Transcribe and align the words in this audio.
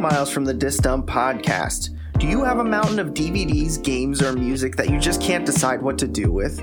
Miles 0.00 0.30
from 0.30 0.46
the 0.46 0.54
Disc 0.54 0.82
Dump 0.82 1.06
podcast. 1.06 1.90
Do 2.18 2.26
you 2.26 2.42
have 2.42 2.58
a 2.58 2.64
mountain 2.64 2.98
of 2.98 3.08
DVDs, 3.08 3.82
games, 3.82 4.22
or 4.22 4.32
music 4.32 4.74
that 4.76 4.88
you 4.88 4.98
just 4.98 5.20
can't 5.20 5.44
decide 5.44 5.82
what 5.82 5.98
to 5.98 6.08
do 6.08 6.32
with? 6.32 6.58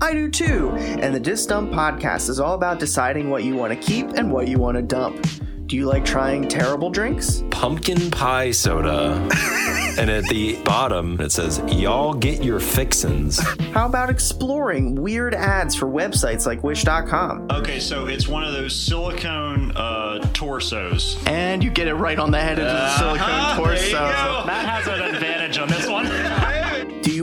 I 0.00 0.12
do 0.12 0.30
too, 0.30 0.70
and 0.70 1.12
the 1.12 1.18
Disc 1.18 1.48
Dump 1.48 1.72
podcast 1.72 2.28
is 2.28 2.38
all 2.38 2.54
about 2.54 2.78
deciding 2.78 3.28
what 3.28 3.42
you 3.42 3.56
want 3.56 3.72
to 3.72 3.78
keep 3.86 4.10
and 4.10 4.30
what 4.30 4.46
you 4.46 4.58
want 4.58 4.76
to 4.76 4.82
dump. 4.82 5.26
Do 5.66 5.74
you 5.74 5.86
like 5.86 6.04
trying 6.04 6.46
terrible 6.46 6.90
drinks? 6.90 7.42
Pumpkin 7.50 8.10
pie 8.12 8.52
soda. 8.52 9.28
and 9.98 10.10
at 10.10 10.24
the 10.24 10.56
bottom, 10.64 11.20
it 11.20 11.32
says, 11.32 11.60
Y'all 11.68 12.14
get 12.14 12.42
your 12.44 12.60
fixins. 12.60 13.38
How 13.72 13.86
about 13.86 14.10
exploring 14.10 14.94
weird 14.94 15.34
ads 15.34 15.74
for 15.74 15.86
websites 15.86 16.46
like 16.46 16.62
Wish.com? 16.62 17.46
Okay, 17.50 17.78
so 17.80 18.06
it's 18.06 18.28
one 18.28 18.44
of 18.44 18.52
those 18.52 18.74
silicone 18.74 19.72
uh, 19.76 20.18
torsos. 20.32 21.16
And 21.26 21.62
you 21.62 21.70
get 21.70 21.88
it 21.88 21.94
right 21.94 22.18
on 22.18 22.30
the 22.30 22.40
head 22.40 22.58
of 22.58 22.64
the 22.66 22.98
silicone 22.98 23.28
Uh-huh, 23.28 23.56
torso. 23.56 23.74
there 23.74 23.82
you 23.82 23.90
go. 23.92 24.44
Matt 24.46 24.66
has 24.68 24.86
an 24.86 25.14
advantage 25.14 25.58
on 25.58 25.68
this 25.68 25.78
one. 25.78 25.84
Do 25.85 25.85
you 25.85 25.85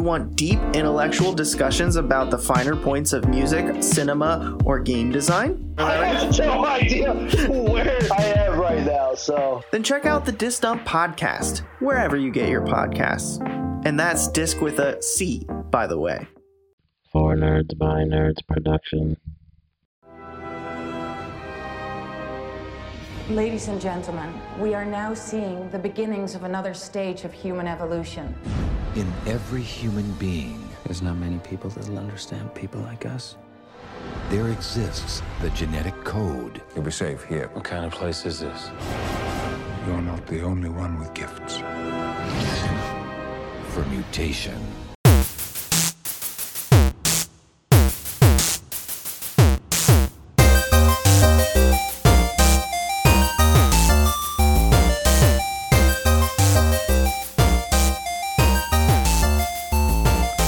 want 0.04 0.36
deep 0.36 0.60
intellectual 0.74 1.34
discussions 1.34 1.96
about 1.96 2.30
the 2.30 2.38
finer 2.38 2.76
points 2.76 3.14
of 3.14 3.28
music, 3.28 3.82
cinema, 3.82 4.58
or 4.66 4.80
game 4.80 5.12
design? 5.12 5.74
I 5.78 5.94
have 6.06 6.38
no 6.38 6.66
idea 6.66 7.14
where 7.50 8.00
I 8.12 8.24
am 8.24 8.60
right 8.60 8.86
now, 8.86 9.16
so. 9.16 9.64
Then 9.72 9.82
check 9.82 10.06
out 10.06 10.26
the 10.26 10.32
Disc 10.32 10.62
Dump 10.62 10.86
podcast, 10.86 11.60
wherever 11.80 12.18
you 12.18 12.32
get 12.32 12.50
your 12.50 12.62
podcasts. 12.62 13.40
And 13.86 14.00
that's 14.00 14.28
disc 14.28 14.62
with 14.62 14.80
a 14.80 15.02
C, 15.02 15.48
by 15.72 15.88
the 15.88 15.98
way. 15.98 16.28
For 17.12 17.36
Nerds 17.36 17.78
by 17.78 18.04
Nerds 18.04 18.46
production. 18.48 19.18
Ladies 23.30 23.70
and 23.70 23.80
gentlemen, 23.80 24.34
we 24.60 24.74
are 24.74 24.84
now 24.86 25.14
seeing 25.14 25.70
the 25.70 25.80
beginnings 25.80 26.36
of 26.36 26.44
another 26.44 26.74
stage 26.74 27.24
of 27.24 27.32
human 27.32 27.68
evolution. 27.68 28.36
In 28.96 29.12
every 29.26 29.62
human 29.62 30.12
being, 30.14 30.60
There's 30.86 31.02
not 31.02 31.16
many 31.16 31.40
people 31.40 31.70
that'll 31.70 31.98
understand 31.98 32.54
people 32.54 32.82
like 32.82 33.06
us. 33.06 33.38
there 34.30 34.50
exists 34.50 35.22
the 35.42 35.50
genetic 35.52 35.96
code 36.04 36.62
You'll 36.76 36.84
be 36.84 36.92
safe 36.92 37.24
here. 37.24 37.48
What 37.54 37.64
kind 37.64 37.86
of 37.86 37.94
place 37.94 38.26
is 38.26 38.42
this? 38.42 38.70
You're 39.88 40.02
not 40.02 40.26
the 40.28 40.42
only 40.42 40.70
one 40.70 41.00
with 41.00 41.14
gifts. 41.14 41.58
for 43.74 43.84
mutation. 43.90 44.60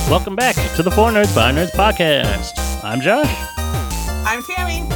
Welcome 0.08 0.36
back 0.36 0.54
to 0.76 0.84
the 0.84 0.92
For 0.92 1.10
Nerds 1.10 1.36
by 1.36 1.52
Nerds 1.52 1.72
podcast. 1.72 2.52
I'm 2.84 3.02
Josh. 3.02 3.28
I'm 3.58 4.44
Tammy. 4.44 4.88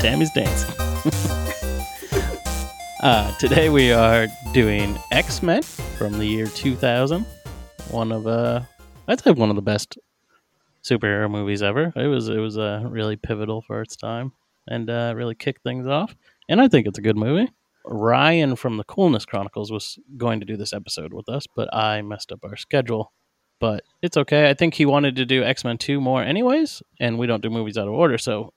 Tammy's 0.00 0.30
dancing. 0.32 0.74
uh, 3.02 3.34
today 3.38 3.70
we 3.70 3.90
are 3.90 4.26
doing 4.52 4.98
X 5.12 5.42
Men 5.42 5.62
from 5.62 6.18
the 6.18 6.26
year 6.26 6.46
2000. 6.46 7.24
One 7.90 8.12
of 8.12 8.26
uh, 8.26 8.60
I'd 9.08 9.22
say 9.22 9.30
one 9.30 9.48
of 9.48 9.56
the 9.56 9.62
best 9.62 9.96
superhero 10.84 11.30
movies 11.30 11.62
ever. 11.62 11.90
It 11.96 12.08
was 12.08 12.28
it 12.28 12.38
was 12.38 12.58
uh, 12.58 12.82
really 12.84 13.16
pivotal 13.16 13.62
for 13.62 13.80
its 13.80 13.96
time 13.96 14.32
and 14.68 14.90
uh, 14.90 15.14
really 15.16 15.34
kicked 15.34 15.62
things 15.62 15.86
off. 15.86 16.14
And 16.50 16.60
I 16.60 16.68
think 16.68 16.86
it's 16.86 16.98
a 16.98 17.02
good 17.02 17.16
movie. 17.16 17.50
Ryan 17.86 18.56
from 18.56 18.76
the 18.76 18.84
Coolness 18.84 19.24
Chronicles 19.24 19.72
was 19.72 19.98
going 20.18 20.38
to 20.40 20.46
do 20.46 20.58
this 20.58 20.74
episode 20.74 21.14
with 21.14 21.30
us, 21.30 21.46
but 21.56 21.74
I 21.74 22.02
messed 22.02 22.30
up 22.30 22.40
our 22.44 22.56
schedule. 22.56 23.14
But 23.60 23.84
it's 24.02 24.16
okay. 24.16 24.50
I 24.50 24.54
think 24.54 24.74
he 24.74 24.86
wanted 24.86 25.14
to 25.16 25.26
do 25.26 25.44
X 25.44 25.64
Men 25.64 25.78
2 25.78 26.00
more, 26.00 26.22
anyways, 26.22 26.82
and 26.98 27.18
we 27.18 27.28
don't 27.28 27.42
do 27.42 27.50
movies 27.50 27.78
out 27.78 27.86
of 27.86 27.94
order, 27.94 28.18
so 28.18 28.52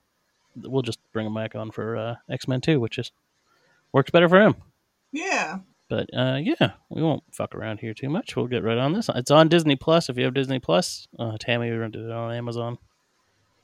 we'll 0.56 0.82
just 0.82 0.98
bring 1.12 1.26
him 1.26 1.34
back 1.34 1.54
on 1.54 1.70
for 1.70 1.96
uh, 1.96 2.14
X 2.28 2.48
Men 2.48 2.60
2, 2.60 2.80
which 2.80 2.98
is 2.98 3.12
works 3.92 4.10
better 4.10 4.28
for 4.28 4.40
him. 4.40 4.56
Yeah. 5.12 5.58
But 5.88 6.08
uh, 6.16 6.38
yeah, 6.40 6.72
we 6.88 7.02
won't 7.02 7.22
fuck 7.30 7.54
around 7.54 7.80
here 7.80 7.94
too 7.94 8.08
much. 8.08 8.34
We'll 8.34 8.46
get 8.46 8.64
right 8.64 8.78
on 8.78 8.94
this. 8.94 9.10
It's 9.14 9.30
on 9.30 9.48
Disney 9.48 9.76
Plus 9.76 10.08
if 10.08 10.16
you 10.16 10.24
have 10.24 10.34
Disney 10.34 10.58
Plus. 10.58 11.06
Uh, 11.18 11.36
Tammy 11.38 11.70
rented 11.70 12.06
it 12.06 12.10
on 12.10 12.32
Amazon. 12.32 12.78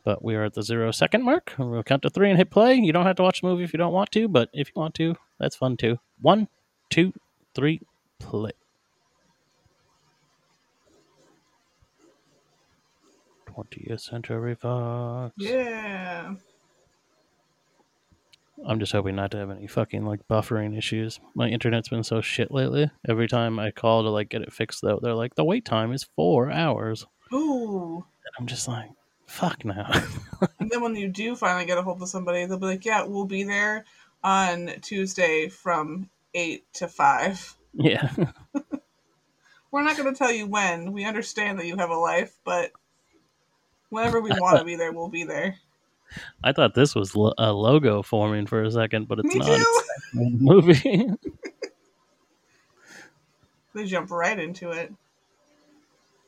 But 0.04 0.22
we 0.24 0.34
are 0.34 0.44
at 0.44 0.54
the 0.54 0.62
zero 0.62 0.92
second 0.92 1.24
mark. 1.24 1.54
We'll 1.58 1.82
count 1.82 2.02
to 2.02 2.10
three 2.10 2.30
and 2.30 2.38
hit 2.38 2.50
play. 2.50 2.74
You 2.74 2.92
don't 2.92 3.04
have 3.06 3.16
to 3.16 3.22
watch 3.22 3.40
the 3.40 3.48
movie 3.48 3.64
if 3.64 3.72
you 3.72 3.78
don't 3.78 3.92
want 3.92 4.10
to, 4.12 4.28
but 4.28 4.48
if 4.52 4.68
you 4.68 4.72
want 4.76 4.94
to, 4.96 5.16
that's 5.38 5.56
fun 5.56 5.76
too. 5.76 5.98
One, 6.20 6.48
two, 6.88 7.12
three, 7.54 7.80
play. 8.18 8.52
20th 13.64 14.00
Century 14.00 14.54
Fox. 14.54 15.34
Yeah. 15.36 16.34
I'm 18.66 18.78
just 18.78 18.92
hoping 18.92 19.16
not 19.16 19.30
to 19.30 19.38
have 19.38 19.50
any 19.50 19.66
fucking 19.66 20.04
like 20.04 20.26
buffering 20.28 20.76
issues. 20.76 21.18
My 21.34 21.48
internet's 21.48 21.88
been 21.88 22.04
so 22.04 22.20
shit 22.20 22.50
lately. 22.50 22.90
Every 23.08 23.26
time 23.26 23.58
I 23.58 23.70
call 23.70 24.02
to 24.02 24.10
like 24.10 24.28
get 24.28 24.42
it 24.42 24.52
fixed 24.52 24.82
though, 24.82 24.98
they're 25.02 25.14
like 25.14 25.34
the 25.34 25.44
wait 25.44 25.64
time 25.64 25.92
is 25.92 26.06
four 26.14 26.50
hours. 26.50 27.06
Ooh. 27.32 27.96
And 27.96 28.34
I'm 28.38 28.46
just 28.46 28.68
like, 28.68 28.90
fuck 29.26 29.64
now. 29.64 29.90
And 30.58 30.70
then 30.70 30.80
when 30.80 30.96
you 30.96 31.08
do 31.08 31.36
finally 31.36 31.66
get 31.66 31.76
a 31.76 31.82
hold 31.82 32.00
of 32.00 32.08
somebody, 32.08 32.46
they'll 32.46 32.56
be 32.58 32.64
like, 32.64 32.84
"Yeah, 32.86 33.02
we'll 33.04 33.26
be 33.26 33.42
there 33.42 33.84
on 34.24 34.70
Tuesday 34.80 35.48
from 35.48 36.08
eight 36.34 36.64
to 36.74 36.88
5. 36.88 37.56
yeah. 37.74 38.10
We're 39.70 39.82
not 39.82 39.96
going 39.96 40.12
to 40.12 40.18
tell 40.18 40.32
you 40.32 40.46
when. 40.46 40.92
We 40.92 41.04
understand 41.04 41.58
that 41.58 41.66
you 41.66 41.76
have 41.76 41.90
a 41.90 41.96
life, 41.96 42.36
but 42.44 42.72
whenever 43.90 44.20
we 44.20 44.30
want 44.30 44.58
to 44.58 44.64
be 44.64 44.76
there, 44.76 44.92
we'll 44.92 45.08
be 45.08 45.24
there." 45.24 45.56
I 46.44 46.52
thought 46.52 46.74
this 46.74 46.94
was 46.94 47.14
lo- 47.14 47.34
a 47.38 47.52
logo 47.52 48.02
forming 48.02 48.46
for 48.46 48.62
a 48.64 48.70
second, 48.70 49.06
but 49.06 49.20
it's 49.20 49.32
Me 49.32 49.38
not. 49.38 49.60
It's 49.60 49.66
movie. 50.14 51.10
They 53.72 53.84
jump 53.84 54.10
right 54.10 54.36
into 54.36 54.72
it. 54.72 54.92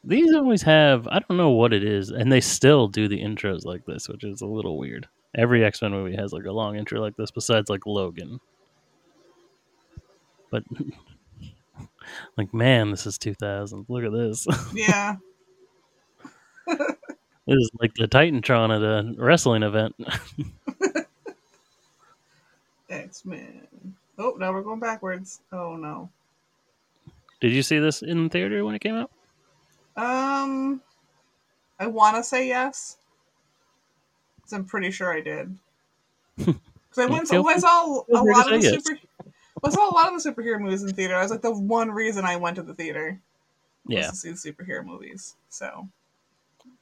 These 0.04 0.32
always 0.32 0.62
have 0.62 1.08
I 1.08 1.18
don't 1.18 1.36
know 1.36 1.50
what 1.50 1.72
it 1.72 1.82
is, 1.82 2.10
and 2.10 2.30
they 2.30 2.40
still 2.40 2.86
do 2.86 3.08
the 3.08 3.20
intros 3.20 3.64
like 3.64 3.84
this, 3.84 4.08
which 4.08 4.22
is 4.22 4.40
a 4.42 4.46
little 4.46 4.78
weird. 4.78 5.08
Every 5.34 5.64
X 5.64 5.82
Men 5.82 5.90
movie 5.90 6.14
has 6.14 6.32
like 6.32 6.44
a 6.44 6.52
long 6.52 6.76
intro 6.76 7.00
like 7.00 7.16
this, 7.16 7.32
besides 7.32 7.68
like 7.68 7.84
Logan. 7.84 8.38
But 10.50 10.62
like, 12.36 12.52
man, 12.52 12.90
this 12.90 13.06
is 13.06 13.18
2000. 13.18 13.86
Look 13.88 14.04
at 14.04 14.12
this. 14.12 14.46
Yeah. 14.72 15.16
This 17.46 17.56
is 17.56 17.70
like 17.80 17.94
the 17.94 18.06
Titantron 18.06 18.74
at 18.74 18.82
a 18.82 19.20
wrestling 19.20 19.62
event. 19.62 19.96
X 22.90 23.24
Men. 23.24 23.66
Oh, 24.18 24.36
now 24.38 24.52
we're 24.52 24.62
going 24.62 24.80
backwards. 24.80 25.40
Oh 25.52 25.76
no. 25.76 26.10
Did 27.40 27.52
you 27.52 27.62
see 27.62 27.78
this 27.78 28.02
in 28.02 28.28
theater 28.28 28.64
when 28.64 28.74
it 28.74 28.80
came 28.80 28.94
out? 28.94 29.10
Um, 29.96 30.80
I 31.78 31.88
want 31.88 32.16
to 32.16 32.22
say 32.22 32.46
yes. 32.46 32.98
Because 34.36 34.52
I'm 34.52 34.64
pretty 34.64 34.90
sure 34.90 35.12
I 35.12 35.20
did. 35.20 35.56
Because 36.92 37.08
I 37.08 37.10
went. 37.10 37.26
Feel 37.26 37.46
I 37.48 37.56
saw 37.56 38.02
a 38.02 38.22
lot 38.22 38.52
of 38.52 38.60
the 38.60 38.68
yes. 38.68 38.84
super. 38.84 39.00
I 39.64 39.70
saw 39.70 39.90
a 39.90 39.94
lot 39.94 40.12
of 40.12 40.22
the 40.22 40.30
superhero 40.30 40.60
movies 40.60 40.82
in 40.82 40.90
theater. 40.90 41.16
I 41.16 41.22
was 41.22 41.30
like 41.30 41.40
the 41.40 41.50
one 41.50 41.90
reason 41.90 42.26
I 42.26 42.36
went 42.36 42.56
to 42.56 42.62
the 42.62 42.74
theater 42.74 43.18
was 43.86 43.94
Yeah, 43.96 44.10
to 44.10 44.14
see 44.14 44.28
the 44.28 44.36
superhero 44.36 44.84
movies. 44.84 45.36
So 45.48 45.88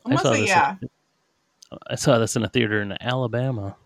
I 0.06 0.16
saw 0.16 0.33
this. 0.33 0.49
yeah. 0.49 0.77
I 1.88 1.94
saw 1.94 2.19
this 2.19 2.37
in 2.37 2.43
a 2.43 2.49
theater 2.49 2.83
in 2.83 2.97
Alabama 3.00 3.77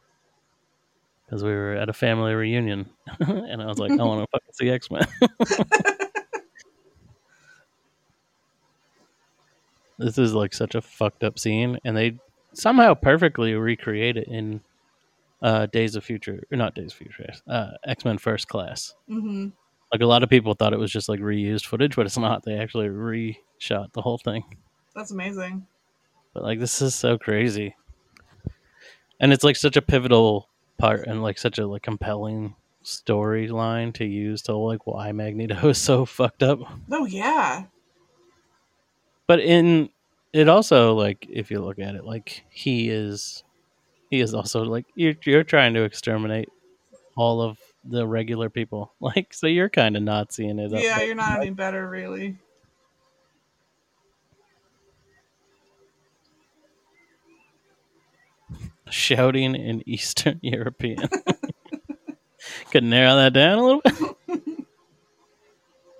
because 1.27 1.45
we 1.45 1.51
were 1.51 1.75
at 1.75 1.89
a 1.89 1.93
family 1.93 2.35
reunion, 2.35 2.89
and 3.21 3.63
I 3.63 3.67
was 3.67 3.79
like, 3.79 3.93
I 3.93 4.03
want 4.03 4.23
to 4.23 4.27
fucking 4.31 4.53
see 4.53 4.71
X 4.71 4.91
Men. 4.91 5.07
this 9.99 10.19
is 10.19 10.34
like 10.34 10.55
such 10.55 10.75
a 10.75 10.83
fucked 10.83 11.25
up 11.25 11.39
scene, 11.39 11.78
and 11.84 11.97
they 11.97 12.19
somehow 12.53 12.95
perfectly 12.95 13.55
recreate 13.55 14.17
it 14.17 14.28
in 14.28 14.60
uh, 15.43 15.67
Days 15.67 15.97
of 15.97 16.05
Future, 16.05 16.43
or 16.51 16.57
not 16.57 16.75
Days 16.75 16.93
of 16.93 16.99
Future, 16.99 17.33
uh, 17.49 17.71
X 17.87 18.05
Men 18.05 18.19
First 18.19 18.49
Class. 18.49 18.95
hmm 19.09 19.49
Like 19.93 20.01
a 20.01 20.07
lot 20.07 20.22
of 20.22 20.31
people 20.31 20.55
thought 20.55 20.72
it 20.72 20.78
was 20.78 20.93
just 20.93 21.09
like 21.09 21.21
reused 21.21 21.67
footage, 21.67 21.97
but 21.97 22.07
it's 22.07 22.19
not. 22.19 22.45
They 22.45 22.59
actually 22.59 22.89
reshot 22.89 23.93
the 23.93 24.03
whole 24.03 24.19
thing. 24.19 24.45
That's 24.95 25.10
amazing. 25.10 25.67
But 26.34 26.42
like 26.42 26.59
this 26.59 26.83
is 26.83 26.95
so 26.95 27.16
crazy. 27.16 27.77
And 29.21 29.33
it's 29.33 29.45
like 29.45 29.57
such 29.57 29.77
a 29.77 29.83
pivotal 29.83 30.48
part 30.77 31.07
and 31.07 31.22
like 31.22 31.39
such 31.39 31.59
a 31.59 31.66
like 31.66 31.83
compelling 31.83 32.57
storyline 32.84 33.95
to 33.95 34.04
use 34.04 34.42
to 34.42 34.57
like 34.57 34.86
why 34.86 35.13
Magneto 35.13 35.69
is 35.71 35.78
so 35.78 36.04
fucked 36.04 36.42
up. 36.42 36.59
Oh 36.91 37.07
yeah. 37.07 37.65
But 39.27 39.41
in 39.41 39.89
it 40.33 40.48
also 40.48 40.95
like 40.95 41.27
if 41.31 41.51
you 41.51 41.60
look 41.60 41.78
at 41.78 41.95
it 41.95 42.04
like 42.04 42.45
he 42.51 42.91
is 42.91 43.45
he 44.10 44.21
is 44.21 44.34
also 44.34 44.65
like 44.65 44.84
you're 44.95 45.15
you're 45.25 45.45
trying 45.45 45.72
to 45.75 45.84
exterminate 45.84 46.51
all 47.16 47.41
of 47.41 47.59
the 47.84 48.07
regular 48.07 48.51
people. 48.51 48.92
Like, 49.01 49.34
so 49.34 49.47
you're 49.47 49.69
kind 49.69 49.97
of 49.97 50.03
not 50.03 50.33
seeing 50.33 50.59
it. 50.59 50.71
Yeah, 50.71 50.97
there. 50.97 51.07
you're 51.07 51.15
not 51.15 51.41
any 51.41 51.51
better, 51.51 51.86
really. 51.89 52.39
Shouting 58.95 59.55
in 59.55 59.83
Eastern 59.89 60.39
European. 60.43 61.09
Could 62.71 62.85
narrow 62.85 63.17
that 63.17 63.33
down 63.33 63.59
a 63.59 63.63
little 63.63 63.81
bit. 63.83 63.95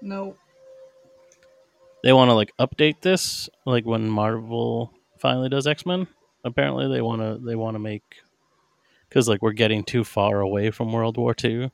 Nope. 0.07 0.39
They 2.03 2.13
want 2.13 2.29
to 2.29 2.35
like 2.35 2.53
update 2.59 3.01
this, 3.01 3.49
like 3.65 3.87
when 3.87 4.07
Marvel 4.11 4.93
finally 5.19 5.49
does 5.49 5.67
X 5.67 5.87
Men. 5.87 6.07
Apparently, 6.45 6.89
they 6.89 7.01
want 7.01 7.23
to 7.23 7.43
they 7.43 7.55
want 7.55 7.75
to 7.75 7.79
make 7.79 8.03
because 9.09 9.31
like 9.31 9.41
we're 9.41 9.53
getting 9.53 9.83
too 9.83 10.05
far 10.05 10.41
away 10.41 10.71
from 10.71 10.93
World 10.93 11.17
War 11.17 11.33
Two. 11.33 11.71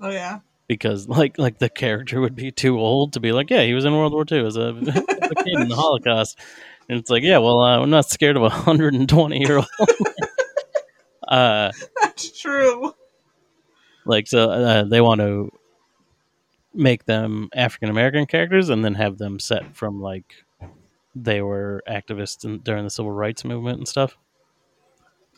Oh 0.00 0.08
yeah. 0.08 0.38
Because 0.68 1.08
like 1.08 1.38
like 1.38 1.58
the 1.58 1.70
character 1.70 2.20
would 2.20 2.36
be 2.36 2.50
too 2.50 2.78
old 2.78 3.14
to 3.14 3.20
be 3.20 3.32
like, 3.32 3.50
yeah, 3.50 3.64
he 3.64 3.74
was 3.74 3.84
in 3.84 3.92
World 3.92 4.12
War 4.12 4.24
Two 4.24 4.46
as 4.46 4.56
a, 4.56 4.74
as 4.86 5.30
a 5.30 5.34
kid 5.34 5.54
in 5.54 5.68
the 5.68 5.74
Holocaust, 5.74 6.38
and 6.88 6.98
it's 6.98 7.10
like, 7.10 7.22
yeah, 7.22 7.38
well, 7.38 7.60
uh, 7.60 7.80
I'm 7.80 7.90
not 7.90 8.08
scared 8.08 8.36
of 8.36 8.42
a 8.42 8.48
hundred 8.50 8.94
and 8.94 9.08
twenty 9.08 9.40
year 9.40 9.56
old. 9.56 9.66
uh, 11.28 11.72
That's 12.02 12.38
true. 12.38 12.94
like 14.04 14.26
so 14.26 14.50
uh, 14.50 14.84
they 14.84 15.00
want 15.00 15.20
to 15.22 15.50
make 16.74 17.06
them 17.06 17.48
African 17.54 17.88
American 17.88 18.26
characters 18.26 18.68
and 18.68 18.84
then 18.84 18.94
have 18.94 19.18
them 19.18 19.38
set 19.40 19.74
from 19.74 20.00
like 20.00 20.44
they 21.14 21.42
were 21.42 21.82
activists 21.88 22.44
in, 22.44 22.58
during 22.60 22.84
the 22.84 22.90
civil 22.90 23.10
rights 23.10 23.44
movement 23.44 23.78
and 23.78 23.88
stuff. 23.88 24.16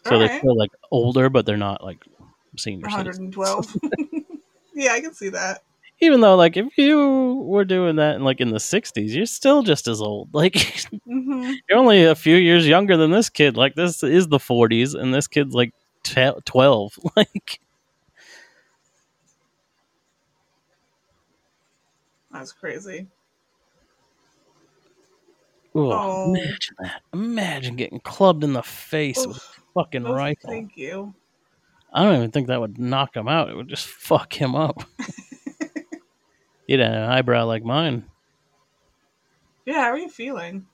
So 0.05 0.19
they're 0.19 0.29
Alright. 0.29 0.41
still 0.41 0.57
like 0.57 0.71
older, 0.91 1.29
but 1.29 1.47
they're 1.47 1.57
not 1.57 1.85
like 1.85 1.99
senior 2.57 2.89
citizens. 2.91 3.37
112. 3.37 3.77
Yeah, 4.81 4.93
I 4.93 5.01
can 5.01 5.15
see 5.15 5.29
that. 5.31 5.63
Even 6.01 6.21
though, 6.23 6.35
like, 6.37 6.57
if 6.57 6.79
you 6.79 7.43
were 7.47 7.65
doing 7.65 7.97
that 7.97 8.17
in 8.17 8.25
like 8.25 8.41
in 8.41 8.51
the 8.51 8.59
'60s, 8.61 9.15
you're 9.15 9.27
still 9.27 9.63
just 9.63 9.87
as 9.89 10.01
old. 10.01 10.31
Like, 10.35 10.57
hmm 11.07 11.53
you're 11.69 11.79
only 11.79 12.05
a 12.05 12.15
few 12.15 12.37
years 12.37 12.67
younger 12.67 12.97
than 12.97 13.11
this 13.11 13.29
kid. 13.29 13.57
Like, 13.57 13.75
this 13.75 14.03
is 14.03 14.29
the 14.29 14.39
'40s, 14.39 14.95
and 14.95 15.13
this 15.13 15.27
kid's 15.29 15.55
like 15.55 15.73
te- 16.03 16.33
12. 16.45 16.99
Like, 17.17 17.61
That's 22.33 22.53
crazy. 22.53 23.07
ooh, 25.77 25.93
Oh. 25.93 26.23
imagine 26.25 26.77
that. 26.81 27.03
Imagine 27.13 27.77
getting 27.77 28.01
clubbed 28.01 28.45
in 28.45 28.53
the 28.53 28.63
face 28.63 29.27
with 29.27 29.37
a 29.37 29.41
fucking 29.75 30.07
Oh, 30.07 30.13
rifle. 30.13 30.51
Thank 30.51 30.77
you. 30.77 31.15
I 31.93 32.05
don't 32.05 32.17
even 32.17 32.31
think 32.31 32.49
that 32.49 32.61
would 32.61 32.79
knock 32.79 33.17
him 33.17 33.29
out. 33.29 33.51
It 33.51 33.57
would 33.57 33.69
just 33.69 33.87
fuck 34.07 34.33
him 34.33 34.55
up. 34.55 34.83
He'd 36.67 36.81
have 36.81 36.93
an 36.93 37.03
eyebrow 37.03 37.47
like 37.47 37.65
mine. 37.65 38.05
Yeah, 39.67 39.83
how 39.83 39.91
are 39.91 39.99
you 39.99 40.09
feeling? 40.09 40.67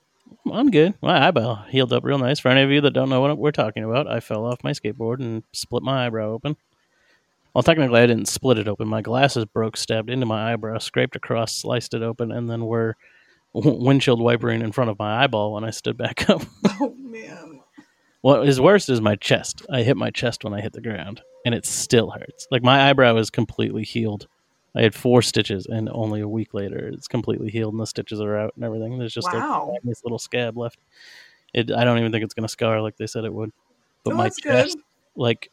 I'm 0.50 0.70
good. 0.70 0.94
My 1.00 1.26
eyebrow 1.26 1.64
healed 1.68 1.92
up 1.92 2.04
real 2.04 2.18
nice. 2.18 2.38
For 2.38 2.48
any 2.48 2.62
of 2.62 2.70
you 2.70 2.80
that 2.82 2.92
don't 2.92 3.08
know 3.08 3.20
what 3.20 3.38
we're 3.38 3.50
talking 3.50 3.84
about, 3.84 4.06
I 4.06 4.20
fell 4.20 4.44
off 4.44 4.64
my 4.64 4.72
skateboard 4.72 5.20
and 5.20 5.42
split 5.52 5.82
my 5.82 6.06
eyebrow 6.06 6.30
open. 6.30 6.56
Well, 7.54 7.62
technically, 7.62 8.00
I 8.00 8.06
didn't 8.06 8.28
split 8.28 8.58
it 8.58 8.68
open. 8.68 8.86
My 8.86 9.00
glasses 9.00 9.46
broke, 9.46 9.78
stabbed 9.78 10.10
into 10.10 10.26
my 10.26 10.52
eyebrow, 10.52 10.78
scraped 10.78 11.16
across, 11.16 11.54
sliced 11.54 11.94
it 11.94 12.02
open, 12.02 12.30
and 12.30 12.50
then 12.50 12.66
were 12.66 12.96
windshield 13.54 14.20
wipering 14.20 14.60
in 14.60 14.72
front 14.72 14.90
of 14.90 14.98
my 14.98 15.24
eyeball 15.24 15.54
when 15.54 15.64
I 15.64 15.70
stood 15.70 15.96
back 15.96 16.28
up. 16.28 16.42
Oh 16.78 16.94
man. 16.98 17.55
What 18.26 18.48
is 18.48 18.60
worse 18.60 18.88
is 18.88 19.00
my 19.00 19.14
chest. 19.14 19.64
I 19.70 19.84
hit 19.84 19.96
my 19.96 20.10
chest 20.10 20.42
when 20.42 20.52
I 20.52 20.60
hit 20.60 20.72
the 20.72 20.80
ground, 20.80 21.22
and 21.44 21.54
it 21.54 21.64
still 21.64 22.10
hurts. 22.10 22.48
Like 22.50 22.64
my 22.64 22.90
eyebrow 22.90 23.16
is 23.18 23.30
completely 23.30 23.84
healed. 23.84 24.26
I 24.74 24.82
had 24.82 24.96
four 24.96 25.22
stitches, 25.22 25.66
and 25.66 25.88
only 25.92 26.20
a 26.22 26.26
week 26.28 26.52
later, 26.52 26.88
it's 26.88 27.06
completely 27.06 27.50
healed, 27.50 27.72
and 27.74 27.80
the 27.80 27.86
stitches 27.86 28.20
are 28.20 28.36
out 28.36 28.52
and 28.56 28.64
everything. 28.64 28.98
There's 28.98 29.14
just 29.14 29.32
Wow. 29.32 29.76
this 29.84 30.02
little 30.02 30.18
scab 30.18 30.58
left. 30.58 30.80
It. 31.54 31.70
I 31.70 31.84
don't 31.84 31.98
even 31.98 32.10
think 32.10 32.24
it's 32.24 32.34
gonna 32.34 32.48
scar 32.48 32.82
like 32.82 32.96
they 32.96 33.06
said 33.06 33.24
it 33.24 33.32
would. 33.32 33.52
But 34.02 34.14
Oh, 34.14 34.16
my 34.16 34.24
that's 34.24 34.40
good. 34.40 34.50
chest, 34.64 34.78
like 35.14 35.52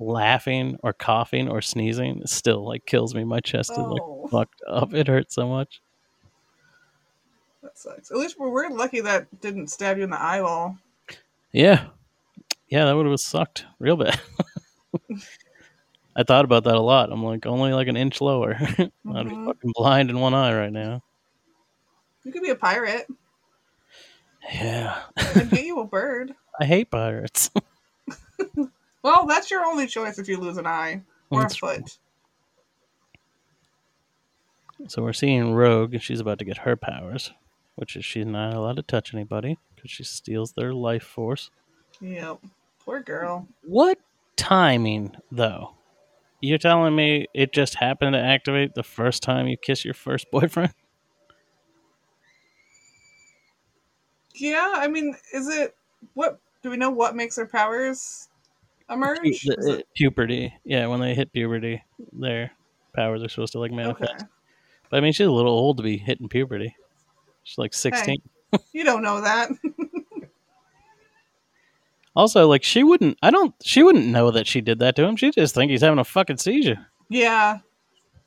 laughing 0.00 0.76
or 0.82 0.92
coughing 0.92 1.48
or 1.48 1.62
sneezing, 1.62 2.26
still 2.26 2.66
like 2.66 2.84
kills 2.84 3.14
me. 3.14 3.22
My 3.22 3.38
chest 3.38 3.70
is 3.70 3.78
Oh. 3.78 3.92
like 3.94 4.30
fucked 4.32 4.62
up. 4.66 4.92
It 4.92 5.06
hurts 5.06 5.36
so 5.36 5.46
much. 5.48 5.80
That 7.62 7.78
sucks. 7.78 8.10
At 8.10 8.16
least 8.16 8.40
we're, 8.40 8.50
we're 8.50 8.70
lucky 8.70 9.00
that 9.02 9.40
didn't 9.40 9.68
stab 9.68 9.98
you 9.98 10.04
in 10.04 10.10
the 10.10 10.20
eyeball. 10.20 10.76
Yeah. 11.52 11.86
Yeah, 12.68 12.84
that 12.84 12.94
would 12.96 13.06
have 13.06 13.20
sucked 13.20 13.66
real 13.78 13.96
bad. 13.96 14.20
I 16.16 16.22
thought 16.22 16.44
about 16.44 16.64
that 16.64 16.74
a 16.76 16.80
lot. 16.80 17.10
I'm 17.12 17.22
like, 17.24 17.46
only 17.46 17.72
like 17.72 17.88
an 17.88 17.96
inch 17.96 18.20
lower. 18.20 18.54
I'd 18.60 18.76
be 18.76 18.84
Mhm. 19.12 19.46
fucking 19.46 19.72
blind 19.74 20.10
in 20.10 20.18
one 20.20 20.34
eye 20.34 20.54
right 20.56 20.72
now. 20.72 21.02
You 22.24 22.32
could 22.32 22.42
be 22.42 22.50
a 22.50 22.54
pirate 22.56 23.06
Yeah. 24.52 25.02
and 25.16 25.50
get 25.50 25.64
you 25.64 25.80
a 25.80 25.86
bird. 25.86 26.34
I 26.60 26.64
hate 26.66 26.90
pirates. 26.90 27.50
Well, 29.02 29.24
that's 29.26 29.50
your 29.50 29.64
only 29.64 29.86
choice 29.86 30.18
if 30.18 30.28
you 30.28 30.36
lose 30.36 30.58
an 30.58 30.66
eye 30.66 31.02
or 31.30 31.40
That's 31.42 31.54
a 31.54 31.58
foot. 31.58 31.98
so 34.88 35.02
we're 35.02 35.12
seeing 35.12 35.54
Rogue, 35.54 35.94
and 35.94 36.02
she's 36.02 36.20
about 36.20 36.38
to 36.40 36.44
get 36.44 36.58
her 36.58 36.76
powers, 36.76 37.32
which 37.76 37.96
is 37.96 38.04
she's 38.04 38.26
not 38.26 38.54
allowed 38.54 38.76
to 38.76 38.82
touch 38.82 39.14
anybody 39.14 39.58
because 39.80 39.90
she 39.90 40.04
steals 40.04 40.52
their 40.52 40.72
life 40.74 41.02
force. 41.02 41.50
Yep. 42.00 42.38
Poor 42.84 43.00
girl. 43.00 43.46
What 43.62 43.98
timing, 44.36 45.16
though? 45.32 45.74
You're 46.40 46.58
telling 46.58 46.94
me 46.96 47.26
it 47.34 47.52
just 47.52 47.74
happened 47.74 48.14
to 48.14 48.20
activate 48.20 48.74
the 48.74 48.82
first 48.82 49.22
time 49.22 49.46
you 49.48 49.56
kiss 49.56 49.84
your 49.84 49.94
first 49.94 50.30
boyfriend? 50.32 50.72
Yeah, 54.34 54.72
I 54.76 54.88
mean, 54.88 55.14
is 55.34 55.48
it 55.48 55.76
what 56.14 56.38
do 56.62 56.70
we 56.70 56.76
know 56.76 56.90
what 56.90 57.14
makes 57.14 57.36
her 57.36 57.46
powers 57.46 58.28
emerge? 58.88 59.42
The- 59.42 59.78
it- 59.80 59.88
puberty. 59.94 60.54
Yeah, 60.64 60.86
when 60.86 61.00
they 61.00 61.14
hit 61.14 61.32
puberty, 61.32 61.82
their 62.12 62.52
powers 62.94 63.22
are 63.22 63.28
supposed 63.28 63.52
to 63.52 63.58
like 63.60 63.72
manifest. 63.72 64.12
okay. 64.14 64.24
But 64.90 64.96
I 64.96 65.00
mean, 65.00 65.12
she's 65.12 65.26
a 65.26 65.30
little 65.30 65.52
old 65.52 65.76
to 65.76 65.82
be 65.82 65.96
hitting 65.98 66.28
puberty. 66.28 66.74
She's 67.44 67.58
like 67.58 67.74
16. 67.74 68.16
You 68.72 68.84
don't 68.84 69.02
know 69.02 69.20
that. 69.20 69.50
Also, 72.16 72.48
like 72.48 72.64
she 72.64 72.82
wouldn't. 72.82 73.16
I 73.22 73.30
don't. 73.30 73.54
She 73.62 73.84
wouldn't 73.84 74.06
know 74.06 74.32
that 74.32 74.46
she 74.48 74.60
did 74.60 74.80
that 74.80 74.96
to 74.96 75.04
him. 75.04 75.14
She 75.14 75.30
just 75.30 75.54
think 75.54 75.70
he's 75.70 75.80
having 75.80 76.00
a 76.00 76.04
fucking 76.04 76.38
seizure. 76.38 76.86
yeah. 77.08 77.58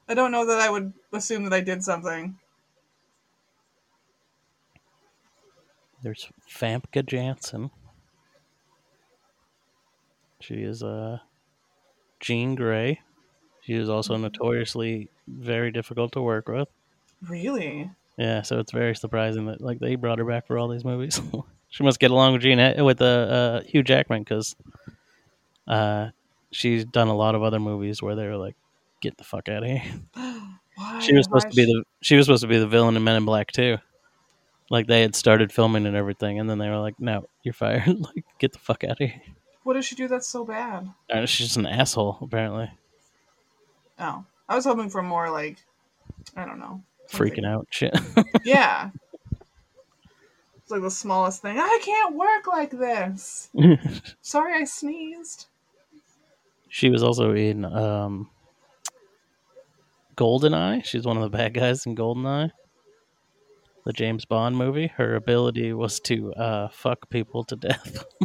I 0.08 0.14
don't 0.14 0.32
know 0.32 0.46
that 0.46 0.60
I 0.60 0.70
would 0.70 0.92
assume 1.12 1.44
that 1.44 1.54
I 1.54 1.62
did 1.62 1.84
something. 1.84 2.38
There's 6.02 6.30
Famke 6.50 7.06
Janssen. 7.06 7.72
She 10.42 10.56
is 10.56 10.84
uh, 10.84 11.20
Jean 12.20 12.56
Grey. 12.56 13.00
She 13.62 13.74
is 13.74 13.88
also 13.88 14.18
notoriously 14.18 15.10
very 15.28 15.72
difficult 15.72 16.12
to 16.14 16.22
work 16.22 16.50
with. 16.50 16.68
Really? 17.30 17.90
Yeah, 18.18 18.44
so 18.44 18.60
it's 18.60 18.72
very 18.72 18.96
surprising 18.96 19.48
that 19.48 19.62
like 19.62 19.80
they 19.80 19.96
brought 19.96 20.20
her 20.20 20.26
back 20.26 20.48
for 20.48 20.58
all 20.58 20.68
these 20.68 20.86
movies. 20.86 21.20
she 21.70 21.84
must 21.84 22.00
get 22.00 22.12
along 22.12 22.34
with 22.34 22.42
Gene 22.42 22.84
with 22.84 23.02
uh, 23.02 23.06
uh, 23.06 23.62
Hugh 23.64 23.84
Jackman 23.84 24.24
because 24.24 24.56
uh, 25.68 26.10
she's 26.52 26.86
done 26.86 27.08
a 27.08 27.16
lot 27.16 27.36
of 27.36 27.44
other 27.44 27.60
movies 27.60 28.02
where 28.02 28.16
they 28.16 28.28
were 28.28 28.38
like, 28.38 28.56
"Get 29.02 29.18
the 29.18 29.24
fuck 29.24 29.50
out 29.50 29.64
of 29.64 29.70
here." 29.70 29.84
Why? 30.76 31.00
She 31.00 31.14
was 31.16 31.26
supposed 31.26 31.46
Why 31.46 31.52
to 31.52 31.56
be 31.56 31.66
the 31.66 31.84
she 32.02 32.16
was 32.16 32.26
supposed 32.26 32.42
to 32.42 32.48
be 32.48 32.58
the 32.58 32.68
villain 32.68 32.96
in 32.96 33.04
Men 33.04 33.16
in 33.16 33.26
Black 33.26 33.52
too. 33.52 33.78
Like 34.70 34.88
they 34.88 35.02
had 35.02 35.16
started 35.16 35.52
filming 35.52 35.86
and 35.86 35.96
everything, 35.96 36.40
and 36.40 36.50
then 36.50 36.58
they 36.58 36.70
were 36.70 36.80
like, 36.80 37.00
"No, 37.00 37.26
you're 37.44 37.54
fired. 37.54 37.88
like, 38.00 38.26
get 38.40 38.54
the 38.54 38.60
fuck 38.60 38.84
out 38.84 38.92
of 38.92 38.98
here." 39.00 39.22
What 39.64 39.74
did 39.74 39.86
she 39.86 39.96
do 39.96 40.08
that's 40.08 40.28
so 40.28 40.44
bad? 40.44 40.90
She's 41.26 41.48
just 41.48 41.58
an 41.58 41.66
asshole, 41.66 42.18
apparently, 42.22 42.70
Oh, 43.98 44.26
I 44.50 44.56
was 44.56 44.66
hoping 44.66 44.90
for 44.90 45.02
more 45.02 45.30
like, 45.30 45.58
I 46.36 46.46
don't 46.46 46.60
know, 46.60 46.84
freaking 47.14 47.46
out 47.46 47.68
shit. 47.70 47.96
Yeah. 48.44 48.90
It's 50.62 50.72
like 50.72 50.82
the 50.82 50.92
smallest 50.92 51.42
thing. 51.42 51.58
I 51.60 51.80
can't 51.84 52.16
work 52.16 52.48
like 52.48 52.72
this. 52.72 53.50
Sorry, 54.22 54.54
I 54.62 54.64
sneezed. 54.64 55.48
she 56.70 56.90
was 56.90 57.04
also 57.04 57.34
in 57.34 57.66
um, 57.66 58.30
Goldeneye. 60.16 60.86
She's 60.86 61.06
one 61.06 61.18
of 61.18 61.24
the 61.24 61.30
bad 61.38 61.54
guys 61.54 61.86
in 61.86 61.96
Goldeneye, 61.96 62.52
the 63.86 63.94
James 63.94 64.24
Bond 64.26 64.56
movie. 64.58 64.88
Her 64.88 65.16
ability 65.16 65.74
was 65.74 66.00
to 66.02 66.34
uh, 66.36 66.68
fuck 66.70 67.10
people 67.10 67.44
to 67.46 67.56
death. 67.56 68.06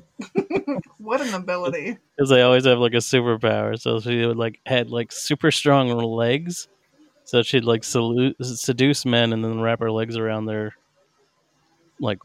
What 0.98 1.22
an 1.22 1.32
ability. 1.32 1.96
because 2.16 2.28
they 2.28 2.42
always 2.42 2.66
have 2.66 2.78
like 2.80 2.92
a 2.92 2.96
superpower. 2.98 3.80
So 3.80 3.98
she 4.00 4.26
would 4.26 4.36
like 4.36 4.60
had 4.66 4.90
like 4.90 5.10
super 5.10 5.50
strong 5.50 5.88
legs, 5.88 6.68
so 7.28 7.42
she'd 7.42 7.64
like 7.64 7.84
salute, 7.84 8.36
seduce 8.42 9.04
men 9.04 9.34
and 9.34 9.44
then 9.44 9.60
wrap 9.60 9.80
her 9.80 9.92
legs 9.92 10.16
around 10.16 10.46
their 10.46 10.74
like 12.00 12.18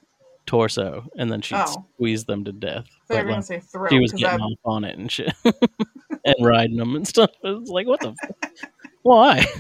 torso, 0.45 1.05
and 1.17 1.29
then 1.29 1.41
she 1.41 1.55
Oh. 1.55 1.86
squeeze 1.95 2.24
them 2.25 2.45
to 2.45 2.53
death. 2.53 2.86
But, 3.10 3.25
like, 3.27 3.43
say 3.43 3.60
throat. 3.60 3.89
she 3.91 4.00
was 4.00 4.13
getting 4.13 4.39
off 4.39 4.60
on 4.63 4.86
it 4.86 4.98
and 4.98 5.12
shit, 5.12 5.33
and 6.25 6.36
riding 6.39 6.77
them 6.77 6.95
and 6.95 7.05
stuff. 7.07 7.31
It 7.43 7.50
was 7.60 7.69
like, 7.69 7.86
what 7.86 8.00
the? 8.00 8.15
F- 8.24 8.69
Why? 9.01 9.45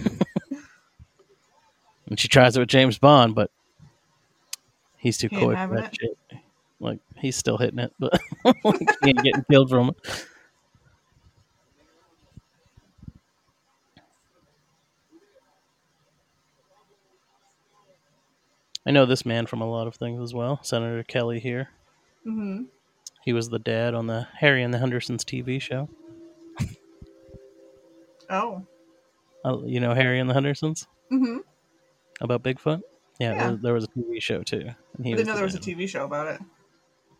and 2.07 2.19
she 2.19 2.27
tries 2.27 2.55
it 2.55 2.59
with 2.59 2.69
James 2.69 2.97
Bond, 2.97 3.35
but 3.35 3.51
he's 4.97 5.17
too 5.17 5.27
He 5.29 5.37
coy 5.37 5.55
for 5.55 5.75
that 5.75 5.93
it. 5.93 5.97
shit. 5.99 6.17
Like 6.79 6.99
he's 7.17 7.37
still 7.37 7.57
hitting 7.57 7.79
it, 7.79 7.93
but 7.99 8.19
he 8.43 9.09
ain't 9.09 9.23
getting 9.23 9.45
killed 9.49 9.69
from 9.69 9.89
it. 9.89 10.25
I 18.85 18.91
know 18.91 19.05
this 19.05 19.25
man 19.25 19.45
from 19.45 19.61
a 19.61 19.69
lot 19.69 19.87
of 19.87 19.95
things 19.95 20.21
as 20.21 20.33
well. 20.33 20.59
Senator 20.63 21.03
Kelly 21.03 21.39
here. 21.39 21.69
Mhm. 22.27 22.65
He 23.23 23.31
was 23.33 23.49
the 23.49 23.59
dad 23.59 23.93
on 23.93 24.07
the 24.07 24.27
Harry 24.39 24.61
and 24.63 24.73
the 24.73 24.79
Hendersons 24.79 25.23
TV 25.23 25.61
show. 25.61 25.89
Oh. 28.29 28.65
Uh, 29.45 29.57
you 29.65 29.79
know 29.79 29.93
Harry 29.93 30.19
and 30.19 30.29
the 30.29 30.33
Hendersons 30.33 30.87
Mm-hmm. 31.11 31.37
about 32.21 32.43
Bigfoot? 32.43 32.81
Yeah, 33.19 33.33
Yeah. 33.33 33.47
There, 33.47 33.57
there 33.57 33.73
was 33.73 33.83
a 33.83 33.87
TV 33.87 34.21
show 34.21 34.41
too. 34.43 34.61
And 34.97 35.05
I 35.05 35.09
didn't 35.11 35.27
know 35.27 35.33
the 35.33 35.37
there 35.37 35.43
was 35.45 35.55
a. 35.55 35.59
TV 35.59 35.87
show 35.87 36.05
about 36.05 36.27
it. 36.27 36.41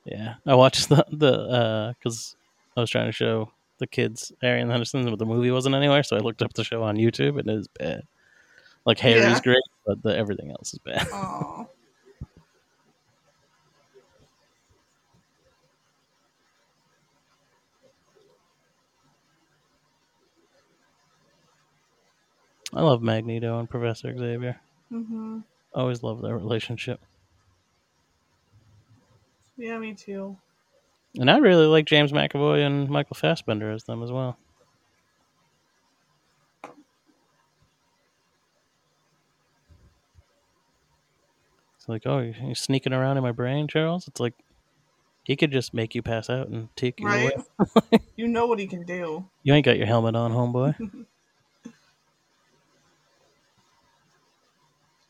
Yeah, 0.06 0.36
I 0.46 0.56
watched 0.56 0.90
the 0.90 1.06
the 1.12 1.96
because 2.00 2.36
I 2.76 2.82
was 2.82 2.90
trying 2.90 3.06
to 3.08 3.12
show 3.12 3.52
the 3.78 3.88
kids 3.88 4.32
Harry 4.42 4.62
and 4.62 4.70
the 4.70 4.74
Hendersons, 4.74 5.10
but 5.10 5.20
the 5.20 5.26
movie 5.26 5.52
wasn't 5.52 5.76
anywhere, 5.76 6.04
so 6.04 6.16
I 6.16 6.20
looked 6.20 6.42
up 6.42 6.54
the 6.54 6.64
show 6.64 6.84
on 6.84 6.96
YouTube, 6.98 7.40
and 7.40 7.48
it 7.50 7.56
is 7.60 7.68
bad. 7.68 8.04
Like 8.86 9.00
Harry's 9.00 9.24
Yeah. 9.26 9.40
great, 9.42 9.64
but 9.86 10.02
the 10.04 10.16
everything 10.18 10.52
else 10.52 10.74
is 10.74 10.80
bad. 10.80 11.08
Oh. 11.14 11.70
I 22.74 22.82
love 22.82 23.02
Magneto 23.02 23.60
and 23.60 23.70
Professor 23.70 24.16
Xavier. 24.18 24.60
Mm-hmm. 24.92 25.40
Always 25.74 26.04
love 26.04 26.22
their 26.22 26.36
relationship, 26.38 27.00
Yeah, 29.58 29.78
me 29.80 29.94
too. 29.94 30.38
and 31.20 31.30
I 31.32 31.38
really 31.38 31.66
like 31.68 31.86
James 31.86 32.12
McAvoy 32.12 32.66
and 32.66 32.90
Michael 32.90 33.16
Fassbender 33.16 33.72
as 33.72 33.84
them 33.86 34.04
as 34.04 34.12
well. 34.12 34.38
It's 41.84 41.90
like, 41.90 42.04
oh, 42.06 42.20
you're 42.20 42.56
sneaking 42.56 42.94
around 42.94 43.18
in 43.18 43.24
my 43.24 43.34
brain, 43.34 43.68
Charles. 43.68 44.08
It's 44.08 44.22
like 44.22 44.36
he 45.26 45.36
could 45.36 45.52
just 45.52 45.74
make 45.74 45.94
you 45.94 46.02
pass 46.02 46.30
out 46.30 46.48
and 46.48 46.70
take 46.78 47.02
you 47.02 47.08
Right? 47.08 47.34
away. 47.36 48.00
you 48.16 48.26
know 48.30 48.46
what 48.46 48.58
he 48.58 48.68
can 48.68 48.86
do. 48.86 49.26
You 49.44 49.54
ain't 49.54 49.66
got 49.66 49.76
your 49.76 49.86
helmet 49.86 50.16
on, 50.16 50.32
homeboy. 50.32 50.76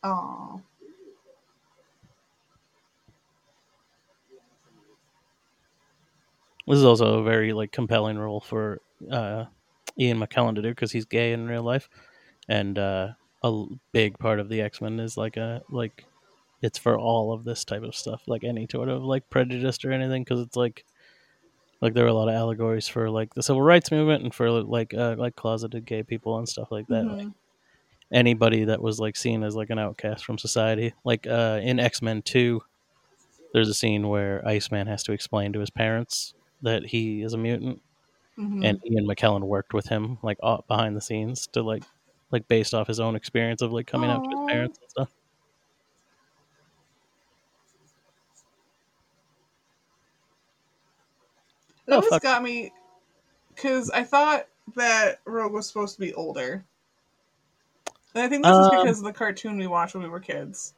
Oh. 0.06 0.62
This 6.68 6.78
is 6.80 6.84
also 6.84 7.20
a 7.20 7.24
very 7.24 7.54
like 7.54 7.72
compelling 7.72 8.18
role 8.18 8.42
for 8.42 8.82
uh, 9.10 9.46
Ian 9.98 10.20
McKellen 10.20 10.56
to 10.56 10.62
do 10.62 10.70
because 10.70 10.92
he's 10.92 11.06
gay 11.06 11.32
in 11.32 11.48
real 11.48 11.64
life, 11.64 11.88
and 12.50 12.78
uh, 12.78 13.10
a 13.44 13.66
big 13.94 14.20
part 14.20 14.42
of 14.42 14.50
the 14.50 14.60
X 14.60 14.82
Men 14.82 15.00
is 15.00 15.16
like 15.16 15.38
a 15.38 15.62
like 15.70 16.04
it's 16.64 16.80
for 16.80 16.98
all 17.00 17.34
of 17.34 17.46
this 17.46 17.66
type 17.66 17.84
of 17.84 17.96
stuff, 17.96 18.24
like 18.28 18.44
any 18.46 18.68
sort 18.72 18.90
of 18.90 19.04
like 19.04 19.30
prejudice 19.32 19.86
or 19.86 19.94
anything, 19.94 20.24
because 20.26 20.42
it's 20.42 20.58
like 20.58 20.86
like 21.82 21.94
there 21.94 22.04
were 22.06 22.10
a 22.10 22.14
lot 22.14 22.30
of 22.30 22.36
allegories 22.36 22.88
for 22.88 23.10
like 23.10 23.34
the 23.36 23.44
civil 23.44 23.62
rights 23.62 23.92
movement 23.92 24.24
and 24.24 24.34
for 24.34 24.50
like 24.52 24.94
uh, 24.94 25.16
like 25.18 25.36
closeted 25.36 25.86
gay 25.86 26.04
people 26.04 26.38
and 26.38 26.48
stuff 26.50 26.70
like 26.72 26.88
that. 26.88 27.08
Like, 27.10 27.20
Mhm. 27.28 27.34
anybody 28.14 28.66
that 28.66 28.82
was 28.82 29.00
like 29.00 29.18
seen 29.18 29.44
as 29.44 29.56
like 29.56 29.70
an 29.72 29.80
outcast 29.80 30.26
from 30.26 30.38
society, 30.40 30.94
like 31.06 31.28
uh, 31.28 31.60
in 31.64 31.80
X 31.80 32.02
Men 32.02 32.22
Two, 32.24 32.62
there's 33.54 33.70
a 33.70 33.74
scene 33.76 34.08
where 34.10 34.46
Iceman 34.48 34.88
has 34.88 35.04
to 35.04 35.14
explain 35.14 35.54
to 35.54 35.60
his 35.62 35.70
parents 35.72 36.34
that 36.62 36.86
he 36.88 37.22
is 37.24 37.34
a 37.34 37.38
mutant, 37.38 37.82
Mhm. 38.38 38.62
and 38.64 38.80
Ian 38.92 39.08
McKellen 39.08 39.44
worked 39.44 39.74
with 39.74 39.88
him 39.88 40.20
like 40.24 40.38
behind 40.68 40.96
the 40.98 41.02
scenes 41.02 41.48
to 41.54 41.64
like 41.64 41.84
like 42.32 42.48
based 42.50 42.74
off 42.76 42.88
his 42.88 43.00
own 43.02 43.16
experience 43.16 43.62
of 43.62 43.74
like 43.74 43.88
coming 43.88 44.12
out 44.12 44.24
to 44.24 44.30
his 44.32 44.42
parents 44.52 44.80
and 44.82 44.90
stuff. 44.92 45.12
Oh, 51.88 51.96
always 52.02 52.20
got 52.20 52.44
me 52.44 52.72
because 53.54 53.90
I 53.90 54.04
thought 54.04 54.48
that 54.76 55.20
Rogue 55.26 55.54
was 55.54 55.68
supposed 55.68 55.96
to 55.96 56.02
be 56.02 56.14
older. 56.14 56.64
And 58.16 58.24
I 58.24 58.30
think 58.30 58.44
this 58.44 58.56
is 58.56 58.68
Um, 58.68 58.80
because 58.80 59.00
of 59.00 59.06
the 59.06 59.14
cartoon 59.14 59.58
we 59.58 59.68
watched 59.68 59.96
when 59.96 60.04
we 60.04 60.10
were 60.10 60.20
kids. 60.20 60.74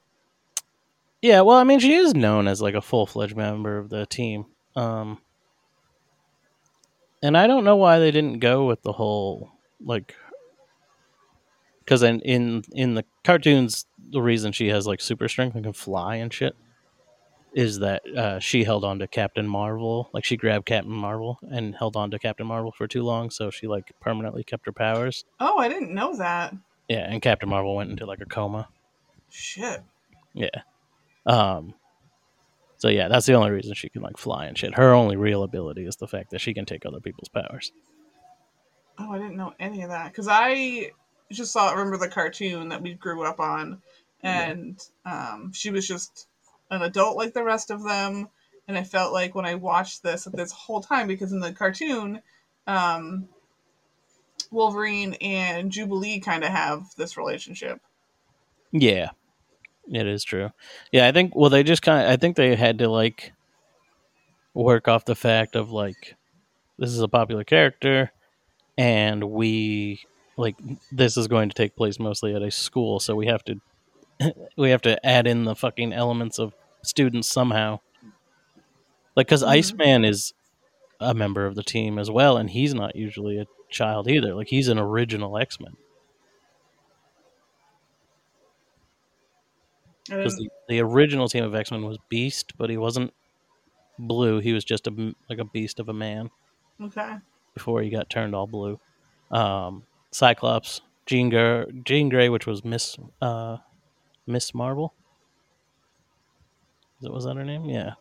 Yeah, 1.22 1.42
well, 1.42 1.58
I 1.58 1.64
mean, 1.64 1.80
she 1.80 1.94
is 1.94 2.14
known 2.14 2.48
as 2.48 2.62
like 2.62 2.76
a 2.76 2.82
full 2.82 3.06
fledged 3.06 3.36
member 3.36 3.78
of 3.78 3.90
the 3.90 4.06
team, 4.06 4.46
um, 4.76 5.20
and 7.24 7.38
I 7.38 7.48
don't 7.48 7.64
know 7.64 7.76
why 7.76 8.00
they 8.00 8.12
didn't 8.12 8.40
go 8.40 8.66
with 8.66 8.84
the 8.84 8.92
whole 8.92 9.52
like 9.84 10.16
because 11.80 12.04
in 12.04 12.20
in 12.22 12.64
in 12.74 12.94
the 12.94 13.06
cartoons, 13.24 13.86
the 14.12 14.22
reason 14.22 14.52
she 14.52 14.68
has 14.68 14.86
like 14.86 15.02
super 15.02 15.28
strength 15.28 15.56
and 15.56 15.64
can 15.64 15.74
fly 15.74 16.16
and 16.16 16.32
shit 16.32 16.56
is 17.56 17.80
that 17.80 18.06
uh, 18.16 18.38
she 18.38 18.66
held 18.66 18.84
on 18.84 19.00
to 19.00 19.08
Captain 19.08 19.48
Marvel, 19.48 20.10
like 20.14 20.26
she 20.26 20.36
grabbed 20.36 20.66
Captain 20.66 20.92
Marvel 20.92 21.40
and 21.50 21.74
held 21.74 21.96
on 21.96 22.12
to 22.12 22.20
Captain 22.20 22.46
Marvel 22.46 22.74
for 22.74 22.86
too 22.86 23.02
long, 23.02 23.30
so 23.30 23.50
she 23.50 23.66
like 23.66 23.94
permanently 24.02 24.44
kept 24.44 24.66
her 24.66 24.74
powers. 24.74 25.24
Oh, 25.40 25.58
I 25.58 25.70
didn't 25.70 25.94
know 25.94 26.18
that. 26.18 26.54
Yeah, 26.90 27.10
and 27.10 27.22
Captain 27.22 27.48
Marvel 27.48 27.74
went 27.74 27.90
into 27.90 28.06
like 28.06 28.20
a 28.20 28.26
coma. 28.26 28.68
Shit. 29.30 29.82
Yeah. 30.34 30.50
Um. 31.26 31.74
So 32.76 32.90
yeah, 32.90 33.08
that's 33.08 33.26
the 33.26 33.36
only 33.36 33.52
reason 33.52 33.74
she 33.74 33.88
can 33.88 34.02
like 34.02 34.18
fly 34.18 34.48
and 34.48 34.58
shit. 34.58 34.76
Her 34.76 34.94
only 34.94 35.16
real 35.16 35.44
ability 35.44 35.86
is 35.86 35.96
the 35.96 36.10
fact 36.10 36.32
that 36.32 36.42
she 36.42 36.54
can 36.54 36.66
take 36.66 36.86
other 36.86 37.00
people's 37.00 37.30
powers. 37.30 37.72
Oh, 39.00 39.12
I 39.12 39.18
didn't 39.18 39.38
know 39.38 39.54
any 39.62 39.82
of 39.82 39.92
that 39.92 40.12
because 40.12 40.28
I 40.30 40.92
just 41.32 41.54
saw 41.54 41.72
remember 41.72 41.98
the 41.98 42.10
cartoon 42.10 42.68
that 42.70 42.82
we 42.82 42.96
grew 42.96 43.24
up 43.24 43.40
on, 43.40 43.82
and 44.22 44.78
um, 45.06 45.54
she 45.54 45.72
was 45.72 45.88
just 45.88 46.28
an 46.70 46.82
adult 46.82 47.18
like 47.18 47.34
the 47.34 47.44
rest 47.44 47.72
of 47.72 47.84
them. 47.84 48.30
And 48.68 48.78
I 48.78 48.84
felt 48.84 49.14
like 49.14 49.36
when 49.36 49.46
I 49.46 49.56
watched 49.56 50.02
this 50.02 50.26
this 50.34 50.52
whole 50.52 50.82
time 50.82 51.08
because 51.08 51.32
in 51.32 51.40
the 51.40 51.54
cartoon, 51.54 52.22
um, 52.66 53.28
Wolverine 54.52 55.14
and 55.22 55.72
Jubilee 55.72 56.20
kind 56.20 56.44
of 56.44 56.50
have 56.50 56.84
this 56.98 57.18
relationship. 57.18 57.80
Yeah, 58.72 59.12
it 59.88 60.08
is 60.08 60.24
true. 60.24 60.50
Yeah, 60.92 61.08
I 61.08 61.12
think. 61.12 61.36
Well, 61.36 61.50
they 61.50 61.64
just 61.64 61.82
kind 61.82 62.06
of. 62.06 62.12
I 62.12 62.18
think 62.18 62.36
they 62.36 62.56
had 62.56 62.80
to 62.80 62.90
like 62.90 63.34
work 64.54 64.88
off 64.88 65.06
the 65.06 65.16
fact 65.16 65.56
of 65.56 65.72
like 65.72 66.16
this 66.80 66.90
is 66.90 67.00
a 67.00 67.08
popular 67.08 67.44
character, 67.44 68.12
and 68.78 69.32
we 69.32 70.02
like 70.38 70.56
this 70.92 71.18
is 71.18 71.28
going 71.28 71.50
to 71.50 71.56
take 71.56 71.76
place 71.76 72.00
mostly 72.00 72.36
at 72.36 72.42
a 72.42 72.52
school, 72.52 73.00
so 73.00 73.16
we 73.16 73.28
have 73.28 73.44
to 73.46 73.62
we 74.58 74.70
have 74.70 74.82
to 74.84 75.04
add 75.06 75.28
in 75.28 75.46
the 75.46 75.56
fucking 75.56 75.94
elements 75.94 76.40
of 76.40 76.54
students 76.84 77.28
somehow. 77.28 77.80
Like, 79.16 79.28
because 79.28 79.44
Iceman 79.44 80.04
is 80.06 80.34
a 81.00 81.14
member 81.14 81.46
of 81.46 81.56
the 81.56 81.64
team 81.64 81.98
as 81.98 82.10
well, 82.12 82.38
and 82.38 82.50
he's 82.50 82.74
not 82.74 82.96
usually 82.96 83.38
a 83.38 83.46
child 83.70 84.10
either. 84.10 84.34
Like, 84.34 84.48
he's 84.48 84.68
an 84.68 84.78
original 84.80 85.38
X 85.38 85.60
Men. 85.60 85.74
Because 90.08 90.36
the, 90.36 90.50
the 90.70 90.80
original 90.82 91.28
team 91.28 91.44
of 91.44 91.56
X 91.56 91.72
Men 91.72 91.84
was 91.84 91.98
Beast, 92.10 92.54
but 92.58 92.70
he 92.70 92.78
wasn't 92.78 93.12
blue. 93.98 94.40
He 94.40 94.54
was 94.54 94.64
just 94.64 94.88
a 94.88 95.16
like 95.30 95.40
a 95.40 95.46
beast 95.46 95.80
of 95.80 95.90
a 95.90 95.94
man 95.94 96.30
Okay. 96.82 97.16
before 97.54 97.82
he 97.82 97.90
got 97.90 98.10
turned 98.10 98.36
all 98.36 98.46
blue. 98.46 98.80
Um, 99.32 99.84
Cyclops, 100.12 100.82
Jean, 101.08 101.30
Gr- 101.30 101.72
Jean 101.84 102.10
Grey, 102.10 102.30
which 102.30 102.46
was 102.46 102.64
Miss 102.64 102.98
uh, 103.22 103.58
Miss 104.28 104.54
Marvel. 104.54 104.94
Is 107.00 107.06
it, 107.06 107.14
was 107.14 107.26
that 107.26 107.36
her 107.36 107.44
name? 107.46 107.66
Yeah. 107.66 107.94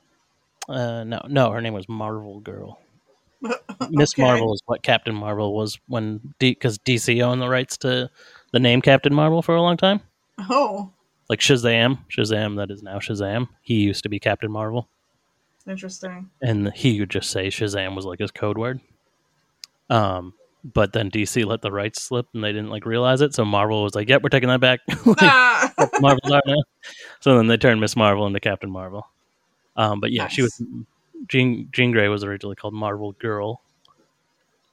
Uh, 0.69 1.05
no, 1.05 1.21
no, 1.29 1.51
her 1.51 1.61
name 1.61 1.75
was 1.75 1.89
Marvel 1.89 2.41
Girl. 2.41 2.79
Miss 3.91 4.15
Okay. 4.15 4.23
Marvel 4.23 4.55
is 4.55 4.63
what 4.67 4.83
Captain 4.83 5.15
Marvel 5.15 5.55
was 5.55 5.79
when 5.87 6.35
because 6.39 6.79
D- 6.79 6.95
DC 6.97 7.23
owned 7.23 7.43
the 7.43 7.49
rights 7.49 7.77
to 7.79 8.11
the 8.53 8.61
name 8.61 8.81
Captain 8.81 9.13
Marvel 9.13 9.43
for 9.43 9.55
a 9.55 9.61
long 9.61 9.77
time. 9.77 10.01
Oh, 10.39 10.91
Like 11.29 11.41
Shazam, 11.41 11.99
Shazam 12.11 12.57
that 12.57 12.71
is 12.71 12.83
now 12.83 12.99
Shazam. 12.99 13.49
He 13.61 13.75
used 13.75 14.03
to 14.05 14.09
be 14.09 14.19
Captain 14.19 14.51
Marvel. 14.51 14.89
interesting. 15.69 16.31
and 16.43 16.73
he 16.75 16.99
would 17.01 17.11
just 17.11 17.31
say 17.31 17.49
Shazam 17.49 17.95
was 17.95 18.07
like 18.07 18.19
his 18.21 18.31
code 18.31 18.57
word. 18.57 18.81
Um, 19.91 20.33
but 20.73 20.93
then 20.93 21.11
DC 21.11 21.45
let 21.45 21.61
the 21.61 21.71
rights 21.71 22.01
slip, 22.01 22.27
and 22.33 22.43
they 22.43 22.53
didn't 22.53 22.71
like 22.71 22.87
realize 22.87 23.21
it. 23.21 23.35
So 23.35 23.45
Marvel 23.45 23.83
was 23.83 23.95
like, 23.95 24.09
"Yep, 24.09 24.23
we're 24.23 24.29
taking 24.31 24.49
that 24.49 24.61
back." 24.61 24.81
Like, 25.07 25.19
Ah! 25.21 25.73
Marvel's 26.01 26.33
out 26.33 26.43
now. 26.47 26.63
So 27.21 27.37
then 27.37 27.47
they 27.47 27.57
turned 27.57 27.81
Miss 27.81 27.97
Marvel 27.97 28.27
into 28.27 28.41
Captain 28.41 28.71
Marvel. 28.71 29.07
Um, 29.77 30.01
but 30.01 30.13
yeah, 30.13 30.29
she 30.29 30.43
was 30.43 30.63
Jean 31.29 31.69
Jean 31.73 31.91
Grey 31.93 32.09
was 32.09 32.25
originally 32.25 32.57
called 32.57 32.75
Marvel 32.75 33.13
Girl. 33.13 33.61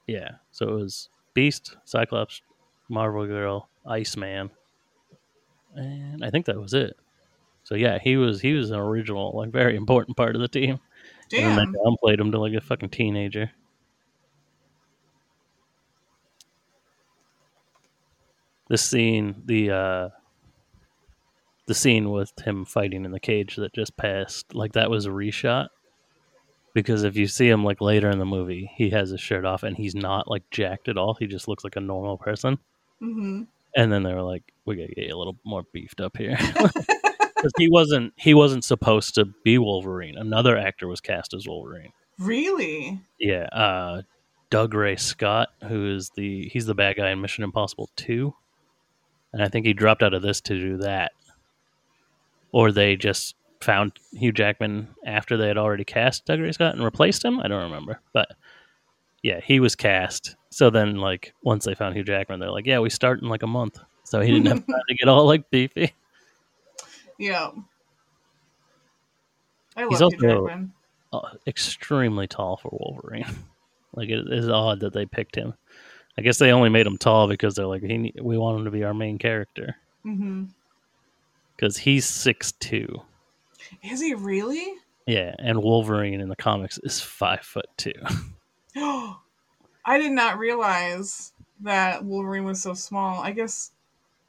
Yeah, 0.06 0.32
so 0.50 0.68
it 0.68 0.74
was 0.74 1.08
Beast, 1.34 1.76
Cyclops, 1.84 2.42
Marvel 2.88 3.26
Girl, 3.26 3.68
Iceman, 3.86 4.50
and 5.74 6.24
I 6.24 6.30
think 6.30 6.46
that 6.46 6.60
was 6.60 6.74
it. 6.74 6.96
So 7.64 7.74
yeah, 7.74 7.98
he 7.98 8.16
was 8.16 8.40
he 8.40 8.54
was 8.54 8.70
an 8.70 8.78
original, 8.78 9.32
like 9.34 9.50
very 9.50 9.76
important 9.82 10.16
part 10.16 10.34
of 10.34 10.40
the 10.40 10.48
team. 10.48 10.80
And 11.34 11.56
then 11.56 11.56
Damn. 11.56 11.72
they 11.72 11.78
downplayed 11.78 12.20
him 12.20 12.30
to 12.32 12.38
like 12.38 12.52
a 12.52 12.60
fucking 12.60 12.90
teenager. 12.90 13.50
The 18.72 18.78
scene, 18.78 19.42
the 19.44 19.70
uh 19.70 20.08
the 21.66 21.74
scene 21.74 22.10
with 22.10 22.32
him 22.42 22.64
fighting 22.64 23.04
in 23.04 23.12
the 23.12 23.20
cage 23.20 23.56
that 23.56 23.74
just 23.74 23.98
passed, 23.98 24.54
like 24.54 24.72
that 24.72 24.88
was 24.88 25.04
a 25.04 25.10
reshot. 25.10 25.68
Because 26.72 27.04
if 27.04 27.14
you 27.14 27.26
see 27.26 27.50
him 27.50 27.64
like 27.64 27.82
later 27.82 28.08
in 28.08 28.18
the 28.18 28.24
movie, 28.24 28.70
he 28.74 28.88
has 28.88 29.10
his 29.10 29.20
shirt 29.20 29.44
off 29.44 29.62
and 29.62 29.76
he's 29.76 29.94
not 29.94 30.26
like 30.26 30.48
jacked 30.50 30.88
at 30.88 30.96
all. 30.96 31.12
He 31.12 31.26
just 31.26 31.48
looks 31.48 31.64
like 31.64 31.76
a 31.76 31.80
normal 31.80 32.16
person. 32.16 32.58
hmm 32.98 33.42
And 33.76 33.92
then 33.92 34.04
they 34.04 34.14
were 34.14 34.22
like, 34.22 34.42
"We 34.64 34.76
gotta 34.76 34.94
get 34.94 35.06
you 35.08 35.14
a 35.14 35.18
little 35.18 35.36
more 35.44 35.64
beefed 35.74 36.00
up 36.00 36.16
here," 36.16 36.38
because 36.56 37.52
he 37.58 37.68
wasn't 37.68 38.14
he 38.16 38.32
wasn't 38.32 38.64
supposed 38.64 39.16
to 39.16 39.26
be 39.44 39.58
Wolverine. 39.58 40.16
Another 40.16 40.56
actor 40.56 40.88
was 40.88 41.02
cast 41.02 41.34
as 41.34 41.46
Wolverine. 41.46 41.92
Really? 42.18 43.02
Yeah, 43.20 43.48
uh, 43.52 44.02
Dougray 44.50 44.98
Scott, 44.98 45.50
who 45.68 45.94
is 45.94 46.10
the 46.16 46.48
he's 46.48 46.64
the 46.64 46.74
bad 46.74 46.96
guy 46.96 47.10
in 47.10 47.20
Mission 47.20 47.44
Impossible 47.44 47.90
Two, 47.96 48.34
and 49.32 49.42
I 49.42 49.48
think 49.48 49.66
he 49.66 49.72
dropped 49.72 50.02
out 50.02 50.14
of 50.14 50.22
this 50.22 50.40
to 50.42 50.58
do 50.58 50.76
that, 50.78 51.12
or 52.52 52.72
they 52.72 52.96
just 52.96 53.34
found 53.60 53.92
Hugh 54.12 54.32
Jackman 54.32 54.88
after 55.06 55.36
they 55.36 55.46
had 55.48 55.58
already 55.58 55.84
cast 55.84 56.26
Dougray 56.26 56.52
Scott 56.52 56.74
and 56.74 56.84
replaced 56.84 57.24
him. 57.24 57.40
I 57.40 57.48
don't 57.48 57.62
remember, 57.64 58.00
but 58.12 58.28
yeah, 59.22 59.40
he 59.40 59.60
was 59.60 59.74
cast. 59.76 60.36
So 60.50 60.68
then, 60.70 60.96
like 60.96 61.32
once 61.42 61.64
they 61.64 61.74
found 61.74 61.94
Hugh 61.96 62.04
Jackman, 62.04 62.40
they're 62.40 62.50
like, 62.50 62.66
"Yeah, 62.66 62.80
we 62.80 62.90
start 62.90 63.22
in 63.22 63.28
like 63.28 63.42
a 63.42 63.46
month," 63.46 63.78
so 64.04 64.20
he 64.20 64.30
didn't 64.32 64.46
have 64.46 64.66
time 64.66 64.80
to 64.88 64.94
get 64.94 65.08
all 65.08 65.26
like 65.26 65.48
beefy. 65.50 65.92
Yeah. 67.18 67.50
I 69.76 69.86
He's 69.88 70.00
love 70.00 70.12
Hugh 70.18 70.28
Jackman. 70.28 70.72
uh, 71.12 71.20
extremely 71.46 72.26
tall 72.26 72.56
for 72.58 72.68
Wolverine. 72.72 73.24
like 73.94 74.08
it 74.10 74.26
is 74.30 74.48
odd 74.48 74.80
that 74.80 74.92
they 74.92 75.06
picked 75.06 75.36
him. 75.36 75.54
I 76.18 76.22
guess 76.22 76.38
they 76.38 76.52
only 76.52 76.68
made 76.68 76.86
him 76.86 76.98
tall 76.98 77.26
because 77.28 77.54
they're 77.54 77.66
like, 77.66 77.82
he, 77.82 78.12
we 78.20 78.36
want 78.36 78.58
him 78.58 78.64
to 78.66 78.70
be 78.70 78.84
our 78.84 78.94
main 78.94 79.18
character 79.18 79.76
hmm 80.02 80.44
because 81.56 81.76
he's 81.76 82.04
six 82.04 82.52
two. 82.52 83.02
Is 83.82 84.00
he 84.00 84.14
really? 84.14 84.74
Yeah, 85.06 85.34
and 85.38 85.62
Wolverine 85.62 86.20
in 86.20 86.28
the 86.28 86.36
comics 86.36 86.78
is 86.82 87.00
five 87.00 87.42
foot 87.42 87.66
two. 87.76 87.92
I 88.74 89.98
did 89.98 90.12
not 90.12 90.38
realize 90.38 91.32
that 91.60 92.04
Wolverine 92.04 92.44
was 92.44 92.60
so 92.62 92.74
small. 92.74 93.20
I 93.22 93.30
guess 93.32 93.70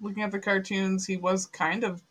looking 0.02 0.22
at 0.24 0.32
the 0.32 0.40
cartoons, 0.40 1.06
he 1.06 1.18
was 1.18 1.46
kind 1.48 1.84
of 1.84 2.02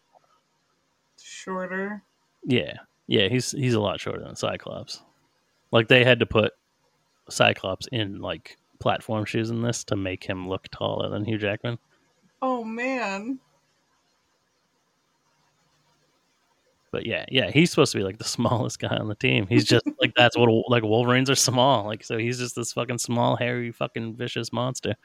shorter. 1.21 2.03
yeah, 2.45 2.75
yeah, 3.07 3.29
he's 3.29 3.53
he's 3.53 3.75
a 3.75 3.81
lot 3.81 4.01
shorter 4.01 4.25
than 4.25 4.35
Cyclops. 4.35 5.03
Like 5.71 5.89
they 5.89 6.05
had 6.05 6.19
to 6.21 6.27
put 6.27 6.53
Cyclops 7.31 7.87
in 7.93 8.21
like 8.21 8.57
platform 8.83 9.25
shoes 9.25 9.49
in 9.51 9.63
this 9.63 9.85
to 9.85 9.97
make 9.97 10.25
him 10.25 10.49
look 10.49 10.69
taller 10.73 11.09
than 11.09 11.25
Hugh 11.25 11.39
Jackman. 11.39 11.79
Oh 12.43 12.65
man. 12.65 13.39
But 16.91 17.07
yeah, 17.07 17.25
yeah, 17.31 17.51
he's 17.51 17.71
supposed 17.71 17.93
to 17.93 17.99
be 17.99 18.05
like 18.05 18.19
the 18.19 18.25
smallest 18.37 18.81
guy 18.81 18.95
on 18.97 19.09
the 19.09 19.15
team. 19.15 19.47
He's 19.47 19.65
just 19.65 19.87
like 20.01 20.13
that's 20.17 20.37
what 20.37 20.51
like 20.69 20.83
Wolverines 20.83 21.31
are 21.31 21.37
small. 21.37 21.87
Like 21.87 22.05
so 22.05 22.19
he's 22.19 22.39
just 22.39 22.57
this 22.57 22.73
fucking 22.73 22.99
small, 22.99 23.37
hairy, 23.37 23.71
fucking 23.71 24.17
vicious 24.17 24.53
monster. 24.53 24.97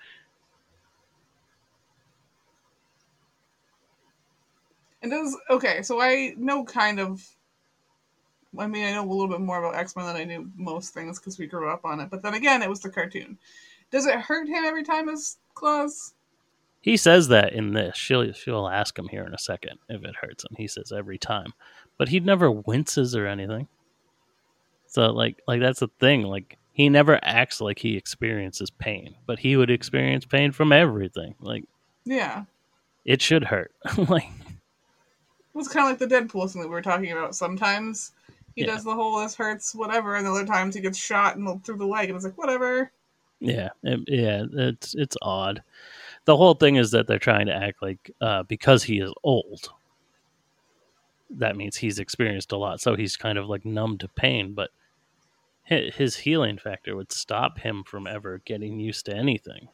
And 5.03 5.11
does 5.11 5.37
okay, 5.51 5.83
so 5.83 6.01
I 6.01 6.33
know 6.35 6.65
kind 6.65 6.99
of 6.99 7.25
I 8.57 8.65
mean, 8.65 8.85
I 8.85 8.91
know 8.93 9.05
a 9.05 9.11
little 9.11 9.27
bit 9.27 9.41
more 9.41 9.59
about 9.59 9.75
X 9.75 9.95
Men 9.95 10.07
than 10.07 10.15
I 10.15 10.23
knew 10.23 10.49
most 10.55 10.93
things 10.93 11.19
because 11.19 11.37
we 11.37 11.45
grew 11.45 11.69
up 11.69 11.85
on 11.85 11.99
it. 11.99 12.09
But 12.09 12.23
then 12.23 12.33
again, 12.33 12.63
it 12.63 12.69
was 12.69 12.79
the 12.79 12.89
cartoon. 12.89 13.37
Does 13.91 14.05
it 14.05 14.15
hurt 14.19 14.47
him 14.47 14.63
every 14.65 14.83
time 14.83 15.07
his 15.07 15.37
claws? 15.53 16.13
He 16.81 16.97
says 16.97 17.27
that 17.29 17.53
in 17.53 17.73
this. 17.73 17.97
She'll 17.97 18.31
she'll 18.33 18.67
ask 18.67 18.97
him 18.97 19.07
here 19.09 19.23
in 19.25 19.33
a 19.33 19.39
second 19.39 19.79
if 19.89 20.03
it 20.03 20.15
hurts 20.21 20.43
him. 20.43 20.55
He 20.57 20.67
says 20.67 20.91
every 20.91 21.17
time, 21.17 21.53
but 21.97 22.09
he 22.09 22.19
never 22.19 22.49
winces 22.51 23.15
or 23.15 23.27
anything. 23.27 23.67
So 24.87 25.07
like 25.11 25.41
like 25.47 25.59
that's 25.59 25.79
the 25.79 25.89
thing. 25.99 26.23
Like 26.23 26.57
he 26.71 26.89
never 26.89 27.19
acts 27.23 27.59
like 27.59 27.79
he 27.79 27.97
experiences 27.97 28.69
pain, 28.69 29.15
but 29.25 29.39
he 29.39 29.57
would 29.57 29.69
experience 29.71 30.25
pain 30.25 30.51
from 30.51 30.71
everything. 30.71 31.35
Like 31.41 31.65
Yeah. 32.05 32.43
it 33.03 33.21
should 33.21 33.45
hurt. 33.45 33.71
like 33.97 34.29
It 34.39 35.55
was 35.55 35.67
kind 35.67 35.85
of 35.91 35.99
like 35.99 36.09
the 36.09 36.15
Deadpool 36.15 36.51
thing 36.51 36.61
that 36.61 36.67
we 36.67 36.73
were 36.73 36.81
talking 36.81 37.11
about. 37.11 37.35
Sometimes 37.35 38.11
he 38.55 38.61
Yeah. 38.61 38.67
does 38.67 38.83
the 38.83 38.93
whole 38.95 39.19
"this 39.19 39.35
hurts" 39.35 39.73
whatever, 39.75 40.15
and 40.15 40.25
other 40.27 40.45
times 40.45 40.75
he 40.75 40.81
gets 40.81 40.97
shot 40.97 41.35
and 41.35 41.63
through 41.65 41.77
the 41.77 41.85
leg, 41.87 42.09
and 42.09 42.15
it's 42.15 42.25
like 42.25 42.37
whatever. 42.37 42.91
Yeah, 43.39 43.69
it- 43.83 44.03
yeah, 44.07 44.45
it's 44.51 44.95
it's 44.95 45.17
odd. 45.21 45.61
The 46.25 46.37
whole 46.37 46.55
thing 46.55 46.75
is 46.75 46.91
that 46.91 47.07
they're 47.07 47.19
trying 47.19 47.45
to 47.47 47.55
act 47.55 47.81
like 47.81 48.11
uh, 48.19 48.43
because 48.43 48.83
he 48.83 48.99
is 48.99 49.13
old, 49.23 49.69
that 51.29 51.55
means 51.55 51.77
he's 51.77 51.99
experienced 51.99 52.51
a 52.51 52.57
lot, 52.57 52.81
so 52.81 52.95
he's 52.95 53.15
kind 53.15 53.37
of 53.37 53.47
like 53.47 53.63
numb 53.65 53.97
to 53.99 54.07
pain. 54.07 54.53
But 54.53 54.71
his 55.63 56.15
healing 56.15 56.57
factor 56.57 56.95
would 56.95 57.11
stop 57.11 57.59
him 57.59 57.83
from 57.83 58.07
ever 58.07 58.41
getting 58.45 58.79
used 58.79 59.05
to 59.05 59.13
anything. 59.15 59.67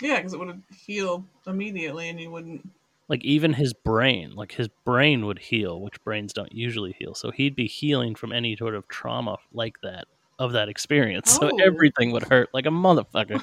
Yeah, 0.00 0.16
because 0.16 0.32
it 0.32 0.40
would 0.40 0.62
heal 0.86 1.24
immediately, 1.46 2.08
and 2.08 2.18
you 2.18 2.30
wouldn't. 2.30 2.68
Like 3.08 3.22
even 3.24 3.52
his 3.52 3.74
brain, 3.74 4.34
like 4.34 4.52
his 4.52 4.68
brain 4.84 5.26
would 5.26 5.38
heal, 5.38 5.80
which 5.80 6.02
brains 6.02 6.32
don't 6.32 6.52
usually 6.52 6.96
heal. 6.98 7.14
So 7.14 7.30
he'd 7.30 7.54
be 7.54 7.66
healing 7.66 8.14
from 8.14 8.32
any 8.32 8.56
sort 8.56 8.74
of 8.74 8.88
trauma 8.88 9.36
like 9.52 9.80
that 9.82 10.06
of 10.42 10.52
that 10.52 10.68
experience. 10.68 11.30
So 11.32 11.50
Oh. 11.52 11.58
everything 11.62 12.10
would 12.12 12.24
hurt 12.24 12.48
like 12.52 12.66
a 12.66 12.70
motherfucker. 12.70 13.40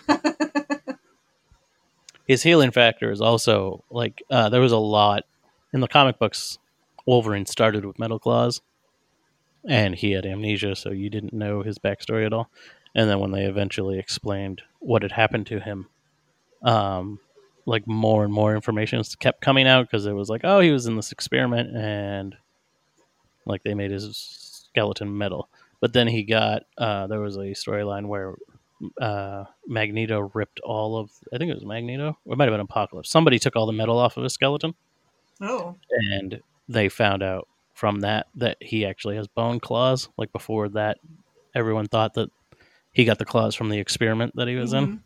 his 2.27 2.43
healing 2.43 2.71
factor 2.71 3.11
is 3.11 3.21
also 3.21 3.83
like 3.89 4.21
uh, 4.29 4.49
there 4.49 4.61
was 4.61 4.71
a 4.71 4.77
lot 4.77 5.23
in 5.73 5.79
the 5.79 5.87
comic 5.87 6.19
books. 6.19 6.57
Wolverine 7.05 7.45
started 7.45 7.85
with 7.85 7.97
metal 7.97 8.19
claws, 8.19 8.61
and 9.67 9.95
he 9.95 10.11
had 10.11 10.25
amnesia, 10.25 10.75
so 10.75 10.91
you 10.91 11.09
didn't 11.09 11.33
know 11.33 11.63
his 11.63 11.79
backstory 11.79 12.25
at 12.25 12.33
all. 12.33 12.49
And 12.93 13.09
then 13.09 13.19
when 13.19 13.31
they 13.31 13.45
eventually 13.45 13.97
explained 13.97 14.61
what 14.79 15.01
had 15.01 15.13
happened 15.13 15.47
to 15.47 15.59
him, 15.59 15.87
um, 16.61 17.19
like 17.65 17.87
more 17.87 18.23
and 18.23 18.33
more 18.33 18.53
information 18.53 19.01
kept 19.19 19.41
coming 19.41 19.67
out 19.67 19.87
because 19.87 20.05
it 20.05 20.11
was 20.13 20.29
like, 20.29 20.41
oh, 20.43 20.59
he 20.59 20.71
was 20.71 20.85
in 20.85 20.95
this 20.97 21.11
experiment, 21.11 21.75
and 21.75 22.35
like 23.45 23.63
they 23.63 23.73
made 23.73 23.91
his 23.91 24.15
skeleton 24.69 25.17
metal. 25.17 25.49
But 25.81 25.93
then 25.93 26.07
he 26.07 26.23
got 26.23 26.63
uh, 26.77 27.07
there 27.07 27.21
was 27.21 27.37
a 27.37 27.51
storyline 27.51 28.07
where 28.07 28.35
uh, 29.01 29.45
Magneto 29.67 30.29
ripped 30.33 30.59
all 30.61 30.97
of 30.97 31.11
I 31.33 31.37
think 31.37 31.51
it 31.51 31.55
was 31.55 31.65
Magneto. 31.65 32.17
Or 32.25 32.33
it 32.33 32.37
might 32.37 32.45
have 32.45 32.53
been 32.53 32.59
Apocalypse. 32.61 33.09
Somebody 33.09 33.39
took 33.39 33.55
all 33.55 33.65
the 33.65 33.73
metal 33.73 33.97
off 33.97 34.17
of 34.17 34.23
his 34.23 34.33
skeleton, 34.33 34.73
Oh, 35.41 35.75
and 36.11 36.41
they 36.67 36.89
found 36.89 37.23
out 37.23 37.47
from 37.73 38.01
that 38.01 38.27
that 38.35 38.57
he 38.61 38.85
actually 38.85 39.15
has 39.15 39.27
bone 39.27 39.59
claws. 39.59 40.09
Like 40.17 40.31
before 40.33 40.69
that, 40.69 40.97
everyone 41.55 41.87
thought 41.87 42.13
that 42.15 42.29
he 42.91 43.05
got 43.05 43.19
the 43.19 43.25
claws 43.25 43.55
from 43.55 43.69
the 43.69 43.79
experiment 43.79 44.35
that 44.35 44.47
he 44.47 44.55
was 44.55 44.73
in. 44.73 45.01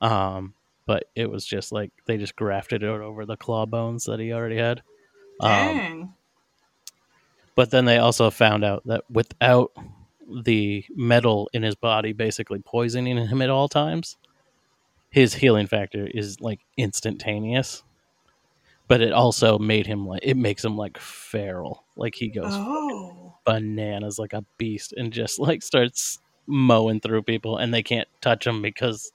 Um, 0.00 0.54
but 0.86 1.04
it 1.14 1.30
was 1.30 1.44
just 1.44 1.72
like 1.72 1.90
they 2.06 2.16
just 2.16 2.36
grafted 2.36 2.82
it 2.82 2.88
over 2.88 3.26
the 3.26 3.36
claw 3.36 3.66
bones 3.66 4.04
that 4.04 4.20
he 4.20 4.32
already 4.32 4.56
had. 4.56 4.82
Um, 5.40 5.50
dang. 5.50 6.14
But 7.56 7.70
then 7.70 7.86
they 7.86 7.98
also 7.98 8.30
found 8.30 8.64
out 8.64 8.82
that 8.86 9.02
without 9.10 9.72
the 10.44 10.84
metal 10.94 11.48
in 11.52 11.62
his 11.62 11.74
body 11.74 12.12
basically 12.12 12.60
poisoning 12.60 13.16
him 13.16 13.42
at 13.42 13.50
all 13.50 13.68
times, 13.68 14.16
his 15.10 15.34
healing 15.34 15.66
factor 15.66 16.06
is 16.06 16.40
like 16.40 16.60
instantaneous. 16.76 17.82
But 18.88 19.00
it 19.00 19.12
also 19.12 19.58
made 19.58 19.86
him 19.86 20.06
like 20.06 20.20
it 20.22 20.36
makes 20.36 20.64
him 20.64 20.76
like 20.76 20.98
feral. 20.98 21.84
Like 21.96 22.14
he 22.14 22.28
goes 22.28 22.52
oh, 22.52 23.34
bananas 23.44 24.18
like 24.18 24.32
a 24.32 24.44
beast 24.58 24.92
and 24.92 25.12
just 25.12 25.40
like 25.40 25.62
starts 25.62 26.20
mowing 26.46 27.00
through 27.00 27.22
people 27.22 27.56
and 27.56 27.74
they 27.74 27.82
can't 27.82 28.06
touch 28.20 28.46
him 28.46 28.62
because 28.62 29.10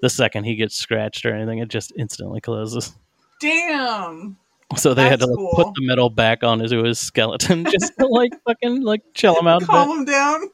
the 0.00 0.10
second 0.10 0.44
he 0.44 0.56
gets 0.56 0.74
scratched 0.74 1.24
or 1.24 1.34
anything, 1.34 1.58
it 1.58 1.68
just 1.68 1.92
instantly 1.96 2.40
closes. 2.40 2.96
damn. 3.40 4.36
So 4.76 4.94
they 4.94 5.08
had 5.08 5.20
to 5.20 5.26
like, 5.26 5.36
cool. 5.36 5.52
put 5.54 5.74
the 5.74 5.86
metal 5.86 6.10
back 6.10 6.42
on 6.42 6.60
his, 6.60 6.70
his 6.72 6.98
skeleton 6.98 7.64
just 7.70 7.92
to 7.98 8.06
like 8.06 8.32
fucking 8.44 8.82
like 8.82 9.02
chill 9.14 9.38
him 9.38 9.46
out. 9.46 9.62
Calm 9.62 10.00
him 10.00 10.04
down. 10.04 10.40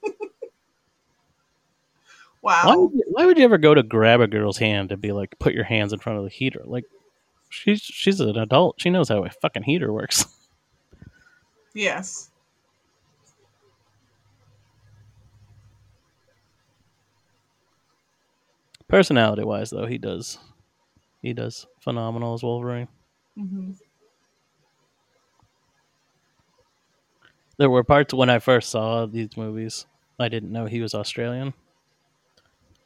wow. 2.42 2.62
Why 2.64 2.76
would, 2.76 2.92
you, 2.92 3.04
why 3.09 3.26
would 3.26 3.38
you 3.38 3.44
ever 3.44 3.59
go 3.59 3.74
to 3.74 3.83
grab 3.83 4.20
a 4.20 4.26
girl's 4.26 4.59
hand 4.59 4.92
and 4.92 5.00
be 5.00 5.12
like, 5.12 5.38
put 5.38 5.54
your 5.54 5.64
hands 5.64 5.92
in 5.92 5.98
front 5.98 6.18
of 6.18 6.24
the 6.24 6.31
heater? 6.31 6.62
Like, 6.64 6.85
she's 7.48 7.81
she's 7.81 8.20
an 8.20 8.37
adult. 8.37 8.81
She 8.81 8.90
knows 8.90 9.09
how 9.09 9.24
a 9.24 9.31
fucking 9.31 9.64
heater 9.64 9.92
works. 9.92 10.24
Yes. 11.74 12.31
Personality 18.88 19.44
wise, 19.44 19.70
though, 19.70 19.87
he 19.87 19.98
does 19.98 20.38
he 21.22 21.33
does 21.33 21.66
phenomenal 21.81 22.35
as 22.35 22.42
Wolverine. 22.42 22.88
hmm 23.37 23.72
There 27.59 27.71
were 27.71 27.85
parts 27.85 28.14
when 28.14 28.31
I 28.31 28.38
first 28.38 28.71
saw 28.71 29.07
these 29.07 29.37
movies, 29.37 29.87
I 30.18 30.29
didn't 30.29 30.53
know 30.53 30.66
he 30.66 30.81
was 30.81 30.94
Australian, 30.94 31.55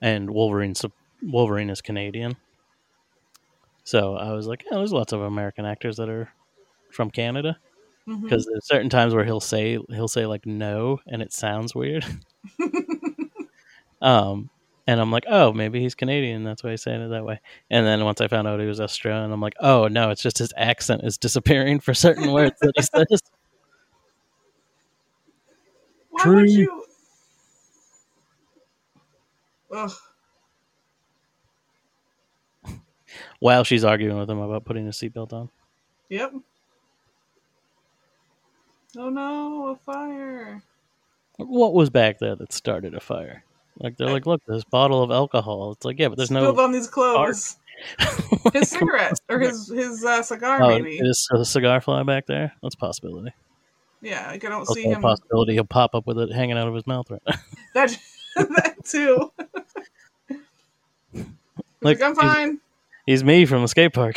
and 0.00 0.30
Wolverine's 0.30 0.84
Wolverine 1.22 1.70
is 1.70 1.80
Canadian. 1.80 2.36
So 3.84 4.16
I 4.16 4.32
was 4.32 4.46
like, 4.46 4.64
yeah, 4.64 4.78
there's 4.78 4.92
lots 4.92 5.12
of 5.12 5.20
American 5.20 5.64
actors 5.66 5.96
that 5.96 6.08
are 6.08 6.30
from 6.90 7.10
Canada. 7.10 7.58
Because 8.06 8.46
there's 8.46 8.66
certain 8.66 8.90
times 8.90 9.14
where 9.14 9.24
he'll 9.24 9.40
say 9.40 9.78
he'll 9.90 10.08
say 10.08 10.26
like 10.26 10.44
no, 10.44 10.98
and 11.06 11.22
it 11.22 11.32
sounds 11.32 11.72
weird. 11.72 12.04
um, 14.02 14.50
and 14.88 15.00
I'm 15.00 15.12
like, 15.12 15.24
oh, 15.28 15.52
maybe 15.52 15.80
he's 15.80 15.94
Canadian. 15.94 16.42
That's 16.42 16.64
why 16.64 16.70
he's 16.70 16.82
saying 16.82 17.00
it 17.00 17.08
that 17.10 17.24
way. 17.24 17.40
And 17.70 17.86
then 17.86 18.04
once 18.04 18.20
I 18.20 18.26
found 18.26 18.48
out 18.48 18.58
he 18.58 18.66
was 18.66 18.80
Australian, 18.80 19.30
I'm 19.30 19.40
like, 19.40 19.54
oh 19.60 19.86
no, 19.86 20.10
it's 20.10 20.22
just 20.22 20.38
his 20.38 20.52
accent 20.56 21.02
is 21.04 21.16
disappearing 21.16 21.78
for 21.78 21.94
certain 21.94 22.32
words 22.32 22.56
that 22.60 22.72
he 22.74 22.82
says. 22.82 23.22
Why 26.12 26.28
would 26.28 26.50
you? 26.50 26.84
Ugh. 29.74 29.92
While 33.40 33.64
she's 33.64 33.84
arguing 33.84 34.18
with 34.18 34.30
him 34.30 34.38
about 34.38 34.64
putting 34.64 34.86
his 34.86 34.96
seatbelt 34.96 35.32
on. 35.32 35.50
Yep. 36.08 36.32
Oh 38.98 39.08
no, 39.08 39.68
a 39.68 39.76
fire. 39.76 40.62
What 41.38 41.72
was 41.74 41.90
back 41.90 42.18
there 42.18 42.36
that 42.36 42.52
started 42.52 42.94
a 42.94 43.00
fire? 43.00 43.44
Like 43.78 43.96
they're 43.96 44.10
like, 44.10 44.26
look, 44.26 44.42
this 44.46 44.64
bottle 44.64 45.02
of 45.02 45.10
alcohol. 45.10 45.72
It's 45.72 45.84
like, 45.84 45.98
yeah, 45.98 46.08
but 46.08 46.18
there's 46.18 46.28
Spilled 46.28 46.56
no. 46.58 46.62
on 46.62 46.72
these 46.72 46.88
clothes. 46.88 47.56
his 48.52 48.68
cigarette 48.70 49.18
or 49.30 49.40
his 49.40 49.68
his 49.68 50.04
uh, 50.04 50.22
cigar, 50.22 50.62
Oh, 50.62 50.68
maybe. 50.68 50.98
is 50.98 51.26
a 51.34 51.44
cigar 51.44 51.80
fly 51.80 52.02
back 52.02 52.26
there? 52.26 52.52
That's 52.62 52.74
a 52.74 52.78
possibility. 52.78 53.32
Yeah, 54.02 54.32
like 54.32 54.44
I 54.44 54.48
don't 54.48 54.66
see 54.66 54.82
him. 54.82 55.00
possibility 55.00 55.54
he'll 55.54 55.64
pop 55.64 55.94
up 55.94 56.06
with 56.06 56.18
it 56.18 56.32
hanging 56.32 56.58
out 56.58 56.66
of 56.66 56.74
his 56.74 56.86
mouth 56.86 57.10
right 57.10 57.22
now. 57.26 57.34
That 57.74 57.96
that 58.36 58.84
too. 58.84 59.32
Like, 61.84 61.98
like, 61.98 62.08
I'm 62.08 62.14
fine. 62.14 62.60
He's 63.06 63.24
me 63.24 63.44
from 63.44 63.62
the 63.62 63.66
skate 63.66 63.92
park. 63.92 64.14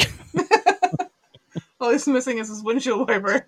All 1.81 1.89
he's 1.89 2.07
missing 2.07 2.37
is 2.37 2.47
his 2.47 2.61
windshield 2.61 3.09
wiper. 3.09 3.43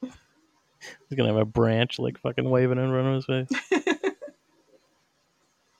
He's 0.00 1.16
gonna 1.16 1.30
have 1.30 1.36
a 1.36 1.44
branch 1.44 1.98
like 1.98 2.16
fucking 2.18 2.48
waving 2.48 2.78
in 2.78 2.88
front 2.90 3.08
of 3.08 3.14
his 3.14 3.26
face. 3.26 3.48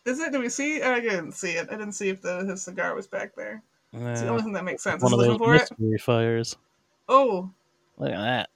Is 0.05 0.19
it? 0.19 0.33
Do 0.33 0.41
we 0.41 0.49
see? 0.49 0.83
I 0.83 0.99
didn't 0.99 1.33
see 1.33 1.53
it. 1.53 1.69
I 1.71 1.77
didn't 1.77 1.93
see 1.93 2.09
if 2.09 2.23
the 2.23 2.45
his 2.45 2.65
cigar 2.65 2.97
was 2.97 3.07
back 3.07 3.37
there. 3.37 3.63
It's 3.93 4.23
the 4.23 4.29
only 4.29 4.43
thing 4.43 4.55
that 4.55 4.65
makes 4.65 4.83
sense. 4.83 5.01
One 5.01 5.13
of 5.13 5.21
those 5.21 5.37
for 5.37 5.55
it? 5.55 5.71
mystery 5.71 5.99
fires. 5.99 6.57
Oh, 7.09 7.51
Look 8.01 8.11
at 8.11 8.19
that. 8.19 8.51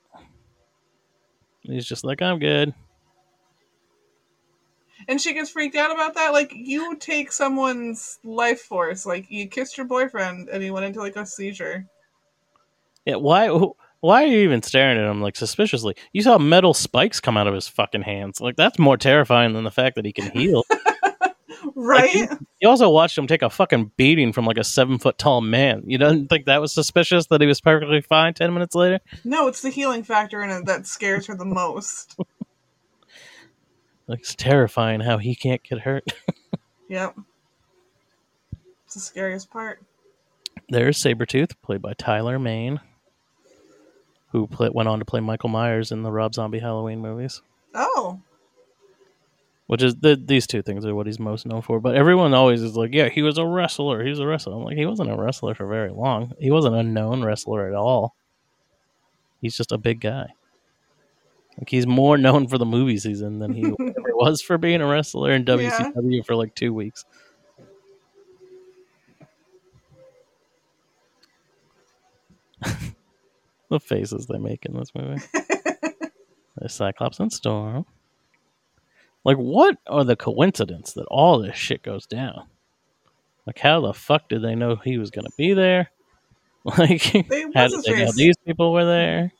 He's 1.64 1.86
just 1.86 2.04
like, 2.04 2.22
I'm 2.22 2.38
good. 2.38 2.74
and 5.08 5.20
she 5.20 5.34
gets 5.34 5.50
freaked 5.50 5.76
out 5.76 5.92
about 5.92 6.14
that. 6.14 6.32
Like 6.32 6.52
you 6.54 6.96
take 6.96 7.32
someone's 7.32 8.18
life 8.24 8.60
force. 8.60 9.04
Like 9.06 9.26
you 9.30 9.48
kissed 9.48 9.76
your 9.76 9.86
boyfriend 9.86 10.48
and 10.48 10.62
he 10.62 10.70
went 10.70 10.86
into 10.86 11.00
like 11.00 11.16
a 11.16 11.26
seizure. 11.26 11.86
Yeah, 13.04 13.16
why? 13.16 13.48
Why 14.00 14.24
are 14.24 14.26
you 14.26 14.40
even 14.40 14.62
staring 14.62 14.98
at 14.98 15.10
him 15.10 15.22
like 15.22 15.36
suspiciously? 15.36 15.96
You 16.12 16.22
saw 16.22 16.38
metal 16.38 16.74
spikes 16.74 17.20
come 17.20 17.36
out 17.36 17.46
of 17.46 17.54
his 17.54 17.68
fucking 17.68 18.02
hands. 18.02 18.40
Like 18.40 18.56
that's 18.56 18.78
more 18.78 18.96
terrifying 18.96 19.54
than 19.54 19.64
the 19.64 19.70
fact 19.70 19.96
that 19.96 20.04
he 20.04 20.12
can 20.12 20.30
heal. 20.30 20.62
Right? 21.74 22.28
you 22.60 22.68
also 22.68 22.88
watched 22.90 23.16
him 23.18 23.26
take 23.26 23.42
a 23.42 23.50
fucking 23.50 23.92
beating 23.96 24.32
from 24.32 24.44
like 24.46 24.58
a 24.58 24.64
seven 24.64 24.98
foot 24.98 25.18
tall 25.18 25.40
man. 25.40 25.82
You 25.86 25.98
don't 25.98 26.28
think 26.28 26.46
that 26.46 26.60
was 26.60 26.72
suspicious 26.72 27.26
that 27.26 27.40
he 27.40 27.46
was 27.46 27.60
perfectly 27.60 28.00
fine 28.00 28.34
ten 28.34 28.52
minutes 28.52 28.74
later? 28.74 29.00
no, 29.24 29.48
it's 29.48 29.62
the 29.62 29.70
healing 29.70 30.02
factor 30.04 30.42
in 30.42 30.50
it 30.50 30.66
that 30.66 30.86
scares 30.86 31.26
her 31.26 31.34
the 31.36 31.44
most. 31.44 32.16
Like 34.06 34.20
it's 34.20 34.34
terrifying 34.34 35.00
how 35.00 35.16
he 35.16 35.34
can't 35.34 35.62
get 35.62 35.80
hurt. 35.80 36.04
Yep. 36.88 37.16
It's 38.84 38.94
the 38.94 39.00
scariest 39.00 39.50
part. 39.50 39.80
There's 40.68 41.02
Sabretooth, 41.02 41.52
played 41.62 41.80
by 41.80 41.94
Tyler 41.94 42.38
Mane, 42.38 42.78
who 44.32 44.46
play, 44.46 44.68
went 44.68 44.90
on 44.90 44.98
to 44.98 45.06
play 45.06 45.20
Michael 45.20 45.48
Myers 45.48 45.90
in 45.90 46.02
the 46.02 46.12
Rob 46.12 46.34
Zombie 46.34 46.58
Halloween 46.58 47.00
movies. 47.00 47.40
Oh, 47.74 48.20
Which 49.66 49.82
is 49.82 49.96
the, 49.96 50.20
these 50.22 50.46
two 50.46 50.60
things 50.60 50.84
are 50.84 50.94
what 50.94 51.06
he's 51.06 51.18
most 51.18 51.46
known 51.46 51.62
for. 51.62 51.80
But 51.80 51.94
everyone 51.94 52.34
always 52.34 52.62
is 52.62 52.76
like, 52.76 52.92
yeah, 52.92 53.08
he 53.08 53.22
was 53.22 53.38
a 53.38 53.46
wrestler. 53.46 54.04
He 54.04 54.10
was 54.10 54.20
a 54.20 54.26
wrestler. 54.26 54.54
I'm 54.54 54.62
like, 54.62 54.76
he 54.76 54.84
wasn't 54.84 55.10
a 55.10 55.16
wrestler 55.16 55.54
for 55.54 55.66
very 55.66 55.90
long. 55.90 56.34
He 56.38 56.50
wasn't 56.50 56.76
a 56.76 56.82
known 56.82 57.24
wrestler 57.24 57.66
at 57.68 57.74
all. 57.74 58.14
He's 59.40 59.56
just 59.56 59.72
a 59.72 59.78
big 59.78 60.00
guy. 60.00 60.34
Like 61.58 61.68
he's 61.68 61.86
more 61.86 62.18
known 62.18 62.48
for 62.48 62.58
the 62.58 62.66
movie 62.66 62.98
season 62.98 63.38
than 63.38 63.52
he 63.52 63.64
ever 63.80 64.14
was 64.14 64.42
for 64.42 64.58
being 64.58 64.80
a 64.80 64.86
wrestler 64.86 65.30
in 65.32 65.44
WCW 65.44 66.26
for 66.26 66.34
like 66.34 66.54
two 66.54 66.74
weeks. 66.74 67.04
the 73.70 73.80
faces 73.80 74.26
they 74.26 74.38
make 74.38 74.64
in 74.66 74.74
this 74.74 74.92
movie. 74.94 75.22
There's 76.56 76.72
Cyclops 76.72 77.20
and 77.20 77.32
Storm. 77.32 77.84
Like, 79.24 79.36
what 79.36 79.78
are 79.86 80.04
the 80.04 80.16
coincidence 80.16 80.92
that 80.92 81.06
all 81.06 81.38
this 81.38 81.56
shit 81.56 81.82
goes 81.82 82.06
down? 82.06 82.46
Like, 83.46 83.58
how 83.58 83.80
the 83.80 83.94
fuck 83.94 84.28
did 84.28 84.42
they 84.42 84.54
know 84.54 84.76
he 84.76 84.98
was 84.98 85.10
going 85.10 85.26
to 85.26 85.32
be 85.36 85.52
there? 85.52 85.90
Like, 86.78 87.02
how 87.54 87.68
did 87.68 87.84
they 87.84 88.02
know 88.06 88.10
these 88.12 88.38
people 88.46 88.72
were 88.72 88.86
there? 88.86 89.32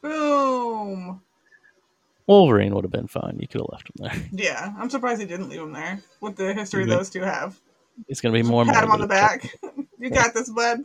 boom. 0.00 1.20
Wolverine 2.26 2.74
would 2.74 2.84
have 2.84 2.92
been 2.92 3.08
fine. 3.08 3.38
You 3.40 3.48
could 3.48 3.62
have 3.62 3.70
left 3.72 3.88
him 3.88 3.96
there. 3.96 4.28
Yeah, 4.32 4.74
I'm 4.78 4.90
surprised 4.90 5.20
he 5.20 5.26
didn't 5.26 5.48
leave 5.48 5.60
him 5.60 5.72
there. 5.72 6.02
With 6.20 6.36
the 6.36 6.52
history 6.52 6.84
those 6.84 7.10
two 7.10 7.22
have. 7.22 7.58
it's 8.06 8.20
going 8.20 8.34
to 8.34 8.42
be 8.42 8.48
more 8.48 8.64
Pat 8.64 8.84
him 8.84 8.90
on 8.90 9.00
the 9.00 9.06
back. 9.06 9.50
you 9.98 10.10
got 10.10 10.34
this, 10.34 10.50
bud. 10.50 10.84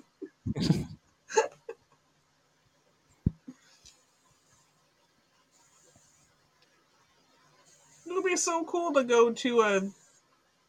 Be 8.33 8.37
so 8.37 8.63
cool 8.63 8.91
to 8.91 9.03
go 9.03 9.31
to 9.31 9.61
a 9.61 9.81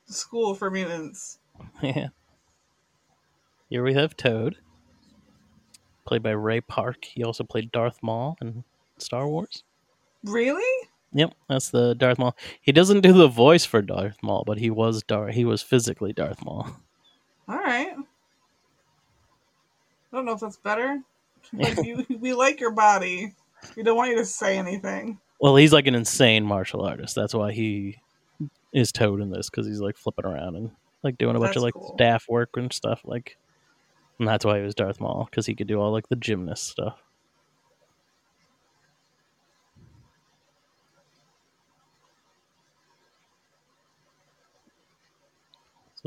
school 0.06 0.54
for 0.54 0.70
mutants. 0.70 1.38
Yeah. 1.82 2.08
Here 3.70 3.82
we 3.82 3.94
have 3.94 4.16
Toad, 4.16 4.56
played 6.04 6.22
by 6.22 6.32
Ray 6.32 6.60
Park. 6.60 7.06
He 7.06 7.24
also 7.24 7.42
played 7.42 7.72
Darth 7.72 8.02
Maul 8.02 8.36
in 8.42 8.64
Star 8.98 9.26
Wars. 9.26 9.64
Really? 10.24 10.88
Yep, 11.14 11.34
that's 11.48 11.70
the 11.70 11.94
Darth 11.94 12.18
Maul. 12.18 12.36
He 12.60 12.70
doesn't 12.70 13.00
do 13.00 13.14
the 13.14 13.28
voice 13.28 13.64
for 13.64 13.80
Darth 13.80 14.18
Maul, 14.22 14.44
but 14.46 14.58
he 14.58 14.68
was 14.68 15.02
Darth. 15.02 15.34
He 15.34 15.46
was 15.46 15.62
physically 15.62 16.12
Darth 16.12 16.44
Maul. 16.44 16.68
All 17.48 17.56
right. 17.56 17.94
I 20.12 20.16
don't 20.16 20.26
know 20.26 20.32
if 20.32 20.40
that's 20.40 20.58
better. 20.58 21.00
Like 21.52 21.84
you, 21.84 22.06
we 22.20 22.32
like 22.32 22.58
your 22.58 22.72
body. 22.72 23.34
We 23.76 23.82
don't 23.82 23.98
want 23.98 24.10
you 24.10 24.16
to 24.16 24.24
say 24.24 24.56
anything. 24.56 25.20
Well, 25.40 25.56
he's 25.56 25.72
like 25.72 25.86
an 25.86 25.94
insane 25.94 26.44
martial 26.44 26.82
artist. 26.82 27.14
That's 27.14 27.34
why 27.34 27.52
he 27.52 27.98
is 28.72 28.92
Toad 28.92 29.20
in 29.20 29.30
this 29.30 29.50
because 29.50 29.66
he's 29.66 29.80
like 29.80 29.96
flipping 29.96 30.24
around 30.24 30.56
and 30.56 30.70
like 31.02 31.18
doing 31.18 31.36
a 31.36 31.38
bunch 31.38 31.50
That's 31.50 31.56
of 31.58 31.62
like 31.64 31.74
cool. 31.74 31.94
staff 31.96 32.24
work 32.28 32.50
and 32.56 32.72
stuff. 32.72 33.00
Like, 33.04 33.36
and 34.18 34.26
that's 34.26 34.44
why 34.44 34.58
he 34.58 34.64
was 34.64 34.74
Darth 34.74 35.00
Maul 35.00 35.26
because 35.30 35.46
he 35.46 35.54
could 35.54 35.66
do 35.66 35.80
all 35.80 35.92
like 35.92 36.08
the 36.08 36.16
gymnast 36.16 36.68
stuff. 36.68 36.98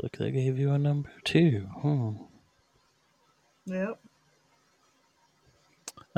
Look, 0.02 0.16
they 0.16 0.30
gave 0.30 0.58
you 0.58 0.70
a 0.72 0.78
number 0.78 1.10
two. 1.24 1.66
Hmm. 1.80 2.12
Yep. 3.66 3.98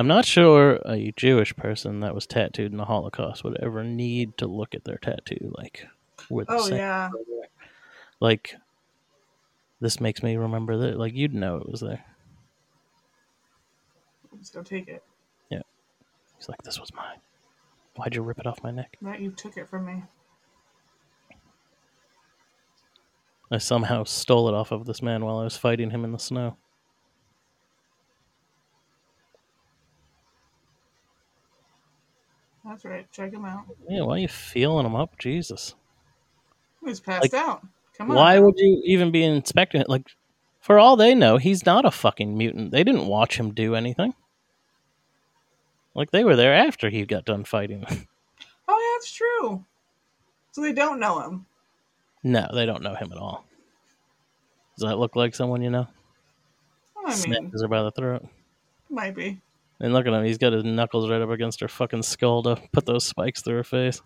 I'm 0.00 0.06
not 0.06 0.24
sure 0.24 0.80
a 0.86 1.12
Jewish 1.14 1.54
person 1.56 2.00
that 2.00 2.14
was 2.14 2.26
tattooed 2.26 2.72
in 2.72 2.78
the 2.78 2.86
Holocaust 2.86 3.44
would 3.44 3.58
ever 3.62 3.84
need 3.84 4.38
to 4.38 4.46
look 4.46 4.74
at 4.74 4.84
their 4.84 4.96
tattoo 4.96 5.52
like 5.58 5.86
with 6.30 6.46
Oh 6.48 6.66
same 6.66 6.78
yeah. 6.78 7.10
like 8.18 8.54
this 9.78 10.00
makes 10.00 10.22
me 10.22 10.36
remember 10.36 10.78
that 10.78 10.98
like 10.98 11.12
you'd 11.12 11.34
know 11.34 11.56
it 11.56 11.68
was 11.68 11.82
there. 11.82 12.02
Let's 14.32 14.48
go 14.48 14.62
take 14.62 14.88
it. 14.88 15.04
Yeah. 15.50 15.60
He's 16.38 16.48
like, 16.48 16.62
This 16.62 16.80
was 16.80 16.94
mine. 16.94 17.18
Why'd 17.94 18.14
you 18.14 18.22
rip 18.22 18.38
it 18.38 18.46
off 18.46 18.62
my 18.62 18.70
neck? 18.70 18.96
Matt, 19.02 19.20
you 19.20 19.32
took 19.32 19.58
it 19.58 19.68
from 19.68 19.84
me. 19.84 20.02
I 23.50 23.58
somehow 23.58 24.04
stole 24.04 24.48
it 24.48 24.54
off 24.54 24.72
of 24.72 24.86
this 24.86 25.02
man 25.02 25.26
while 25.26 25.40
I 25.40 25.44
was 25.44 25.58
fighting 25.58 25.90
him 25.90 26.06
in 26.06 26.12
the 26.12 26.18
snow. 26.18 26.56
That's 32.70 32.85
right. 32.85 33.11
Check 33.11 33.33
him 33.33 33.44
out. 33.44 33.64
Yeah, 33.88 34.02
why 34.02 34.14
are 34.14 34.18
you 34.18 34.28
feeling 34.28 34.87
him 34.87 34.94
up? 34.94 35.18
Jesus. 35.18 35.74
He's 36.85 37.00
passed 37.00 37.22
Like, 37.22 37.35
out. 37.35 37.66
Come 37.98 38.12
on. 38.12 38.16
Why 38.16 38.38
would 38.38 38.54
you 38.59 38.80
even 38.87 39.11
be 39.11 39.24
inspecting 39.24 39.80
it? 39.80 39.88
Like, 39.88 40.06
for 40.61 40.78
all 40.78 40.94
they 40.94 41.12
know, 41.16 41.37
he's 41.37 41.66
not 41.66 41.85
a 41.85 41.90
fucking 41.90 42.38
mutant. 42.38 42.70
They 42.70 42.85
didn't 42.85 43.09
watch 43.09 43.37
him 43.38 43.52
do 43.54 43.74
anything. 43.74 44.14
Like, 45.96 46.12
they 46.12 46.22
were 46.22 46.37
there 46.37 46.54
after 46.54 46.88
he 46.90 47.04
got 47.04 47.24
done 47.24 47.44
fighting. 47.44 47.85
Oh, 48.72 48.78
yeah, 48.78 48.98
that's 49.00 49.11
true. 49.11 49.64
So 50.52 50.61
they 50.61 50.72
don't 50.72 51.00
know 51.00 51.18
him. 51.22 51.44
no, 52.22 52.46
they 52.54 52.66
don't 52.66 52.85
know 52.85 52.94
him 52.94 53.11
at 53.11 53.18
all. 53.18 53.44
Does 54.78 54.88
that 54.88 54.96
look 54.96 55.16
like 55.16 55.35
someone 55.35 55.61
you 55.61 55.70
know? 55.70 55.88
I 57.04 57.09
mean, 57.09 57.16
Snatches 57.16 57.62
her 57.62 57.66
by 57.66 57.83
the 57.83 57.90
throat. 57.90 58.24
might 58.88 59.16
be. 59.16 59.40
And 59.80 59.94
look 59.94 60.06
at 60.06 60.12
him. 60.12 60.24
He's 60.24 60.38
got 60.38 60.52
his 60.52 60.64
knuckles 60.64 61.08
right 61.08 61.22
up 61.22 61.30
against 61.30 61.60
her 61.60 61.68
fucking 61.68 62.02
skull 62.02 62.42
to 62.42 62.56
put 62.72 62.84
those 62.84 63.04
spikes 63.04 63.42
through 63.42 63.56
her 63.56 63.64
face. 63.64 64.02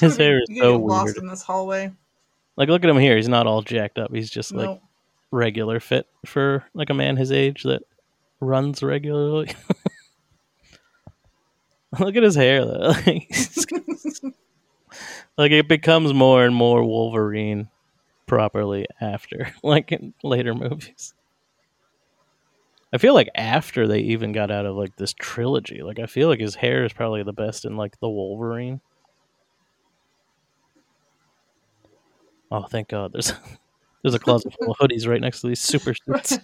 His 0.00 0.16
hair 0.16 0.38
is 0.38 0.46
you 0.48 0.62
so 0.62 0.78
get 0.78 0.86
lost 0.86 1.04
weird. 1.06 1.16
in 1.18 1.26
this 1.28 1.42
hallway. 1.42 1.92
Like, 2.56 2.68
look 2.68 2.82
at 2.84 2.90
him 2.90 2.98
here. 2.98 3.16
He's 3.16 3.28
not 3.28 3.46
all 3.46 3.62
jacked 3.62 3.98
up. 3.98 4.12
He's 4.12 4.30
just 4.30 4.52
like 4.52 4.66
Nope. 4.66 4.82
regular 5.30 5.78
fit 5.78 6.06
for 6.26 6.64
like 6.74 6.90
a 6.90 6.94
man 6.94 7.16
his 7.16 7.30
age 7.30 7.62
that 7.64 7.82
runs 8.40 8.82
regularly. 8.82 9.52
look 11.98 12.16
at 12.16 12.22
his 12.22 12.34
hair 12.34 12.64
though. 12.64 12.92
like 15.38 15.52
it 15.52 15.68
becomes 15.68 16.12
more 16.14 16.44
and 16.44 16.54
more 16.54 16.82
Wolverine 16.84 17.68
properly 18.30 18.86
after, 19.00 19.52
like 19.64 19.90
in 19.90 20.14
later 20.22 20.54
movies. 20.54 21.14
I 22.92 22.98
feel 22.98 23.12
like 23.12 23.28
after 23.34 23.88
they 23.88 23.98
even 23.98 24.30
got 24.30 24.52
out 24.52 24.66
of 24.66 24.76
like 24.76 24.94
this 24.94 25.12
trilogy, 25.12 25.82
like 25.82 25.98
I 25.98 26.06
feel 26.06 26.28
like 26.28 26.38
his 26.38 26.54
hair 26.54 26.84
is 26.84 26.92
probably 26.92 27.24
the 27.24 27.32
best 27.32 27.64
in 27.64 27.76
like 27.76 27.98
the 27.98 28.08
Wolverine. 28.08 28.80
Oh, 32.52 32.62
thank 32.62 32.88
God! 32.88 33.12
There's 33.12 33.32
there's 34.02 34.14
a 34.14 34.18
closet 34.20 34.54
full 34.58 34.72
of 34.72 34.78
hoodies 34.78 35.08
right 35.08 35.20
next 35.20 35.40
to 35.40 35.48
these 35.48 35.60
super 35.60 35.92
suits. 36.06 36.38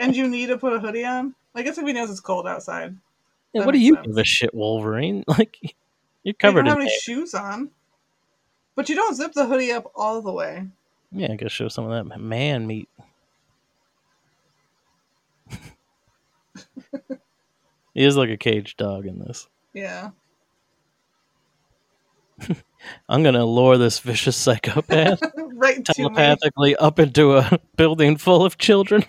and 0.00 0.16
you 0.16 0.28
need 0.28 0.46
to 0.46 0.58
put 0.58 0.72
a 0.72 0.80
hoodie 0.80 1.04
on? 1.04 1.36
I 1.54 1.62
guess 1.62 1.78
if 1.78 1.86
he 1.86 1.92
knows 1.92 2.10
it's 2.10 2.20
cold 2.20 2.48
outside. 2.48 2.96
Yeah, 3.52 3.64
what 3.64 3.72
do 3.72 3.78
you 3.78 3.94
sense. 3.94 4.08
give 4.08 4.18
a 4.18 4.24
shit, 4.24 4.54
Wolverine? 4.54 5.22
Like 5.28 5.56
you're 5.62 5.70
You 6.24 6.34
covered 6.34 6.64
don't 6.64 6.80
in 6.80 6.80
have 6.80 6.88
any 6.88 6.98
shoes 7.00 7.32
on. 7.32 7.70
But 8.74 8.88
you 8.88 8.96
don't 8.96 9.14
zip 9.14 9.32
the 9.34 9.46
hoodie 9.46 9.72
up 9.72 9.90
all 9.94 10.20
the 10.20 10.32
way. 10.32 10.66
Yeah, 11.12 11.32
I 11.32 11.36
gotta 11.36 11.48
show 11.48 11.68
some 11.68 11.90
of 11.90 12.08
that 12.08 12.20
man 12.20 12.66
meat. 12.66 12.88
he 17.94 18.04
is 18.04 18.16
like 18.16 18.30
a 18.30 18.36
caged 18.36 18.76
dog 18.76 19.06
in 19.06 19.18
this. 19.18 19.48
Yeah. 19.72 20.10
I'm 23.08 23.22
gonna 23.22 23.44
lure 23.44 23.78
this 23.78 23.98
vicious 24.00 24.36
psychopath 24.36 25.20
right 25.54 25.84
telepathically 25.84 26.76
up 26.76 26.98
into 26.98 27.36
a 27.36 27.58
building 27.76 28.16
full 28.16 28.44
of 28.44 28.58
children. 28.58 29.04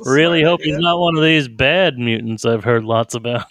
really 0.00 0.42
hope 0.42 0.60
he's 0.62 0.78
not 0.78 0.98
one 0.98 1.16
of 1.16 1.22
these 1.22 1.48
bad 1.48 1.98
mutants 1.98 2.44
I've 2.44 2.64
heard 2.64 2.84
lots 2.84 3.14
about. 3.14 3.46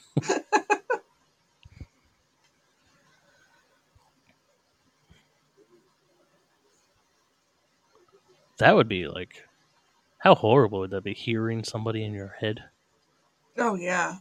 That 8.58 8.76
would 8.76 8.88
be 8.88 9.08
like 9.08 9.44
how 10.20 10.36
horrible 10.36 10.80
would 10.80 10.92
that 10.92 11.04
be 11.04 11.14
hearing 11.14 11.64
somebody 11.64 12.04
in 12.04 12.14
your 12.14 12.36
head? 12.40 12.64
Oh 13.58 13.76
yeah. 13.76 14.18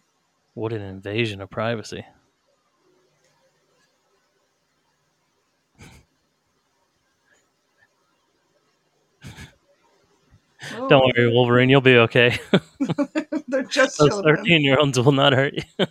What 0.55 0.73
an 0.73 0.83
invasion 0.83 1.41
of 1.41 1.51
privacy. 1.51 2.05
Oh, 10.75 10.89
Don't 10.89 11.13
worry, 11.17 11.31
Wolverine, 11.31 11.69
you'll 11.69 11.81
be 11.81 11.97
okay. 11.97 12.39
They're 13.49 13.63
just 13.63 13.99
Those 13.99 14.09
children. 14.09 14.37
13 14.37 14.63
year 14.63 14.79
olds 14.79 14.99
will 14.99 15.13
not 15.13 15.33
hurt 15.33 15.55
you. 15.55 15.63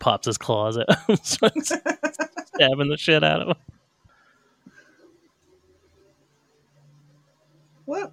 Pops 0.00 0.26
his 0.26 0.36
claws 0.36 0.76
out, 0.76 0.86
stabbing 1.24 1.62
the 2.90 2.96
shit 2.98 3.24
out 3.24 3.40
of 3.40 3.48
him. 3.48 3.56
What? 7.84 8.12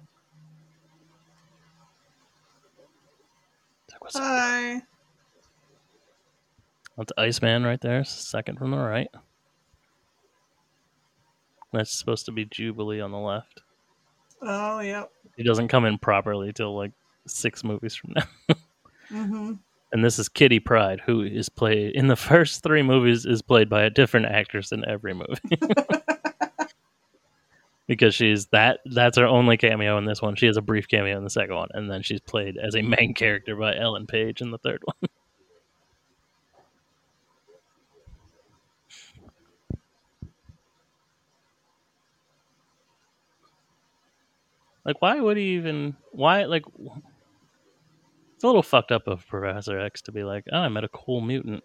Hi. 4.14 4.82
That's 6.96 7.12
Iceman 7.16 7.64
right 7.64 7.80
there, 7.80 8.04
second 8.04 8.58
from 8.58 8.72
the 8.72 8.76
right. 8.78 9.08
That's 11.72 11.98
supposed 11.98 12.26
to 12.26 12.32
be 12.32 12.44
Jubilee 12.44 13.00
on 13.00 13.12
the 13.12 13.18
left. 13.18 13.62
Oh 14.42 14.80
yep. 14.80 15.10
He 15.36 15.42
doesn't 15.42 15.68
come 15.68 15.86
in 15.86 15.98
properly 15.98 16.52
till 16.52 16.76
like 16.76 16.92
six 17.26 17.64
movies 17.64 17.94
from 17.94 18.14
now. 18.16 18.56
Mm-hmm. 19.10 19.54
and 19.92 20.02
this 20.02 20.18
is 20.18 20.30
Kitty 20.30 20.58
Pryde, 20.58 21.02
who 21.04 21.20
is 21.22 21.50
played 21.50 21.94
in 21.94 22.06
the 22.06 22.16
first 22.16 22.62
three 22.62 22.80
movies 22.80 23.26
is 23.26 23.42
played 23.42 23.68
by 23.68 23.82
a 23.82 23.90
different 23.90 24.24
actress 24.24 24.72
in 24.72 24.88
every 24.88 25.12
movie. 25.12 25.58
because 27.92 28.14
she's 28.14 28.46
that 28.46 28.80
that's 28.86 29.18
her 29.18 29.26
only 29.26 29.58
cameo 29.58 29.98
in 29.98 30.06
this 30.06 30.22
one. 30.22 30.34
She 30.34 30.46
has 30.46 30.56
a 30.56 30.62
brief 30.62 30.88
cameo 30.88 31.14
in 31.18 31.24
the 31.24 31.30
second 31.30 31.54
one, 31.54 31.68
and 31.74 31.90
then 31.90 32.00
she's 32.00 32.20
played 32.20 32.56
as 32.56 32.74
a 32.74 32.80
main 32.80 33.12
character 33.12 33.54
by 33.54 33.76
Ellen 33.76 34.06
Page 34.06 34.40
in 34.40 34.50
the 34.50 34.56
third 34.56 34.82
one. 34.84 34.96
like 44.86 45.02
why 45.02 45.20
would 45.20 45.36
he 45.36 45.54
even 45.56 45.94
why 46.12 46.44
like 46.44 46.64
it's 48.34 48.42
a 48.42 48.46
little 48.46 48.62
fucked 48.62 48.90
up 48.90 49.06
of 49.06 49.28
Professor 49.28 49.78
X 49.78 50.00
to 50.02 50.12
be 50.12 50.24
like, 50.24 50.44
oh, 50.50 50.60
I 50.60 50.68
met 50.68 50.82
a 50.82 50.88
cool 50.88 51.20
mutant. 51.20 51.62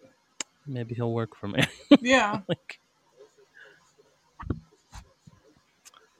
Maybe 0.66 0.94
he'll 0.94 1.14
work 1.14 1.34
for 1.34 1.48
me. 1.48 1.62
Yeah. 2.02 2.40
like, 2.46 2.80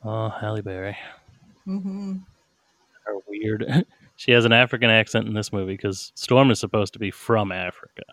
oh, 0.05 0.29
Halle 0.29 0.63
Berry. 0.63 0.97
Mm-hmm. 1.67 2.17
Her 3.05 3.15
weird. 3.27 3.87
she 4.17 4.33
has 4.33 4.45
an 4.45 4.53
African 4.53 4.91
accent 4.91 5.27
in 5.27 5.35
this 5.35 5.53
movie 5.53 5.75
because 5.75 6.13
Storm 6.15 6.51
is 6.51 6.59
supposed 6.59 6.93
to 6.95 6.99
be 6.99 7.11
from 7.11 7.53
Africa. 7.53 8.05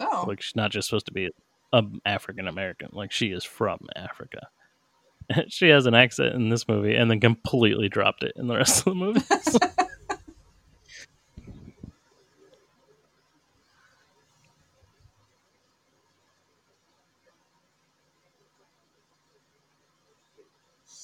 Oh. 0.00 0.24
Like 0.26 0.40
she's 0.40 0.56
not 0.56 0.70
just 0.70 0.88
supposed 0.88 1.06
to 1.06 1.12
be 1.12 1.30
an 1.72 2.00
African 2.04 2.48
American. 2.48 2.88
Like 2.92 3.12
she 3.12 3.28
is 3.28 3.44
from 3.44 3.80
Africa. 3.96 4.48
she 5.48 5.68
has 5.68 5.86
an 5.86 5.94
accent 5.94 6.34
in 6.34 6.48
this 6.48 6.68
movie 6.68 6.94
and 6.94 7.10
then 7.10 7.20
completely 7.20 7.88
dropped 7.88 8.22
it 8.22 8.32
in 8.36 8.46
the 8.46 8.56
rest 8.56 8.78
of 8.80 8.84
the 8.84 8.94
movies. 8.94 9.58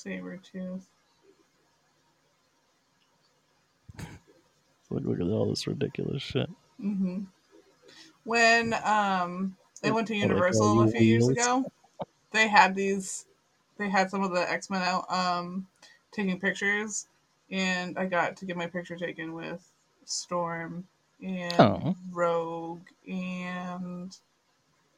Saber 0.02 0.38
tooth. 0.38 0.88
Look, 4.88 5.04
look 5.04 5.20
at 5.20 5.26
all 5.26 5.50
this 5.50 5.66
ridiculous 5.66 6.22
shit. 6.22 6.48
Mm-hmm. 6.82 7.24
When 8.24 8.74
um 8.82 9.56
they 9.82 9.90
went 9.90 10.08
to 10.08 10.14
they 10.14 10.20
Universal 10.20 10.84
a 10.84 10.88
few 10.88 11.00
years 11.02 11.28
ago, 11.28 11.70
they 12.32 12.48
had 12.48 12.74
these. 12.74 13.26
They 13.76 13.90
had 13.90 14.10
some 14.10 14.22
of 14.22 14.32
the 14.32 14.50
X 14.50 14.70
Men 14.70 14.80
out 14.80 15.04
um 15.12 15.66
taking 16.12 16.40
pictures, 16.40 17.06
and 17.50 17.98
I 17.98 18.06
got 18.06 18.38
to 18.38 18.46
get 18.46 18.56
my 18.56 18.68
picture 18.68 18.96
taken 18.96 19.34
with 19.34 19.70
Storm 20.06 20.86
and 21.22 21.60
Oh. 21.60 21.94
Rogue 22.10 22.86
and 23.06 24.16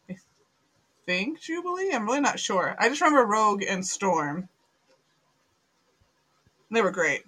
I 0.08 0.16
think 1.06 1.40
Jubilee. 1.40 1.90
I'm 1.92 2.06
really 2.06 2.20
not 2.20 2.38
sure. 2.38 2.76
I 2.78 2.88
just 2.88 3.00
remember 3.00 3.26
Rogue 3.26 3.64
and 3.68 3.84
Storm. 3.84 4.48
They 6.72 6.82
were 6.82 6.90
great. 6.90 7.22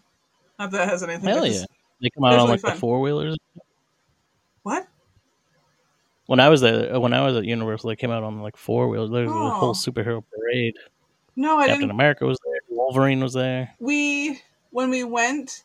Not 0.59 0.71
that 0.73 0.89
it 0.89 0.91
has 0.91 1.03
anything. 1.03 1.29
Hell 1.29 1.47
yeah. 1.47 1.53
just- 1.53 1.67
They 2.01 2.11
come 2.11 2.25
out 2.25 2.39
on 2.39 2.49
like 2.49 2.61
the 2.63 2.73
four 2.73 3.01
wheelers. 3.01 3.37
What? 4.63 4.89
When 6.27 6.41
I 6.41 6.49
was 6.49 6.61
there, 6.63 6.99
when 6.99 7.13
I 7.13 7.25
was 7.25 7.37
at 7.37 7.45
Universal, 7.45 7.89
they 7.91 7.97
came 7.97 8.11
out 8.11 8.23
on 8.23 8.41
like 8.41 8.57
four 8.57 8.89
wheelers. 8.89 9.11
There 9.11 9.25
was 9.25 9.33
a 9.33 9.35
Oh. 9.35 9.51
whole 9.51 9.75
superhero 9.75 10.25
parade. 10.35 10.75
No, 11.37 11.59
I 11.59 11.67
Captain 11.67 11.81
didn't. 11.83 11.91
America 11.91 12.25
was 12.27 12.39
there. 12.45 12.55
Wolverine 12.71 13.21
was 13.23 13.33
there. 13.35 13.75
we 13.79 14.41
when 14.71 14.91
we 14.91 15.05
went 15.05 15.65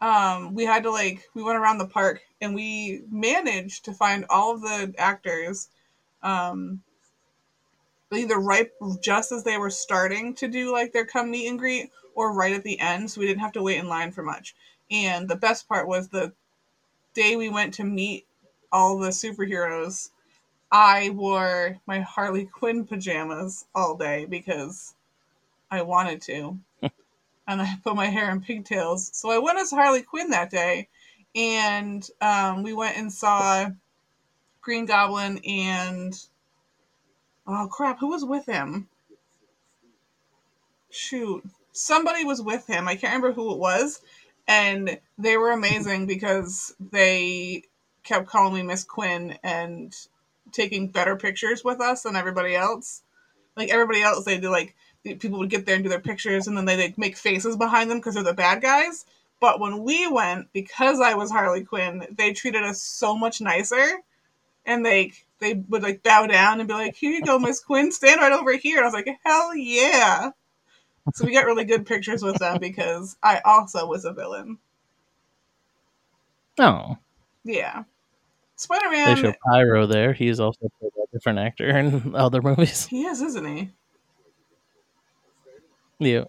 um 0.00 0.54
we 0.54 0.64
had 0.64 0.82
to 0.84 0.90
like 0.90 1.24
we 1.34 1.42
went 1.42 1.58
around 1.58 1.78
the 1.78 1.86
park 1.86 2.20
and 2.40 2.54
we 2.54 3.02
managed 3.10 3.84
to 3.86 3.92
find 3.92 4.24
all 4.30 4.54
of 4.54 4.60
the 4.60 4.94
actors 4.98 5.68
um 6.22 6.80
either 8.12 8.38
right 8.38 8.70
just 9.02 9.32
as 9.32 9.42
they 9.44 9.56
were 9.58 9.70
starting 9.70 10.34
to 10.34 10.46
do 10.46 10.70
like 10.72 10.92
their 10.92 11.04
come 11.04 11.30
meet 11.32 11.48
and 11.48 11.58
greet 11.58 11.90
or 12.14 12.32
right 12.32 12.54
at 12.54 12.64
the 12.64 12.78
end, 12.78 13.10
so 13.10 13.20
we 13.20 13.26
didn't 13.26 13.40
have 13.40 13.52
to 13.52 13.62
wait 13.62 13.78
in 13.78 13.88
line 13.88 14.12
for 14.12 14.22
much. 14.22 14.54
And 14.90 15.28
the 15.28 15.36
best 15.36 15.68
part 15.68 15.88
was 15.88 16.08
the 16.08 16.32
day 17.14 17.36
we 17.36 17.48
went 17.48 17.74
to 17.74 17.84
meet 17.84 18.26
all 18.74 18.98
the 18.98 19.10
superheroes, 19.10 20.10
I 20.70 21.10
wore 21.10 21.78
my 21.86 22.00
Harley 22.00 22.46
Quinn 22.46 22.84
pajamas 22.84 23.64
all 23.74 23.96
day 23.96 24.24
because 24.24 24.94
I 25.70 25.82
wanted 25.82 26.20
to. 26.22 26.58
and 26.82 27.62
I 27.62 27.76
put 27.84 27.94
my 27.94 28.06
hair 28.06 28.30
in 28.30 28.40
pigtails. 28.40 29.10
So 29.14 29.30
I 29.30 29.38
went 29.38 29.60
as 29.60 29.70
Harley 29.70 30.02
Quinn 30.02 30.30
that 30.30 30.50
day, 30.50 30.88
and 31.36 32.06
um, 32.20 32.64
we 32.64 32.72
went 32.72 32.96
and 32.96 33.12
saw 33.12 33.70
Green 34.60 34.86
Goblin 34.86 35.38
and 35.46 36.12
oh 37.46 37.68
crap, 37.70 38.00
who 38.00 38.08
was 38.08 38.24
with 38.24 38.46
him? 38.46 38.88
Shoot, 40.90 41.44
somebody 41.74 42.24
was 42.24 42.40
with 42.40 42.66
him. 42.66 42.88
I 42.88 42.94
can't 42.94 43.14
remember 43.14 43.32
who 43.32 43.52
it 43.52 43.58
was, 43.58 44.00
and 44.48 44.98
they 45.18 45.36
were 45.36 45.50
amazing 45.50 46.06
because 46.14 46.74
they 46.80 47.64
kept 48.02 48.26
calling 48.26 48.54
me 48.54 48.62
Miss 48.62 48.84
Quinn 48.84 49.38
and 49.42 49.94
taking 50.52 50.88
better 50.88 51.16
pictures 51.16 51.64
with 51.64 51.80
us 51.80 52.02
than 52.02 52.16
everybody 52.16 52.54
else. 52.54 53.02
Like 53.56 53.70
everybody 53.70 54.02
else, 54.02 54.24
they 54.24 54.38
do 54.38 54.50
like 54.50 54.74
people 55.04 55.38
would 55.38 55.50
get 55.50 55.66
there 55.66 55.74
and 55.74 55.84
do 55.84 55.90
their 55.90 56.00
pictures, 56.00 56.46
and 56.46 56.56
then 56.56 56.64
they 56.64 56.76
like 56.76 56.96
make 56.98 57.16
faces 57.16 57.56
behind 57.56 57.90
them 57.90 57.98
because 57.98 58.14
they're 58.14 58.22
the 58.22 58.32
bad 58.32 58.62
guys. 58.62 59.04
But 59.40 59.60
when 59.60 59.82
we 59.82 60.06
went, 60.06 60.52
because 60.52 61.00
I 61.00 61.14
was 61.14 61.30
Harley 61.30 61.64
Quinn, 61.64 62.06
they 62.16 62.32
treated 62.32 62.62
us 62.62 62.80
so 62.80 63.16
much 63.16 63.40
nicer, 63.40 63.98
and 64.64 64.84
they 64.84 65.12
they 65.40 65.54
would 65.54 65.82
like 65.82 66.02
bow 66.02 66.26
down 66.26 66.60
and 66.60 66.68
be 66.68 66.74
like, 66.74 66.96
"Here 66.96 67.12
you 67.12 67.22
go, 67.22 67.38
Miss 67.38 67.60
Quinn, 67.60 67.92
stand 67.92 68.20
right 68.20 68.32
over 68.32 68.56
here." 68.56 68.78
And 68.78 68.84
I 68.84 68.88
was 68.88 68.94
like, 68.94 69.08
"Hell 69.24 69.54
yeah!" 69.54 70.30
So 71.12 71.26
we 71.26 71.32
got 71.32 71.44
really 71.44 71.64
good 71.64 71.84
pictures 71.86 72.22
with 72.22 72.38
them 72.38 72.58
because 72.58 73.16
I 73.22 73.40
also 73.44 73.86
was 73.86 74.04
a 74.06 74.12
villain. 74.12 74.58
Oh, 76.58 76.96
Yeah, 77.44 77.84
Spider 78.56 78.90
Man. 78.90 79.14
they 79.14 79.20
show 79.20 79.34
Pyro 79.46 79.86
there. 79.86 80.12
He's 80.12 80.40
also 80.40 80.70
played 80.80 80.92
a 80.96 81.12
different 81.12 81.40
actor 81.40 81.68
in 81.68 82.14
other 82.14 82.40
movies. 82.40 82.86
He 82.86 83.02
is, 83.04 83.20
isn't 83.20 83.44
he? 83.44 83.70
Yeah. 85.98 86.24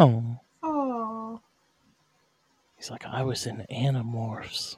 Oh, 0.00 0.38
Oh, 0.62 1.40
he's 2.76 2.90
like, 2.90 3.04
I 3.04 3.22
was 3.22 3.46
in 3.46 3.66
Animorphs. 3.70 4.76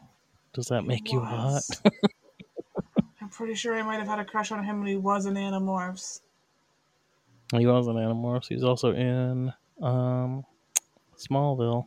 Does 0.55 0.67
that 0.67 0.83
make 0.83 1.13
you 1.13 1.21
hot? 1.21 1.63
I'm 3.21 3.29
pretty 3.29 3.55
sure 3.55 3.75
I 3.75 3.83
might 3.83 3.99
have 3.99 4.09
had 4.09 4.19
a 4.19 4.25
crush 4.25 4.51
on 4.51 4.65
him 4.65 4.79
when 4.79 4.89
he 4.89 4.97
was 4.97 5.27
in 5.27 5.35
Animorphs. 5.35 6.21
He 7.59 7.67
was 7.67 7.87
in 7.89 7.95
Animorphs. 7.95 8.49
He's 8.49 8.63
also 8.63 8.93
in 8.93 9.53
um, 9.83 10.45
Smallville. 11.17 11.87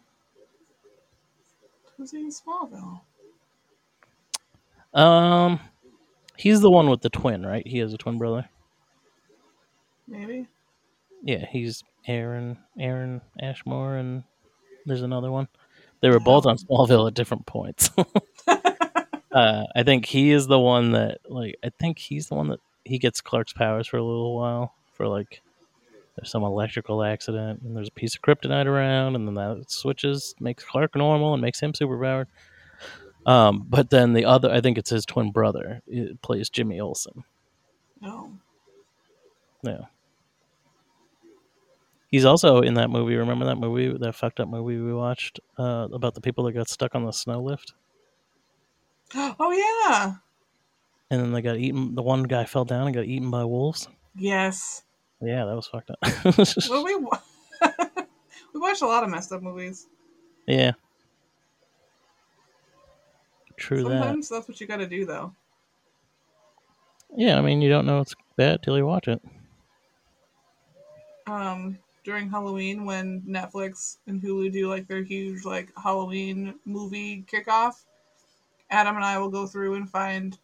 Who's 1.97 2.11
he 2.11 2.19
in 2.19 2.31
Smallville? 2.31 3.01
Um, 4.93 5.59
he's 6.37 6.61
the 6.61 6.69
one 6.69 6.89
with 6.89 7.01
the 7.01 7.09
twin, 7.09 7.45
right? 7.45 7.65
He 7.65 7.79
has 7.79 7.93
a 7.93 7.97
twin 7.97 8.17
brother. 8.17 8.49
Maybe. 10.07 10.47
Yeah, 11.23 11.45
he's 11.49 11.83
Aaron, 12.07 12.57
Aaron 12.77 13.21
Ashmore, 13.41 13.95
and 13.95 14.23
there's 14.85 15.01
another 15.01 15.31
one. 15.31 15.47
They 16.01 16.09
were 16.09 16.19
both 16.19 16.45
on 16.45 16.57
Smallville 16.57 17.07
at 17.07 17.13
different 17.13 17.45
points. 17.45 17.89
uh, 18.47 19.63
I 19.75 19.83
think 19.83 20.05
he 20.05 20.31
is 20.31 20.47
the 20.47 20.59
one 20.59 20.91
that, 20.91 21.19
like, 21.29 21.55
I 21.63 21.69
think 21.79 21.97
he's 21.97 22.27
the 22.27 22.35
one 22.35 22.49
that 22.49 22.59
he 22.83 22.99
gets 22.99 23.21
Clark's 23.21 23.53
powers 23.53 23.87
for 23.87 23.97
a 23.97 24.03
little 24.03 24.35
while. 24.35 24.75
For 24.91 25.07
like, 25.07 25.41
there's 26.15 26.29
some 26.29 26.43
electrical 26.43 27.03
accident, 27.03 27.61
and 27.63 27.75
there's 27.75 27.87
a 27.87 27.91
piece 27.91 28.15
of 28.15 28.21
kryptonite 28.21 28.65
around, 28.67 29.15
and 29.15 29.27
then 29.27 29.33
that 29.35 29.65
switches, 29.71 30.35
makes 30.39 30.63
Clark 30.63 30.95
normal, 30.95 31.33
and 31.33 31.41
makes 31.41 31.59
him 31.59 31.73
superpowered. 31.73 32.27
Um, 33.25 33.65
but 33.69 33.89
then 33.89 34.13
the 34.13 34.25
other, 34.25 34.51
I 34.51 34.61
think 34.61 34.77
it's 34.77 34.89
his 34.89 35.05
twin 35.05 35.31
brother, 35.31 35.81
it 35.87 36.21
plays 36.21 36.49
Jimmy 36.49 36.79
Olsen. 36.79 37.23
No. 38.01 38.33
Yeah. 39.63 39.85
He's 42.11 42.25
also 42.25 42.61
in 42.61 42.75
that 42.75 42.89
movie. 42.91 43.15
Remember 43.15 43.45
that 43.45 43.55
movie, 43.57 43.97
that 43.97 44.13
fucked 44.13 44.39
up 44.39 44.47
movie 44.47 44.77
we 44.77 44.93
watched 44.93 45.39
uh, 45.57 45.87
about 45.91 46.13
the 46.13 46.21
people 46.21 46.43
that 46.43 46.51
got 46.51 46.69
stuck 46.69 46.93
on 46.93 47.05
the 47.05 47.11
snow 47.11 47.41
lift, 47.41 47.73
Oh 49.15 49.51
yeah. 49.51 50.15
and 51.09 51.21
then 51.21 51.31
they 51.31 51.41
got 51.41 51.57
eaten. 51.57 51.95
The 51.95 52.03
one 52.03 52.23
guy 52.23 52.45
fell 52.45 52.65
down 52.65 52.85
and 52.87 52.95
got 52.95 53.05
eaten 53.05 53.31
by 53.31 53.43
wolves. 53.45 53.87
Yes. 54.15 54.82
Yeah, 55.23 55.45
that 55.45 55.55
was 55.55 55.67
fucked 55.67 55.89
up. 55.89 55.99
Well, 56.69 56.83
we 56.83 56.95
we 58.53 58.59
watched 58.59 58.81
a 58.81 58.87
lot 58.87 59.03
of 59.03 59.09
messed 59.09 59.31
up 59.31 59.41
movies. 59.41 59.87
yeah, 60.45 60.73
true 63.55 63.83
that. 63.83 63.89
Sometimes 63.89 64.29
that's 64.29 64.47
what 64.49 64.59
you 64.59 64.67
got 64.67 64.77
to 64.77 64.87
do, 64.87 65.05
though. 65.05 65.33
Yeah, 67.15 67.37
I 67.37 67.41
mean 67.41 67.61
you 67.61 67.69
don't 67.69 67.85
know 67.85 68.01
it's 68.01 68.15
bad 68.35 68.63
till 68.63 68.77
you 68.77 68.85
watch 68.85 69.07
it. 69.07 69.21
Um, 71.25 71.77
during 72.03 72.29
Halloween, 72.29 72.83
when 72.83 73.21
Netflix 73.21 73.97
and 74.07 74.21
Hulu 74.21 74.51
do 74.51 74.67
like 74.67 74.87
their 74.87 75.03
huge 75.03 75.45
like 75.45 75.69
Halloween 75.81 76.55
movie 76.65 77.23
kickoff, 77.31 77.85
Adam 78.69 78.97
and 78.97 79.05
I 79.05 79.19
will 79.19 79.29
go 79.29 79.47
through 79.47 79.75
and 79.75 79.89
find 79.89 80.37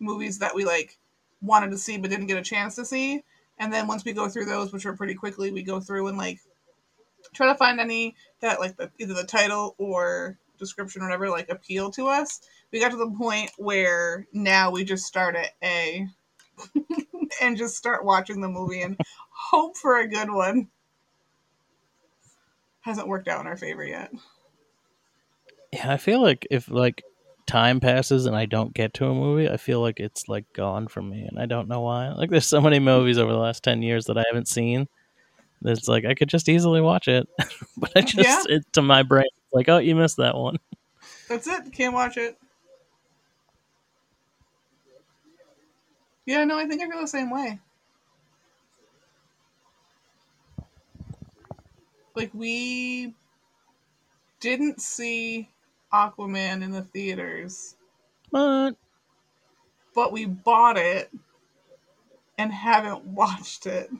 movies 0.00 0.40
that 0.40 0.54
we 0.54 0.64
like 0.64 0.98
wanted 1.42 1.70
to 1.70 1.78
see 1.78 1.96
but 1.96 2.10
didn't 2.10 2.26
get 2.26 2.38
a 2.38 2.42
chance 2.42 2.74
to 2.74 2.84
see, 2.84 3.22
and 3.58 3.72
then 3.72 3.86
once 3.86 4.04
we 4.04 4.12
go 4.12 4.28
through 4.28 4.46
those, 4.46 4.72
which 4.72 4.86
are 4.86 4.96
pretty 4.96 5.14
quickly, 5.14 5.50
we 5.50 5.62
go 5.62 5.80
through 5.80 6.08
and 6.08 6.18
like 6.18 6.40
try 7.34 7.46
to 7.46 7.54
find 7.54 7.80
any 7.80 8.14
that 8.40 8.60
like 8.60 8.76
the, 8.76 8.90
either 8.98 9.14
the 9.14 9.24
title 9.24 9.74
or 9.78 10.38
description 10.58 11.02
or 11.02 11.06
whatever 11.06 11.30
like 11.30 11.48
appeal 11.48 11.90
to 11.92 12.08
us. 12.08 12.40
We 12.72 12.80
got 12.80 12.90
to 12.90 12.96
the 12.96 13.10
point 13.10 13.50
where 13.56 14.26
now 14.32 14.70
we 14.70 14.84
just 14.84 15.04
start 15.04 15.36
at 15.36 15.52
A 15.62 16.08
and 17.42 17.56
just 17.56 17.76
start 17.76 18.04
watching 18.04 18.40
the 18.40 18.48
movie 18.48 18.82
and 18.82 18.98
hope 19.30 19.76
for 19.76 19.98
a 19.98 20.08
good 20.08 20.30
one. 20.30 20.68
Hasn't 22.80 23.08
worked 23.08 23.28
out 23.28 23.40
in 23.40 23.46
our 23.46 23.56
favor 23.56 23.84
yet. 23.84 24.12
Yeah, 25.72 25.92
I 25.92 25.96
feel 25.96 26.22
like 26.22 26.46
if 26.50 26.70
like 26.70 27.02
time 27.46 27.80
passes 27.80 28.26
and 28.26 28.36
I 28.36 28.46
don't 28.46 28.74
get 28.74 28.94
to 28.94 29.06
a 29.06 29.14
movie, 29.14 29.48
I 29.48 29.56
feel 29.56 29.80
like 29.80 30.00
it's 30.00 30.28
like 30.28 30.44
gone 30.52 30.88
from 30.88 31.10
me, 31.10 31.22
and 31.22 31.38
I 31.38 31.46
don't 31.46 31.68
know 31.68 31.80
why. 31.80 32.10
Like 32.10 32.30
there's 32.30 32.46
so 32.46 32.60
many 32.60 32.78
movies 32.78 33.18
over 33.18 33.32
the 33.32 33.38
last 33.38 33.62
ten 33.62 33.82
years 33.82 34.06
that 34.06 34.18
I 34.18 34.24
haven't 34.28 34.48
seen. 34.48 34.88
It's 35.64 35.88
like 35.88 36.04
I 36.04 36.14
could 36.14 36.28
just 36.28 36.48
easily 36.48 36.80
watch 36.80 37.08
it, 37.08 37.28
but 37.76 37.90
I 37.96 38.02
just 38.02 38.48
Yeah. 38.48 38.56
it, 38.56 38.64
to 38.74 38.82
my 38.82 39.02
brain, 39.02 39.28
like 39.52 39.68
oh, 39.68 39.78
you 39.78 39.94
missed 39.94 40.18
that 40.18 40.36
one. 40.36 40.58
That's 41.28 41.46
it. 41.46 41.72
Can't 41.72 41.94
watch 41.94 42.16
it. 42.16 42.38
Yeah, 46.24 46.44
no, 46.44 46.58
I 46.58 46.66
think 46.66 46.82
I 46.82 46.88
feel 46.88 47.00
the 47.00 47.08
same 47.08 47.30
way. 47.30 47.60
Like 52.14 52.30
we 52.32 53.14
didn't 54.40 54.80
see 54.80 55.50
Aquaman 55.92 56.62
in 56.62 56.70
the 56.70 56.82
theaters, 56.82 57.76
But 58.30 58.72
but 59.94 60.12
we 60.12 60.26
bought 60.26 60.76
it 60.76 61.10
and 62.38 62.52
haven't 62.52 63.04
watched 63.04 63.66
it. 63.66 63.90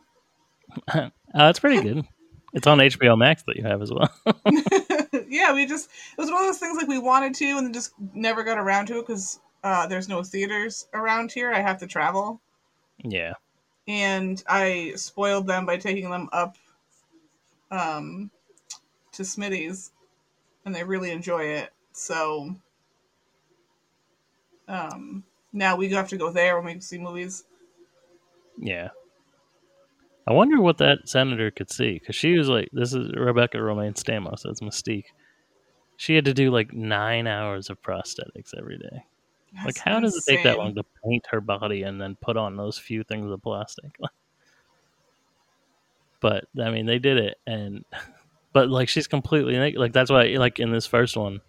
uh, 0.88 1.11
it's 1.35 1.61
pretty 1.61 1.83
good. 1.83 2.07
It's 2.53 2.66
on 2.66 2.79
HBO 2.79 3.18
Max 3.18 3.42
that 3.44 3.57
you 3.57 3.64
have 3.64 3.83
as 3.83 3.92
well. 3.92 4.11
yeah, 5.29 5.53
we 5.53 5.66
just 5.66 5.90
it 5.90 6.20
was 6.20 6.31
one 6.31 6.40
of 6.40 6.46
those 6.49 6.59
things 6.59 6.77
like 6.77 6.88
we 6.88 6.99
wanted 6.99 7.35
to 7.35 7.46
and 7.57 7.66
then 7.66 7.72
just 7.72 7.92
never 8.14 8.44
got 8.44 8.59
around 8.59 8.87
to 8.87 8.99
it 8.99 9.07
because 9.07 9.40
uh, 9.64 9.87
there's 9.87 10.09
no 10.09 10.22
theaters 10.22 10.87
around 10.94 11.33
here. 11.33 11.53
I 11.53 11.61
have 11.61 11.79
to 11.81 11.87
travel. 11.87 12.40
yeah, 13.03 13.35
and 13.88 14.43
I 14.49 14.93
spoiled 14.97 15.47
them 15.47 15.66
by 15.66 15.76
taking 15.76 16.11
them 16.11 16.28
up 16.32 16.57
um, 17.70 18.30
to 19.12 19.22
Smitty's, 19.22 19.93
and 20.64 20.74
they 20.74 20.84
really 20.84 21.11
enjoy 21.11 21.45
it. 21.45 21.70
So 21.97 22.55
um, 24.68 25.24
now 25.55 25.76
we 25.76 25.88
have 25.90 26.09
to 26.09 26.18
go 26.18 26.30
there 26.30 26.61
when 26.61 26.74
we 26.74 26.80
see 26.80 26.99
movies. 26.99 27.44
yeah. 28.59 28.90
I 30.28 30.32
wonder 30.32 30.61
what 30.61 30.78
that 30.78 31.09
senator 31.09 31.51
could 31.51 31.70
see 31.70 31.94
because 31.94 32.16
she 32.16 32.36
was 32.36 32.49
like, 32.49 32.68
"This 32.72 32.92
is 32.92 33.12
Rebecca 33.12 33.59
Romijn 33.59 33.94
Stamos 33.94 34.49
as 34.49 34.61
Mystique." 34.61 35.07
She 35.97 36.14
had 36.14 36.26
to 36.26 36.34
do 36.34 36.51
like 36.51 36.74
nine 36.74 37.26
hours 37.26 37.70
of 37.70 37.80
prosthetics 37.80 38.53
every 38.59 38.76
day. 38.76 39.05
like, 39.55 39.64
That's 39.64 39.78
how 39.78 40.01
does 40.01 40.16
it 40.16 40.30
take 40.30 40.44
that 40.44 40.59
long 40.59 40.74
to 40.74 40.84
paint 41.03 41.24
her 41.30 41.40
body 41.40 41.82
and 41.82 41.99
then 41.99 42.16
put 42.20 42.36
on 42.36 42.57
those 42.57 42.76
few 42.76 43.05
things 43.05 43.30
of 43.30 43.42
plastic? 43.42 43.97
but 46.20 46.44
I 46.61 46.70
mean, 46.70 46.84
they 46.84 46.99
did 46.99 47.16
it, 47.16 47.38
and 47.47 47.86
but 48.53 48.68
like 48.68 48.90
she's 48.90 49.07
completely 49.07 49.57
naked. 49.57 49.80
Like 49.80 49.94
that's 49.94 50.11
why, 50.11 50.24
like 50.36 50.59
in 50.59 50.72
this 50.72 50.86
first 50.86 51.16
one, 51.16 51.40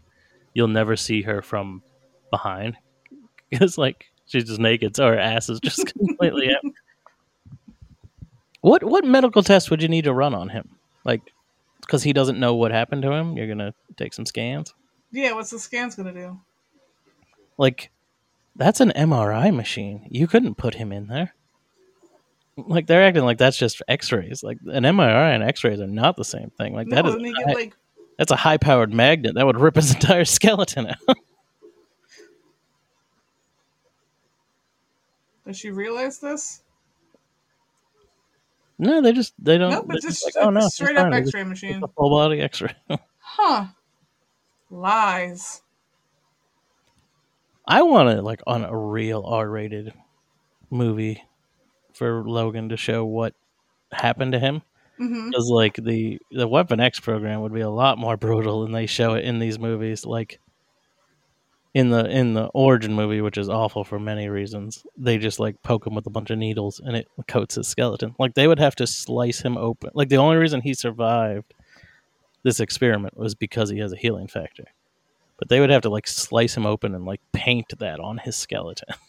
you'll 0.58 0.68
never 0.68 0.96
see 0.96 1.22
her 1.22 1.42
from 1.42 1.84
behind 2.32 2.76
because 3.50 3.78
like 3.78 4.08
She's 4.28 4.44
just 4.44 4.60
naked, 4.60 4.96
so 4.96 5.08
her 5.08 5.18
ass 5.18 5.50
is 5.50 5.60
just 5.62 5.86
completely 5.98 6.50
out. 6.54 6.72
What 8.62 8.84
what 8.84 9.06
medical 9.06 9.42
test 9.42 9.72
would 9.72 9.82
you 9.82 9.88
need 9.88 10.04
to 10.04 10.14
run 10.14 10.36
on 10.36 10.50
him? 10.50 10.76
Like, 11.06 11.22
because 11.82 12.04
he 12.04 12.12
doesn't 12.12 12.40
know 12.40 12.54
what 12.56 12.72
happened 12.72 13.04
to 13.04 13.12
him, 13.12 13.38
you're 13.38 13.48
gonna 13.48 13.74
take 13.96 14.14
some 14.14 14.26
scans. 14.26 14.74
Yeah, 15.12 15.32
what's 15.32 15.50
the 15.50 15.60
scan's 15.60 15.96
gonna 15.96 16.14
do? 16.14 16.40
Like, 17.58 17.90
that's 18.58 18.82
an 18.82 18.92
MRI 18.96 19.56
machine. 19.56 20.06
You 20.10 20.28
couldn't 20.28 20.56
put 20.56 20.76
him 20.76 20.92
in 20.92 21.08
there. 21.08 21.34
Like 22.58 22.88
they're 22.88 23.04
acting 23.04 23.24
like 23.24 23.38
that's 23.38 23.58
just 23.58 23.82
X-rays. 23.88 24.44
Like 24.44 24.58
an 24.66 24.84
MRI 24.84 25.36
and 25.36 25.44
X-rays 25.44 25.80
are 25.80 25.88
not 25.88 26.18
the 26.18 26.26
same 26.26 26.52
thing. 26.58 26.74
Like 26.74 26.90
that 26.90 27.06
no, 27.06 27.12
is 27.12 27.16
then 27.16 27.26
you 27.26 27.36
get 27.46 27.56
like 27.56 27.78
that's 28.18 28.32
a 28.32 28.36
high-powered 28.36 28.94
magnet 28.94 29.36
that 29.36 29.46
would 29.46 29.60
rip 29.60 29.76
his 29.76 29.94
entire 29.96 30.26
skeleton 30.26 30.88
out. 30.88 31.18
does 35.46 35.58
she 35.58 35.70
realize 35.72 36.20
this? 36.20 36.62
no, 38.80 39.02
they 39.02 39.14
just 39.14 39.34
they 39.40 39.58
don't. 39.58 39.72
Nope, 39.72 39.86
it's 39.90 40.06
just 40.06 40.24
just 40.24 40.36
like, 40.36 40.46
oh 40.46 40.50
a 40.50 40.52
no, 40.52 40.68
straight 40.68 40.98
up 40.98 41.12
X-ray 41.14 41.44
machine. 41.44 41.82
a 41.84 41.88
full 41.88 42.10
body 42.10 42.42
X-ray. 42.42 42.74
Huh. 43.20 43.66
Lies. 44.72 45.62
I 47.68 47.82
want 47.84 48.10
it 48.10 48.24
like 48.24 48.42
on 48.48 48.64
a 48.64 48.76
real 48.76 49.22
R-rated 49.26 49.94
movie 50.72 51.22
for 51.94 52.24
Logan 52.28 52.70
to 52.70 52.78
show 52.78 53.06
what 53.06 53.36
happened 53.92 54.32
to 54.32 54.40
him. 54.40 54.62
Mm-hmm. 55.00 55.30
Because 55.30 55.50
like 55.50 55.76
the 55.76 56.20
the 56.32 56.48
Weapon 56.48 56.80
X 56.80 57.00
program 57.00 57.42
would 57.42 57.54
be 57.54 57.62
a 57.62 57.70
lot 57.70 57.98
more 57.98 58.18
brutal 58.26 58.62
than 58.64 58.72
they 58.72 58.86
show 58.86 59.14
it 59.14 59.24
in 59.24 59.40
these 59.40 59.60
movies. 59.60 60.06
Like 60.06 60.40
in 61.74 61.90
the 61.90 62.06
in 62.10 62.34
the 62.34 62.46
origin 62.54 62.94
movie, 62.94 63.22
which 63.22 63.38
is 63.38 63.50
awful 63.50 63.84
for 63.84 64.00
many 64.00 64.30
reasons, 64.30 64.86
they 64.98 65.18
just 65.18 65.40
like 65.40 65.62
poke 65.62 65.86
him 65.86 65.94
with 65.94 66.08
a 66.08 66.10
bunch 66.10 66.30
of 66.30 66.38
needles 66.38 66.80
and 66.84 66.96
it 66.96 67.08
coats 67.28 67.56
his 67.56 67.68
skeleton. 67.68 68.16
Like 68.18 68.34
they 68.34 68.48
would 68.48 68.60
have 68.60 68.76
to 68.76 68.88
slice 68.88 69.42
him 69.42 69.58
open. 69.58 69.92
Like 69.94 70.10
the 70.10 70.18
only 70.18 70.38
reason 70.38 70.62
he 70.62 70.74
survived 70.74 71.54
this 72.44 72.60
experiment 72.60 73.18
was 73.18 73.36
because 73.36 73.70
he 73.70 73.80
has 73.80 73.94
a 73.94 73.98
healing 73.98 74.28
factor. 74.28 74.66
But 75.38 75.50
they 75.50 75.60
would 75.60 75.70
have 75.70 75.84
to 75.84 75.90
like 75.90 76.08
slice 76.08 76.58
him 76.58 76.66
open 76.66 76.96
and 76.96 77.06
like 77.06 77.22
paint 77.32 77.78
that 77.78 78.00
on 78.00 78.18
his 78.18 78.36
skeleton. 78.36 78.96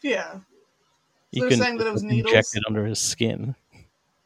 Yeah. 0.00 0.38
You 1.32 1.42
they're 1.42 1.50
couldn't 1.50 1.64
saying 1.64 1.78
that 1.78 1.86
it 1.88 1.92
was 1.92 2.04
like, 2.04 2.12
inject 2.12 2.28
needles? 2.34 2.54
it 2.54 2.62
under 2.68 2.86
his 2.86 3.00
skin. 3.00 3.56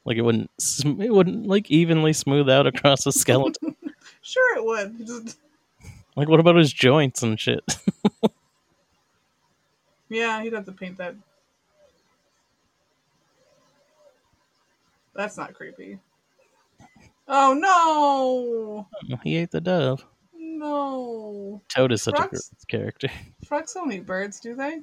Like 0.04 0.16
it 0.16 0.22
wouldn't, 0.22 0.50
it 0.84 1.12
wouldn't 1.12 1.46
like 1.46 1.70
evenly 1.70 2.12
smooth 2.12 2.48
out 2.50 2.66
across 2.66 3.04
his 3.04 3.14
skeleton. 3.20 3.76
Sure, 4.22 4.56
it 4.58 4.64
would. 4.64 4.98
Just 5.06 5.38
like 6.16 6.28
what 6.28 6.40
about 6.40 6.56
his 6.56 6.72
joints 6.72 7.22
and 7.22 7.38
shit? 7.38 7.62
yeah, 10.08 10.42
he'd 10.42 10.52
have 10.52 10.66
to 10.66 10.72
paint 10.72 10.98
that. 10.98 11.14
That's 15.14 15.36
not 15.36 15.54
creepy. 15.54 15.98
Oh 17.28 17.54
no! 17.54 18.86
Oh, 19.12 19.20
he 19.22 19.36
ate 19.36 19.50
the 19.50 19.60
dove. 19.60 20.04
No. 20.34 21.60
Toad 21.68 21.92
is 21.92 22.02
such 22.02 22.14
a 22.14 22.16
Frogs? 22.18 22.30
gross 22.30 22.64
character. 22.68 23.08
Frogs 23.46 23.74
don't 23.74 23.92
eat 23.92 24.06
birds, 24.06 24.40
do 24.40 24.54
they? 24.54 24.80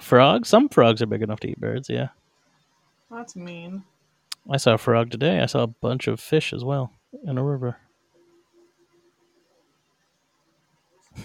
Frogs? 0.00 0.48
Some 0.48 0.68
frogs 0.68 1.02
are 1.02 1.06
big 1.06 1.22
enough 1.22 1.40
to 1.40 1.50
eat 1.50 1.60
birds. 1.60 1.88
Yeah, 1.88 2.08
That's 3.10 3.36
mean. 3.36 3.84
I 4.50 4.56
saw 4.56 4.74
a 4.74 4.78
frog 4.78 5.10
today. 5.10 5.40
I 5.40 5.46
saw 5.46 5.62
a 5.62 5.68
bunch 5.68 6.08
of 6.08 6.20
fish 6.20 6.52
as 6.52 6.64
well 6.64 6.92
in 7.24 7.38
a 7.38 7.44
river. 7.44 7.78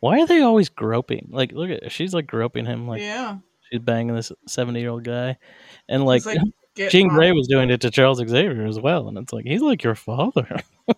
Why 0.00 0.20
are 0.20 0.26
they 0.26 0.40
always 0.40 0.68
groping? 0.68 1.28
Like, 1.30 1.52
look 1.52 1.70
at 1.70 1.92
she's 1.92 2.14
like 2.14 2.26
groping 2.26 2.66
him. 2.66 2.88
Like 2.88 3.00
yeah. 3.02 3.38
she's 3.70 3.80
banging 3.80 4.14
this 4.14 4.32
seventy-year-old 4.46 5.04
guy, 5.04 5.38
and 5.88 6.04
like, 6.04 6.26
like, 6.26 6.38
Jean 6.90 7.08
Grey 7.08 7.32
was 7.32 7.48
doing 7.48 7.70
it 7.70 7.80
to 7.82 7.90
Charles 7.90 8.18
Xavier 8.18 8.66
as 8.66 8.80
well, 8.80 9.08
and 9.08 9.18
it's 9.18 9.32
like 9.32 9.44
he's 9.44 9.62
like 9.62 9.82
your 9.84 9.94
father. 9.94 10.60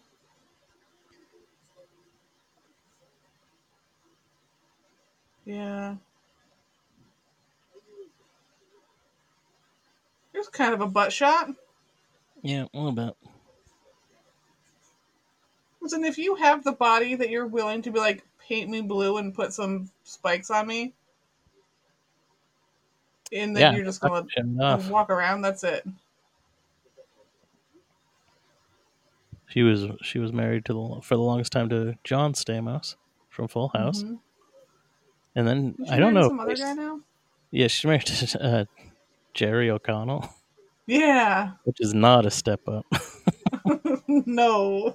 Yeah. 5.44 5.96
Here's 10.44 10.50
kind 10.50 10.74
of 10.74 10.80
a 10.80 10.86
butt 10.86 11.12
shot. 11.12 11.48
yeah, 12.42 12.64
a 12.72 12.76
little 12.76 12.92
bit. 12.92 13.14
Listen, 15.80 16.04
if 16.04 16.18
you 16.18 16.34
have 16.36 16.64
the 16.64 16.72
body 16.72 17.14
that 17.14 17.30
you're 17.30 17.46
willing 17.46 17.82
to 17.82 17.90
be 17.90 17.98
like, 17.98 18.22
paint 18.38 18.68
me 18.70 18.80
blue 18.82 19.16
and 19.18 19.34
put 19.34 19.52
some 19.52 19.90
spikes 20.04 20.50
on 20.50 20.66
me, 20.66 20.92
and 23.32 23.56
then 23.56 23.60
Yeah, 23.60 23.76
you're 23.76 23.84
just 23.84 24.00
gonna 24.00 24.26
walk 24.90 25.10
around, 25.10 25.42
that's 25.42 25.64
it. 25.64 25.86
She 29.46 29.62
was 29.62 29.86
she 30.02 30.18
was 30.18 30.32
married 30.32 30.64
to 30.66 30.72
the 30.72 31.00
for 31.02 31.14
the 31.16 31.22
longest 31.22 31.52
time 31.52 31.68
to 31.68 31.94
John 32.02 32.32
Stamos 32.32 32.96
from 33.28 33.46
Full 33.48 33.68
House, 33.68 34.02
Mhm. 34.02 34.18
and 35.36 35.46
then 35.46 35.76
I 35.90 35.98
don't 35.98 36.12
know. 36.12 36.28
Some 36.28 36.40
other 36.40 36.56
guy 36.56 36.74
now? 36.74 37.00
Yeah, 37.50 37.68
she's 37.68 37.84
married 37.84 38.02
to 38.06 38.42
uh, 38.42 38.64
Jerry 39.34 39.68
O'Connell, 39.70 40.28
Yeah. 40.86 41.52
which 41.64 41.78
is 41.80 41.92
not 41.92 42.24
a 42.26 42.30
step 42.30 42.60
up. 42.68 42.86
no. 44.08 44.94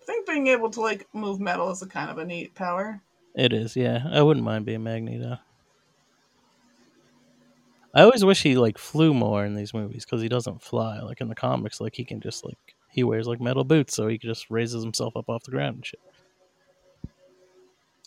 I 0.00 0.04
think 0.04 0.26
being 0.26 0.48
able 0.48 0.70
to 0.70 0.80
like 0.80 1.06
move 1.12 1.40
metal 1.40 1.70
is 1.70 1.82
a 1.82 1.86
kind 1.86 2.10
of 2.10 2.18
a 2.18 2.24
neat 2.24 2.54
power. 2.54 3.00
it 3.34 3.52
is, 3.52 3.76
yeah. 3.76 4.04
I 4.10 4.22
wouldn't 4.22 4.44
mind 4.44 4.66
being 4.66 4.82
Magneto. 4.82 5.38
I 7.94 8.02
always 8.02 8.24
wish 8.24 8.42
he 8.42 8.56
like 8.56 8.78
flew 8.78 9.12
more 9.12 9.44
in 9.44 9.54
these 9.54 9.74
movies 9.74 10.04
because 10.04 10.22
he 10.22 10.28
doesn't 10.28 10.62
fly 10.62 11.00
like 11.00 11.20
in 11.20 11.28
the 11.28 11.34
comics. 11.34 11.80
Like 11.80 11.94
he 11.94 12.04
can 12.04 12.20
just 12.20 12.44
like 12.44 12.58
he 12.90 13.04
wears 13.04 13.26
like 13.26 13.40
metal 13.40 13.64
boots, 13.64 13.94
so 13.94 14.08
he 14.08 14.18
just 14.18 14.50
raises 14.50 14.82
himself 14.82 15.16
up 15.16 15.28
off 15.28 15.44
the 15.44 15.50
ground 15.50 15.76
and 15.76 15.86
shit. 15.86 16.00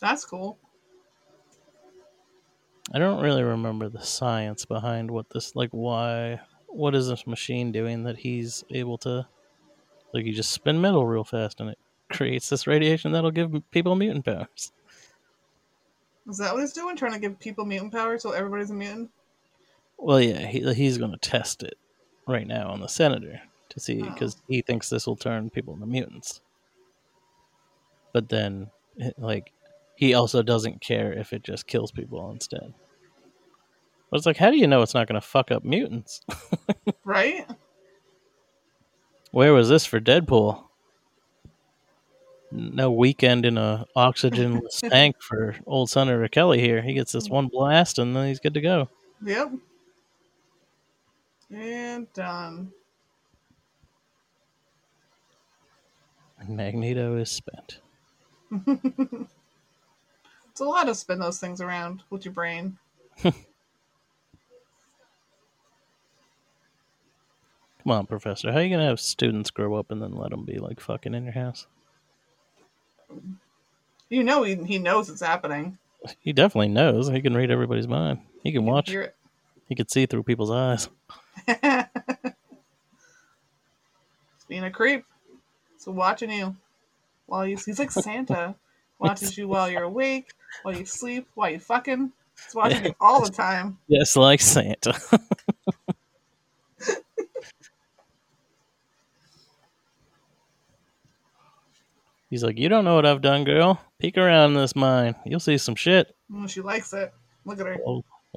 That's 0.05 0.23
cool. 0.23 0.59
I 2.93 2.99
don't 2.99 3.23
really 3.23 3.41
remember 3.41 3.89
the 3.89 4.03
science 4.03 4.63
behind 4.63 5.09
what 5.09 5.31
this 5.31 5.55
like 5.55 5.71
why 5.71 6.39
what 6.67 6.93
is 6.93 7.07
this 7.07 7.25
machine 7.25 7.71
doing 7.71 8.03
that 8.03 8.15
he's 8.15 8.63
able 8.69 8.99
to 8.99 9.27
like 10.13 10.25
you 10.25 10.31
just 10.31 10.51
spin 10.51 10.79
metal 10.79 11.07
real 11.07 11.23
fast 11.23 11.59
and 11.59 11.71
it 11.71 11.79
creates 12.11 12.49
this 12.49 12.67
radiation 12.67 13.13
that'll 13.13 13.31
give 13.31 13.51
people 13.71 13.95
mutant 13.95 14.25
powers. 14.25 14.71
Is 16.29 16.37
that 16.37 16.53
what 16.53 16.61
he's 16.61 16.73
doing? 16.73 16.95
Trying 16.95 17.13
to 17.13 17.19
give 17.19 17.39
people 17.39 17.65
mutant 17.65 17.91
power 17.91 18.19
so 18.19 18.29
everybody's 18.29 18.69
a 18.69 18.75
mutant? 18.75 19.09
Well, 19.97 20.21
yeah, 20.21 20.45
he, 20.45 20.71
he's 20.75 20.99
going 20.99 21.13
to 21.13 21.17
test 21.17 21.63
it 21.63 21.79
right 22.27 22.45
now 22.45 22.69
on 22.69 22.79
the 22.79 22.87
senator 22.87 23.41
to 23.69 23.79
see 23.79 24.03
Oh. 24.03 24.09
because 24.11 24.39
he 24.47 24.61
thinks 24.61 24.87
this 24.87 25.07
will 25.07 25.15
turn 25.15 25.49
people 25.49 25.73
into 25.73 25.87
mutants. 25.87 26.41
But 28.13 28.29
then, 28.29 28.69
like, 29.17 29.51
he 29.95 30.13
also 30.13 30.41
doesn't 30.41 30.81
care 30.81 31.13
if 31.13 31.33
it 31.33 31.43
just 31.43 31.67
kills 31.67 31.91
people 31.91 32.29
instead. 32.31 32.73
But 34.09 34.17
it's 34.17 34.25
like, 34.25 34.37
how 34.37 34.51
do 34.51 34.57
you 34.57 34.67
know 34.67 34.81
it's 34.81 34.93
not 34.93 35.07
going 35.07 35.19
to 35.19 35.27
fuck 35.27 35.51
up 35.51 35.63
mutants? 35.63 36.21
Right? 37.03 37.45
Where 39.31 39.53
was 39.53 39.69
this 39.69 39.85
for 39.85 39.99
Deadpool? 39.99 40.63
No 42.51 42.91
weekend 42.91 43.45
in 43.45 43.57
a 43.57 43.85
oxygenless 43.95 44.81
tank 44.89 45.17
for 45.21 45.55
old 45.67 45.89
Senator 45.89 46.27
Kelly 46.27 46.59
here. 46.59 46.81
He 46.81 46.93
gets 46.93 47.11
this 47.11 47.29
one 47.29 47.47
blast 47.47 47.99
and 47.99 48.15
then 48.15 48.27
he's 48.27 48.39
good 48.39 48.53
to 48.55 48.61
go. 48.61 48.89
Yep. 49.23 49.51
And 51.51 52.13
done. 52.13 52.71
Magneto 56.47 57.17
is 57.17 57.29
spent. 57.29 57.81
It's 60.55 60.61
a 60.61 60.63
lot 60.63 60.85
to 60.85 60.95
spin 60.95 61.19
those 61.19 61.37
things 61.37 61.59
around 61.59 62.03
with 62.09 62.23
your 62.23 62.33
brain. 62.33 62.77
Come 63.21 63.33
on, 67.87 68.05
Professor. 68.05 68.53
How 68.53 68.59
you 68.59 68.69
gonna 68.69 68.87
have 68.87 69.01
students 69.01 69.49
grow 69.49 69.75
up 69.75 69.91
and 69.91 70.01
then 70.01 70.13
let 70.13 70.29
them 70.29 70.45
be 70.45 70.57
like 70.59 70.79
fucking 70.79 71.13
in 71.13 71.25
your 71.25 71.33
house? 71.33 71.67
You 74.07 74.23
know 74.23 74.43
he, 74.43 74.55
he 74.55 74.77
knows 74.77 75.09
it's 75.09 75.19
happening. 75.19 75.77
He 76.21 76.31
definitely 76.31 76.69
knows. 76.69 77.09
He 77.09 77.19
can 77.19 77.35
read 77.35 77.51
everybody's 77.51 77.89
mind. 77.89 78.19
He 78.41 78.53
can 78.53 78.63
watch. 78.63 78.89
It. 78.89 79.13
He 79.67 79.75
can 79.75 79.89
see 79.89 80.05
through 80.05 80.23
people's 80.23 80.51
eyes. 80.51 80.87
Being 84.47 84.63
a 84.63 84.71
creep. 84.71 85.03
So 85.79 85.91
watching 85.91 86.31
you 86.31 86.55
while 87.25 87.45
you 87.45 87.57
he's 87.57 87.77
like 87.77 87.91
Santa. 87.91 88.55
Watches 89.07 89.37
you 89.37 89.47
while 89.47 89.69
you're 89.69 89.83
awake, 89.83 90.33
while 90.63 90.75
you 90.75 90.85
sleep, 90.85 91.27
while 91.35 91.49
you 91.49 91.59
fucking. 91.59 92.11
It's 92.45 92.55
watching 92.55 92.85
you 92.85 92.95
all 93.01 93.23
the 93.23 93.31
time. 93.31 93.77
Yes, 93.87 94.15
like 94.15 94.41
Santa. 94.41 94.99
He's 102.29 102.43
like, 102.43 102.57
You 102.57 102.67
don't 102.67 102.83
know 102.83 102.95
what 102.95 103.05
I've 103.05 103.21
done, 103.21 103.43
girl. 103.45 103.79
Peek 103.99 104.17
around 104.17 104.51
in 104.51 104.57
this 104.57 104.75
mine. 104.75 105.15
You'll 105.25 105.39
see 105.39 105.57
some 105.57 105.75
shit. 105.75 106.13
Oh, 106.35 106.47
she 106.47 106.59
likes 106.61 106.91
it. 106.93 107.13
Look 107.45 107.59
at 107.59 107.65
her. 107.65 107.77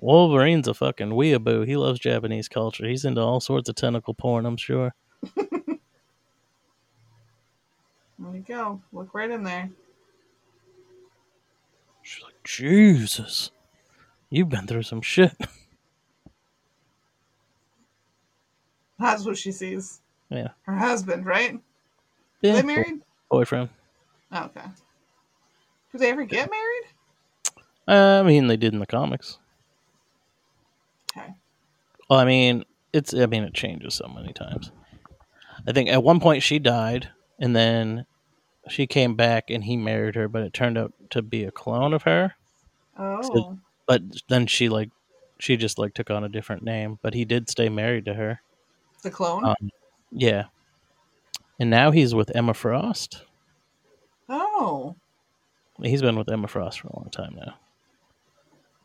Wolverine's 0.00 0.68
a 0.68 0.74
fucking 0.74 1.10
weeaboo. 1.10 1.66
He 1.66 1.76
loves 1.76 1.98
Japanese 1.98 2.46
culture. 2.48 2.86
He's 2.86 3.04
into 3.04 3.20
all 3.20 3.40
sorts 3.40 3.68
of 3.68 3.74
tentacle 3.74 4.14
porn, 4.14 4.46
I'm 4.46 4.56
sure. 4.56 4.94
There 8.20 8.34
you 8.34 8.40
go. 8.40 8.82
Look 8.92 9.14
right 9.14 9.30
in 9.30 9.44
there. 9.44 9.70
She's 12.08 12.24
like, 12.24 12.42
Jesus, 12.42 13.50
you've 14.30 14.48
been 14.48 14.66
through 14.66 14.84
some 14.84 15.02
shit. 15.02 15.36
That's 18.98 19.26
what 19.26 19.36
she 19.36 19.52
sees. 19.52 20.00
Yeah. 20.30 20.48
Her 20.62 20.74
husband, 20.74 21.26
right? 21.26 21.60
Yeah. 22.40 22.52
Are 22.52 22.56
they 22.56 22.62
married? 22.62 23.02
Boyfriend. 23.30 23.68
Oh, 24.32 24.44
okay. 24.44 24.66
Do 25.92 25.98
they 25.98 26.10
ever 26.10 26.24
get 26.24 26.50
married? 26.50 26.84
Uh, 27.86 28.20
I 28.20 28.22
mean, 28.22 28.46
they 28.46 28.56
did 28.56 28.72
in 28.72 28.80
the 28.80 28.86
comics. 28.86 29.36
Okay. 31.14 31.34
Well, 32.08 32.20
I 32.20 32.24
mean, 32.24 32.64
it's. 32.94 33.12
I 33.12 33.26
mean, 33.26 33.44
it 33.44 33.52
changes 33.52 33.92
so 33.92 34.08
many 34.08 34.32
times. 34.32 34.72
I 35.66 35.72
think 35.72 35.90
at 35.90 36.02
one 36.02 36.20
point 36.20 36.42
she 36.42 36.58
died, 36.58 37.10
and 37.38 37.54
then 37.54 38.06
she 38.68 38.86
came 38.86 39.14
back, 39.14 39.50
and 39.50 39.64
he 39.64 39.76
married 39.76 40.14
her, 40.14 40.28
but 40.28 40.42
it 40.42 40.52
turned 40.52 40.78
out 40.78 40.92
to 41.10 41.22
be 41.22 41.44
a 41.44 41.50
clone 41.50 41.92
of 41.92 42.02
her. 42.02 42.34
Oh. 42.98 43.22
So- 43.22 43.58
but 43.86 44.02
then 44.28 44.46
she 44.46 44.68
like, 44.68 44.90
she 45.38 45.56
just 45.56 45.78
like 45.78 45.94
took 45.94 46.10
on 46.10 46.24
a 46.24 46.28
different 46.28 46.62
name, 46.62 46.98
but 47.00 47.14
he 47.14 47.24
did 47.24 47.48
stay 47.48 47.68
married 47.68 48.04
to 48.04 48.14
her. 48.14 48.40
the 49.02 49.10
clone? 49.10 49.44
Um, 49.44 49.70
yeah. 50.10 50.44
And 51.58 51.70
now 51.70 51.90
he's 51.90 52.14
with 52.14 52.34
Emma 52.36 52.52
Frost. 52.54 53.22
oh. 54.28 54.94
He's 55.82 56.02
been 56.02 56.16
with 56.18 56.28
Emma 56.30 56.48
Frost 56.48 56.80
for 56.80 56.88
a 56.88 56.96
long 56.98 57.08
time 57.10 57.36
now. 57.36 57.54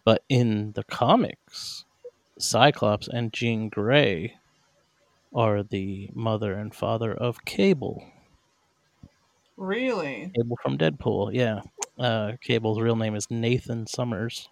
But 0.05 0.23
in 0.29 0.73
the 0.73 0.83
comics, 0.83 1.85
Cyclops 2.37 3.07
and 3.07 3.33
Jean 3.33 3.67
Grey 3.69 4.35
are 5.33 5.63
the 5.63 6.11
mother 6.13 6.53
and 6.53 6.73
father 6.73 7.11
of 7.11 7.45
Cable. 7.45 8.05
Really? 9.57 10.31
Cable 10.35 10.57
from 10.61 10.77
Deadpool, 10.77 11.33
yeah. 11.33 11.61
Uh, 11.97 12.33
Cable's 12.41 12.79
real 12.79 12.95
name 12.95 13.15
is 13.15 13.29
Nathan 13.29 13.85
Summers. 13.85 14.49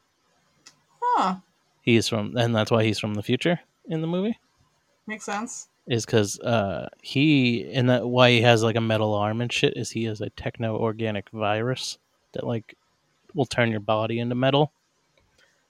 Huh. 1.01 1.35
He's 1.81 2.07
from, 2.07 2.37
and 2.37 2.55
that's 2.55 2.71
why 2.71 2.83
he's 2.83 2.99
from 2.99 3.15
the 3.15 3.23
future 3.23 3.59
in 3.87 4.01
the 4.01 4.07
movie. 4.07 4.39
Makes 5.07 5.25
sense. 5.25 5.67
Is 5.87 6.05
because 6.05 6.39
uh, 6.39 6.89
he, 7.01 7.69
and 7.73 7.89
that 7.89 8.07
why 8.07 8.29
he 8.29 8.41
has 8.41 8.61
like 8.61 8.75
a 8.75 8.81
metal 8.81 9.15
arm 9.15 9.41
and 9.41 9.51
shit, 9.51 9.73
is 9.75 9.89
he 9.89 10.03
has 10.05 10.21
a 10.21 10.29
techno 10.29 10.77
organic 10.77 11.29
virus 11.31 11.97
that 12.33 12.45
like 12.45 12.75
will 13.33 13.47
turn 13.47 13.71
your 13.71 13.79
body 13.79 14.19
into 14.19 14.35
metal. 14.35 14.71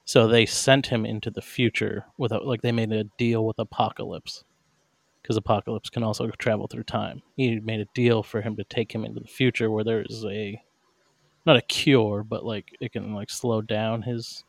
So 0.04 0.28
they 0.28 0.46
sent 0.46 0.88
him 0.88 1.06
into 1.06 1.32
the 1.32 1.42
future 1.42 2.06
without 2.18 2.46
like 2.46 2.62
they 2.62 2.74
made 2.74 2.92
a 2.92 3.06
deal 3.18 3.46
with 3.46 3.58
Apocalypse 3.60 4.44
because 5.22 5.38
Apocalypse 5.38 5.90
can 5.90 6.04
also 6.04 6.30
travel 6.40 6.68
through 6.68 6.84
time. 6.84 7.22
He 7.38 7.60
made 7.60 7.80
a 7.82 7.88
deal 7.94 8.24
for 8.24 8.42
him 8.42 8.56
to 8.58 8.64
take 8.66 8.94
him 8.94 9.06
into 9.06 9.20
the 9.20 9.28
future 9.28 9.70
where 9.72 9.84
there 9.84 10.04
is 10.08 10.26
a 10.26 10.62
not 11.46 11.58
a 11.58 11.62
cure, 11.64 12.24
but 12.24 12.46
like 12.46 12.76
it 12.82 12.94
can 12.94 13.14
like 13.14 13.30
slow 13.30 13.62
down 13.62 14.02
his 14.04 14.44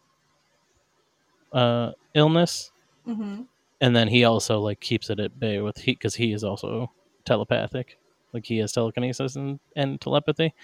uh 1.53 1.93
illness 2.15 2.71
Mm-hmm. 3.07 3.43
and 3.81 3.97
then 3.97 4.07
he 4.07 4.23
also 4.23 4.61
like 4.61 4.81
keeps 4.81 5.11
it 5.11 5.19
at 5.19 5.41
bay 5.41 5.61
with 5.61 5.77
he 5.77 5.93
because 5.93 6.15
he 6.15 6.33
is 6.33 6.45
also 6.45 6.89
telepathic 7.25 7.99
like 8.33 8.47
he 8.47 8.59
has 8.59 8.71
telekinesis 8.71 9.35
and, 9.35 9.59
and 9.75 10.01
telepathy 10.01 10.55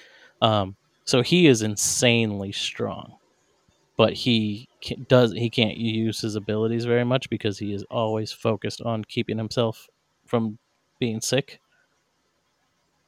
um 0.40 0.76
so 1.04 1.20
he 1.20 1.48
is 1.48 1.62
insanely 1.62 2.52
strong 2.52 3.16
but 3.96 4.12
he 4.12 4.68
ca- 4.84 4.96
does 5.09 5.32
he 5.32 5.50
can't 5.50 5.76
use 5.76 6.20
his 6.20 6.36
abilities 6.36 6.84
very 6.84 7.04
much 7.04 7.28
because 7.30 7.59
he 7.59 7.72
is 7.72 7.84
always 7.90 8.30
focused 8.32 8.82
on 8.82 9.04
keeping 9.04 9.38
himself 9.38 9.88
from 10.29 10.59
being 11.01 11.20
sick 11.20 11.61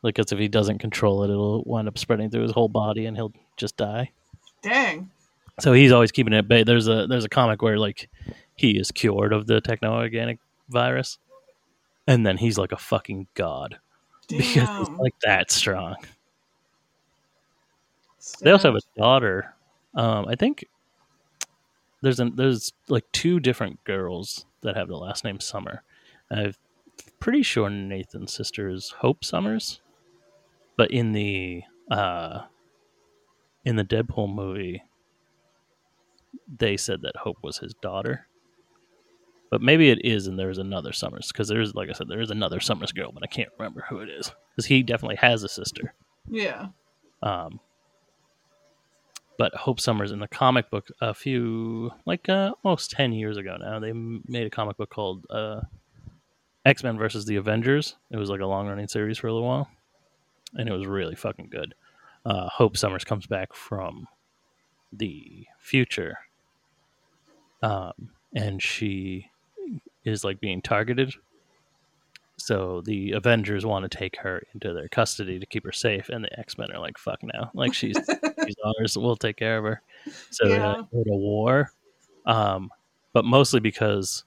because 0.02 0.32
if 0.32 0.38
he 0.38 0.48
doesn't 0.48 0.78
control 0.78 1.22
it 1.22 1.30
it'll 1.30 1.62
wind 1.64 1.86
up 1.86 1.98
spreading 1.98 2.30
through 2.30 2.42
his 2.42 2.52
whole 2.52 2.68
body 2.68 3.06
and 3.06 3.16
he'll 3.16 3.32
just 3.56 3.76
die 3.76 4.10
Dang. 4.62 5.10
so 5.58 5.72
he's 5.72 5.92
always 5.92 6.12
keeping 6.12 6.32
it 6.32 6.38
at 6.38 6.48
bay. 6.48 6.64
There's 6.64 6.88
a 6.88 7.06
there's 7.06 7.24
a 7.24 7.28
comic 7.28 7.62
where 7.62 7.78
like 7.78 8.08
he 8.56 8.72
is 8.78 8.90
cured 8.90 9.32
of 9.32 9.46
the 9.46 9.60
techno 9.60 9.94
organic 9.94 10.38
virus, 10.68 11.18
and 12.06 12.26
then 12.26 12.36
he's 12.36 12.58
like 12.58 12.72
a 12.72 12.76
fucking 12.76 13.26
god 13.34 13.78
because 14.28 14.88
he's 14.88 14.98
like 14.98 15.14
that 15.22 15.50
strong. 15.50 15.96
They 18.42 18.50
also 18.50 18.68
have 18.72 18.76
a 18.76 19.00
daughter. 19.00 19.54
Um, 19.94 20.26
I 20.28 20.34
think 20.34 20.66
there's 22.02 22.20
an 22.20 22.36
there's 22.36 22.72
like 22.88 23.04
two 23.12 23.40
different 23.40 23.82
girls 23.84 24.44
that 24.60 24.76
have 24.76 24.88
the 24.88 24.96
last 24.96 25.24
name 25.24 25.40
Summer. 25.40 25.82
I'm 26.30 26.52
pretty 27.20 27.42
sure 27.42 27.70
Nathan's 27.70 28.32
sister 28.32 28.68
is 28.68 28.94
Hope 28.98 29.24
Summers, 29.24 29.80
but 30.76 30.90
in 30.90 31.12
the 31.12 31.62
uh, 31.90 32.42
in 33.64 33.76
the 33.76 33.84
Deadpool 33.84 34.34
movie, 34.34 34.82
they 36.58 36.76
said 36.76 37.02
that 37.02 37.16
Hope 37.16 37.38
was 37.42 37.58
his 37.58 37.74
daughter. 37.74 38.26
But 39.50 39.60
maybe 39.60 39.90
it 39.90 40.04
is, 40.04 40.28
and 40.28 40.38
there's 40.38 40.58
another 40.58 40.92
Summers 40.92 41.28
because 41.32 41.48
there's, 41.48 41.74
like 41.74 41.90
I 41.90 41.92
said, 41.92 42.08
there 42.08 42.20
is 42.20 42.30
another 42.30 42.60
Summers 42.60 42.92
girl, 42.92 43.10
but 43.12 43.24
I 43.24 43.26
can't 43.26 43.50
remember 43.58 43.84
who 43.88 43.98
it 43.98 44.08
is 44.08 44.32
because 44.54 44.66
he 44.66 44.82
definitely 44.82 45.16
has 45.16 45.42
a 45.42 45.48
sister. 45.48 45.92
Yeah. 46.28 46.68
Um, 47.22 47.58
but 49.38 49.54
Hope 49.56 49.80
Summers 49.80 50.12
in 50.12 50.20
the 50.20 50.28
comic 50.28 50.70
book 50.70 50.88
a 51.00 51.12
few, 51.12 51.90
like 52.06 52.28
uh, 52.28 52.52
almost 52.62 52.92
10 52.92 53.12
years 53.12 53.38
ago 53.38 53.56
now, 53.58 53.80
they 53.80 53.92
made 53.92 54.46
a 54.46 54.50
comic 54.50 54.76
book 54.76 54.90
called 54.90 55.26
uh, 55.30 55.62
X 56.64 56.82
Men 56.84 56.98
versus 56.98 57.24
the 57.24 57.36
Avengers. 57.36 57.96
It 58.10 58.16
was 58.16 58.30
like 58.30 58.40
a 58.40 58.46
long 58.46 58.68
running 58.68 58.88
series 58.88 59.18
for 59.18 59.28
a 59.28 59.32
little 59.32 59.48
while, 59.48 59.68
and 60.54 60.68
it 60.68 60.72
was 60.72 60.86
really 60.86 61.14
fucking 61.14 61.48
good. 61.50 61.74
Uh, 62.24 62.48
Hope 62.48 62.76
Summers 62.76 63.04
comes 63.04 63.26
back 63.26 63.54
from 63.54 64.06
the 64.92 65.46
future, 65.58 66.18
um, 67.62 67.92
and 68.34 68.62
she 68.62 69.26
is 70.04 70.24
like 70.24 70.40
being 70.40 70.62
targeted. 70.62 71.14
So 72.36 72.80
the 72.84 73.12
Avengers 73.12 73.66
want 73.66 73.90
to 73.90 73.98
take 73.98 74.16
her 74.18 74.42
into 74.54 74.72
their 74.72 74.88
custody 74.88 75.38
to 75.38 75.46
keep 75.46 75.64
her 75.64 75.72
safe, 75.72 76.08
and 76.08 76.24
the 76.24 76.38
X 76.38 76.56
Men 76.56 76.72
are 76.72 76.78
like, 76.80 76.98
"Fuck 76.98 77.22
no! 77.22 77.50
Like 77.54 77.74
she's 77.74 77.96
she's 78.46 78.56
ours. 78.80 78.96
We'll 78.96 79.16
take 79.16 79.36
care 79.36 79.58
of 79.58 79.64
her." 79.64 79.82
So 80.30 80.48
they 80.48 80.56
Yeah. 80.56 80.68
like, 80.68 80.90
go 80.90 81.04
to 81.04 81.10
war, 81.16 81.70
um, 82.26 82.70
but 83.12 83.24
mostly 83.26 83.60
because 83.60 84.24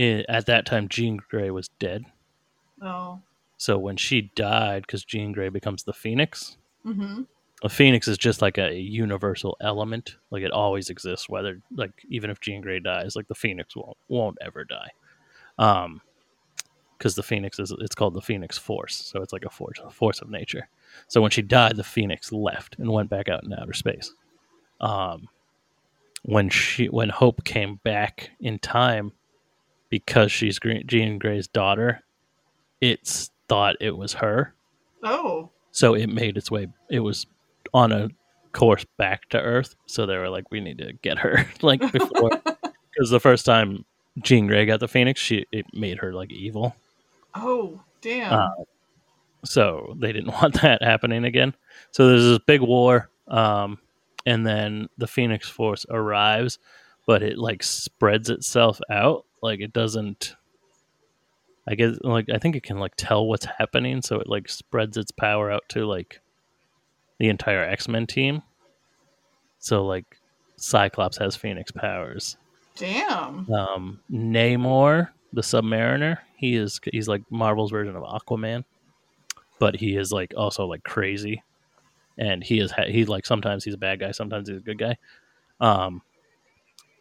i 0.00 0.24
at 0.28 0.46
that 0.46 0.66
time 0.66 0.88
Jean 0.88 1.18
Grey 1.28 1.50
was 1.50 1.68
dead. 1.78 2.04
Oh. 2.82 3.20
So 3.58 3.78
when 3.78 3.96
she 3.96 4.30
died, 4.34 4.82
because 4.86 5.04
Jean 5.04 5.32
Grey 5.32 5.48
becomes 5.50 5.82
the 5.84 5.92
Phoenix, 5.92 6.56
Mm-hmm. 6.86 7.22
a 7.62 7.68
Phoenix 7.68 8.08
is 8.08 8.16
just 8.16 8.40
like 8.40 8.56
a 8.56 8.72
universal 8.74 9.54
element. 9.60 10.16
Like 10.30 10.42
it 10.42 10.50
always 10.50 10.88
exists, 10.88 11.28
whether 11.28 11.60
like 11.76 11.92
even 12.08 12.30
if 12.30 12.40
Jean 12.40 12.62
Grey 12.62 12.80
dies, 12.80 13.14
like 13.16 13.28
the 13.28 13.34
Phoenix 13.34 13.76
won't 13.76 13.98
won't 14.08 14.38
ever 14.40 14.64
die. 14.64 14.90
Um, 15.58 16.00
because 16.96 17.14
the 17.14 17.22
Phoenix 17.22 17.58
is 17.58 17.70
it's 17.80 17.94
called 17.94 18.14
the 18.14 18.20
Phoenix 18.22 18.56
Force, 18.58 18.94
so 18.94 19.20
it's 19.22 19.32
like 19.32 19.44
a 19.44 19.50
force 19.50 19.78
a 19.84 19.90
force 19.90 20.20
of 20.22 20.30
nature. 20.30 20.68
So 21.08 21.20
when 21.20 21.30
she 21.30 21.42
died, 21.42 21.76
the 21.76 21.84
Phoenix 21.84 22.30
left 22.32 22.76
and 22.78 22.90
went 22.90 23.10
back 23.10 23.28
out 23.28 23.44
in 23.44 23.52
outer 23.52 23.72
space. 23.74 24.12
Um, 24.80 25.28
when 26.22 26.48
she 26.50 26.86
when 26.86 27.08
Hope 27.10 27.44
came 27.44 27.76
back 27.84 28.30
in 28.40 28.58
time, 28.58 29.12
because 29.90 30.32
she's 30.32 30.58
Gre- 30.58 30.84
Jean 30.86 31.18
Grey's 31.18 31.48
daughter, 31.48 32.02
it's 32.80 33.30
thought 33.48 33.76
it 33.80 33.96
was 33.96 34.14
her 34.14 34.54
Oh. 35.02 35.50
so 35.72 35.94
it 35.94 36.08
made 36.08 36.36
its 36.36 36.50
way 36.50 36.68
it 36.88 37.00
was 37.00 37.26
on 37.74 37.90
a 37.92 38.08
course 38.52 38.84
back 38.96 39.28
to 39.30 39.40
earth 39.40 39.74
so 39.86 40.06
they 40.06 40.16
were 40.16 40.28
like 40.28 40.50
we 40.50 40.60
need 40.60 40.78
to 40.78 40.92
get 41.02 41.18
her 41.18 41.46
like 41.62 41.80
before 41.92 42.30
because 42.40 43.10
the 43.10 43.18
first 43.20 43.44
time 43.46 43.84
jean 44.22 44.46
grey 44.46 44.66
got 44.66 44.78
the 44.80 44.86
phoenix 44.88 45.20
she 45.20 45.46
it 45.52 45.66
made 45.74 45.98
her 45.98 46.12
like 46.12 46.30
evil 46.32 46.74
Oh. 47.34 47.80
Damn. 48.02 48.32
Uh, 48.32 48.50
so 49.44 49.94
they 49.98 50.12
didn't 50.12 50.32
want 50.42 50.60
that 50.62 50.82
happening 50.82 51.24
again 51.24 51.54
so 51.90 52.08
there's 52.08 52.24
this 52.24 52.38
big 52.46 52.60
war 52.60 53.08
um 53.28 53.78
and 54.26 54.46
then 54.46 54.88
the 54.98 55.06
phoenix 55.08 55.48
force 55.48 55.84
arrives 55.90 56.58
but 57.06 57.22
it 57.22 57.36
like 57.38 57.62
spreads 57.62 58.30
itself 58.30 58.80
out 58.90 59.24
like 59.42 59.60
it 59.60 59.72
doesn't 59.72 60.34
i 61.68 61.74
guess 61.74 61.96
like 62.02 62.28
i 62.30 62.38
think 62.38 62.56
it 62.56 62.62
can 62.62 62.78
like 62.78 62.94
tell 62.96 63.26
what's 63.26 63.46
happening 63.58 64.02
so 64.02 64.20
it 64.20 64.28
like 64.28 64.48
spreads 64.48 64.96
its 64.96 65.10
power 65.10 65.50
out 65.50 65.62
to 65.68 65.86
like 65.86 66.20
the 67.18 67.28
entire 67.28 67.62
x-men 67.64 68.06
team 68.06 68.42
so 69.58 69.84
like 69.84 70.16
cyclops 70.56 71.18
has 71.18 71.36
phoenix 71.36 71.70
powers 71.70 72.36
Damn. 72.76 73.50
um 73.52 74.00
namor 74.10 75.08
the 75.32 75.42
submariner 75.42 76.18
he 76.36 76.56
is 76.56 76.80
he's 76.92 77.08
like 77.08 77.22
marvel's 77.30 77.70
version 77.70 77.96
of 77.96 78.02
aquaman 78.02 78.64
but 79.58 79.76
he 79.76 79.96
is 79.96 80.10
like 80.10 80.32
also 80.36 80.66
like 80.66 80.82
crazy 80.82 81.42
and 82.20 82.44
he 82.44 82.60
is 82.60 82.72
he 82.86 83.06
like 83.06 83.26
sometimes 83.26 83.64
he's 83.64 83.74
a 83.74 83.78
bad 83.78 83.98
guy, 83.98 84.12
sometimes 84.12 84.48
he's 84.48 84.58
a 84.58 84.62
good 84.62 84.78
guy. 84.78 84.98
Um, 85.58 86.02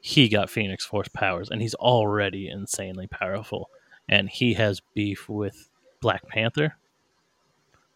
he 0.01 0.29
got 0.29 0.49
Phoenix 0.49 0.85
Force 0.85 1.09
powers, 1.09 1.49
and 1.49 1.61
he's 1.61 1.75
already 1.75 2.47
insanely 2.47 3.07
powerful, 3.07 3.69
and 4.07 4.29
he 4.29 4.53
has 4.53 4.81
beef 4.93 5.27
with 5.27 5.69
Black 6.01 6.27
Panther. 6.27 6.75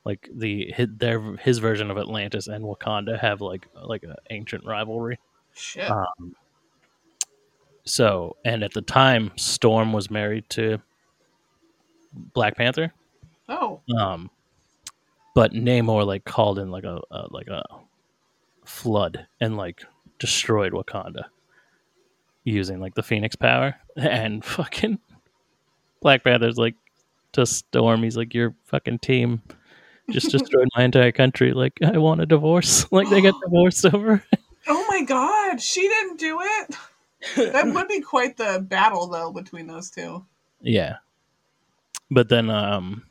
Like 0.05 0.29
the 0.33 0.71
his, 0.75 0.87
their 0.97 1.37
his 1.37 1.59
version 1.59 1.89
of 1.89 1.97
Atlantis 1.97 2.47
and 2.47 2.65
Wakanda 2.65 3.17
have 3.19 3.39
like 3.39 3.67
like 3.83 4.03
an 4.03 4.15
ancient 4.29 4.65
rivalry. 4.65 5.17
Shit. 5.53 5.89
Um, 5.89 6.35
so, 7.85 8.35
and 8.43 8.63
at 8.63 8.73
the 8.73 8.81
time, 8.81 9.31
Storm 9.37 9.93
was 9.93 10.11
married 10.11 10.49
to 10.51 10.79
Black 12.13 12.57
Panther. 12.57 12.91
oh. 13.47 13.79
Um, 13.97 14.29
but 15.35 15.53
Namor 15.53 16.05
like 16.05 16.25
called 16.25 16.59
in 16.59 16.69
like 16.69 16.83
a, 16.83 16.99
a 17.11 17.27
like 17.31 17.47
a 17.47 17.63
flood 18.65 19.25
and 19.39 19.55
like 19.55 19.83
destroyed 20.19 20.73
Wakanda 20.73 21.25
using 22.43 22.79
like 22.79 22.95
the 22.95 23.03
Phoenix 23.03 23.35
power, 23.35 23.75
and 23.95 24.43
fucking 24.43 24.99
Black 26.01 26.23
Panther's 26.23 26.57
like 26.57 26.75
to 27.33 27.45
Storm, 27.45 28.03
he's 28.03 28.17
like, 28.17 28.33
"Your 28.33 28.55
fucking 28.65 28.99
team 28.99 29.41
just 30.09 30.31
destroyed 30.31 30.67
my 30.75 30.83
entire 30.83 31.11
country. 31.11 31.53
Like, 31.53 31.79
I 31.83 31.97
want 31.97 32.21
a 32.21 32.25
divorce. 32.25 32.85
Like, 32.91 33.09
they 33.09 33.21
got 33.21 33.35
divorced 33.43 33.85
over." 33.85 34.23
Oh 34.67 34.85
my 34.87 35.03
god, 35.03 35.61
she 35.61 35.81
didn't 35.81 36.19
do 36.19 36.39
it. 36.41 36.75
That 37.35 37.67
would 37.67 37.87
be 37.87 38.01
quite 38.01 38.37
the 38.37 38.63
battle 38.65 39.07
though 39.07 39.31
between 39.31 39.67
those 39.67 39.89
two. 39.89 40.25
Yeah. 40.61 40.97
But 42.11 42.29
then 42.29 42.49
um 42.49 43.03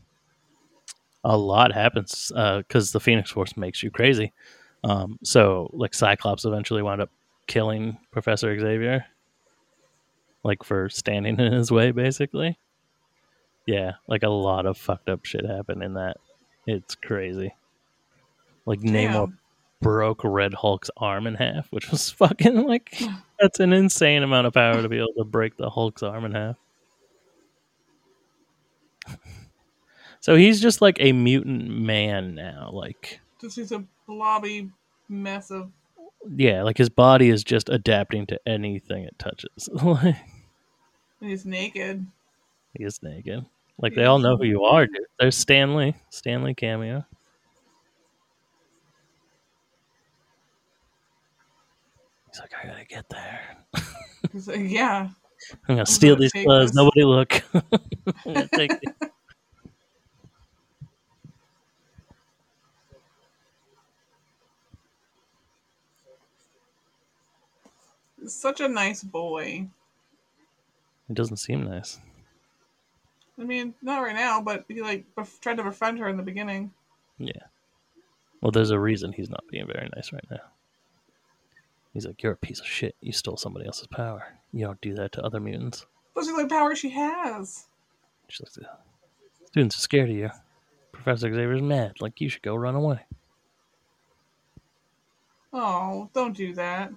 a 1.24 1.36
lot 1.36 1.72
happens 1.72 2.32
because 2.34 2.92
the 2.92 3.00
Phoenix 3.00 3.30
Force 3.30 3.56
makes 3.56 3.82
you 3.82 3.90
crazy. 3.90 4.32
Um, 4.84 5.18
so 5.22 5.70
like 5.72 5.94
Cyclops 5.94 6.44
eventually 6.44 6.82
wound 6.82 7.00
up 7.00 7.10
killing 7.46 7.98
Professor 8.10 8.58
Xavier, 8.58 9.06
like 10.45 10.62
for 10.62 10.88
standing 10.88 11.38
in 11.40 11.53
his 11.53 11.70
way, 11.70 11.90
basically. 11.90 12.59
Yeah, 13.66 13.93
like 14.09 14.22
a 14.22 14.28
lot 14.28 14.66
of 14.66 14.76
fucked 14.76 15.09
up 15.09 15.24
shit 15.24 15.47
happened 15.47 15.82
in 15.82 15.95
that. 15.95 16.16
It's 16.66 16.95
crazy. 16.95 17.55
Like 18.66 18.80
Namor 18.80 19.32
broke 19.80 20.20
Red 20.24 20.55
Hulk's 20.55 20.90
arm 20.97 21.26
in 21.26 21.34
half, 21.34 21.70
which 21.70 21.90
was 21.90 22.11
fucking 22.12 22.66
like 22.66 23.01
that's 23.40 23.61
an 23.61 23.72
insane 23.72 24.22
amount 24.22 24.47
of 24.47 24.55
power 24.55 24.80
to 24.80 24.88
be 24.88 24.99
able 24.99 25.14
to 25.18 25.24
break 25.24 25.57
the 25.57 25.70
Hulk's 25.70 26.03
arm 26.03 26.24
in 26.24 26.32
half. 26.32 26.57
So 30.20 30.36
he's 30.36 30.61
just 30.61 30.80
like 30.80 30.99
a 31.01 31.11
mutant 31.11 31.68
man 31.68 32.36
now. 32.36 32.70
Like, 32.72 33.18
Just 33.40 33.57
he's 33.57 33.72
a 33.72 33.84
blobby 34.07 34.70
mess 35.09 35.51
of 35.51 35.72
yeah, 36.36 36.62
like 36.62 36.78
his 36.78 36.88
body 36.88 37.28
is 37.28 37.43
just 37.43 37.68
adapting 37.68 38.26
to 38.28 38.40
anything 38.47 39.03
it 39.03 39.18
touches. 39.18 39.68
Like, 39.72 40.14
he's 41.22 41.44
naked. 41.46 42.04
he 42.74 42.84
is 42.84 43.02
naked. 43.02 43.44
Like 43.78 43.94
they 43.94 44.04
all 44.04 44.18
know 44.18 44.36
who 44.36 44.44
you 44.44 44.64
are, 44.64 44.86
dude. 44.86 45.06
There's 45.18 45.36
Stan 45.36 45.74
Lee, 45.74 45.94
Stanley 46.10 46.54
cameo. 46.54 47.04
He's 52.30 52.40
like, 52.40 52.52
I 52.62 52.66
gotta 52.66 52.84
get 52.84 53.08
there. 53.10 53.40
He's 54.32 54.48
like, 54.48 54.60
yeah. 54.62 55.10
I'm 55.68 55.74
gonna 55.74 55.84
steal 55.84 56.14
gonna 56.14 56.22
these 56.22 56.44
clothes. 56.44 56.70
this. 56.70 56.76
Nobody 56.76 57.04
look. 57.04 57.42
I'm 58.24 58.32
gonna 58.32 58.48
take 58.54 58.72
it. 58.72 59.12
Such 68.26 68.60
a 68.60 68.68
nice 68.68 69.02
boy. 69.02 69.66
It 71.09 71.14
doesn't 71.14 71.36
seem 71.38 71.64
nice. 71.64 72.00
I 73.38 73.44
mean, 73.44 73.74
not 73.82 74.00
right 74.03 74.14
now, 74.14 74.40
but 74.40 74.64
he 74.68 74.82
like 74.82 75.05
bef- 75.16 75.40
tried 75.40 75.57
to 75.57 75.64
befriend 75.64 75.98
her 75.98 76.09
in 76.09 76.16
the 76.16 76.22
beginning. 76.22 76.72
Yeah. 77.18 77.32
Well, 78.40 78.53
there's 78.53 78.70
a 78.70 78.78
reason 78.78 79.12
he's 79.12 79.30
not 79.30 79.44
being 79.50 79.66
very 79.66 79.88
nice 79.94 80.12
right 80.12 80.26
now. 80.30 80.40
He's 81.92 82.07
like, 82.07 82.22
You're 82.22 82.32
a 82.32 82.36
piece 82.36 82.61
of 82.61 82.66
shit. 82.66 82.94
You 83.00 83.12
stole 83.12 83.36
somebody 83.36 83.66
else's 83.66 83.86
power. 83.86 84.38
You 84.53 84.66
don't 84.66 84.80
do 84.80 84.94
that 84.94 85.12
to 85.12 85.22
other 85.22 85.40
mutants. 85.40 85.86
Those 86.14 86.28
are 86.28 86.42
the 86.42 86.48
power 86.48 86.74
she 86.74 86.90
has. 86.90 87.66
She's 88.28 88.40
like, 88.59 88.68
Students 89.46 89.76
are 89.76 89.80
scared 89.80 90.11
of 90.11 90.16
you. 90.16 90.30
Professor 90.92 91.32
Xavier's 91.32 91.62
mad. 91.62 91.94
Like, 92.00 92.20
you 92.20 92.28
should 92.28 92.42
go 92.42 92.55
run 92.55 92.74
away. 92.74 93.00
Oh, 95.53 96.09
don't 96.14 96.36
do 96.36 96.55
that. 96.55 96.92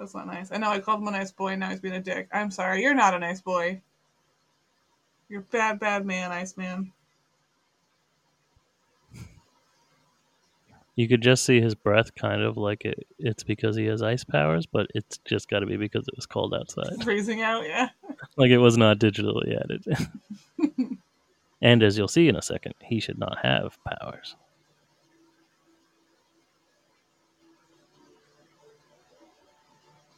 That's 0.00 0.14
not 0.14 0.26
nice. 0.26 0.50
I 0.50 0.56
know 0.56 0.70
I 0.70 0.78
called 0.80 1.02
him 1.02 1.08
a 1.08 1.10
nice 1.10 1.30
boy, 1.30 1.48
and 1.48 1.60
now 1.60 1.68
he's 1.68 1.80
being 1.80 1.94
a 1.94 2.00
dick. 2.00 2.26
I'm 2.32 2.50
sorry. 2.50 2.82
You're 2.82 2.94
not 2.94 3.12
a 3.12 3.18
nice 3.18 3.42
boy. 3.42 3.82
You're 5.28 5.42
a 5.42 5.44
bad, 5.44 5.78
bad 5.78 6.06
man, 6.06 6.32
Iceman. 6.32 6.90
You 10.96 11.06
could 11.06 11.20
just 11.20 11.44
see 11.44 11.60
his 11.60 11.74
breath 11.74 12.14
kind 12.14 12.42
of 12.42 12.56
like 12.56 12.86
it, 12.86 13.06
it's 13.18 13.42
because 13.42 13.76
he 13.76 13.84
has 13.86 14.00
ice 14.00 14.24
powers, 14.24 14.64
but 14.64 14.86
it's 14.94 15.18
just 15.26 15.50
got 15.50 15.60
to 15.60 15.66
be 15.66 15.76
because 15.76 16.08
it 16.08 16.16
was 16.16 16.24
cold 16.24 16.54
outside. 16.54 16.92
Freezing 17.04 17.42
out, 17.42 17.66
yeah. 17.66 17.90
like, 18.38 18.50
it 18.50 18.58
was 18.58 18.78
not 18.78 18.98
digitally 18.98 19.54
added. 19.54 19.84
and 21.60 21.82
as 21.82 21.98
you'll 21.98 22.08
see 22.08 22.26
in 22.26 22.36
a 22.36 22.42
second, 22.42 22.74
he 22.80 23.00
should 23.00 23.18
not 23.18 23.36
have 23.42 23.76
powers. 23.84 24.34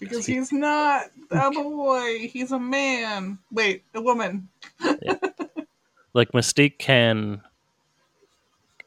Because 0.03 0.27
he's 0.27 0.53
not 0.53 1.07
a 1.31 1.51
boy. 1.51 2.29
He's 2.29 2.53
a 2.53 2.59
man. 2.59 3.39
Wait, 3.53 3.85
a 3.95 4.01
woman. 4.01 4.49
like 6.15 6.33
Mystique 6.33 6.79
can 6.79 7.43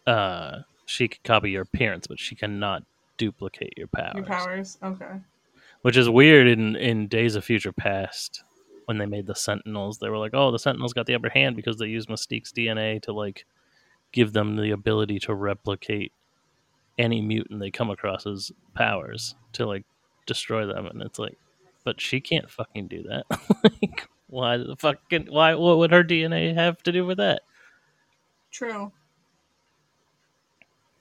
uh 0.05 0.59
she 0.86 1.07
can 1.07 1.20
copy 1.24 1.51
your 1.51 1.63
appearance, 1.63 2.07
but 2.07 2.20
she 2.20 2.36
cannot 2.36 2.84
duplicate 3.18 3.74
your 3.78 3.88
powers. 3.88 4.16
Your 4.16 4.26
powers. 4.26 4.78
Okay. 4.84 5.20
Which 5.82 5.97
is 5.97 6.09
weird 6.09 6.47
in 6.47 6.76
in 6.76 7.07
Days 7.07 7.36
of 7.36 7.45
Future 7.45 7.72
Past 7.72 8.43
when 8.86 8.97
they 8.97 9.05
made 9.05 9.26
the 9.26 9.36
Sentinels. 9.36 9.99
They 9.99 10.09
were 10.09 10.18
like, 10.18 10.34
"Oh, 10.34 10.51
the 10.51 10.59
Sentinels 10.59 10.93
got 10.93 11.05
the 11.05 11.16
upper 11.16 11.30
hand 11.30 11.55
because 11.55 11.78
they 11.78 11.88
used 11.88 12.09
Mystique's 12.09 12.51
DNA 12.51 13.01
to 13.03 13.13
like 13.13 13.45
give 14.11 14.34
them 14.34 14.55
the 14.57 14.72
ability 14.72 15.20
to 15.20 15.34
replicate 15.34 16.11
any 16.97 17.22
mutant 17.22 17.59
they 17.59 17.72
come 17.72 17.89
across 17.89 18.26
as 18.26 18.51
powers 18.74 19.36
to 19.53 19.66
like 19.66 19.86
destroy 20.26 20.65
them." 20.65 20.86
And 20.86 21.01
it's 21.01 21.19
like, 21.19 21.38
but 21.84 22.01
she 22.01 22.19
can't 22.21 22.49
fucking 22.49 22.88
do 22.88 23.03
that. 23.03 23.26
like, 23.63 24.07
why 24.28 24.57
the 24.57 24.76
fucking 24.78 25.28
why? 25.30 25.55
What 25.55 25.78
would 25.78 25.91
her 25.91 26.03
DNA 26.03 26.53
have 26.53 26.82
to 26.84 26.91
do 26.91 27.05
with 27.05 27.17
that? 27.17 27.41
True. 28.51 28.91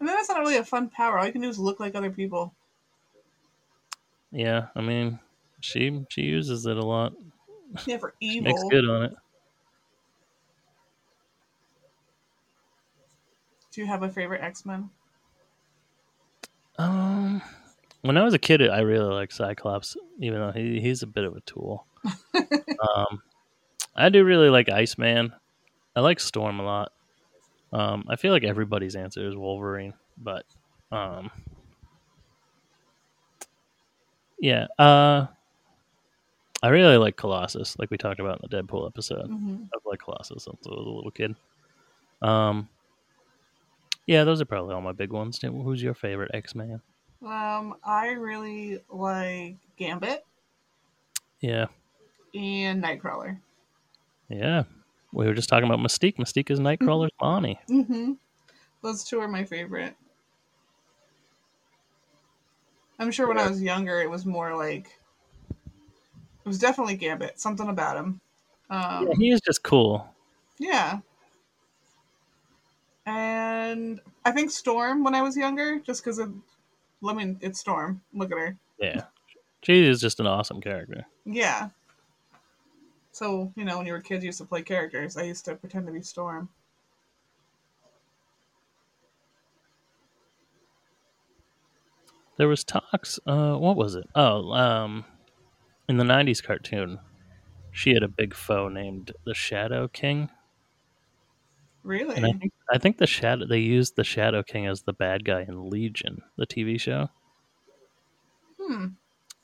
And 0.00 0.08
then 0.08 0.16
that's 0.16 0.28
not 0.28 0.40
really 0.40 0.56
a 0.56 0.64
fun 0.64 0.88
power. 0.90 1.18
All 1.18 1.26
you 1.26 1.32
can 1.32 1.40
do 1.40 1.48
is 1.48 1.58
look 1.58 1.80
like 1.80 1.94
other 1.94 2.10
people. 2.10 2.52
Yeah, 4.32 4.66
I 4.74 4.80
mean, 4.80 5.18
she 5.60 6.04
she 6.10 6.22
uses 6.22 6.66
it 6.66 6.76
a 6.76 6.84
lot. 6.84 7.14
Yeah, 7.86 7.98
for 7.98 8.14
She 8.20 8.38
evil. 8.38 8.52
makes 8.52 8.62
good 8.70 8.88
on 8.88 9.04
it. 9.04 9.14
Do 13.72 13.80
you 13.80 13.86
have 13.86 14.02
a 14.02 14.08
favorite 14.08 14.42
X 14.42 14.64
Men? 14.66 14.90
Um, 16.78 17.42
when 18.04 18.18
I 18.18 18.22
was 18.22 18.34
a 18.34 18.38
kid, 18.38 18.68
I 18.68 18.80
really 18.80 19.12
liked 19.12 19.32
Cyclops, 19.32 19.96
even 20.20 20.38
though 20.38 20.52
he 20.52 20.78
he's 20.78 21.02
a 21.02 21.06
bit 21.06 21.24
of 21.24 21.34
a 21.36 21.40
tool. 21.40 21.86
um, 22.34 23.22
I 23.96 24.10
do 24.10 24.24
really 24.24 24.50
like 24.50 24.68
Iceman. 24.68 25.32
I 25.96 26.00
like 26.00 26.20
Storm 26.20 26.60
a 26.60 26.64
lot. 26.64 26.92
Um, 27.72 28.04
I 28.08 28.16
feel 28.16 28.32
like 28.32 28.44
everybody's 28.44 28.94
answer 28.94 29.26
is 29.26 29.34
Wolverine, 29.34 29.94
but 30.18 30.44
um, 30.92 31.30
yeah. 34.38 34.66
Uh, 34.78 35.26
I 36.62 36.68
really 36.68 36.98
like 36.98 37.16
Colossus, 37.16 37.78
like 37.78 37.90
we 37.90 37.96
talked 37.96 38.20
about 38.20 38.40
in 38.42 38.48
the 38.50 38.62
Deadpool 38.62 38.86
episode. 38.86 39.30
Mhm. 39.30 39.68
I've 39.74 39.84
liked 39.86 40.04
Colossus 40.04 40.44
since 40.44 40.66
I 40.66 40.70
was 40.70 40.86
a 40.86 40.90
little 40.90 41.10
kid. 41.10 41.34
Um, 42.20 42.68
yeah, 44.06 44.24
those 44.24 44.42
are 44.42 44.46
probably 44.46 44.74
all 44.74 44.82
my 44.82 44.92
big 44.92 45.10
ones. 45.10 45.40
Who's 45.40 45.82
your 45.82 45.94
favorite 45.94 46.30
X 46.34 46.54
Man? 46.54 46.82
Um, 47.24 47.76
I 47.82 48.08
really 48.10 48.80
like 48.90 49.56
Gambit 49.76 50.24
Yeah, 51.40 51.66
and 52.34 52.82
Nightcrawler. 52.84 53.38
yeah. 54.28 54.64
We 55.12 55.26
were 55.26 55.34
just 55.34 55.48
talking 55.48 55.64
about 55.64 55.78
Mystique. 55.78 56.16
Mystique 56.16 56.50
is 56.50 56.58
Nightcrawler's 56.58 57.12
mommy. 57.20 57.58
Mm-hmm. 57.70 58.14
Those 58.82 59.04
two 59.04 59.20
are 59.20 59.28
my 59.28 59.44
favorite. 59.44 59.94
I'm 62.98 63.10
sure 63.12 63.28
when 63.28 63.38
I 63.38 63.48
was 63.48 63.62
younger, 63.62 64.00
it 64.02 64.10
was 64.10 64.26
more 64.26 64.56
like 64.56 64.86
it 65.50 66.48
was 66.48 66.58
definitely 66.58 66.96
Gambit. 66.96 67.40
Something 67.40 67.68
about 67.68 67.96
him. 67.96 68.20
Um, 68.70 69.06
Yeah, 69.08 69.14
he 69.16 69.30
is 69.30 69.40
just 69.40 69.62
cool. 69.62 70.06
yeah. 70.58 70.98
And 73.06 73.44
and 73.76 74.00
I 74.24 74.30
think 74.32 74.50
Storm 74.50 75.04
when 75.04 75.14
I 75.14 75.22
was 75.22 75.36
younger, 75.36 75.78
just 75.78 76.02
because 76.02 76.18
of, 76.18 76.32
I 77.06 77.12
mean, 77.12 77.38
it's 77.40 77.60
Storm. 77.60 78.00
Look 78.12 78.32
at 78.32 78.38
her. 78.38 78.56
Yeah, 78.78 79.02
she 79.62 79.86
is 79.86 80.00
just 80.00 80.20
an 80.20 80.26
awesome 80.26 80.60
character. 80.60 81.06
Yeah. 81.24 81.70
So 83.12 83.52
you 83.56 83.64
know, 83.64 83.78
when 83.78 83.86
you 83.86 83.92
were 83.92 84.00
kids, 84.00 84.24
you 84.24 84.28
used 84.28 84.38
to 84.38 84.44
play 84.44 84.62
characters. 84.62 85.16
I 85.16 85.22
used 85.22 85.44
to 85.46 85.54
pretend 85.54 85.86
to 85.86 85.92
be 85.92 86.02
Storm. 86.02 86.48
There 92.36 92.48
was 92.48 92.64
talks. 92.64 93.20
Uh, 93.26 93.54
what 93.56 93.76
was 93.76 93.94
it? 93.94 94.08
Oh, 94.14 94.52
um, 94.52 95.04
in 95.88 95.98
the 95.98 96.04
'90s 96.04 96.42
cartoon, 96.42 96.98
she 97.70 97.94
had 97.94 98.02
a 98.02 98.08
big 98.08 98.34
foe 98.34 98.68
named 98.68 99.12
the 99.24 99.34
Shadow 99.34 99.86
King. 99.88 100.30
Really? 101.84 102.16
I 102.16 102.32
think 102.32 102.52
I 102.72 102.78
think 102.78 102.96
the 102.96 103.06
shadow 103.06 103.46
they 103.46 103.58
used 103.58 103.94
the 103.94 104.04
Shadow 104.04 104.42
King 104.42 104.66
as 104.66 104.82
the 104.82 104.94
bad 104.94 105.24
guy 105.24 105.42
in 105.42 105.68
Legion, 105.68 106.22
the 106.36 106.46
TV 106.46 106.80
show. 106.80 107.10
Hmm. 108.58 108.86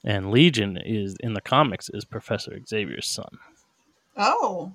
And 0.03 0.31
Legion 0.31 0.79
is 0.83 1.17
in 1.21 1.35
the 1.35 1.43
comics 1.43 1.91
is 1.93 2.07
Professor 2.07 2.59
Xavier's 2.67 3.07
son. 3.07 3.39
Oh. 4.17 4.73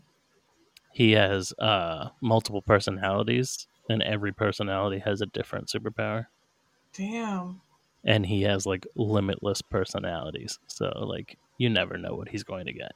He 0.93 1.13
has 1.13 1.53
uh, 1.59 2.09
multiple 2.21 2.61
personalities, 2.61 3.67
and 3.89 4.01
every 4.03 4.31
personality 4.31 4.99
has 4.99 5.21
a 5.21 5.25
different 5.25 5.67
superpower. 5.67 6.27
Damn. 6.93 7.61
And 8.03 8.27
he 8.27 8.43
has 8.43 8.67
like 8.67 8.85
limitless 8.95 9.63
personalities, 9.63 10.59
so 10.67 10.85
like 11.07 11.37
you 11.57 11.71
never 11.71 11.97
know 11.97 12.13
what 12.13 12.29
he's 12.29 12.43
going 12.43 12.67
to 12.67 12.73
get. 12.73 12.93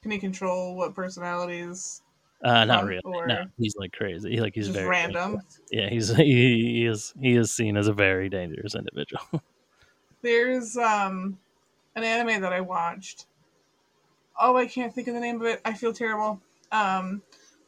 Can 0.00 0.10
he 0.10 0.18
control 0.18 0.74
what 0.74 0.94
personalities? 0.94 2.00
Uh, 2.44 2.64
not 2.64 2.82
Um, 2.82 2.88
really. 2.88 3.02
No, 3.26 3.44
he's 3.56 3.76
like 3.76 3.92
crazy. 3.92 4.32
He, 4.32 4.40
like 4.40 4.54
he's 4.54 4.68
very 4.68 4.88
random? 4.88 5.32
dangerous. 5.32 5.60
Yeah, 5.70 5.88
he's 5.88 6.08
he, 6.16 6.24
he 6.24 6.86
is 6.86 7.12
he 7.20 7.36
is 7.36 7.52
seen 7.52 7.76
as 7.76 7.88
a 7.88 7.92
very 7.92 8.28
dangerous 8.28 8.74
individual. 8.74 9.22
There's 10.22 10.76
um 10.76 11.38
an 11.94 12.04
anime 12.04 12.42
that 12.42 12.52
I 12.52 12.60
watched. 12.60 13.26
Oh, 14.38 14.56
I 14.56 14.66
can't 14.66 14.92
think 14.94 15.08
of 15.08 15.14
the 15.14 15.20
name 15.20 15.40
of 15.40 15.46
it. 15.46 15.60
I 15.64 15.74
feel 15.74 15.92
terrible. 15.92 16.40
Um, 16.72 17.22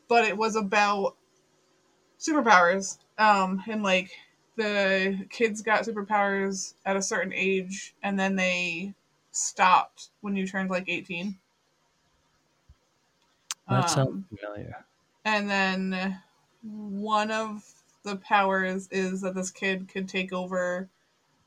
but 0.08 0.24
it 0.24 0.36
was 0.36 0.56
about 0.56 1.16
superpowers. 2.18 2.98
Um, 3.18 3.62
and 3.68 3.82
like 3.82 4.10
the 4.56 5.26
kids 5.30 5.62
got 5.62 5.84
superpowers 5.84 6.74
at 6.84 6.96
a 6.96 7.02
certain 7.02 7.32
age, 7.32 7.94
and 8.02 8.18
then 8.18 8.36
they 8.36 8.94
stopped 9.30 10.10
when 10.20 10.36
you 10.36 10.46
turned 10.46 10.70
like 10.70 10.88
eighteen. 10.88 11.38
That 13.68 13.90
sounds 13.90 14.08
Um, 14.08 14.24
familiar. 14.36 14.84
and 15.24 15.50
then 15.50 16.18
one 16.62 17.30
of 17.30 17.62
the 18.02 18.16
powers 18.16 18.88
is 18.90 19.22
that 19.22 19.34
this 19.34 19.50
kid 19.50 19.88
could 19.88 20.08
take 20.08 20.32
over 20.32 20.88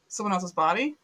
someone 0.08 0.34
else's 0.34 0.52
body. 0.54 0.96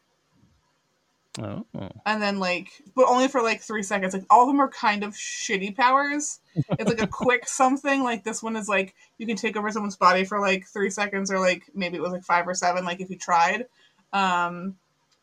Oh, 1.40 1.66
and 2.06 2.22
then 2.22 2.38
like 2.38 2.68
but 2.94 3.08
only 3.08 3.26
for 3.26 3.42
like 3.42 3.60
three 3.60 3.82
seconds. 3.82 4.14
Like 4.14 4.24
all 4.30 4.42
of 4.42 4.48
them 4.48 4.60
are 4.60 4.68
kind 4.68 5.02
of 5.02 5.14
shitty 5.14 5.76
powers. 5.76 6.38
It's 6.54 6.88
like 6.88 7.02
a 7.02 7.06
quick 7.24 7.48
something. 7.48 8.04
Like 8.04 8.22
this 8.22 8.40
one 8.40 8.54
is 8.54 8.68
like 8.68 8.94
you 9.18 9.26
can 9.26 9.34
take 9.36 9.56
over 9.56 9.68
someone's 9.72 9.96
body 9.96 10.24
for 10.24 10.40
like 10.40 10.64
three 10.68 10.90
seconds 10.90 11.32
or 11.32 11.40
like 11.40 11.64
maybe 11.74 11.96
it 11.96 12.02
was 12.02 12.12
like 12.12 12.22
five 12.22 12.46
or 12.46 12.54
seven 12.54 12.84
like 12.84 13.00
if 13.00 13.10
you 13.10 13.18
tried. 13.18 13.66
Um 14.12 14.76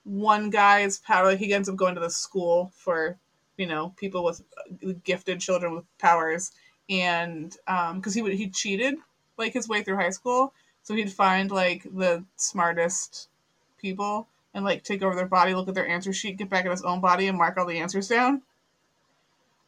one 0.04 0.50
guy's 0.50 1.00
power 1.00 1.26
like 1.28 1.40
he 1.40 1.54
ends 1.54 1.70
up 1.70 1.78
going 1.78 1.96
to 1.96 2.02
the 2.02 2.10
school 2.10 2.74
for 2.76 3.18
you 3.62 3.68
know 3.68 3.94
people 3.98 4.24
with 4.24 4.42
uh, 4.58 4.94
gifted 5.04 5.40
children 5.40 5.76
with 5.76 5.86
powers. 6.00 6.52
And 6.90 7.56
um 7.68 7.98
because 7.98 8.16
he 8.16 8.22
would 8.22 8.34
he 8.34 8.50
cheated 8.50 8.96
like 9.38 9.54
his 9.54 9.70
way 9.70 9.84
through 9.84 9.98
high 9.98 10.10
school. 10.10 10.54
So 10.84 10.96
he'd 10.96 11.12
find 11.14 11.52
like 11.52 11.84
the 11.84 12.26
smartest 12.38 13.30
people 13.78 14.28
and 14.54 14.66
like 14.66 14.84
take 14.84 15.02
over 15.02 15.16
their 15.16 15.28
body, 15.28 15.54
look 15.54 15.68
at 15.68 15.76
their 15.76 15.88
answer 15.88 16.14
sheet, 16.14 16.38
get 16.38 16.50
back 16.50 16.66
in 16.66 16.72
his 16.72 16.84
own 16.84 17.02
body, 17.02 17.28
and 17.28 17.38
mark 17.38 17.58
all 17.58 17.66
the 17.66 17.80
answers 17.80 18.08
down. 18.08 18.42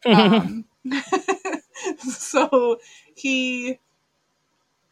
Um, 0.06 0.66
so 2.00 2.78
he 3.16 3.80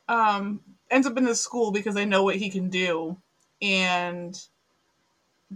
um, 0.08 0.62
ends 0.90 1.06
up 1.06 1.18
in 1.18 1.26
this 1.26 1.42
school 1.42 1.74
because 1.74 1.96
they 1.96 2.06
know 2.06 2.24
what 2.24 2.38
he 2.38 2.50
can 2.50 2.70
do, 2.70 3.18
and 3.62 4.40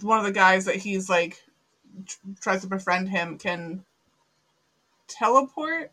one 0.01 0.19
of 0.19 0.25
the 0.25 0.33
guys 0.33 0.65
that 0.65 0.75
he's 0.75 1.09
like 1.09 1.41
tries 2.41 2.61
to 2.61 2.67
befriend 2.67 3.09
him 3.09 3.37
can 3.37 3.83
teleport, 5.07 5.91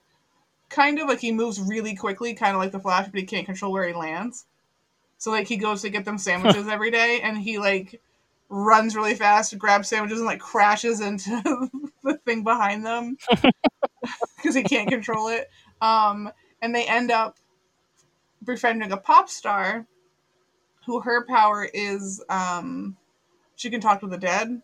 kind 0.68 0.98
of 0.98 1.08
like 1.08 1.20
he 1.20 1.32
moves 1.32 1.60
really 1.60 1.94
quickly, 1.94 2.34
kind 2.34 2.54
of 2.54 2.62
like 2.62 2.72
the 2.72 2.80
Flash, 2.80 3.08
but 3.08 3.20
he 3.20 3.26
can't 3.26 3.46
control 3.46 3.72
where 3.72 3.86
he 3.86 3.94
lands. 3.94 4.46
So 5.18 5.30
like 5.30 5.46
he 5.46 5.56
goes 5.56 5.82
to 5.82 5.90
get 5.90 6.04
them 6.04 6.18
sandwiches 6.18 6.68
every 6.70 6.90
day, 6.90 7.20
and 7.22 7.38
he 7.38 7.58
like 7.58 8.00
runs 8.48 8.96
really 8.96 9.14
fast, 9.14 9.56
grabs 9.58 9.88
sandwiches, 9.88 10.18
and 10.18 10.26
like 10.26 10.40
crashes 10.40 11.00
into 11.00 11.70
the 12.02 12.18
thing 12.24 12.42
behind 12.42 12.84
them 12.84 13.16
because 14.36 14.54
he 14.54 14.62
can't 14.62 14.88
control 14.88 15.28
it. 15.28 15.50
Um, 15.80 16.30
and 16.60 16.74
they 16.74 16.86
end 16.86 17.10
up 17.10 17.36
befriending 18.44 18.92
a 18.92 18.96
pop 18.96 19.28
star, 19.28 19.86
who 20.86 21.00
her 21.00 21.24
power 21.24 21.68
is 21.72 22.22
um, 22.28 22.96
she 23.56 23.70
can 23.70 23.80
talk 23.80 24.00
to 24.00 24.08
the 24.08 24.18
dead, 24.18 24.62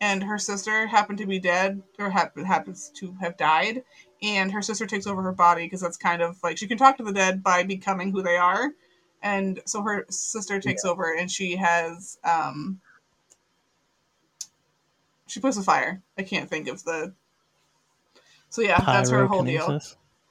and 0.00 0.22
her 0.22 0.38
sister 0.38 0.86
happened 0.86 1.18
to 1.18 1.26
be 1.26 1.38
dead 1.38 1.82
or 1.98 2.10
hap- 2.10 2.38
happens 2.38 2.90
to 2.96 3.14
have 3.20 3.36
died, 3.36 3.82
and 4.22 4.52
her 4.52 4.62
sister 4.62 4.86
takes 4.86 5.06
over 5.06 5.22
her 5.22 5.32
body 5.32 5.64
because 5.64 5.80
that's 5.80 5.96
kind 5.96 6.22
of 6.22 6.36
like 6.42 6.58
she 6.58 6.66
can 6.68 6.78
talk 6.78 6.96
to 6.98 7.04
the 7.04 7.12
dead 7.12 7.42
by 7.42 7.62
becoming 7.62 8.12
who 8.12 8.22
they 8.22 8.36
are. 8.36 8.72
And 9.22 9.60
so 9.66 9.82
her 9.82 10.06
sister 10.10 10.60
takes 10.60 10.84
over 10.84 11.12
and 11.12 11.30
she 11.30 11.56
has 11.56 12.18
um 12.24 12.80
she 15.26 15.40
puts 15.40 15.56
a 15.56 15.62
fire. 15.62 16.02
I 16.16 16.22
can't 16.22 16.48
think 16.48 16.68
of 16.68 16.84
the 16.84 17.12
so 18.50 18.62
yeah 18.62 18.80
that's 18.80 19.10
her 19.10 19.26
whole 19.26 19.42
deal. 19.44 19.80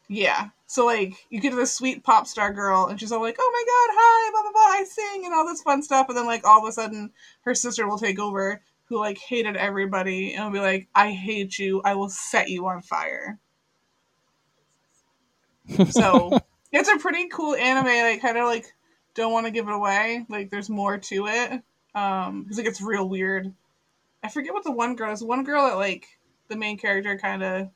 Yeah. 0.08 0.50
So 0.68 0.86
like 0.86 1.14
you 1.30 1.40
get 1.40 1.56
this 1.56 1.74
sweet 1.74 2.04
pop 2.04 2.28
star 2.28 2.54
girl 2.54 2.88
and 2.88 3.00
she's 3.00 3.12
all 3.12 3.22
like 3.22 3.38
oh 3.40 3.52
my 3.54 3.64
god 3.68 3.96
hi 4.00 4.32
blah 4.32 4.42
blah 4.42 4.52
blah 4.52 4.82
i 4.82 4.84
sing 4.84 5.26
and 5.26 5.34
all 5.34 5.46
this 5.46 5.62
fun 5.62 5.82
stuff 5.82 6.08
and 6.10 6.18
then 6.18 6.26
like 6.26 6.46
all 6.46 6.62
of 6.62 6.68
a 6.68 6.72
sudden 6.72 7.12
her 7.42 7.56
sister 7.56 7.88
will 7.88 7.98
take 7.98 8.20
over 8.20 8.62
who 8.90 9.00
like 9.00 9.18
hated 9.18 9.56
everybody 9.56 10.34
and 10.34 10.46
will 10.46 10.52
be 10.52 10.60
like 10.60 10.88
i 10.96 11.12
hate 11.12 11.58
you 11.60 11.82
i 11.84 11.94
will 11.94 12.10
set 12.10 12.50
you 12.50 12.66
on 12.68 12.82
fire 12.82 13.40
so 15.90 16.40
it's 16.72 16.90
a 16.90 16.98
pretty 16.98 17.28
cool 17.30 17.56
anime. 17.56 17.86
Like 17.86 18.22
kind 18.22 18.38
of 18.38 18.46
like 18.46 18.74
don't 19.14 19.32
want 19.32 19.46
to 19.46 19.52
give 19.52 19.68
it 19.68 19.74
away. 19.74 20.26
Like 20.30 20.50
there's 20.50 20.70
more 20.70 20.98
to 20.98 21.28
it. 21.28 21.62
Um, 21.96 22.44
because 22.44 22.60
it 22.60 22.64
gets 22.64 22.82
real 22.82 23.08
weird. 23.08 23.54
I 24.24 24.30
forget 24.30 24.54
what 24.54 24.64
the 24.64 24.72
one 24.72 24.96
girl 24.96 25.14
is. 25.14 25.24
One 25.24 25.44
girl 25.44 25.64
that 25.68 25.78
like 25.78 26.06
the 26.48 26.56
main 26.56 26.78
character 26.78 27.18
kind 27.18 27.44
of 27.44 27.70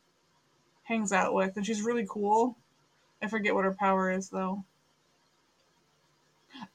hangs 0.84 1.12
out 1.12 1.34
with, 1.34 1.56
and 1.56 1.66
she's 1.66 1.82
really 1.82 2.06
cool. 2.10 2.58
I 3.22 3.28
forget 3.28 3.56
what 3.56 3.66
her 3.66 3.76
power 3.78 4.12
is 4.12 4.30
though. 4.30 4.64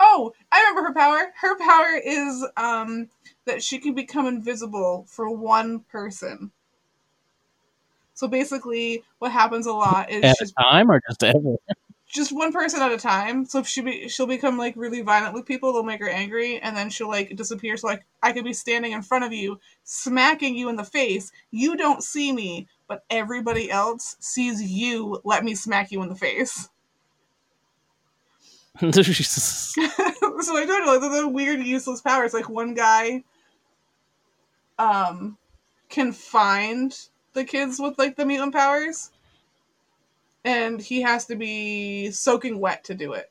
Oh, 0.01 0.32
I 0.53 0.61
remember 0.61 0.89
her 0.89 0.95
power. 0.95 1.32
Her 1.41 1.59
power 1.59 2.01
is 2.05 2.47
um 2.57 3.09
that 3.45 3.62
she 3.62 3.78
can 3.78 3.95
become 3.95 4.26
invisible 4.26 5.07
for 5.09 5.30
one 5.30 5.80
person. 5.80 6.51
So 8.14 8.28
basically, 8.28 9.05
what 9.18 9.30
happens 9.30 9.66
a 9.66 9.72
lot 9.72 10.11
is 10.11 10.24
At 10.24 10.37
she's 10.39 10.53
a 10.53 10.62
time 10.62 10.91
or 10.91 11.01
just 11.07 11.22
ever? 11.22 11.57
just 12.09 12.32
one 12.32 12.53
person 12.53 12.80
at 12.80 12.93
a 12.93 12.97
time. 12.97 13.45
So 13.45 13.59
if 13.59 13.66
she 13.66 13.82
be, 13.82 14.09
she'll 14.09 14.26
become 14.26 14.57
like 14.57 14.74
really 14.76 15.03
violent 15.03 15.34
with 15.34 15.45
people, 15.45 15.72
they'll 15.72 15.82
make 15.82 16.01
her 16.01 16.09
angry, 16.09 16.59
and 16.59 16.76
then 16.76 16.89
she'll 16.89 17.09
like 17.09 17.37
disappear. 17.37 17.76
So 17.76 17.89
like 17.89 18.05
I 18.22 18.32
could 18.32 18.45
be 18.45 18.53
standing 18.55 18.93
in 18.93 19.03
front 19.03 19.24
of 19.24 19.32
you, 19.32 19.61
smacking 19.84 20.57
you 20.57 20.68
in 20.68 20.76
the 20.76 20.84
face. 20.84 21.30
You 21.51 21.76
don't 21.76 22.03
see 22.03 22.32
me, 22.32 22.68
but 22.89 23.05
everybody 23.11 23.70
else 23.70 24.16
sees 24.20 24.62
you. 24.62 25.20
Let 25.24 25.45
me 25.45 25.55
smack 25.55 25.91
you 25.93 26.03
in 26.03 26.09
the 26.09 26.14
face. 26.14 26.68
Jesus. 28.81 29.74
so 30.41 30.57
I 30.57 30.64
don't 30.66 30.87
know. 30.87 30.99
They're 30.99 31.22
the 31.22 31.29
weird, 31.29 31.61
useless 31.61 32.01
powers. 32.01 32.35
Like 32.35 32.49
one 32.49 32.74
guy, 32.74 33.24
um, 34.79 35.37
can 35.89 36.12
find 36.12 36.97
the 37.33 37.45
kids 37.45 37.79
with 37.79 37.99
like 37.99 38.16
the 38.16 38.27
mutant 38.27 38.55
powers, 38.55 39.11
and 40.45 40.81
he 40.81 41.03
has 41.03 41.27
to 41.27 41.37
be 41.37 42.11
soaking 42.11 42.61
wet 42.61 42.85
to 42.85 42.95
do 42.95 43.12
it. 43.12 43.31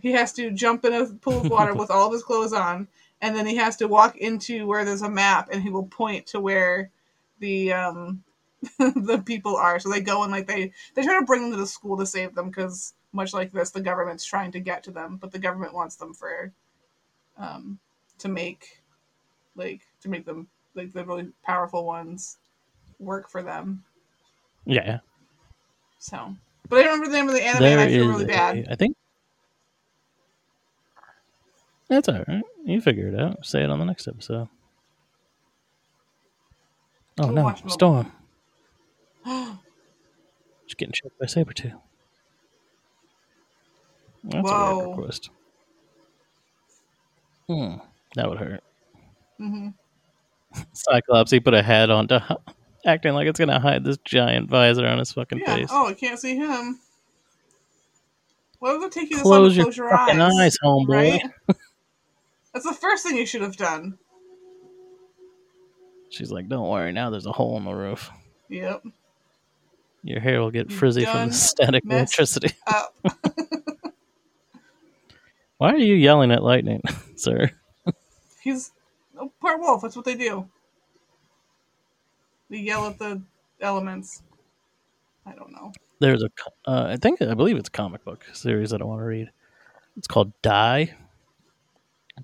He 0.00 0.12
has 0.12 0.32
to 0.34 0.50
jump 0.50 0.84
in 0.84 0.92
a 0.92 1.06
pool 1.06 1.40
of 1.40 1.50
water 1.50 1.74
with 1.74 1.90
all 1.90 2.06
of 2.06 2.12
his 2.12 2.22
clothes 2.22 2.52
on, 2.52 2.88
and 3.20 3.34
then 3.34 3.46
he 3.46 3.56
has 3.56 3.76
to 3.76 3.88
walk 3.88 4.16
into 4.16 4.66
where 4.66 4.84
there's 4.84 5.02
a 5.02 5.10
map, 5.10 5.48
and 5.52 5.62
he 5.62 5.70
will 5.70 5.86
point 5.86 6.26
to 6.28 6.40
where 6.40 6.90
the 7.40 7.72
um 7.72 8.22
the 8.78 9.22
people 9.24 9.56
are. 9.56 9.78
So 9.78 9.90
they 9.90 10.00
go 10.00 10.22
and 10.22 10.32
like 10.32 10.46
they 10.46 10.72
they 10.94 11.02
try 11.02 11.18
to 11.18 11.26
bring 11.26 11.42
them 11.42 11.52
to 11.52 11.56
the 11.56 11.66
school 11.66 11.96
to 11.98 12.06
save 12.06 12.34
them 12.34 12.48
because 12.48 12.94
much 13.14 13.32
like 13.32 13.52
this, 13.52 13.70
the 13.70 13.80
government's 13.80 14.24
trying 14.24 14.52
to 14.52 14.60
get 14.60 14.82
to 14.84 14.90
them, 14.90 15.16
but 15.16 15.32
the 15.32 15.38
government 15.38 15.72
wants 15.72 15.96
them 15.96 16.12
for 16.12 16.52
um 17.38 17.78
to 18.18 18.28
make 18.28 18.82
like 19.56 19.82
to 20.02 20.08
make 20.08 20.24
them 20.26 20.48
like 20.74 20.92
the 20.92 21.04
really 21.04 21.28
powerful 21.42 21.84
ones 21.84 22.38
work 22.98 23.28
for 23.30 23.42
them. 23.42 23.84
Yeah. 24.66 24.98
So 25.98 26.34
But 26.68 26.80
I 26.80 26.84
remember 26.84 27.06
the 27.06 27.12
name 27.12 27.28
of 27.28 27.34
the 27.34 27.42
anime 27.42 27.64
and 27.64 27.80
I 27.80 27.88
feel 27.88 28.08
really 28.08 28.26
bad. 28.26 28.66
I 28.70 28.74
think 28.74 28.96
that's 31.88 32.08
all 32.08 32.24
right. 32.26 32.42
You 32.64 32.80
figure 32.80 33.08
it 33.08 33.20
out. 33.20 33.44
Say 33.44 33.62
it 33.62 33.70
on 33.70 33.78
the 33.78 33.84
next 33.84 34.08
episode. 34.08 34.48
Oh 37.20 37.26
We'll 37.28 37.32
no, 37.32 37.54
storm! 37.68 38.10
Just 39.24 40.78
getting 40.78 40.92
choked 40.92 41.18
by 41.18 41.26
Sabretooth. 41.26 41.80
That's 44.24 44.50
a 44.50 44.54
Whoa. 44.54 44.76
weird 44.78 44.88
request. 44.98 45.30
Hmm, 47.48 47.74
that 48.16 48.28
would 48.28 48.38
hurt. 48.38 48.62
hmm 49.38 49.68
Cyclops, 50.72 51.30
he 51.30 51.40
put 51.40 51.52
a 51.54 51.62
hat 51.62 51.90
on 51.90 52.08
to 52.08 52.38
acting 52.86 53.12
like 53.14 53.26
it's 53.26 53.38
gonna 53.38 53.60
hide 53.60 53.84
this 53.84 53.98
giant 54.04 54.48
visor 54.48 54.86
on 54.86 54.98
his 54.98 55.12
fucking 55.12 55.40
Yeah. 55.40 55.56
face. 55.56 55.68
Oh, 55.70 55.88
I 55.88 55.94
can't 55.94 56.18
see 56.18 56.36
him. 56.36 56.80
Why 58.60 58.72
would 58.72 58.82
it 58.86 58.92
take 58.92 59.10
you 59.10 59.18
this 59.18 59.26
long 59.26 59.50
to 59.50 59.62
close 59.62 59.76
your 59.76 59.90
fucking 59.90 60.20
eyes? 60.20 60.32
eyes, 60.40 60.58
homeboy. 60.64 60.88
Right? 60.88 61.22
That's 62.54 62.64
the 62.64 62.72
first 62.72 63.04
thing 63.04 63.16
you 63.16 63.26
should 63.26 63.42
have 63.42 63.56
done. 63.56 63.98
She's 66.08 66.30
like, 66.30 66.48
"Don't 66.48 66.68
worry, 66.68 66.92
now 66.92 67.10
there's 67.10 67.26
a 67.26 67.32
hole 67.32 67.56
in 67.58 67.64
the 67.64 67.74
roof. 67.74 68.10
Yep. 68.48 68.84
Your 70.04 70.20
hair 70.20 70.40
will 70.40 70.52
get 70.52 70.70
frizzy 70.70 71.04
from 71.04 71.28
the 71.28 71.34
static 71.34 71.82
electricity." 71.90 72.52
Why 75.64 75.70
are 75.72 75.78
you 75.78 75.94
yelling 75.94 76.30
at 76.30 76.42
lightning, 76.42 76.82
sir? 77.16 77.50
He's 78.42 78.70
a 79.18 79.28
poor 79.40 79.56
wolf. 79.56 79.80
That's 79.80 79.96
what 79.96 80.04
they 80.04 80.14
do. 80.14 80.46
They 82.50 82.58
yell 82.58 82.86
at 82.86 82.98
the 82.98 83.22
elements. 83.62 84.22
I 85.24 85.32
don't 85.32 85.52
know. 85.52 85.72
There's 86.00 86.22
a, 86.22 86.28
uh, 86.70 86.88
I 86.90 86.96
think, 86.98 87.22
I 87.22 87.32
believe 87.32 87.56
it's 87.56 87.70
a 87.70 87.72
comic 87.72 88.04
book 88.04 88.26
series 88.34 88.72
that 88.72 88.82
I 88.82 88.84
want 88.84 89.00
to 89.00 89.04
read. 89.06 89.30
It's 89.96 90.06
called 90.06 90.34
Die, 90.42 90.94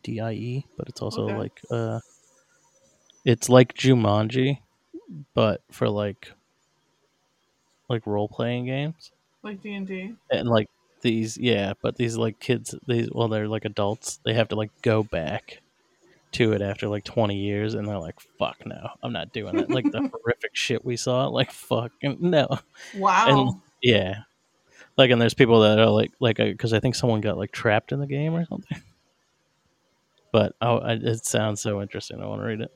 D 0.03 0.21
I 0.21 0.33
E, 0.33 0.67
but 0.77 0.91
it's 0.91 1.01
also 1.01 1.25
Okay. 1.25 1.39
like, 1.39 1.63
uh, 1.71 2.01
it's 3.25 3.49
like 3.49 3.73
Jumanji, 3.73 4.59
but 5.33 5.63
for 5.71 5.89
like, 5.89 6.31
like 7.89 8.07
role 8.07 8.29
playing 8.29 8.67
games. 8.67 9.13
Like 9.43 9.63
D 9.63 9.73
and 9.73 9.87
D. 9.87 10.15
and 10.31 10.47
like 10.47 10.69
these 11.03 11.39
yeah 11.39 11.73
but 11.83 11.97
these 11.97 12.17
like 12.17 12.39
kids 12.41 12.75
these 12.87 13.09
well 13.13 13.29
they're 13.29 13.49
like 13.49 13.65
adults. 13.65 14.21
They 14.25 14.35
have 14.35 14.49
to 14.49 14.57
like 14.57 14.71
go 14.83 15.03
back 15.03 15.61
to 16.33 16.53
it 16.53 16.63
after 16.63 16.89
like 16.89 17.05
20 17.05 17.37
years 17.37 17.75
and 17.75 17.89
they're 17.89 17.99
like 17.99 18.21
fuck 18.39 18.65
no 18.65 18.91
i'm 19.03 19.13
not 19.13 19.33
doing 19.33 19.59
it 19.59 19.69
like 19.69 19.91
the 19.91 19.99
horrific 20.23 20.55
shit 20.55 20.85
we 20.85 20.97
saw 20.97 21.27
like 21.27 21.51
fuck 21.51 21.91
no. 22.03 22.47
Wow. 22.95 23.27
and 23.29 23.61
yeah. 23.83 24.21
Like 24.97 25.11
and 25.11 25.21
there's 25.21 25.35
people 25.35 25.61
that 25.61 25.79
are 25.79 25.89
like 25.89 26.13
like 26.21 26.39
uh, 26.41 26.45
because 26.45 26.73
i 26.73 26.81
think 26.81 26.95
someone 26.95 27.21
got 27.21 27.39
like 27.39 27.53
trapped 27.53 27.93
in 27.93 28.01
the 28.01 28.07
game 28.07 28.35
or 28.35 28.45
something. 28.45 28.81
But 30.33 30.55
oh 30.61 30.79
I, 30.79 30.93
it 30.93 31.25
sounds 31.25 31.61
so 31.61 31.81
interesting. 31.83 32.21
I 32.23 32.27
want 32.27 32.43
to 32.43 32.47
read 32.47 32.61
it. 32.61 32.73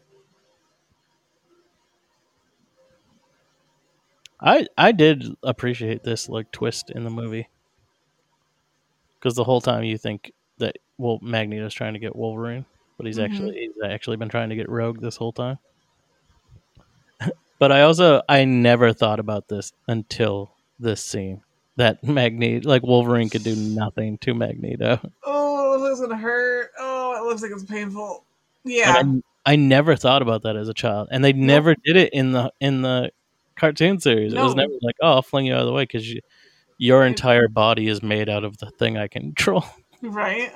I 4.40 4.66
I 4.76 4.92
did 4.92 5.36
appreciate 5.42 6.02
this 6.02 6.28
like 6.28 6.50
twist 6.50 6.90
in 6.90 7.04
the 7.04 7.10
movie 7.10 7.48
because 9.24 9.34
the 9.34 9.44
whole 9.44 9.62
time 9.62 9.84
you 9.84 9.96
think 9.96 10.32
that 10.58 10.76
well 10.98 11.18
Magneto's 11.22 11.72
trying 11.72 11.94
to 11.94 11.98
get 11.98 12.14
Wolverine, 12.14 12.66
but 12.98 13.06
he's 13.06 13.16
Mhm. 13.18 13.24
actually 13.24 13.58
he's 13.58 13.82
actually 13.82 14.18
been 14.18 14.28
trying 14.28 14.50
to 14.50 14.54
get 14.54 14.68
Rogue 14.68 15.00
this 15.00 15.16
whole 15.16 15.32
time. 15.32 15.58
but 17.58 17.72
I 17.72 17.82
also 17.82 18.20
I 18.28 18.44
never 18.44 18.92
thought 18.92 19.18
about 19.18 19.48
this 19.48 19.72
until 19.88 20.50
this 20.78 21.02
scene 21.02 21.40
that 21.76 22.04
Magneto 22.04 22.68
like 22.68 22.82
Wolverine 22.82 23.30
could 23.30 23.42
do 23.42 23.56
nothing 23.56 24.18
to 24.18 24.34
Magneto. 24.34 25.00
oh, 25.24 25.74
it 25.74 25.78
looks 25.78 26.00
gonna 26.00 26.18
hurt. 26.18 26.70
Oh, 26.78 27.16
it 27.16 27.26
looks 27.26 27.40
like 27.40 27.50
it's 27.50 27.64
painful. 27.64 28.24
Yeah. 28.62 28.98
And 28.98 29.22
I, 29.46 29.52
I 29.54 29.56
never 29.56 29.96
thought 29.96 30.20
about 30.20 30.42
that 30.42 30.56
as 30.56 30.68
a 30.68 30.74
child, 30.74 31.08
and 31.10 31.24
they 31.24 31.32
never 31.32 31.74
did 31.74 31.96
it 31.96 32.12
in 32.12 32.32
the 32.32 32.52
in 32.60 32.82
the 32.82 33.10
cartoon 33.56 34.00
series. 34.00 34.34
It 34.34 34.40
was 34.40 34.54
never 34.54 34.72
like, 34.82 34.96
"Oh, 35.00 35.12
I'll 35.14 35.22
fling 35.22 35.46
you 35.46 35.54
out 35.54 35.60
of 35.60 35.66
the 35.66 35.72
way" 35.72 35.84
because 35.84 36.10
you, 36.12 36.20
your 36.78 37.00
mm-hmm. 37.00 37.08
entire 37.08 37.48
body 37.48 37.88
is 37.88 38.02
made 38.02 38.28
out 38.28 38.44
of 38.44 38.58
the 38.58 38.70
thing 38.70 38.96
I 38.96 39.08
control. 39.08 39.64
Right. 40.02 40.52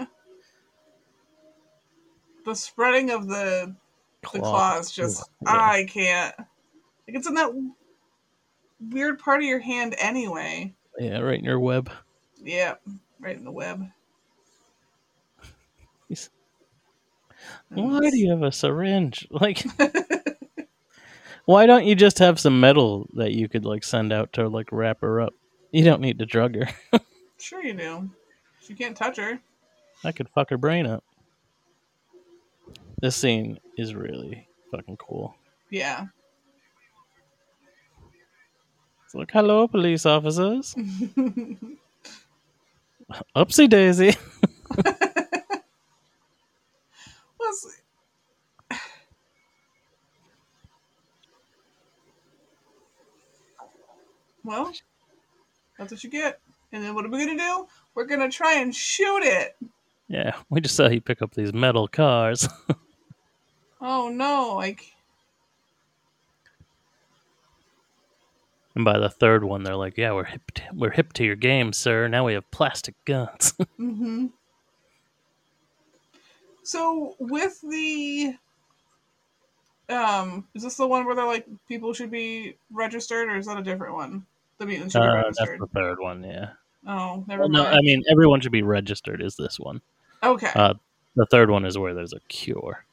The 2.44 2.54
spreading 2.54 3.10
of 3.10 3.28
the 3.28 3.74
the 4.22 4.28
Claw. 4.40 4.50
claws 4.50 4.90
just 4.90 5.28
yeah. 5.42 5.50
I 5.50 5.84
can't. 5.84 6.34
Like 6.38 7.16
it's 7.16 7.28
in 7.28 7.34
that 7.34 7.52
weird 8.80 9.18
part 9.18 9.40
of 9.40 9.46
your 9.46 9.60
hand 9.60 9.94
anyway. 9.98 10.74
Yeah, 10.98 11.20
right 11.20 11.38
in 11.38 11.44
your 11.44 11.60
web. 11.60 11.90
Yeah, 12.42 12.74
right 13.20 13.36
in 13.36 13.44
the 13.44 13.52
web. 13.52 13.84
He's- 16.08 16.30
Why 17.68 18.10
do 18.10 18.18
you 18.18 18.30
have 18.30 18.42
a 18.42 18.52
syringe? 18.52 19.26
Like, 19.30 19.64
why 21.44 21.66
don't 21.66 21.84
you 21.84 21.94
just 21.94 22.18
have 22.18 22.40
some 22.40 22.60
metal 22.60 23.08
that 23.14 23.32
you 23.32 23.48
could 23.48 23.64
like 23.64 23.84
send 23.84 24.12
out 24.12 24.32
to 24.34 24.48
like 24.48 24.68
wrap 24.72 25.00
her 25.02 25.20
up? 25.20 25.34
You 25.70 25.84
don't 25.84 26.00
need 26.00 26.18
to 26.18 26.26
drug 26.26 26.56
her. 26.56 26.68
Sure 27.40 27.62
you 27.62 27.72
do. 27.72 28.10
You 28.66 28.74
can't 28.74 28.96
touch 28.96 29.16
her. 29.16 29.38
I 30.02 30.10
could 30.10 30.28
fuck 30.30 30.50
her 30.50 30.56
brain 30.56 30.86
up. 30.86 31.04
This 33.00 33.14
scene 33.14 33.60
is 33.76 33.94
really 33.94 34.48
fucking 34.72 34.96
cool. 34.96 35.36
Yeah. 35.70 36.06
It's 39.04 39.14
like, 39.14 39.30
hello, 39.30 39.68
police 39.68 40.04
officers. 40.04 40.74
Upsy 43.36 43.68
daisy. 43.68 44.16
Well, 54.44 54.72
that's 55.78 55.92
what 55.92 56.04
you 56.04 56.10
get. 56.10 56.40
And 56.72 56.84
then 56.84 56.94
what 56.94 57.04
are 57.04 57.08
we 57.08 57.24
gonna 57.24 57.38
do? 57.38 57.66
We're 57.94 58.06
gonna 58.06 58.30
try 58.30 58.56
and 58.56 58.74
shoot 58.74 59.22
it. 59.22 59.56
Yeah, 60.08 60.34
we 60.50 60.60
just 60.60 60.74
saw 60.74 60.88
you 60.88 61.00
pick 61.00 61.22
up 61.22 61.34
these 61.34 61.52
metal 61.52 61.88
cars. 61.88 62.48
Oh 63.80 64.08
no! 64.08 64.56
Like 64.56 64.92
and 68.74 68.84
by 68.84 68.98
the 68.98 69.08
third 69.08 69.44
one, 69.44 69.62
they're 69.62 69.76
like, 69.76 69.96
"Yeah, 69.96 70.12
we're 70.12 70.24
hip. 70.24 70.50
To, 70.54 70.62
we're 70.72 70.90
hip 70.90 71.12
to 71.14 71.24
your 71.24 71.36
game, 71.36 71.72
sir. 71.72 72.08
Now 72.08 72.26
we 72.26 72.34
have 72.34 72.50
plastic 72.50 72.94
guns." 73.04 73.54
mm-hmm. 73.78 74.26
So 76.64 77.14
with 77.18 77.60
the 77.60 78.34
um, 79.88 80.46
is 80.54 80.62
this 80.62 80.76
the 80.76 80.86
one 80.86 81.06
where 81.06 81.14
they're 81.14 81.24
like 81.24 81.46
people 81.68 81.92
should 81.92 82.10
be 82.10 82.56
registered, 82.72 83.28
or 83.28 83.36
is 83.36 83.46
that 83.46 83.58
a 83.58 83.62
different 83.62 83.94
one? 83.94 84.26
The 84.58 84.66
mutants 84.66 84.92
should 84.92 85.00
be 85.00 85.06
Uh, 85.06 85.22
that's 85.22 85.38
the 85.38 85.68
third 85.74 85.98
one. 86.00 86.22
Yeah. 86.24 86.50
Oh, 86.86 87.24
never 87.26 87.42
Well, 87.42 87.48
no. 87.50 87.64
I 87.66 87.80
mean 87.80 88.02
everyone 88.10 88.40
should 88.40 88.52
be 88.52 88.62
registered. 88.62 89.20
Is 89.22 89.36
this 89.36 89.58
one? 89.58 89.80
okay. 90.22 90.50
Uh, 90.54 90.74
the 91.16 91.26
third 91.26 91.50
one 91.50 91.64
is 91.64 91.76
where 91.78 91.94
there's 91.94 92.12
a 92.12 92.20
cure. 92.28 92.84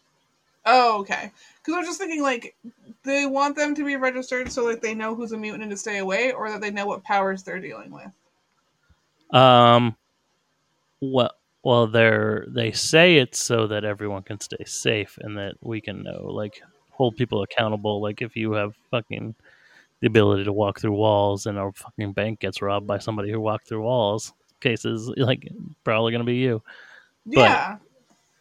oh, 0.65 0.99
okay. 1.01 1.31
Because 1.57 1.73
I 1.73 1.77
was 1.79 1.87
just 1.87 1.99
thinking 1.99 2.21
like 2.21 2.55
they 3.03 3.25
want 3.25 3.55
them 3.55 3.75
to 3.75 3.83
be 3.85 3.95
registered 3.95 4.51
so 4.51 4.63
like 4.65 4.81
they 4.81 4.95
know 4.95 5.15
who's 5.15 5.31
a 5.31 5.37
mutant 5.37 5.63
and 5.63 5.71
to 5.71 5.77
stay 5.77 5.99
away, 5.99 6.31
or 6.31 6.49
that 6.49 6.61
they 6.61 6.71
know 6.71 6.85
what 6.85 7.03
powers 7.03 7.43
they're 7.43 7.59
dealing 7.59 7.91
with. 7.91 8.11
Um. 9.35 9.95
Well, 11.01 11.31
well, 11.63 11.87
they're 11.87 12.45
they 12.47 12.71
say 12.71 13.17
it's 13.17 13.43
so 13.43 13.67
that 13.67 13.83
everyone 13.83 14.23
can 14.23 14.39
stay 14.39 14.63
safe 14.65 15.17
and 15.21 15.37
that 15.37 15.55
we 15.61 15.81
can 15.81 16.03
know, 16.03 16.27
like, 16.31 16.61
hold 16.91 17.17
people 17.17 17.41
accountable. 17.43 18.01
Like, 18.01 18.21
if 18.21 18.35
you 18.35 18.53
have 18.53 18.75
fucking 18.91 19.35
the 20.01 20.07
ability 20.07 20.43
to 20.45 20.53
walk 20.53 20.79
through 20.79 20.93
walls 20.93 21.45
and 21.45 21.57
our 21.57 21.71
fucking 21.71 22.13
bank 22.13 22.39
gets 22.39 22.61
robbed 22.61 22.85
by 22.87 22.97
somebody 22.99 23.31
who 23.31 23.39
walked 23.39 23.67
through 23.67 23.81
walls, 23.83 24.33
cases 24.61 25.09
like 25.17 25.47
probably 25.83 26.11
gonna 26.11 26.23
be 26.23 26.35
you. 26.35 26.61
But- 27.25 27.33
Yeah. 27.35 27.77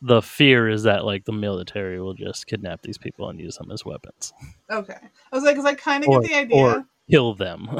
The 0.06 0.20
fear 0.20 0.68
is 0.68 0.82
that 0.82 1.06
like 1.06 1.24
the 1.24 1.32
military 1.32 1.98
will 1.98 2.12
just 2.12 2.46
kidnap 2.46 2.82
these 2.82 2.98
people 2.98 3.30
and 3.30 3.40
use 3.40 3.56
them 3.56 3.70
as 3.70 3.86
weapons, 3.86 4.34
Okay. 4.70 4.98
I 5.32 5.34
was 5.34 5.44
like, 5.44 5.54
because 5.54 5.64
I 5.64 5.74
kind 5.74 6.04
of 6.04 6.10
get 6.10 6.22
the 6.30 6.34
idea. 6.34 6.56
or 6.58 6.86
kill 7.10 7.32
them. 7.34 7.70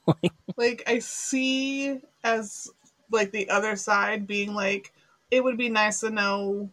like 0.56 0.82
I 0.86 1.00
see 1.00 2.00
as 2.22 2.70
like 3.10 3.32
the 3.32 3.50
other 3.50 3.76
side 3.76 4.26
being 4.26 4.54
like 4.54 4.92
it 5.30 5.44
would 5.44 5.58
be 5.58 5.68
nice 5.68 6.00
to 6.00 6.08
know 6.10 6.70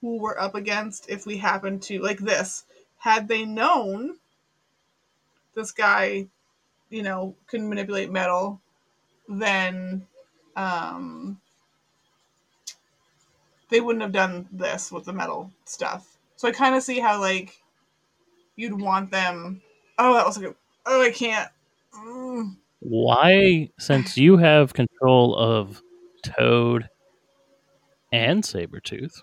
who 0.00 0.16
we're 0.18 0.38
up 0.38 0.56
against 0.56 1.08
if 1.08 1.26
we 1.26 1.36
happen 1.36 1.78
to 1.80 2.00
like 2.00 2.18
this 2.18 2.64
had 2.98 3.28
they 3.28 3.44
known 3.44 4.16
this 5.54 5.72
guy 5.72 6.26
you 6.88 7.02
know 7.02 7.34
can 7.46 7.68
manipulate 7.68 8.10
metal 8.10 8.60
then 9.28 10.06
um 10.56 11.40
they 13.68 13.80
wouldn't 13.80 14.02
have 14.02 14.12
done 14.12 14.48
this 14.52 14.90
with 14.90 15.04
the 15.04 15.12
metal 15.12 15.50
stuff 15.64 16.18
so 16.36 16.48
i 16.48 16.52
kind 16.52 16.74
of 16.74 16.82
see 16.82 16.98
how 16.98 17.20
like 17.20 17.62
you'd 18.56 18.80
want 18.80 19.10
them 19.10 19.62
oh 19.98 20.14
that 20.14 20.26
was 20.26 20.38
like 20.38 20.54
oh 20.86 21.02
i 21.02 21.10
can't 21.10 21.50
Mm. 21.94 22.56
why, 22.80 23.70
since 23.78 24.16
you 24.16 24.36
have 24.36 24.72
control 24.72 25.36
of 25.36 25.82
Toad 26.22 26.88
and 28.12 28.42
Sabretooth, 28.42 29.22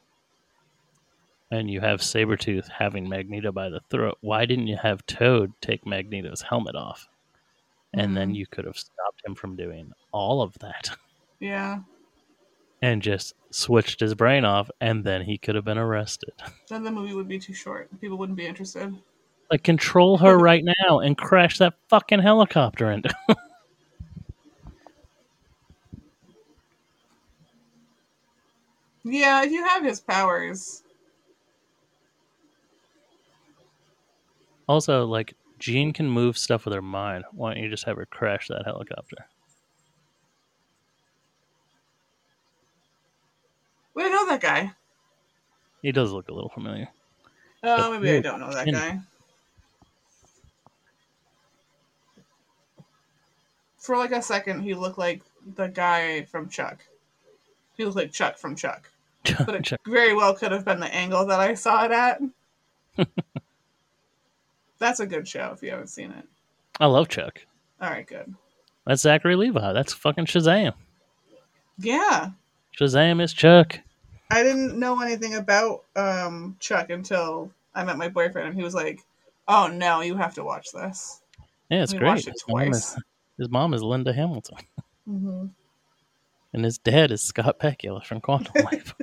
and 1.52 1.70
you 1.70 1.80
have 1.80 2.02
Sabretooth 2.02 2.68
having 2.70 3.08
Magneto 3.08 3.52
by 3.52 3.70
the 3.70 3.82
throat, 3.90 4.18
why 4.22 4.46
didn't 4.46 4.68
you 4.68 4.78
have 4.78 5.06
Toad 5.06 5.54
take 5.62 5.86
Magneto's 5.86 6.42
helmet 6.42 6.76
off? 6.76 7.08
And 7.94 8.16
then 8.16 8.30
mm-hmm. 8.30 8.36
you 8.36 8.48
could 8.48 8.66
have 8.66 8.78
stopped 8.78 9.26
him 9.26 9.36
from 9.36 9.56
doing 9.56 9.92
all 10.12 10.42
of 10.42 10.54
that 10.60 10.90
Yeah. 11.40 11.80
and 12.82 13.02
just 13.02 13.34
switched 13.50 14.00
his 14.00 14.14
brain 14.14 14.44
off, 14.44 14.70
and 14.82 15.04
then 15.04 15.22
he 15.22 15.38
could 15.38 15.56
have 15.56 15.66
been 15.66 15.78
arrested. 15.78 16.34
Then 16.70 16.84
the 16.84 16.92
movie 16.92 17.14
would 17.14 17.28
be 17.28 17.40
too 17.40 17.54
short. 17.54 17.90
People 18.02 18.18
wouldn't 18.18 18.38
be 18.38 18.46
interested. 18.46 18.94
Like, 19.50 19.64
control 19.64 20.18
her 20.18 20.38
right 20.38 20.66
now 20.84 21.00
and 21.00 21.18
crash 21.18 21.58
that 21.60 21.76
fucking 21.88 22.20
helicopter 22.20 22.92
into. 22.92 23.14
Yeah, 29.10 29.44
if 29.44 29.52
you 29.52 29.66
have 29.66 29.86
his 29.86 30.02
powers. 30.02 30.84
Also, 34.68 35.06
like, 35.06 35.36
Jean 35.60 35.94
can 35.94 36.10
move 36.10 36.38
stuff 36.38 36.66
with 36.66 36.74
her 36.74 36.82
mind. 36.82 37.26
Why 37.32 37.54
don't 37.54 37.64
you 37.64 37.70
just 37.70 37.86
have 37.86 37.98
her 37.98 38.06
crash 38.06 38.48
that 38.50 38.66
helicopter? 38.66 39.26
Wait, 43.96 44.06
I 44.06 44.10
know 44.10 44.28
that 44.28 44.42
guy. 44.42 44.72
He 45.82 45.92
does 45.92 46.12
look 46.12 46.28
a 46.30 46.34
little 46.34 46.50
familiar. 46.50 46.88
Oh, 47.64 47.92
But 47.92 48.02
maybe 48.02 48.18
I 48.18 48.22
don't 48.22 48.40
know 48.40 48.54
that 48.54 48.72
guy. 48.72 49.00
For 53.78 53.98
like 53.98 54.12
a 54.12 54.22
second, 54.22 54.62
he 54.62 54.74
looked 54.74 54.98
like 54.98 55.22
the 55.56 55.68
guy 55.68 56.24
from 56.26 56.50
Chuck. 56.50 56.80
He 57.76 57.86
looked 57.86 57.96
like 57.98 58.12
Chuck 58.12 58.38
from 58.38 58.56
Chuck. 58.56 58.92
But 59.46 59.56
it 59.56 59.64
Chuck. 59.66 59.80
very 59.86 60.14
well 60.14 60.34
could 60.34 60.52
have 60.52 60.64
been 60.66 60.80
the 60.80 60.94
angle 60.94 61.26
that 61.26 61.40
I 61.40 61.54
saw 61.54 61.86
it 61.86 61.92
at. 61.92 62.22
That's 64.80 65.00
a 65.00 65.08
good 65.08 65.28
show 65.28 65.52
if 65.54 65.64
you 65.64 65.72
haven't 65.72 65.88
seen 65.88 66.12
it. 66.12 66.26
I 66.80 66.86
love 66.86 67.08
Chuck. 67.10 67.40
All 67.82 67.90
right, 67.90 68.06
good. 68.06 68.34
That's 68.86 69.02
Zachary 69.02 69.36
Levi. 69.36 69.74
That's 69.74 69.94
fucking 69.94 70.26
Shazam. 70.26 70.74
Yeah, 71.80 72.32
Shazam 72.80 73.22
is 73.22 73.34
Chuck. 73.34 73.80
I 74.32 74.44
didn't 74.44 74.78
know 74.80 75.02
anything 75.02 75.36
about 75.36 75.84
um, 75.96 76.58
Chuck 76.60 76.90
until 76.90 77.52
I 77.74 77.84
met 77.84 77.98
my 77.98 78.10
boyfriend, 78.10 78.50
and 78.50 78.58
he 78.58 78.64
was 78.64 78.74
like, 78.76 79.02
"Oh 79.48 79.68
no, 79.68 80.02
you 80.02 80.16
have 80.16 80.36
to 80.36 80.44
watch 80.44 80.72
this." 80.72 81.22
Yeah, 81.70 81.84
it's 81.84 81.94
great. 81.94 82.26
it 82.28 82.34
His 82.34 82.44
mom, 82.48 82.74
is, 82.74 82.98
his 83.38 83.50
mom 83.50 83.74
is 83.74 83.84
Linda 83.84 84.14
Hamilton, 84.14 84.58
hmm 85.06 85.46
and 86.54 86.64
his 86.64 86.78
dad 86.78 87.12
is 87.12 87.22
Scott 87.22 87.60
Bakula 87.60 88.04
from 88.04 88.22
Quantum 88.22 88.54
Life. 88.64 88.96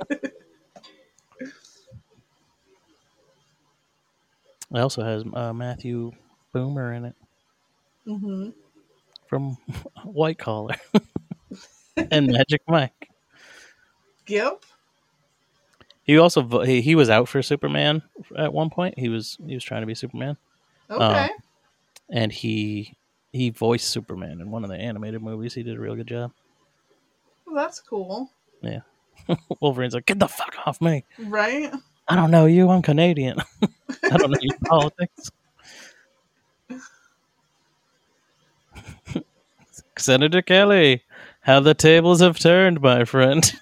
It 4.73 4.79
also 4.79 5.03
has 5.03 5.23
uh, 5.33 5.53
Matthew 5.53 6.11
Bomer 6.53 6.95
in 6.95 7.05
it 7.05 7.15
hmm 8.05 8.49
from 9.27 9.57
White 10.03 10.37
Collar 10.37 10.75
and 12.11 12.27
Magic 12.27 12.61
Mike. 12.67 13.09
Gip. 14.25 14.63
He 16.03 16.17
also 16.19 16.41
vo- 16.41 16.61
he, 16.63 16.81
he 16.81 16.93
was 16.95 17.09
out 17.09 17.27
for 17.27 17.41
Superman 17.41 18.03
at 18.37 18.53
one 18.53 18.69
point. 18.69 18.97
He 18.99 19.09
was 19.09 19.37
he 19.45 19.53
was 19.55 19.63
trying 19.63 19.81
to 19.81 19.87
be 19.87 19.95
Superman. 19.95 20.37
Okay. 20.89 21.23
Um, 21.23 21.29
and 22.09 22.31
he 22.31 22.95
he 23.31 23.49
voiced 23.49 23.89
Superman 23.89 24.39
in 24.41 24.51
one 24.51 24.63
of 24.63 24.69
the 24.69 24.77
animated 24.77 25.21
movies. 25.23 25.53
He 25.55 25.63
did 25.63 25.75
a 25.77 25.79
real 25.79 25.95
good 25.95 26.07
job. 26.07 26.31
well, 27.45 27.55
that's 27.55 27.79
cool, 27.79 28.29
Yeah. 28.61 28.81
Wolverine's 29.61 29.95
like, 29.95 30.05
get 30.05 30.19
the 30.19 30.27
fuck 30.27 30.55
off 30.67 30.79
me. 30.81 31.03
right? 31.17 31.71
I 32.07 32.15
don't 32.15 32.29
know 32.29 32.45
you. 32.45 32.69
I'm 32.69 32.83
Canadian. 32.83 33.37
I 34.15 34.17
don't 34.17 34.31
know 34.31 34.37
your 34.41 34.57
politics. 34.65 35.29
Senator 39.97 40.41
Kelly, 40.41 41.03
how 41.41 41.59
the 41.59 41.73
tables 41.73 42.21
have 42.21 42.39
turned, 42.39 42.79
my 42.81 43.03
friend. 43.03 43.43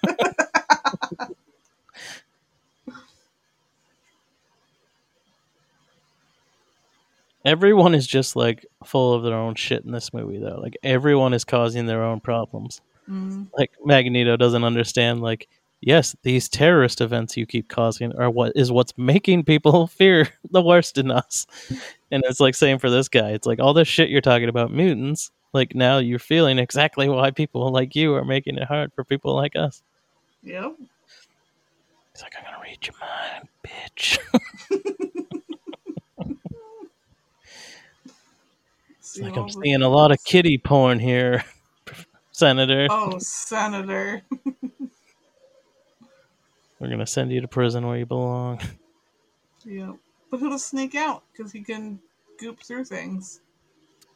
Everyone 7.44 7.94
is 7.96 8.06
just 8.06 8.36
like 8.36 8.64
full 8.84 9.12
of 9.12 9.24
their 9.24 9.34
own 9.34 9.56
shit 9.56 9.84
in 9.84 9.90
this 9.90 10.14
movie, 10.14 10.38
though. 10.38 10.60
Like 10.62 10.78
everyone 10.84 11.34
is 11.34 11.44
causing 11.44 11.86
their 11.86 12.04
own 12.04 12.20
problems. 12.20 12.80
Mm. 13.10 13.48
Like 13.58 13.72
Magneto 13.84 14.36
doesn't 14.36 14.62
understand. 14.64 15.20
Like, 15.20 15.48
yes, 15.86 16.16
these 16.22 16.48
terrorist 16.48 17.00
events 17.00 17.36
you 17.36 17.46
keep 17.46 17.68
causing 17.68 18.14
are 18.16 18.30
what 18.30 18.52
is 18.56 18.72
what's 18.72 18.96
making 18.96 19.44
people 19.44 19.86
fear 19.86 20.28
the 20.50 20.62
worst 20.62 20.98
in 20.98 21.10
us. 21.10 21.46
And 22.10 22.22
it's 22.26 22.40
like 22.40 22.54
same 22.54 22.78
for 22.78 22.90
this 22.90 23.08
guy. 23.08 23.30
It's 23.30 23.46
like 23.46 23.60
all 23.60 23.74
this 23.74 23.88
shit 23.88 24.08
you're 24.08 24.20
talking 24.20 24.48
about 24.48 24.72
mutants. 24.72 25.30
Like 25.52 25.74
now 25.74 25.98
you're 25.98 26.18
feeling 26.18 26.58
exactly 26.58 27.08
why 27.08 27.30
people 27.30 27.70
like 27.70 27.94
you 27.94 28.14
are 28.14 28.24
making 28.24 28.56
it 28.56 28.64
hard 28.64 28.92
for 28.94 29.04
people 29.04 29.34
like 29.34 29.56
us. 29.56 29.82
Yep. 30.42 30.76
He's 32.12 32.22
like, 32.22 32.34
I'm 32.38 32.44
gonna 32.44 32.62
read 32.62 32.86
your 32.86 32.94
mind, 33.00 33.48
bitch. 33.64 34.18
it's 38.98 39.18
like 39.18 39.36
I'm 39.36 39.48
seeing 39.48 39.82
a 39.82 39.88
lot 39.88 40.12
of 40.12 40.22
kitty 40.24 40.58
porn 40.58 40.98
here, 40.98 41.44
Senator. 42.32 42.86
Oh, 42.90 43.18
Senator. 43.18 44.22
We're 46.84 46.90
gonna 46.90 47.06
send 47.06 47.32
you 47.32 47.40
to 47.40 47.48
prison 47.48 47.86
where 47.86 47.96
you 47.96 48.04
belong. 48.06 48.60
Yeah, 49.66 49.92
But 50.30 50.40
he'll 50.40 50.50
just 50.50 50.68
sneak 50.68 50.94
out 50.94 51.22
because 51.32 51.50
he 51.50 51.62
can 51.62 51.98
goop 52.38 52.62
through 52.62 52.84
things. 52.84 53.40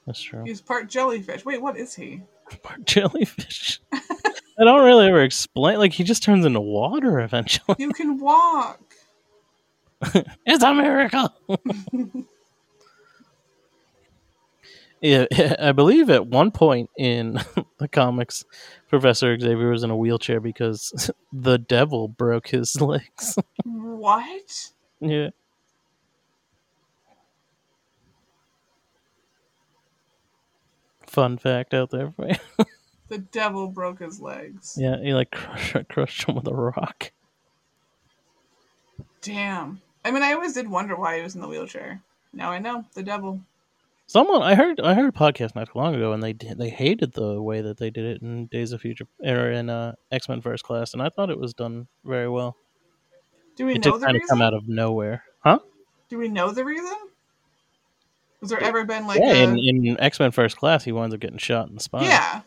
That's 0.07 0.21
true. 0.21 0.45
He's 0.45 0.61
part 0.61 0.91
jellyfish. 0.91 1.47
Wait, 1.47 1.63
what 1.63 1.79
is 1.79 1.95
he? 1.95 2.21
Part 2.63 2.85
jellyfish. 2.85 3.81
I 3.95 4.65
don't 4.65 4.85
really 4.85 5.07
ever 5.07 5.23
explain. 5.23 5.79
Like 5.79 5.95
he 5.95 6.05
just 6.05 6.23
turns 6.23 6.45
into 6.45 6.61
water 6.61 7.21
eventually. 7.21 7.77
You 7.79 7.93
can 7.93 8.19
walk. 8.19 8.95
It's 10.45 10.63
a 10.63 10.75
miracle. 10.75 11.31
yeah, 15.03 15.27
I 15.59 15.73
believe 15.73 16.11
at 16.11 16.27
one 16.27 16.51
point 16.51 16.91
in 16.97 17.41
the 17.79 17.89
comics, 17.89 18.45
Professor 18.89 19.39
Xavier 19.39 19.71
was 19.71 19.85
in 19.85 19.91
a 19.91 19.97
wheelchair 19.97 20.41
because 20.41 21.11
the 21.33 21.59
devil 21.59 22.09
broke 22.09 22.49
his 22.49 22.81
legs. 22.81 23.39
What? 23.65 24.73
yeah. 25.01 25.31
Fun 31.07 31.39
fact 31.39 31.73
out 31.73 31.91
there 31.91 32.13
for 32.13 32.29
you. 32.29 32.67
The 33.09 33.19
devil 33.19 33.69
broke 33.69 34.01
his 34.01 34.21
legs. 34.21 34.77
Yeah, 34.79 34.97
he 35.03 35.15
like 35.15 35.31
crushed, 35.31 35.89
crushed 35.89 36.29
him 36.29 36.35
with 36.35 36.47
a 36.47 36.55
rock. 36.55 37.13
Damn. 39.23 39.81
I 40.05 40.11
mean, 40.11 40.23
I 40.23 40.35
always 40.35 40.53
did 40.53 40.69
wonder 40.69 40.95
why 40.95 41.17
he 41.17 41.23
was 41.23 41.35
in 41.35 41.41
the 41.41 41.49
wheelchair. 41.49 42.03
Now 42.33 42.51
I 42.51 42.59
know. 42.59 42.85
The 42.95 43.03
devil. 43.03 43.41
Someone 44.09 44.43
I 44.43 44.55
heard 44.55 44.81
I 44.81 44.95
heard 44.95 45.11
a 45.11 45.13
podcast 45.13 45.55
not 45.55 45.67
too 45.67 45.79
long 45.79 45.95
ago, 45.95 46.15
and 46.15 46.23
they 46.23 46.33
they 46.33 46.71
hated 46.71 47.13
the 47.13 47.43
way 47.43 47.61
that 47.61 47.77
they 47.77 47.91
did 47.91 48.07
it 48.07 48.23
in 48.23 48.47
Days 48.47 48.73
of 48.73 48.81
Future 48.81 49.05
or 49.23 49.51
in 49.51 49.69
uh, 49.69 49.97
X 50.11 50.31
Men 50.31 50.41
First 50.41 50.65
Class, 50.65 50.95
and 50.95 51.03
I 51.03 51.11
thought 51.11 51.29
it 51.29 51.39
was 51.39 51.53
done 51.53 51.89
very 52.07 52.27
well. 52.27 52.57
Do 53.55 53.67
we 53.67 53.73
it 53.73 53.85
know 53.85 53.91
just 53.91 54.01
the 54.01 54.07
kind 54.07 54.17
of 54.17 54.23
come 54.27 54.41
out 54.41 54.55
of 54.55 54.67
nowhere, 54.67 55.25
huh? 55.41 55.59
Do 56.09 56.17
we 56.17 56.29
know 56.29 56.53
the 56.53 56.65
reason? 56.65 56.97
Has 58.41 58.49
there 58.49 58.63
ever 58.63 58.87
been 58.87 59.07
like 59.07 59.21
yeah, 59.21 59.33
a 59.33 59.45
in, 59.45 59.59
in 59.59 60.01
X 60.01 60.19
Men 60.19 60.31
First 60.31 60.57
Class, 60.57 60.85
he 60.85 60.93
winds 60.93 61.15
up 61.15 61.21
getting 61.21 61.37
shot 61.37 61.69
in 61.69 61.75
the 61.75 61.81
spine. 61.83 62.05
yeah. 62.05 62.41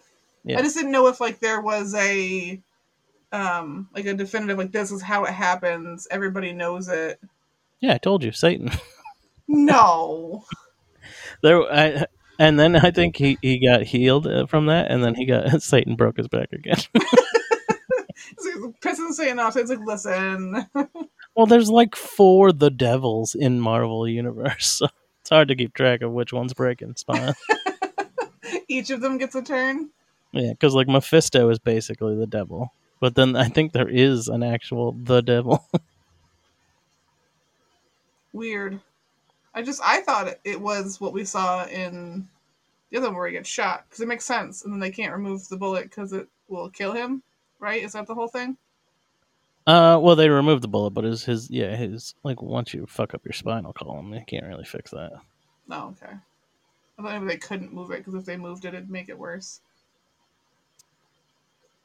yeah. 0.44 0.58
I 0.58 0.64
just 0.64 0.76
didn't 0.76 0.92
know 0.92 1.06
if 1.08 1.22
like 1.22 1.40
there 1.42 1.62
was 1.62 1.94
a 1.94 2.60
um 3.32 3.88
like 3.94 4.08
a 4.08 4.16
definitive 4.16 4.58
like 4.58 4.72
this 4.72 4.92
is 4.92 5.04
how 5.04 5.26
it 5.26 5.34
happens. 5.34 6.08
Everybody 6.10 6.54
knows 6.54 6.88
it. 6.88 7.20
yeah. 7.82 7.94
I 7.94 7.98
told 8.00 8.24
you, 8.24 8.32
Satan. 8.32 8.72
No. 9.54 10.46
There, 11.42 11.62
I, 11.72 12.06
and 12.40 12.60
then 12.60 12.76
I 12.76 12.92
think 12.92 13.18
he, 13.18 13.38
he 13.42 13.66
got 13.66 13.84
healed 13.84 14.28
uh, 14.28 14.46
from 14.48 14.66
that, 14.68 14.90
and 14.90 15.04
then 15.04 15.16
he 15.16 15.26
got 15.26 15.62
Satan 15.62 15.96
broke 15.96 16.18
his 16.18 16.28
back 16.28 16.52
again. 16.54 16.78
Pissing 18.82 19.12
Satan 19.12 19.40
off. 19.40 19.56
It's 19.58 19.70
like, 19.70 19.86
listen. 19.86 20.66
well, 21.36 21.46
there's 21.46 21.70
like 21.70 21.96
four 21.96 22.52
the 22.52 22.70
devils 22.70 23.36
in 23.36 23.60
Marvel 23.60 24.08
universe, 24.08 24.66
so 24.80 24.88
it's 25.22 25.30
hard 25.30 25.48
to 25.50 25.56
keep 25.56 25.74
track 25.74 26.02
of 26.02 26.12
which 26.12 26.34
one's 26.34 26.54
breaking 26.54 26.96
spine. 26.96 27.34
Each 28.68 28.90
of 28.90 29.02
them 29.02 29.18
gets 29.18 29.36
a 29.36 29.42
turn. 29.42 29.90
Yeah, 30.32 30.52
because 30.52 30.74
like 30.74 30.88
Mephisto 30.88 31.50
is 31.50 31.60
basically 31.60 32.16
the 32.16 32.28
devil, 32.28 32.74
but 33.00 33.16
then 33.16 33.36
I 33.36 33.50
think 33.50 33.74
there 33.74 33.90
is 33.90 34.28
an 34.28 34.44
actual 34.44 34.94
the 34.94 35.22
devil. 35.22 35.68
Weird. 38.34 38.80
I 39.54 39.62
just 39.62 39.82
I 39.84 40.02
thought 40.02 40.34
it, 40.44 40.62
was 40.62 41.02
what 41.02 41.14
we 41.14 41.26
saw 41.26 41.66
in 41.66 42.28
the 42.90 42.98
other 42.98 43.08
one 43.08 43.18
where 43.18 43.28
he 43.28 43.34
gets 43.34 43.50
shot 43.50 43.86
because 43.88 44.02
it 44.02 44.08
makes 44.08 44.26
sense, 44.26 44.64
and 44.64 44.74
then 44.74 44.80
they 44.80 44.92
can't 44.92 45.14
remove 45.14 45.48
the 45.48 45.58
bullet 45.58 45.84
because 45.84 46.14
it 46.14 46.28
will 46.48 46.70
kill 46.70 46.94
him. 46.94 47.22
Right? 47.60 47.84
Is 47.84 47.94
that 47.94 48.08
the 48.08 48.16
whole 48.16 48.28
thing? 48.28 48.58
Uh, 49.68 50.00
well, 50.02 50.16
they 50.16 50.30
removed 50.30 50.64
the 50.64 50.68
bullet, 50.68 50.92
but 50.92 51.04
his 51.04 51.24
his 51.24 51.50
yeah 51.50 51.76
his 51.76 52.16
like 52.24 52.42
once 52.42 52.74
you 52.74 52.86
fuck 52.88 53.14
up 53.14 53.26
your 53.26 53.34
spinal 53.34 53.74
column, 53.74 54.10
they 54.10 54.24
can't 54.26 54.48
really 54.48 54.66
fix 54.66 54.92
that. 54.92 55.12
No, 55.68 55.96
okay. 56.02 56.16
I 56.98 57.02
thought 57.02 57.14
maybe 57.14 57.28
they 57.28 57.38
couldn't 57.38 57.74
move 57.74 57.92
it 57.92 58.00
because 58.00 58.16
if 58.16 58.26
they 58.26 58.38
moved 58.38 58.66
it, 58.66 58.74
it'd 58.74 58.90
make 58.90 59.10
it 59.10 59.18
worse. 59.18 59.62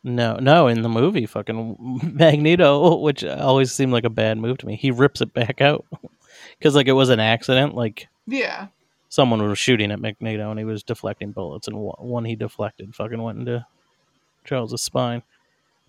No, 0.07 0.37
no, 0.37 0.69
in 0.69 0.83
the 0.83 0.89
movie, 0.89 1.27
fucking 1.27 2.01
Magneto, 2.14 2.97
which 2.99 3.25
always 3.25 3.73
seemed 3.73 3.93
like 3.93 4.05
a 4.05 4.11
bad 4.11 4.39
move 4.39 4.59
to 4.59 4.67
me, 4.67 4.77
he 4.77 4.93
rips 4.93 5.21
it 5.21 5.35
back 5.35 5.61
out 5.61 5.85
because 6.59 6.75
like 6.75 6.89
it 6.89 6.93
was 6.93 7.09
an 7.11 7.21
accident. 7.21 7.75
Like 7.75 8.09
Yeah. 8.27 8.69
someone 9.09 9.47
was 9.47 9.59
shooting 9.59 9.91
at 9.91 10.01
Magneto 10.01 10.51
and 10.51 10.59
he 10.59 10.65
was 10.65 10.83
deflecting 10.83 11.33
bullets, 11.33 11.69
and 11.69 11.77
one- 11.79 12.25
he 12.25 12.37
deflected 12.37 12.95
fucking 12.95 13.23
went 13.23 13.39
into 13.41 13.67
Charles's 14.45 14.83
spine. 14.83 15.23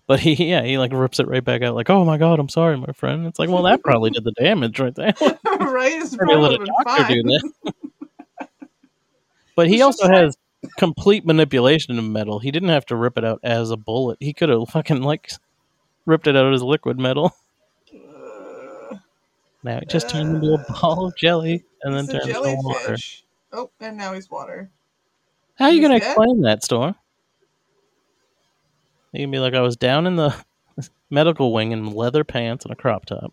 But 0.06 0.20
he, 0.20 0.32
yeah, 0.48 0.62
he 0.62 0.78
like 0.78 0.92
rips 0.92 1.20
it 1.20 1.28
right 1.28 1.44
back 1.44 1.62
out, 1.62 1.74
like, 1.74 1.90
"Oh 1.90 2.04
my 2.04 2.16
god, 2.18 2.38
I'm 2.40 2.48
sorry, 2.48 2.76
my 2.78 2.92
friend." 2.92 3.26
It's 3.26 3.38
like, 3.38 3.50
well, 3.50 3.62
that 3.64 3.82
probably 3.82 4.10
did 4.10 4.24
the 4.24 4.32
damage 4.32 4.80
right 4.80 4.94
there. 4.94 5.12
right? 5.20 5.92
It's 6.00 6.16
Probably 6.16 6.34
probably 6.34 6.36
let 6.36 6.52
a 6.52 6.58
would've 6.60 6.68
doctor 6.86 7.14
do 7.14 7.22
that. 7.24 7.52
But 9.56 9.68
he 9.68 9.82
also 9.82 10.08
has 10.08 10.36
complete 10.78 11.26
manipulation 11.26 11.98
of 11.98 12.04
metal. 12.04 12.38
He 12.38 12.50
didn't 12.50 12.68
have 12.68 12.86
to 12.86 12.96
rip 12.96 13.18
it 13.18 13.24
out 13.24 13.40
as 13.42 13.70
a 13.70 13.76
bullet. 13.76 14.16
He 14.20 14.32
could 14.32 14.48
have 14.48 14.68
fucking 14.68 15.02
like 15.02 15.30
ripped 16.06 16.26
it 16.28 16.36
out 16.36 16.52
as 16.54 16.62
liquid 16.62 16.98
metal. 16.98 17.32
Now 19.62 19.78
it 19.78 19.88
just 19.88 20.08
turned 20.08 20.36
into 20.36 20.48
a 20.48 20.54
uh, 20.54 20.80
ball 20.80 21.06
of 21.06 21.16
jelly 21.16 21.64
and 21.82 21.94
then 21.94 22.06
turned 22.06 22.30
into 22.30 22.56
water. 22.62 22.96
Oh, 23.52 23.70
and 23.80 23.96
now 23.96 24.12
he's 24.12 24.30
water. 24.30 24.70
How 25.56 25.66
are 25.66 25.72
you 25.72 25.82
gonna 25.82 25.96
explain 25.96 26.42
that, 26.42 26.62
Storm? 26.62 26.94
You 29.12 29.24
can 29.24 29.30
be 29.30 29.38
like, 29.38 29.54
I 29.54 29.60
was 29.60 29.76
down 29.76 30.06
in 30.06 30.16
the 30.16 30.34
medical 31.10 31.52
wing 31.52 31.72
in 31.72 31.92
leather 31.92 32.24
pants 32.24 32.64
and 32.64 32.72
a 32.72 32.76
crop 32.76 33.06
top, 33.06 33.32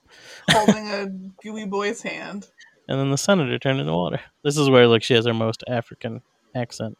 holding 0.50 0.90
a 0.90 1.08
gooey 1.44 1.66
boy's 1.66 2.02
hand. 2.02 2.48
and 2.88 3.00
then 3.00 3.12
the 3.12 3.18
senator 3.18 3.60
turned 3.60 3.80
into 3.80 3.94
water. 3.94 4.22
This 4.44 4.58
is 4.58 4.70
where 4.70 4.88
like 4.88 5.04
she 5.04 5.14
has 5.14 5.26
her 5.26 5.34
most 5.34 5.64
African 5.68 6.22
accent 6.56 6.98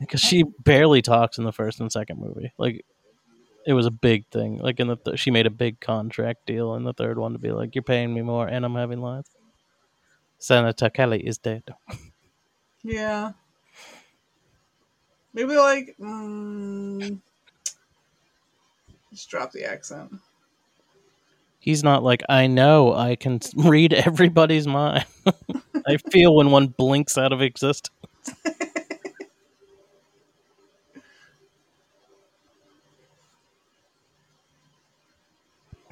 because 0.00 0.20
she 0.20 0.42
barely 0.64 1.00
talks 1.00 1.38
in 1.38 1.44
the 1.44 1.52
first 1.52 1.80
and 1.80 1.90
second 1.90 2.20
movie. 2.20 2.52
Like 2.58 2.84
it 3.66 3.72
was 3.72 3.86
a 3.86 3.90
big 3.90 4.26
thing. 4.28 4.58
Like 4.58 4.80
in 4.80 4.88
the 4.88 4.96
th- 4.96 5.18
she 5.18 5.30
made 5.30 5.46
a 5.46 5.50
big 5.50 5.80
contract 5.80 6.46
deal 6.46 6.74
in 6.74 6.84
the 6.84 6.92
third 6.92 7.18
one 7.18 7.32
to 7.32 7.38
be 7.38 7.52
like, 7.52 7.74
you're 7.74 7.82
paying 7.82 8.12
me 8.12 8.22
more 8.22 8.46
and 8.46 8.64
I'm 8.64 8.74
having 8.74 9.00
lines. 9.00 9.30
Senator 10.38 10.90
Kelly 10.90 11.24
is 11.24 11.38
dead. 11.38 11.62
Yeah. 12.82 13.32
Maybe 15.32 15.56
like 15.56 15.94
mm, 16.00 17.20
just 19.12 19.30
drop 19.30 19.52
the 19.52 19.64
accent. 19.64 20.12
He's 21.58 21.84
not 21.84 22.02
like 22.02 22.22
I 22.28 22.48
know 22.48 22.92
I 22.92 23.14
can 23.14 23.40
read 23.54 23.94
everybody's 23.94 24.66
mind. 24.66 25.06
I 25.86 25.96
feel 25.96 26.34
when 26.34 26.50
one 26.50 26.66
blinks 26.66 27.16
out 27.16 27.32
of 27.32 27.40
existence. 27.40 27.94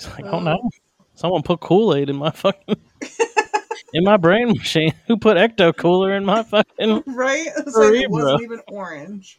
It's 0.00 0.08
like, 0.08 0.24
oh 0.24 0.40
no, 0.40 0.58
oh. 0.64 0.70
someone 1.14 1.42
put 1.42 1.60
Kool 1.60 1.94
Aid 1.94 2.08
in 2.08 2.16
my 2.16 2.30
fucking 2.30 2.74
in 3.92 4.02
my 4.02 4.16
brain 4.16 4.48
machine. 4.48 4.94
Who 5.08 5.18
put 5.18 5.36
Ecto 5.36 5.76
Cooler 5.76 6.14
in 6.14 6.24
my 6.24 6.42
fucking 6.42 7.02
Right? 7.06 7.46
It's 7.46 7.76
like 7.76 7.94
it 7.96 8.10
wasn't 8.10 8.42
even 8.42 8.62
orange. 8.68 9.38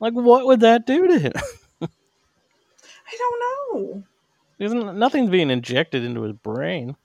like? 0.00 0.12
What 0.12 0.46
would 0.46 0.60
that 0.60 0.84
do 0.84 1.06
to 1.06 1.16
him? 1.16 1.32
I 1.82 3.18
don't 3.18 3.40
know. 3.40 4.02
Isn't 4.58 4.98
nothing's 4.98 5.30
being 5.30 5.50
injected 5.50 6.02
into 6.02 6.22
his 6.22 6.32
brain? 6.32 6.96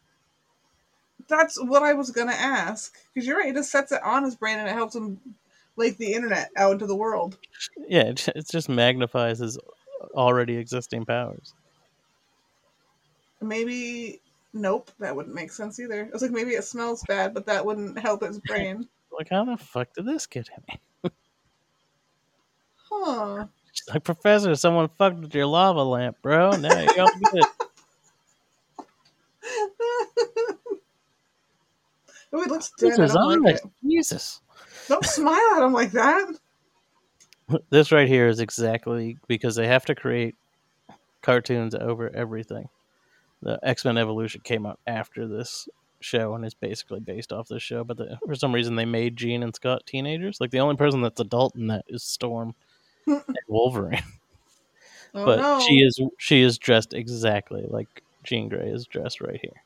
That's 1.27 1.61
what 1.61 1.83
I 1.83 1.93
was 1.93 2.09
gonna 2.09 2.31
ask. 2.31 2.97
Because 3.13 3.27
you're 3.27 3.37
right, 3.37 3.49
it 3.49 3.55
just 3.55 3.71
sets 3.71 3.91
it 3.91 4.01
on 4.01 4.23
his 4.23 4.35
brain 4.35 4.57
and 4.57 4.67
it 4.67 4.73
helps 4.73 4.95
him 4.95 5.19
like 5.75 5.97
the 5.97 6.13
internet 6.13 6.49
out 6.57 6.71
into 6.71 6.87
the 6.87 6.95
world. 6.95 7.37
Yeah, 7.87 8.05
it 8.05 8.47
just 8.49 8.67
magnifies 8.67 9.37
his 9.37 9.59
already 10.15 10.57
existing 10.57 11.05
powers. 11.05 11.53
Maybe 13.41 14.21
nope, 14.53 14.91
that 14.99 15.15
wouldn't 15.15 15.35
make 15.35 15.51
sense 15.51 15.79
either. 15.79 16.03
It 16.03 16.13
was 16.13 16.21
like 16.21 16.31
maybe 16.31 16.51
it 16.51 16.63
smells 16.63 17.03
bad, 17.07 17.33
but 17.33 17.45
that 17.45 17.65
wouldn't 17.65 17.99
help 17.99 18.23
his 18.23 18.39
brain. 18.39 18.87
Like, 19.11 19.29
how 19.31 19.43
the 19.43 19.57
fuck 19.57 19.91
did 19.93 20.05
this 20.05 20.27
get 20.27 20.47
in? 21.03 21.11
Huh. 22.89 23.47
She's 23.73 23.89
like, 23.89 24.03
Professor, 24.03 24.55
someone 24.55 24.89
fucked 24.97 25.19
with 25.19 25.35
your 25.35 25.47
lava 25.47 25.83
lamp, 25.83 26.17
bro. 26.21 26.51
Now 26.51 26.79
you're 26.79 27.01
all 27.01 27.09
good. 27.31 27.43
Oh, 32.31 32.43
it 32.43 32.49
looks 32.49 32.71
dead. 32.77 32.91
This 32.91 32.99
is 32.99 33.13
don't 33.13 33.41
like 33.41 33.55
it. 33.55 33.61
Jesus. 33.83 34.41
Don't 34.87 35.05
smile 35.05 35.39
at 35.55 35.63
him 35.63 35.73
like 35.73 35.91
that. 35.91 36.35
This 37.69 37.91
right 37.91 38.07
here 38.07 38.27
is 38.27 38.39
exactly 38.39 39.17
because 39.27 39.55
they 39.55 39.67
have 39.67 39.85
to 39.85 39.95
create 39.95 40.35
cartoons 41.21 41.73
over 41.73 42.15
everything. 42.15 42.69
The 43.41 43.59
X 43.63 43.85
Men 43.85 43.97
Evolution 43.97 44.41
came 44.43 44.65
out 44.65 44.79
after 44.85 45.27
this 45.27 45.69
show 46.01 46.33
and 46.33 46.45
is 46.45 46.53
basically 46.53 46.99
based 46.99 47.31
off 47.31 47.47
this 47.47 47.63
show, 47.63 47.83
but 47.83 47.97
the, 47.97 48.17
for 48.25 48.35
some 48.35 48.53
reason 48.53 48.75
they 48.75 48.85
made 48.85 49.17
Jean 49.17 49.43
and 49.43 49.55
Scott 49.55 49.83
teenagers. 49.85 50.39
Like 50.39 50.51
the 50.51 50.59
only 50.59 50.75
person 50.75 51.01
that's 51.01 51.19
adult 51.19 51.55
in 51.55 51.67
that 51.67 51.85
is 51.87 52.03
Storm 52.03 52.55
and 53.07 53.23
Wolverine. 53.47 54.03
Oh, 55.13 55.25
but 55.25 55.39
no. 55.39 55.59
she 55.59 55.79
is 55.79 55.99
she 56.17 56.41
is 56.41 56.57
dressed 56.57 56.93
exactly 56.93 57.65
like 57.67 58.03
Jean 58.23 58.49
Grey 58.49 58.69
is 58.69 58.85
dressed 58.85 59.21
right 59.21 59.39
here. 59.41 59.63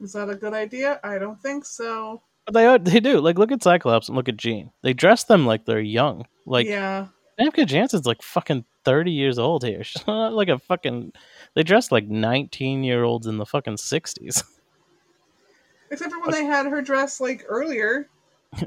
Is 0.00 0.12
that 0.14 0.28
a 0.28 0.34
good 0.34 0.52
idea? 0.52 0.98
I 1.04 1.18
don't 1.18 1.40
think 1.40 1.64
so. 1.64 2.22
But 2.44 2.54
they 2.54 2.66
are, 2.66 2.78
they 2.78 3.00
do. 3.00 3.20
Like 3.20 3.38
look 3.38 3.52
at 3.52 3.62
Cyclops 3.62 4.08
and 4.08 4.16
look 4.16 4.28
at 4.28 4.36
Jean. 4.36 4.70
They 4.82 4.92
dress 4.92 5.24
them 5.24 5.46
like 5.46 5.64
they're 5.64 5.80
young. 5.80 6.26
Like 6.44 6.66
yeah. 6.66 7.06
Famke 7.38 7.66
Janssen's 7.66 8.06
like 8.06 8.22
fucking 8.22 8.64
thirty 8.84 9.10
years 9.12 9.38
old 9.38 9.64
here. 9.64 9.82
She's 9.84 10.06
not 10.06 10.32
like 10.32 10.48
a 10.48 10.58
fucking. 10.58 11.12
They 11.54 11.62
dress 11.62 11.90
like 11.92 12.06
nineteen 12.08 12.84
year 12.84 13.02
olds 13.04 13.26
in 13.26 13.38
the 13.38 13.46
fucking 13.46 13.76
sixties. 13.78 14.42
Except 15.90 16.10
for 16.12 16.20
when 16.22 16.30
they 16.32 16.44
had 16.44 16.66
her 16.66 16.82
dress 16.82 17.20
like 17.20 17.44
earlier. 17.48 18.08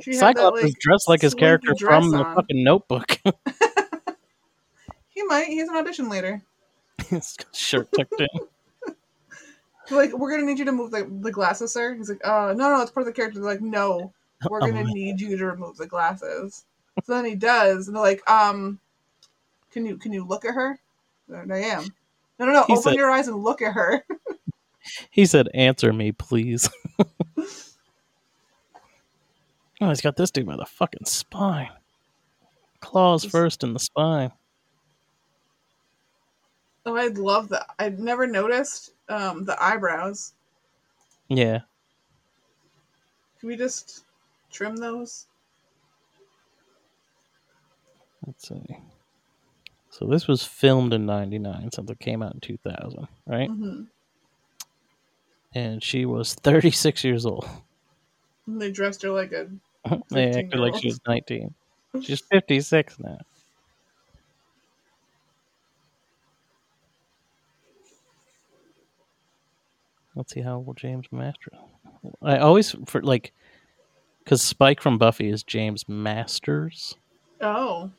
She 0.01 0.11
had 0.15 0.19
that, 0.35 0.37
Cyclops 0.37 0.57
is 0.59 0.63
like, 0.65 0.79
dressed 0.79 1.07
like 1.09 1.21
his 1.21 1.33
character 1.33 1.73
from 1.79 2.11
the 2.11 2.23
on. 2.23 2.35
fucking 2.35 2.63
Notebook. 2.63 3.19
He 5.09 5.23
might. 5.23 5.47
He 5.47 5.57
has 5.57 5.67
an 5.67 5.75
audition 5.75 6.09
later. 6.09 6.43
His 7.07 7.35
Shirt 7.51 7.89
tucked 7.91 8.21
in. 8.21 8.27
Like, 9.89 10.13
we're 10.15 10.29
gonna 10.29 10.43
need 10.45 10.59
you 10.59 10.65
to 10.65 10.71
move 10.71 10.91
the, 10.91 11.09
the 11.21 11.31
glasses, 11.31 11.73
sir. 11.73 11.95
He's 11.95 12.07
like, 12.09 12.19
uh, 12.23 12.53
no, 12.55 12.69
no, 12.69 12.81
it's 12.83 12.91
part 12.91 13.07
of 13.07 13.11
the 13.11 13.13
character. 13.19 13.39
They're 13.39 13.49
like, 13.49 13.61
no, 13.61 14.13
we're 14.47 14.57
Oh, 14.57 14.67
gonna 14.67 14.83
man. 14.83 14.93
need 14.93 15.19
you 15.19 15.35
to 15.37 15.45
remove 15.45 15.77
the 15.77 15.87
glasses. 15.87 16.65
So 17.03 17.13
then 17.13 17.25
he 17.25 17.35
does, 17.35 17.87
and 17.87 17.95
they're 17.95 18.03
like, 18.03 18.27
um, 18.29 18.79
can 19.71 19.85
you 19.85 19.97
can 19.97 20.11
you 20.13 20.25
look 20.25 20.45
at 20.45 20.53
her? 20.53 20.79
And 21.29 21.53
I 21.53 21.59
am. 21.59 21.85
No, 22.39 22.45
no, 22.45 22.51
no. 22.53 22.63
He 22.67 22.73
open 22.73 22.83
said- 22.83 22.95
your 22.95 23.11
eyes 23.11 23.27
and 23.27 23.37
look 23.43 23.61
at 23.61 23.73
her. 23.73 24.03
He 25.11 25.25
said, 25.25 25.49
"Answer 25.53 25.91
me, 25.91 26.13
please." 26.13 26.69
oh, 26.97 27.43
he's 29.81 29.99
got 29.99 30.15
this 30.15 30.31
dude 30.31 30.45
by 30.45 30.55
the 30.55 30.65
fucking 30.65 31.03
spine. 31.03 31.71
Claws 32.79 33.25
first 33.25 33.63
in 33.65 33.73
the 33.73 33.79
spine. 33.79 34.31
Oh, 36.85 36.95
I 36.95 37.07
love 37.07 37.49
that. 37.49 37.67
I'd 37.77 37.99
never 37.99 38.25
noticed 38.27 38.93
um, 39.09 39.43
the 39.43 39.61
eyebrows. 39.61 40.33
Yeah. 41.27 41.59
Can 43.41 43.49
we 43.49 43.57
just 43.57 44.05
trim 44.49 44.77
those? 44.77 45.27
Let's 48.27 48.49
see. 48.49 48.77
So 49.89 50.05
this 50.05 50.27
was 50.27 50.43
filmed 50.43 50.93
in 50.93 51.05
'99, 51.05 51.71
since 51.71 51.89
it 51.89 51.99
came 51.99 52.21
out 52.21 52.33
in 52.33 52.39
2000, 52.41 53.07
right? 53.25 53.49
hmm 53.49 53.83
And 55.55 55.81
she 55.81 56.05
was 56.05 56.35
36 56.35 57.03
years 57.03 57.25
old. 57.25 57.47
And 58.45 58.61
they 58.61 58.69
dressed 58.69 59.01
her 59.03 59.09
like 59.09 59.31
a. 59.31 59.47
they 60.11 60.27
acted 60.27 60.59
like 60.59 60.75
she 60.75 60.87
was 60.87 60.99
19. 61.07 61.53
She's 62.01 62.19
56 62.19 62.99
now. 62.99 63.17
Let's 70.15 70.33
see 70.33 70.41
how 70.41 70.57
old 70.57 70.77
James 70.77 71.05
Master. 71.11 71.51
I 72.21 72.39
always 72.39 72.75
for 72.87 73.01
like, 73.01 73.33
because 74.23 74.41
Spike 74.41 74.81
from 74.81 74.97
Buffy 74.97 75.29
is 75.29 75.43
James 75.43 75.87
Masters, 75.87 76.97
Oh, 77.39 77.91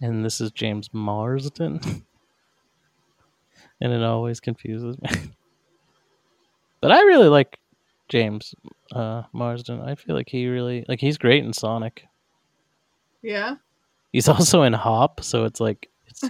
and 0.00 0.24
this 0.24 0.40
is 0.40 0.50
James 0.50 0.88
Marsden, 0.92 1.80
and 3.80 3.92
it 3.92 4.02
always 4.02 4.40
confuses 4.40 4.96
me. 5.00 5.10
but 6.80 6.92
I 6.92 7.00
really 7.02 7.28
like 7.28 7.58
James 8.08 8.54
uh, 8.92 9.22
Marsden. 9.32 9.80
I 9.80 9.94
feel 9.94 10.14
like 10.16 10.28
he 10.28 10.46
really 10.48 10.84
like 10.88 11.00
he's 11.00 11.18
great 11.18 11.44
in 11.44 11.52
Sonic. 11.52 12.06
Yeah. 13.22 13.56
He's 14.12 14.28
also 14.28 14.62
in 14.62 14.72
Hop, 14.72 15.22
so 15.22 15.44
it's 15.44 15.60
like 15.60 15.88
it's, 16.06 16.24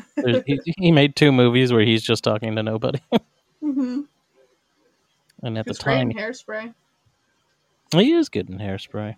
he, 0.47 0.61
he 0.79 0.93
made 0.93 1.17
two 1.17 1.33
movies 1.33 1.73
where 1.73 1.83
he's 1.85 2.03
just 2.03 2.23
talking 2.25 2.57
to 2.57 2.63
nobody. 2.63 3.01
Mm-hmm. 3.63 4.01
and 5.43 5.59
at 5.59 5.67
It's 5.67 5.79
the 5.79 5.85
time, 5.85 6.13
hairspray. 6.13 6.75
he 7.93 8.13
is 8.13 8.29
good 8.29 8.49
in 8.51 8.59
Hairspray. 8.59 9.17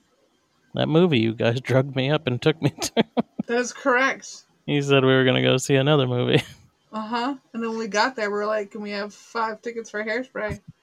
That 0.74 0.88
movie 0.88 1.18
you 1.20 1.34
guys 1.34 1.60
drugged 1.60 1.96
me 1.96 2.10
up 2.10 2.26
and 2.26 2.40
took 2.40 2.60
me 2.62 2.70
to. 2.70 3.04
That 3.46 3.58
is 3.58 3.72
correct. 3.72 4.42
he 4.66 4.80
said 4.82 5.04
we 5.04 5.12
were 5.12 5.24
gonna 5.24 5.42
go 5.42 5.56
see 5.56 5.74
another 5.76 6.06
movie. 6.06 6.42
Uh 6.94 7.00
huh. 7.06 7.34
And 7.54 7.62
then 7.62 7.70
when 7.70 7.78
we 7.78 7.88
got 7.88 8.16
there, 8.16 8.30
we 8.30 8.36
were 8.36 8.44
like, 8.44 8.72
"Can 8.72 8.82
we 8.82 8.90
have 8.90 9.14
five 9.14 9.62
tickets 9.62 9.88
for 9.88 10.04
hairspray?" 10.04 10.60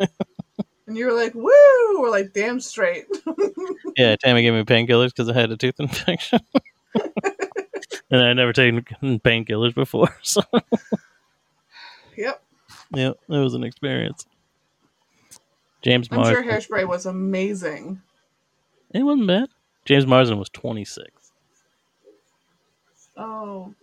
and 0.88 0.98
you 0.98 1.06
were 1.06 1.14
like, 1.14 1.36
"Woo!" 1.36 2.02
We're 2.02 2.10
like, 2.10 2.34
"Damn 2.34 2.60
straight." 2.60 3.06
Yeah, 3.96 4.16
Tammy 4.16 4.42
gave 4.42 4.54
me 4.54 4.64
painkillers 4.64 5.10
because 5.10 5.30
I 5.30 5.34
had 5.34 5.52
a 5.52 5.58
tooth 5.58 5.80
infection. 5.80 6.40
and 8.10 8.24
I'd 8.24 8.34
never 8.34 8.54
taken 8.54 8.84
painkillers 9.20 9.76
before, 9.76 10.18
so 10.24 10.42
yep. 12.18 12.42
yeah, 12.92 13.10
it 13.10 13.38
was 13.38 13.54
an 13.54 13.64
experience. 13.64 14.26
James 15.84 16.08
I'm 16.10 16.18
Marsden. 16.18 16.44
sure 16.44 16.52
hairspray 16.52 16.88
was 16.88 17.06
amazing. 17.06 18.02
It 18.96 19.04
wasn't 19.04 19.28
bad. 19.28 19.50
James 19.86 20.08
Marsden 20.08 20.40
was 20.40 20.50
26. 20.50 21.12
Oh. 23.20 23.74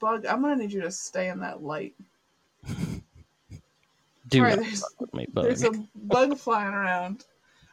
Bug, 0.00 0.26
I'm 0.26 0.40
gonna 0.42 0.56
need 0.56 0.72
you 0.72 0.80
to 0.80 0.90
stay 0.90 1.28
in 1.28 1.40
that 1.40 1.62
light. 1.62 1.94
Do 2.68 4.42
there's, 4.42 4.84
me, 5.12 5.26
bug. 5.32 5.44
there's 5.44 5.64
a 5.64 5.72
bug 5.94 6.36
flying 6.36 6.74
around. 6.74 7.24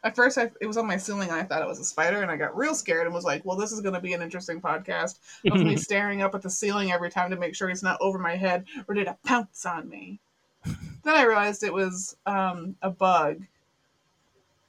At 0.04 0.16
first, 0.16 0.38
I, 0.38 0.52
it 0.62 0.68
was 0.68 0.78
on 0.78 0.88
my 0.88 0.98
ceiling, 0.98 1.30
and 1.30 1.38
I 1.38 1.44
thought 1.44 1.62
it 1.62 1.68
was 1.68 1.80
a 1.80 1.86
spider, 1.86 2.22
and 2.22 2.30
I 2.32 2.38
got 2.38 2.56
real 2.56 2.76
scared 2.76 3.06
and 3.08 3.14
was 3.14 3.26
like, 3.26 3.44
"Well, 3.44 3.58
this 3.58 3.72
is 3.72 3.82
going 3.82 3.96
to 3.96 4.00
be 4.00 4.14
an 4.14 4.22
interesting 4.22 4.62
podcast 4.62 5.20
of 5.52 5.60
me 5.60 5.76
staring 5.78 6.22
up 6.22 6.36
at 6.36 6.42
the 6.42 6.50
ceiling 6.50 6.92
every 6.92 7.10
time 7.10 7.30
to 7.32 7.38
make 7.38 7.56
sure 7.56 7.68
he's 7.68 7.84
not 7.84 7.98
over 8.00 8.20
my 8.20 8.36
head 8.36 8.66
ready 8.88 9.04
to 9.04 9.18
pounce 9.26 9.66
on 9.66 9.90
me." 9.90 10.20
then 10.66 10.78
I 11.16 11.24
realized 11.24 11.64
it 11.64 11.74
was 11.74 12.16
um, 12.26 12.76
a 12.82 12.90
bug, 12.90 13.42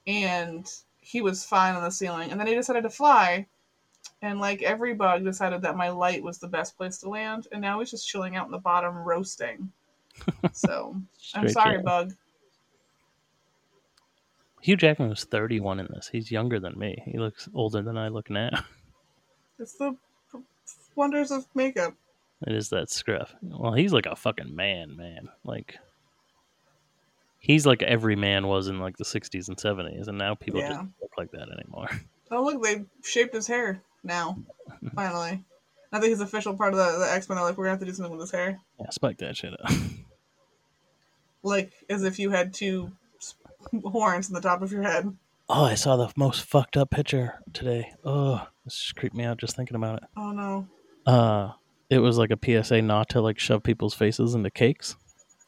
and 0.07 0.69
he 1.07 1.23
was 1.23 1.45
fine 1.45 1.77
on 1.77 1.85
the 1.85 1.91
ceiling. 1.91 2.33
And 2.33 2.41
then 2.41 2.49
he 2.49 2.55
decided 2.55 2.83
to 2.83 2.91
fly, 2.91 3.47
and 4.23 4.41
like 4.41 4.63
every 4.63 4.93
bug, 4.93 5.25
decided 5.25 5.63
that 5.63 5.77
my 5.77 5.89
light 5.89 6.21
was 6.21 6.39
the 6.39 6.49
best 6.49 6.77
place 6.77 6.99
to 6.99 7.09
land, 7.09 7.47
and 7.53 7.61
now 7.61 7.79
he's 7.79 7.93
just 7.93 8.09
chilling 8.09 8.35
out 8.35 8.47
in 8.47 8.53
the 8.53 8.59
bottom 8.59 8.97
roasting. 8.97 9.71
So 10.53 10.97
I'm 11.35 11.49
sorry, 11.51 11.83
bug. 11.83 12.15
Hugh 14.63 14.77
Jackman 14.77 15.11
was 15.11 15.25
31 15.25 15.79
in 15.79 15.89
this. 15.91 16.09
He's 16.11 16.31
younger 16.31 16.59
than 16.59 16.79
me. 16.79 17.03
He 17.05 17.19
looks 17.19 17.49
older 17.55 17.83
than 17.83 17.99
I 17.99 18.09
look 18.09 18.31
now. 18.31 18.51
It's 19.59 19.73
the 19.73 19.97
wonders 20.97 21.31
of 21.31 21.47
makeup. 21.55 21.95
It 22.47 22.55
is 22.55 22.69
that 22.69 22.91
scruff. 22.91 23.35
Well, 23.41 23.73
he's 23.73 23.95
like 23.95 24.05
a 24.05 24.15
fucking 24.15 24.55
man, 24.55 24.95
man. 24.99 25.31
Like 25.45 25.79
he's 27.39 27.67
like 27.67 27.83
every 27.83 28.17
man 28.17 28.47
was 28.47 28.69
in 28.69 28.79
like 28.81 28.97
the 28.97 29.05
60s 29.05 29.49
and 29.49 29.57
70s, 29.57 30.09
and 30.09 30.19
now 30.19 30.35
people 30.35 30.61
just 30.61 30.71
Yeah. 30.73 30.77
don't 30.79 30.93
look 31.01 31.13
like 31.19 31.31
that 31.33 31.49
anymore. 31.51 31.89
Oh, 32.29 32.43
look, 32.43 32.61
they 32.61 32.83
shaped 33.05 33.33
his 33.33 33.47
hair 33.47 33.83
now. 34.03 34.37
Finally. 34.97 35.45
I 35.93 36.01
think 36.01 36.11
he's 36.11 36.21
official 36.21 36.57
part 36.57 36.75
of 36.75 36.79
the, 36.81 36.99
the 36.99 37.13
X 37.13 37.29
Men. 37.29 37.37
They're 37.37 37.45
like, 37.45 37.57
we're 37.57 37.67
going 37.67 37.79
to 37.79 37.79
have 37.79 37.87
to 37.87 37.87
do 37.87 37.93
something 37.95 38.11
with 38.11 38.23
his 38.23 38.33
hair. 38.33 38.59
Yeah, 38.81 38.91
spike 38.91 39.19
that 39.19 39.37
shit 39.37 39.53
up. 39.53 39.71
Like, 41.43 41.71
as 41.89 42.03
if 42.03 42.19
you 42.19 42.31
had 42.31 42.53
two 42.53 42.91
horns 43.85 44.29
in 44.29 44.35
the 44.35 44.41
top 44.41 44.63
of 44.63 44.73
your 44.73 44.83
head. 44.83 45.17
Oh, 45.49 45.65
I 45.65 45.75
saw 45.75 45.97
the 45.97 46.13
most 46.17 46.43
fucked 46.43 46.77
up 46.77 46.91
picture 46.91 47.41
today. 47.53 47.93
Oh, 48.05 48.45
this 48.65 48.75
just 48.77 48.97
creeped 48.97 49.15
me 49.15 49.23
out 49.25 49.39
just 49.39 49.55
thinking 49.55 49.77
about 49.77 50.03
it. 50.03 50.09
Oh, 50.17 50.33
no. 50.33 50.67
Uh, 51.07 51.53
it 51.89 52.01
was 52.01 52.19
like 52.19 52.33
a 52.33 52.63
PSA 52.65 52.83
not 52.83 53.09
to 53.11 53.21
like 53.21 53.39
shove 53.39 53.63
people's 53.63 53.95
faces 53.95 54.35
into 54.35 54.51
cakes 54.51 54.97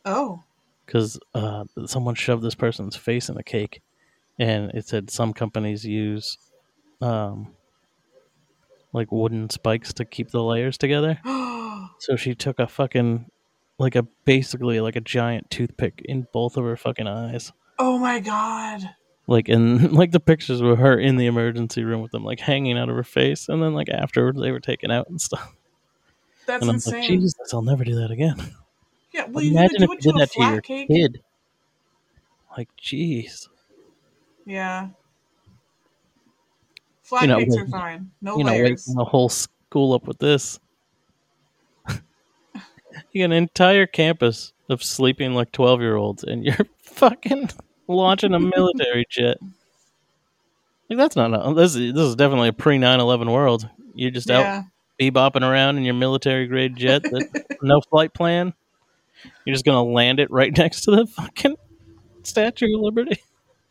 Oh. 0.04 0.44
Because 0.88 1.20
uh, 1.34 1.64
someone 1.84 2.14
shoved 2.14 2.42
this 2.42 2.54
person's 2.54 2.96
face 2.96 3.28
in 3.28 3.36
a 3.36 3.42
cake, 3.42 3.82
and 4.38 4.70
it 4.72 4.88
said 4.88 5.10
some 5.10 5.34
companies 5.34 5.84
use 5.84 6.38
um 7.00 7.54
like 8.92 9.12
wooden 9.12 9.50
spikes 9.50 9.92
to 9.92 10.04
keep 10.04 10.30
the 10.30 10.42
layers 10.42 10.78
together. 10.78 11.20
so 11.98 12.16
she 12.16 12.34
took 12.34 12.58
a 12.58 12.66
fucking 12.66 13.26
like 13.78 13.94
a 13.94 14.02
basically 14.24 14.80
like 14.80 14.96
a 14.96 15.00
giant 15.00 15.50
toothpick 15.50 16.00
in 16.06 16.26
both 16.32 16.56
of 16.56 16.64
her 16.64 16.76
fucking 16.76 17.06
eyes. 17.06 17.52
oh, 17.78 17.98
my 17.98 18.18
God. 18.18 18.80
Like 19.26 19.50
and 19.50 19.92
like 20.00 20.12
the 20.12 20.20
pictures 20.20 20.62
were 20.62 20.76
her 20.76 20.98
in 20.98 21.16
the 21.16 21.26
emergency 21.26 21.84
room 21.84 22.00
with 22.00 22.12
them 22.12 22.24
like 22.24 22.40
hanging 22.40 22.78
out 22.78 22.88
of 22.88 22.96
her 22.96 23.04
face, 23.04 23.50
and 23.50 23.62
then 23.62 23.74
like 23.74 23.90
afterwards 23.90 24.40
they 24.40 24.50
were 24.50 24.58
taken 24.58 24.90
out 24.90 25.10
and 25.10 25.20
stuff. 25.20 25.54
That's 26.46 26.62
and 26.62 26.70
I'm 26.70 26.76
insane. 26.76 26.94
like, 26.94 27.08
Jesus, 27.08 27.52
I'll 27.52 27.60
never 27.60 27.84
do 27.84 27.96
that 27.96 28.10
again. 28.10 28.36
Yeah, 29.18 29.24
well, 29.30 29.44
Imagine 29.44 29.82
if 29.82 29.90
you 29.90 29.98
did 29.98 30.14
that 30.14 30.30
to 30.32 30.40
your 30.44 30.60
cake. 30.60 30.86
kid. 30.88 31.22
Like, 32.56 32.68
jeez. 32.80 33.48
Yeah. 34.46 34.88
Flat 37.02 37.22
You 37.22 37.28
know, 37.28 37.38
cakes 37.38 37.56
are 37.56 37.66
fine. 37.66 38.10
No 38.22 38.38
you 38.38 38.44
know, 38.44 38.52
layers. 38.52 38.84
waking 38.86 38.96
the 38.96 39.04
whole 39.04 39.28
school 39.28 39.92
up 39.92 40.06
with 40.06 40.18
this. 40.18 40.60
you 41.88 41.98
got 43.16 43.24
an 43.24 43.32
entire 43.32 43.86
campus 43.86 44.52
of 44.68 44.82
sleeping 44.84 45.34
like 45.34 45.50
twelve 45.50 45.80
year 45.80 45.96
olds, 45.96 46.22
and 46.22 46.44
you're 46.44 46.54
fucking 46.82 47.50
launching 47.88 48.34
a 48.34 48.40
military 48.40 49.04
jet. 49.10 49.38
Like 50.88 50.98
that's 50.98 51.16
not 51.16 51.32
a, 51.34 51.54
this. 51.54 51.74
Is, 51.74 51.92
this 51.94 52.02
is 52.04 52.14
definitely 52.16 52.48
a 52.48 52.52
pre 52.52 52.78
9-11 52.78 53.32
world. 53.32 53.68
You're 53.94 54.10
just 54.10 54.28
Yeah. 54.28 54.58
out 54.58 54.64
bebopping 55.00 55.42
around 55.48 55.76
in 55.78 55.84
your 55.84 55.94
military 55.94 56.46
grade 56.46 56.76
jet, 56.76 57.02
that, 57.02 57.58
no 57.62 57.80
flight 57.80 58.12
plan. 58.14 58.52
You're 59.44 59.54
just 59.54 59.64
gonna 59.64 59.84
land 59.84 60.20
it 60.20 60.30
right 60.30 60.54
next 60.56 60.82
to 60.82 60.90
the 60.92 61.06
fucking 61.06 61.56
Statue 62.22 62.74
of 62.74 62.80
Liberty. 62.82 63.20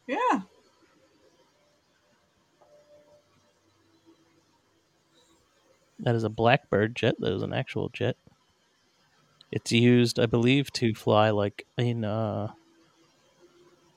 Yeah. 0.07 0.41
That 5.99 6.15
is 6.15 6.23
a 6.23 6.29
Blackbird 6.29 6.95
jet. 6.95 7.15
That 7.19 7.33
is 7.33 7.41
an 7.43 7.53
actual 7.53 7.89
jet. 7.89 8.17
It's 9.51 9.71
used, 9.71 10.19
I 10.19 10.25
believe, 10.25 10.71
to 10.73 10.93
fly 10.93 11.29
like 11.31 11.65
in 11.77 12.03
uh 12.03 12.49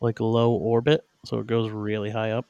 like 0.01 0.19
low 0.21 0.53
orbit, 0.53 1.05
so 1.25 1.39
it 1.41 1.47
goes 1.47 1.71
really 1.71 2.11
high 2.11 2.31
up, 2.31 2.47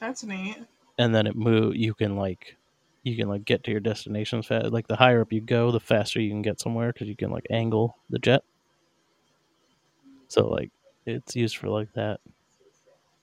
That's 0.00 0.22
neat. 0.22 0.58
and 0.98 1.14
then 1.14 1.26
it 1.26 1.34
move. 1.34 1.76
You 1.76 1.94
can 1.94 2.16
like 2.16 2.56
you 3.02 3.16
can 3.16 3.28
like 3.28 3.44
get 3.44 3.64
to 3.64 3.70
your 3.70 3.80
destinations 3.80 4.46
fast. 4.46 4.72
Like 4.72 4.88
the 4.88 4.96
higher 4.96 5.22
up 5.22 5.32
you 5.32 5.40
go, 5.40 5.70
the 5.70 5.80
faster 5.80 6.20
you 6.20 6.30
can 6.30 6.42
get 6.42 6.60
somewhere 6.60 6.92
because 6.92 7.08
you 7.08 7.16
can 7.16 7.30
like 7.30 7.46
angle 7.50 7.96
the 8.10 8.18
jet. 8.18 8.42
So 10.28 10.48
like 10.48 10.70
it's 11.06 11.34
used 11.36 11.56
for 11.56 11.68
like 11.68 11.92
that. 11.94 12.20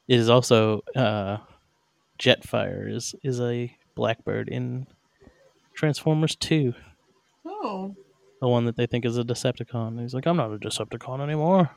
It 0.07 0.19
is 0.19 0.29
also 0.29 0.81
uh, 0.95 1.37
Jetfire 2.19 2.91
is 2.91 3.15
is 3.23 3.39
a 3.41 3.75
Blackbird 3.95 4.49
in 4.49 4.87
Transformers 5.73 6.35
Two. 6.35 6.73
Oh. 7.45 7.95
the 8.41 8.47
one 8.47 8.65
that 8.65 8.75
they 8.75 8.85
think 8.85 9.05
is 9.05 9.17
a 9.17 9.23
Decepticon. 9.23 9.99
He's 10.01 10.13
like, 10.13 10.27
I'm 10.27 10.37
not 10.37 10.53
a 10.53 10.57
Decepticon 10.57 11.21
anymore. 11.21 11.71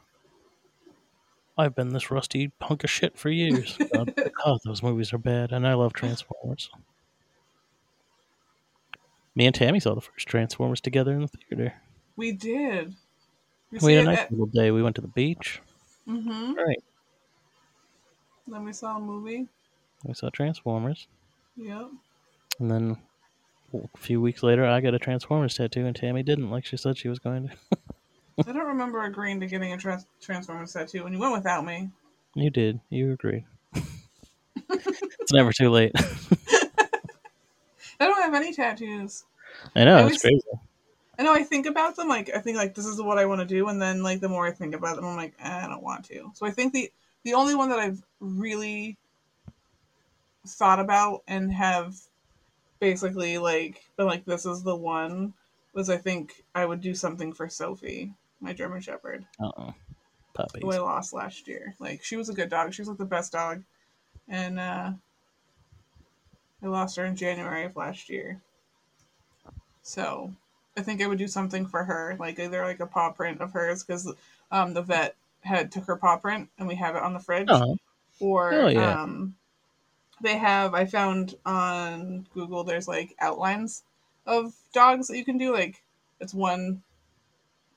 I've 1.57 1.75
been 1.75 1.91
this 1.91 2.11
rusty 2.11 2.49
punk 2.61 2.85
of 2.85 2.91
shit 2.91 3.19
for 3.19 3.31
years. 3.31 3.77
God, 3.93 4.15
God, 4.45 4.59
those 4.65 4.83
movies 4.83 5.13
are 5.13 5.19
bad, 5.19 5.53
and 5.53 5.67
I 5.67 5.75
love 5.75 5.93
Transformers. 5.93 6.71
Me 9.39 9.47
and 9.47 9.55
Tammy 9.55 9.79
saw 9.79 9.95
the 9.95 10.01
first 10.01 10.27
Transformers 10.27 10.81
together 10.81 11.13
in 11.13 11.21
the 11.21 11.29
theater. 11.29 11.73
We 12.17 12.33
did. 12.33 12.93
We, 13.71 13.79
We 13.81 13.95
had 13.95 14.09
a 14.09 14.11
nice 14.11 14.31
little 14.33 14.47
day. 14.47 14.73
We 14.73 14.83
went 14.83 14.97
to 14.97 15.01
the 15.01 15.07
beach. 15.07 15.63
Mm-hmm. 16.09 16.55
Right. 16.55 16.83
Then 18.49 18.65
we 18.65 18.73
saw 18.73 18.97
a 18.97 19.01
movie. 19.01 19.47
We 20.05 20.15
saw 20.15 20.29
Transformers. 20.31 21.07
Yep. 21.57 21.89
And 22.59 22.69
then 22.69 22.97
a 23.73 23.97
few 23.97 24.21
weeks 24.21 24.43
later, 24.43 24.67
I 24.67 24.81
got 24.81 24.95
a 24.95 24.99
Transformers 24.99 25.55
tattoo, 25.55 25.87
and 25.87 25.95
Tammy 25.95 26.25
didn't, 26.25 26.51
like 26.51 26.65
she 26.65 26.77
said 26.77 26.99
she 26.99 27.09
was 27.09 27.21
going 27.21 27.49
to. 27.49 27.79
I 28.49 28.51
don't 28.51 28.67
remember 28.67 29.05
agreeing 29.05 29.39
to 29.39 29.47
getting 29.47 29.73
a 29.73 29.77
trans- 29.77 30.07
Transformers 30.21 30.73
tattoo 30.73 31.05
when 31.05 31.13
you 31.13 31.21
went 31.21 31.35
without 31.35 31.65
me. 31.65 31.91
You 32.35 32.51
did. 32.51 32.81
You 32.91 33.13
agreed. 33.13 33.45
it's 34.69 35.33
never 35.33 35.53
too 35.53 35.71
late. 35.71 35.93
I 38.01 38.07
don't 38.07 38.23
have 38.23 38.35
any 38.35 38.53
tattoos. 38.53 39.25
I 39.75 39.85
know, 39.85 39.97
I 39.97 40.07
it's 40.07 40.23
crazy. 40.23 40.43
I 41.19 41.25
know 41.25 41.35
I 41.35 41.43
think 41.43 41.67
about 41.67 41.97
them, 41.97 42.09
like 42.09 42.31
I 42.35 42.39
think 42.39 42.57
like 42.57 42.75
this 42.75 42.87
is 42.87 43.01
what 43.03 43.19
I 43.19 43.27
want 43.27 43.41
to 43.41 43.47
do, 43.47 43.69
and 43.69 43.83
then 43.83 44.03
like 44.03 44.21
the 44.21 44.29
more 44.29 44.47
I 44.47 44.53
think 44.53 44.75
about 44.75 44.97
them, 44.97 45.05
I'm 45.05 45.17
like 45.17 45.35
eh, 45.41 45.65
I 45.65 45.69
don't 45.69 45.83
want 45.83 46.05
to. 46.07 46.31
So 46.35 46.47
I 46.47 46.51
think 46.51 46.73
the 46.73 46.93
the 47.25 47.35
only 47.35 47.55
one 47.55 47.71
that 47.71 47.79
I've 47.81 48.03
really 48.21 48.97
thought 50.47 50.79
about 50.81 51.23
and 51.27 51.53
have 51.53 51.97
basically 52.81 53.39
like 53.39 53.85
been 53.97 54.07
like 54.07 54.25
this 54.25 54.47
is 54.47 54.63
the 54.63 54.77
one 54.77 55.35
was 55.75 55.91
I 55.91 55.97
think 55.97 56.45
I 56.55 56.65
would 56.65 56.81
do 56.81 56.95
something 56.95 57.33
for 57.33 57.49
Sophie, 57.49 58.15
my 58.41 58.53
German 58.53 58.81
Shepherd, 58.81 59.27
Uh 59.41 59.51
oh. 59.57 59.75
Puppies. 60.35 60.63
who 60.63 60.71
I 60.73 60.79
lost 60.79 61.13
last 61.13 61.49
year. 61.49 61.75
Like 61.81 62.05
she 62.05 62.17
was 62.17 62.29
a 62.29 62.35
good 62.35 62.49
dog. 62.49 62.73
She 62.73 62.81
was 62.83 62.89
like 62.89 62.99
the 62.99 63.05
best 63.05 63.33
dog, 63.33 63.65
and 64.29 64.61
uh 64.61 64.93
I 66.63 66.67
lost 66.67 66.97
her 66.97 67.05
in 67.05 67.17
January 67.17 67.65
of 67.65 67.77
last 67.77 68.09
year. 68.09 68.41
So 69.83 70.33
I 70.77 70.83
think 70.83 71.03
I 71.03 71.07
would 71.07 71.19
do 71.19 71.29
something 71.29 71.67
for 71.67 71.85
her, 71.85 72.17
like 72.19 72.39
either 72.39 72.63
like 72.65 72.81
a 72.81 72.87
paw 72.87 73.11
print 73.11 73.41
of 73.41 73.53
hers, 73.53 73.83
because 73.83 74.13
um, 74.51 74.75
the 74.75 74.83
vet 74.83 75.17
had 75.43 75.71
took 75.73 75.85
her 75.87 75.97
paw 75.97 76.17
print 76.17 76.49
and 76.59 76.69
we 76.69 76.75
have 76.75 76.97
it 76.97 77.03
on 77.03 77.15
the 77.15 77.21
fridge, 77.21 77.49
Oh. 77.51 77.77
or 78.21 78.53
yeah. 78.71 79.03
um, 79.03 79.35
they 80.21 80.37
have. 80.37 80.75
I 80.75 80.85
found 80.85 81.37
on 81.47 82.27
Google 82.35 82.65
there's 82.65 82.89
like 82.89 83.15
outlines 83.21 83.83
of 84.27 84.53
dogs 84.73 85.09
that 85.09 85.17
you 85.17 85.25
can 85.25 85.39
do. 85.39 85.53
Like 85.53 85.83
it's 86.21 86.35
one 86.35 86.83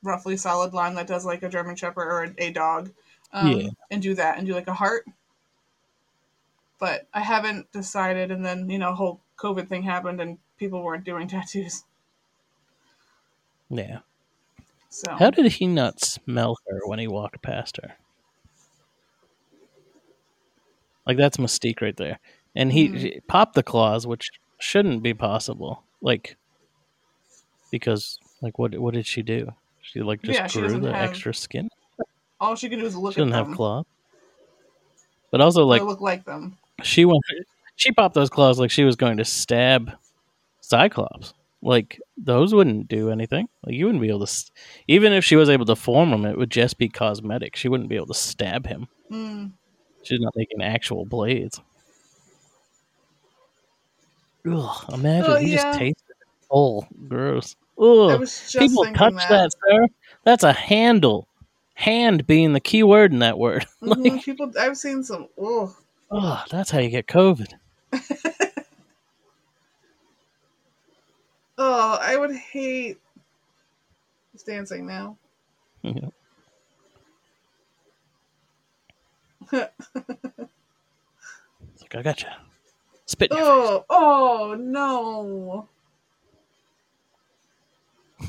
roughly 0.04 0.36
solid 0.38 0.74
line 0.74 0.96
that 0.96 1.08
does 1.08 1.26
like 1.26 1.44
a 1.44 1.50
German 1.50 1.76
Shepherd 1.76 2.08
or 2.10 2.24
a, 2.24 2.34
a 2.48 2.52
dog, 2.52 2.92
um, 3.32 3.48
Yeah. 3.52 3.70
and 3.92 4.02
do 4.02 4.16
that 4.16 4.38
and 4.38 4.48
do 4.48 4.54
like 4.54 4.68
a 4.68 4.74
heart. 4.74 5.06
But 6.82 7.08
I 7.14 7.20
haven't 7.22 7.72
decided, 7.72 8.32
and 8.32 8.44
then 8.44 8.68
you 8.68 8.80
know, 8.80 8.94
whole 8.96 9.22
COVID 9.38 9.70
thing 9.70 9.84
happened 9.84 10.20
and 10.20 10.40
people 10.58 10.82
weren't 10.84 11.04
doing 11.06 11.28
tattoos. 11.30 11.84
Yeah. 13.70 14.00
So 14.90 15.14
How 15.16 15.30
did 15.30 15.50
he 15.54 15.68
not 15.68 16.02
smell 16.02 16.58
her 16.68 16.80
when 16.86 16.98
he 17.00 17.08
walked 17.08 17.42
past 17.44 17.78
her? 17.82 17.94
Like 21.06 21.18
that's 21.18 21.38
Mystique 21.38 21.82
right 21.82 21.96
there. 21.96 22.20
And 22.56 22.72
he, 22.72 22.90
Mhm. 22.90 22.98
he 22.98 23.20
popped 23.28 23.56
the 23.56 23.64
claws, 23.64 24.06
which 24.06 24.30
shouldn't 24.60 25.02
be 25.04 25.14
possible. 25.14 25.84
Like 26.02 26.36
because 27.72 28.20
like 28.42 28.58
what 28.60 28.78
what 28.80 28.94
did 28.96 29.06
she 29.06 29.22
do? 29.22 29.54
She 29.84 30.02
like 30.02 30.22
just 30.24 30.40
Yeah, 30.40 30.48
grew 30.48 30.80
the 30.80 30.92
have- 30.94 31.10
extra 31.10 31.34
skin. 31.34 31.70
all 32.40 32.56
she 32.56 32.70
can 32.70 32.80
do 32.80 32.86
is 32.86 32.96
look 32.98 33.14
She 33.14 33.22
didn't 33.22 33.34
have 33.36 33.52
claws. 33.56 33.86
But 35.32 35.42
also 35.42 35.66
like 35.66 35.82
look 35.84 36.02
like 36.02 36.26
them. 36.26 36.58
She 36.84 37.06
went 37.06 37.22
she 37.76 37.92
popped 37.92 38.14
those 38.14 38.30
claws 38.30 38.60
like 38.60 38.70
she 38.72 38.84
was 38.84 38.96
going 38.96 39.18
to 39.18 39.26
stab 39.26 39.92
Cyclops. 40.60 41.34
Like 41.64 42.00
those 42.18 42.54
wouldn't 42.54 42.88
do 42.88 43.10
anything. 43.10 43.48
Like 43.66 43.76
you 43.76 43.86
wouldn't 43.86 44.02
be 44.02 44.10
able 44.10 44.26
to, 44.26 44.52
even 44.88 45.14
if 45.14 45.24
she 45.24 45.36
was 45.36 45.50
able 45.50 45.66
to 45.66 45.76
form 45.76 46.10
them, 46.12 46.26
it 46.26 46.38
would 46.38 46.50
just 46.52 46.78
be 46.78 46.90
cosmetic. 46.90 47.56
She 47.56 47.68
wouldn't 47.70 47.90
be 47.90 47.96
able 47.96 48.08
to 48.08 48.14
stab 48.14 48.66
him. 48.68 48.88
Mm. 49.12 49.52
She's 50.04 50.20
not 50.20 50.34
making 50.36 50.62
actual 50.62 51.06
blades. 51.06 51.60
Ugh, 54.50 54.86
imagine 54.94 55.32
Oh, 55.32 55.36
he 55.36 55.52
yeah. 55.52 55.56
just 55.64 55.80
tasted 55.80 56.10
it. 56.10 56.28
Oh, 56.50 56.86
gross. 57.08 57.56
Ugh. 57.80 58.28
People 58.58 58.86
touch 58.94 59.14
that. 59.16 59.30
that. 59.30 59.52
sir. 59.70 59.88
That's 60.24 60.44
a 60.44 60.54
handle. 60.54 61.28
Hand 61.76 62.28
being 62.28 62.54
the 62.54 62.60
key 62.60 62.84
word 62.84 63.12
in 63.12 63.20
that 63.20 63.38
word. 63.38 63.66
Mhm, 63.82 64.24
people, 64.24 64.52
I've 64.60 64.78
seen 64.78 65.04
some. 65.04 65.28
Oh, 65.40 65.76
Oh, 66.12 66.44
that's 66.52 66.70
how 66.70 66.80
you 66.80 66.90
get 66.90 67.08
COVID. 67.08 67.54
oh, 71.58 71.98
I 72.02 72.18
would 72.18 72.36
hate. 72.36 73.00
It's 74.34 74.44
dancing 74.44 74.86
now. 74.86 75.18
Yeah. 75.82 76.10
Like 81.94 81.96
I 81.96 82.02
got 82.04 82.22
you. 82.22 82.30
Spit 83.06 83.32
Oh, 83.34 83.84
oh 83.90 84.56
no. 84.58 85.68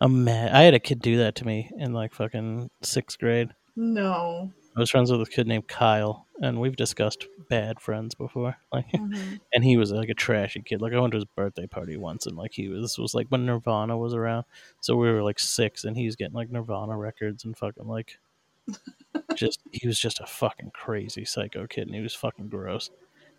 I'm 0.00 0.22
mad. 0.22 0.52
I 0.52 0.62
had 0.62 0.74
a 0.74 0.78
kid 0.78 1.00
do 1.00 1.16
that 1.18 1.34
to 1.36 1.46
me 1.46 1.70
in 1.76 1.92
like 1.92 2.14
fucking 2.14 2.70
sixth 2.82 3.18
grade. 3.18 3.48
No. 3.74 4.52
I 4.76 4.80
was 4.80 4.90
friends 4.90 5.10
with 5.12 5.20
a 5.22 5.26
kid 5.26 5.46
named 5.46 5.68
Kyle, 5.68 6.26
and 6.40 6.60
we've 6.60 6.74
discussed 6.76 7.26
bad 7.48 7.80
friends 7.80 8.14
before. 8.14 8.56
Like, 8.72 8.90
Mhm. 8.90 9.38
and 9.54 9.62
he 9.64 9.76
was 9.76 9.92
like 9.92 10.08
a 10.08 10.14
trashy 10.14 10.60
kid. 10.62 10.82
Like, 10.82 10.92
I 10.92 10.98
went 10.98 11.12
to 11.12 11.16
his 11.18 11.24
birthday 11.36 11.66
party 11.66 11.96
once, 11.96 12.26
and 12.26 12.36
like 12.36 12.52
he 12.52 12.68
was 12.68 12.82
this 12.82 12.98
was 12.98 13.14
like 13.14 13.28
when 13.28 13.46
Nirvana 13.46 13.96
was 13.96 14.14
around, 14.14 14.44
so 14.80 14.96
we 14.96 15.10
were 15.10 15.22
like 15.22 15.38
six, 15.38 15.84
and 15.84 15.96
he's 15.96 16.16
getting 16.16 16.34
like 16.34 16.50
Nirvana 16.50 16.96
records 16.96 17.44
and 17.44 17.56
fucking 17.56 17.86
like, 17.86 18.18
just 19.36 19.60
he 19.72 19.86
was 19.86 19.98
just 19.98 20.20
a 20.20 20.26
fucking 20.26 20.70
crazy 20.74 21.24
psycho 21.24 21.66
kid, 21.66 21.86
and 21.86 21.94
he 21.94 22.00
was 22.02 22.14
fucking 22.14 22.48
gross. 22.48 22.90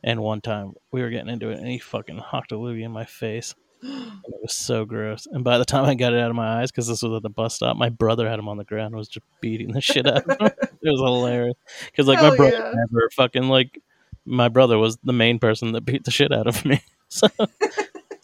And 0.04 0.22
one 0.22 0.40
time 0.42 0.74
we 0.92 1.02
were 1.02 1.10
getting 1.10 1.30
into 1.30 1.50
it, 1.50 1.58
and 1.60 1.68
he 1.68 1.80
fucking 1.80 2.18
hocked 2.20 2.52
a 2.52 2.56
loogie 2.56 2.84
in 2.86 2.92
my 2.92 3.06
face. 3.06 3.56
And 3.82 4.14
it 4.28 4.42
was 4.42 4.54
so 4.54 4.86
gross. 4.86 5.28
And 5.32 5.44
by 5.44 5.58
the 5.58 5.66
time 5.66 5.86
I 5.86 5.96
got 5.96 6.14
it 6.14 6.20
out 6.20 6.30
of 6.30 6.36
my 6.36 6.62
eyes, 6.62 6.72
because 6.72 6.88
this 6.88 7.02
was 7.04 7.14
at 7.18 7.24
the 7.24 7.30
bus 7.30 7.56
stop, 7.56 7.76
my 7.76 7.90
brother 7.90 8.30
had 8.30 8.40
him 8.40 8.48
on 8.48 8.58
the 8.58 8.64
ground 8.64 8.88
and 8.88 8.96
was 8.96 9.08
just 9.08 9.26
beating 9.42 9.72
the 9.74 9.82
shit 9.82 10.08
out 10.08 10.30
of 10.30 10.40
him. 10.40 10.50
it 10.86 10.92
was 10.92 11.02
hilarious. 11.02 11.56
Because, 11.86 12.08
like, 12.08 12.22
my 12.22 12.36
brother 12.36 12.58
yeah. 12.58 12.72
never 12.74 13.10
fucking, 13.16 13.50
like, 13.50 13.82
my 14.26 14.48
brother 14.50 14.78
was 14.78 14.98
the 15.04 15.14
main 15.14 15.40
person 15.40 15.74
that 15.74 15.82
beat 15.82 16.04
the 16.04 16.12
shit 16.12 16.32
out 16.32 16.48
of 16.48 16.66
me. 16.66 16.82
So 17.08 17.28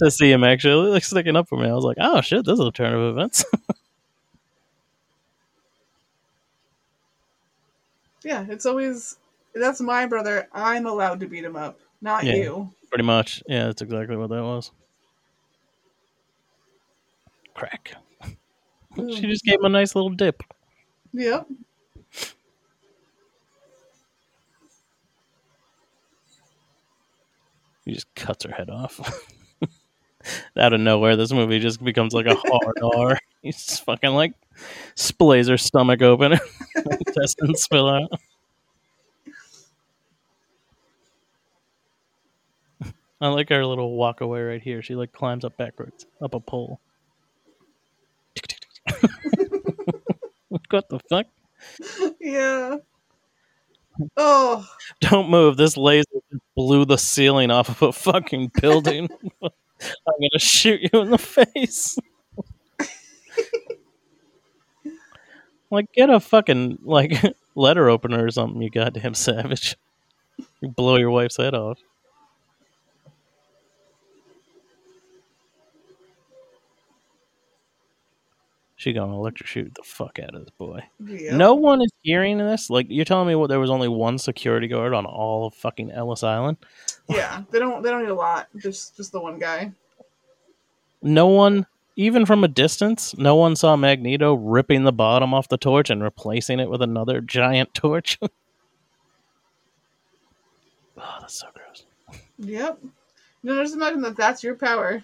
to 0.01 0.09
see 0.09 0.31
him 0.31 0.43
actually, 0.43 0.89
like, 0.89 1.03
sticking 1.03 1.35
up 1.35 1.47
for 1.47 1.57
me, 1.57 1.69
I 1.69 1.73
was 1.73 1.85
like, 1.85 1.97
oh 2.01 2.19
shit, 2.19 2.45
this 2.45 2.59
is 2.59 2.65
a 2.65 2.71
turn 2.71 2.95
of 2.95 3.15
events. 3.15 3.45
Yeah, 8.23 8.45
it's 8.49 8.65
always. 8.65 9.17
That's 9.53 9.81
my 9.81 10.05
brother. 10.05 10.47
I'm 10.53 10.85
allowed 10.85 11.19
to 11.21 11.27
beat 11.27 11.43
him 11.43 11.55
up, 11.55 11.79
not 12.01 12.23
Yeah. 12.23 12.35
you. 12.35 12.73
Pretty 12.89 13.03
much. 13.03 13.43
Yeah, 13.47 13.65
that's 13.65 13.81
exactly 13.81 14.15
what 14.15 14.29
that 14.29 14.43
was. 14.43 14.71
Crack. 17.53 17.93
she 18.95 19.21
just 19.21 19.43
gave 19.43 19.59
him 19.59 19.65
a 19.65 19.69
nice 19.69 19.95
little 19.95 20.09
dip. 20.09 20.43
Yep. 21.13 21.47
He 27.85 27.93
just 27.93 28.13
cuts 28.15 28.45
her 28.45 28.51
head 28.51 28.69
off. 28.69 28.99
Out 30.57 30.73
of 30.73 30.79
nowhere, 30.79 31.15
this 31.15 31.31
movie 31.31 31.59
just 31.59 31.83
becomes 31.83 32.13
like 32.13 32.27
a 32.27 32.35
hard 32.35 32.77
R. 32.95 33.17
He 33.41 33.51
just 33.51 33.83
fucking 33.83 34.11
like 34.11 34.33
splays 34.95 35.49
her 35.49 35.57
stomach 35.57 36.01
open, 36.03 36.33
intestines 37.07 37.63
spill 37.63 37.89
out. 37.89 38.11
I 43.19 43.27
like 43.29 43.49
her 43.49 43.65
little 43.65 43.95
walk 43.95 44.21
away 44.21 44.41
right 44.41 44.61
here. 44.61 44.81
She 44.81 44.95
like 44.95 45.11
climbs 45.11 45.43
up 45.43 45.57
backwards 45.57 46.05
up 46.21 46.35
a 46.35 46.39
pole. 46.39 46.79
what 50.69 50.89
the 50.89 50.99
fuck? 51.09 51.25
Yeah. 52.19 52.77
Oh, 54.17 54.65
Don't 55.01 55.29
move. 55.29 55.57
This 55.57 55.77
laser 55.77 56.05
blew 56.55 56.85
the 56.85 56.97
ceiling 56.97 57.51
off 57.51 57.69
of 57.69 57.81
a 57.81 57.91
fucking 57.91 58.51
building. 58.61 59.09
I'm 59.43 59.49
gonna 59.81 60.39
shoot 60.39 60.81
you 60.81 61.01
in 61.01 61.11
the 61.11 61.17
face. 61.17 61.97
like, 65.69 65.91
get 65.93 66.09
a 66.09 66.19
fucking 66.19 66.79
like 66.83 67.13
letter 67.55 67.89
opener 67.89 68.25
or 68.25 68.31
something, 68.31 68.61
you 68.61 68.69
goddamn 68.69 69.13
savage. 69.13 69.75
You 70.61 70.69
blow 70.69 70.97
your 70.97 71.11
wife's 71.11 71.37
head 71.37 71.53
off. 71.53 71.79
She 78.81 78.93
gonna 78.93 79.13
electrocute 79.15 79.75
the 79.75 79.83
fuck 79.83 80.17
out 80.17 80.33
of 80.33 80.41
this 80.41 80.49
boy. 80.57 80.81
yeah. 81.05 81.37
No 81.37 81.53
one 81.53 81.83
is 81.83 81.91
hearing 82.01 82.39
this. 82.39 82.67
Like 82.67 82.87
you're 82.89 83.05
telling 83.05 83.27
me, 83.27 83.35
what 83.35 83.45
there 83.47 83.59
was 83.59 83.69
only 83.69 83.87
one 83.87 84.17
security 84.17 84.67
guard 84.67 84.95
on 84.95 85.05
all 85.05 85.45
of 85.45 85.53
fucking 85.53 85.91
Ellis 85.91 86.23
Island. 86.23 86.57
Yeah, 87.07 87.43
they 87.51 87.59
don't. 87.59 87.83
They 87.83 87.91
don't 87.91 88.01
need 88.01 88.09
a 88.09 88.15
lot. 88.15 88.47
Just, 88.57 88.97
just 88.97 89.11
the 89.11 89.21
one 89.21 89.37
guy. 89.37 89.71
No 91.03 91.27
one, 91.27 91.67
even 91.95 92.25
from 92.25 92.43
a 92.43 92.47
distance, 92.47 93.15
no 93.19 93.35
one 93.35 93.55
saw 93.55 93.75
Magneto 93.75 94.33
ripping 94.33 94.83
the 94.83 94.91
bottom 94.91 95.31
off 95.31 95.47
the 95.47 95.57
torch 95.57 95.91
and 95.91 96.01
replacing 96.01 96.59
it 96.59 96.67
with 96.67 96.81
another 96.81 97.21
giant 97.21 97.71
torch. 97.75 98.17
oh, 98.23 98.29
that's 101.19 101.39
so 101.39 101.45
gross. 101.53 101.85
Yep. 102.39 102.79
No, 103.43 103.61
just 103.61 103.75
imagine 103.75 104.01
that. 104.01 104.17
That's 104.17 104.43
your 104.43 104.55
power. 104.55 105.03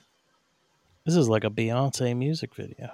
This 1.06 1.16
is 1.16 1.30
like 1.30 1.44
a 1.44 1.52
Beyonce 1.52 2.18
music 2.18 2.56
video. 2.56 2.90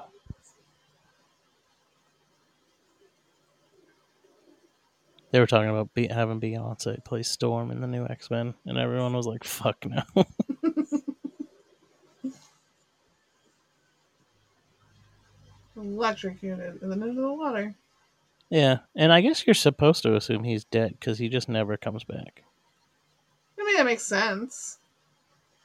They 5.33 5.39
were 5.39 5.47
talking 5.47 5.71
about 5.71 5.91
be- 5.95 6.09
having 6.09 6.39
Beyonce 6.39 7.03
play 7.03 7.23
Storm 7.23 7.71
in 7.71 7.81
the 7.81 7.87
new 7.87 8.05
X 8.05 8.29
Men, 8.29 8.53
and 8.67 8.77
everyone 8.77 9.13
was 9.13 9.25
like, 9.25 9.43
"Fuck 9.43 9.83
no." 9.83 10.03
Electrocuted 15.75 16.83
and 16.83 16.91
then 16.91 17.01
into 17.01 17.19
the 17.19 17.33
water. 17.33 17.73
yeah, 18.51 18.79
and 18.95 19.11
I 19.11 19.21
guess 19.21 19.47
you're 19.47 19.55
supposed 19.55 20.03
to 20.03 20.15
assume 20.15 20.43
he's 20.43 20.65
dead 20.65 20.91
because 20.99 21.17
he 21.17 21.29
just 21.29 21.49
never 21.49 21.77
comes 21.77 22.03
back. 22.03 22.43
I 23.59 23.63
mean, 23.65 23.77
that 23.77 23.85
makes 23.85 24.03
sense. 24.03 24.77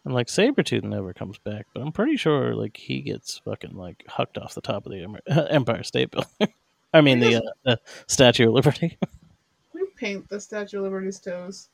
And 0.06 0.14
like 0.14 0.28
Sabretooth 0.28 0.84
never 0.84 1.12
comes 1.12 1.36
back, 1.36 1.66
but 1.74 1.82
I'm 1.82 1.92
pretty 1.92 2.16
sure 2.16 2.54
like 2.54 2.78
he 2.78 3.02
gets 3.02 3.36
fucking 3.44 3.76
like 3.76 4.02
hucked 4.08 4.38
off 4.38 4.54
the 4.54 4.62
top 4.62 4.86
of 4.86 4.92
the 4.92 5.20
Empire 5.50 5.82
State 5.82 6.10
Building. 6.10 6.54
I 6.94 7.02
mean 7.02 7.20
the, 7.20 7.36
uh, 7.36 7.40
the 7.64 7.80
Statue 8.06 8.48
of 8.48 8.54
Liberty. 8.54 8.96
Paint 9.98 10.28
the 10.28 10.40
Statue 10.40 10.78
of 10.78 10.84
Liberty's 10.84 11.18
toes. 11.18 11.68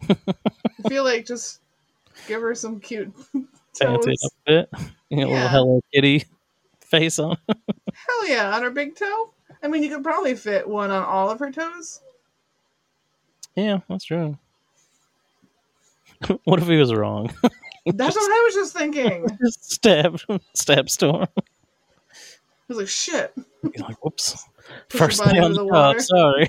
I 0.08 0.16
feel 0.88 1.04
like 1.04 1.26
just 1.26 1.60
give 2.26 2.40
her 2.42 2.54
some 2.54 2.80
cute 2.80 3.12
toes. 3.80 4.06
a 4.06 4.30
bit. 4.46 4.70
You 5.08 5.18
know, 5.18 5.28
a 5.28 5.30
Yeah. 5.30 5.42
little 5.44 5.48
Hello 5.50 5.80
Kitty 5.94 6.24
face 6.80 7.20
on. 7.20 7.36
Hell 7.48 8.28
yeah, 8.28 8.56
on 8.56 8.62
her 8.64 8.70
big 8.70 8.96
toe. 8.96 9.30
I 9.62 9.68
mean, 9.68 9.84
you 9.84 9.88
could 9.88 10.02
probably 10.02 10.34
fit 10.34 10.68
one 10.68 10.90
on 10.90 11.04
all 11.04 11.30
of 11.30 11.38
her 11.38 11.52
toes. 11.52 12.00
yeah, 13.54 13.78
that's 13.88 14.04
true. 14.04 14.36
what 16.42 16.60
if 16.60 16.66
he 16.66 16.76
was 16.76 16.92
wrong? 16.92 17.32
That's 17.86 18.16
what 18.16 18.32
I 18.32 18.42
was 18.46 18.54
just 18.54 18.76
thinking. 18.76 19.26
I 19.30 19.36
Just 19.44 19.72
stab, 19.74 20.18
stab 20.54 20.90
Storm. 20.90 21.28
was 22.66 22.78
like, 22.78 22.88
shit. 22.88 23.32
He's 23.62 23.80
like, 23.80 24.04
whoops. 24.04 24.44
Push 24.88 24.98
First 24.98 25.24
day 25.24 25.38
on 25.38 25.52
the 25.52 25.58
the 25.58 25.66
water. 25.66 26.00
Sorry. 26.00 26.48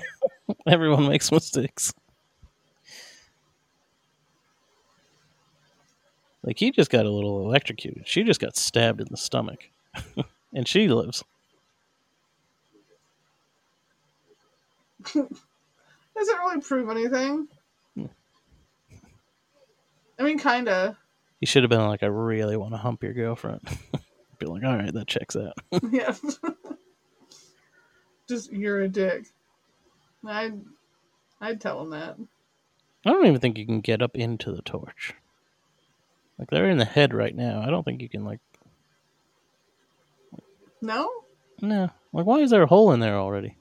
Everyone 0.66 1.08
makes 1.08 1.30
mistakes. 1.30 1.92
Like 6.42 6.58
he 6.58 6.70
just 6.70 6.90
got 6.90 7.04
a 7.04 7.10
little 7.10 7.42
electrocuted. 7.44 8.06
She 8.06 8.22
just 8.22 8.40
got 8.40 8.56
stabbed 8.56 9.00
in 9.00 9.08
the 9.10 9.16
stomach, 9.16 9.68
and 10.54 10.66
she 10.66 10.88
lives. 10.88 11.24
Doesn't 15.14 15.38
really 16.16 16.60
prove 16.60 16.90
anything. 16.90 17.48
Hmm. 17.94 18.06
I 20.18 20.22
mean, 20.22 20.38
kinda. 20.38 20.96
He 21.40 21.46
should 21.46 21.62
have 21.62 21.70
been 21.70 21.86
like, 21.86 22.02
I 22.02 22.06
really 22.06 22.56
want 22.56 22.72
to 22.72 22.78
hump 22.78 23.02
your 23.04 23.12
girlfriend. 23.12 23.60
Be 24.38 24.46
like, 24.46 24.64
all 24.64 24.76
right, 24.76 24.92
that 24.92 25.06
checks 25.06 25.36
out. 25.36 25.54
yeah. 25.90 26.14
Just 28.28 28.52
you're 28.52 28.82
a 28.82 28.88
dick. 28.88 29.26
I'd 30.26 30.60
I'd 31.40 31.60
tell 31.60 31.80
him 31.82 31.90
that. 31.90 32.16
I 33.06 33.10
don't 33.10 33.26
even 33.26 33.40
think 33.40 33.58
you 33.58 33.66
can 33.66 33.80
get 33.80 34.02
up 34.02 34.16
into 34.16 34.52
the 34.52 34.62
torch. 34.62 35.14
Like 36.38 36.50
they're 36.50 36.68
in 36.68 36.78
the 36.78 36.84
head 36.84 37.14
right 37.14 37.34
now. 37.34 37.62
I 37.62 37.70
don't 37.70 37.84
think 37.84 38.02
you 38.02 38.08
can 38.08 38.24
like 38.24 38.40
No? 40.80 41.10
no. 41.60 41.90
Like 42.12 42.26
why 42.26 42.40
is 42.40 42.50
there 42.50 42.62
a 42.62 42.66
hole 42.66 42.92
in 42.92 43.00
there 43.00 43.16
already? 43.16 43.56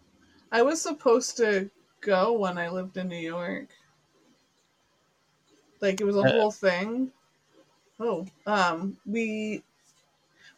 I 0.52 0.62
was 0.62 0.82
supposed 0.82 1.38
to 1.38 1.70
go 2.02 2.34
when 2.34 2.58
I 2.58 2.70
lived 2.70 2.98
in 2.98 3.08
New 3.08 3.18
York. 3.18 3.68
Like 5.82 6.02
it 6.02 6.06
was 6.06 6.16
a 6.16 6.22
Uh, 6.22 6.32
whole 6.32 6.52
thing. 6.52 7.12
Oh, 8.00 8.28
um, 8.46 8.98
we 9.06 9.64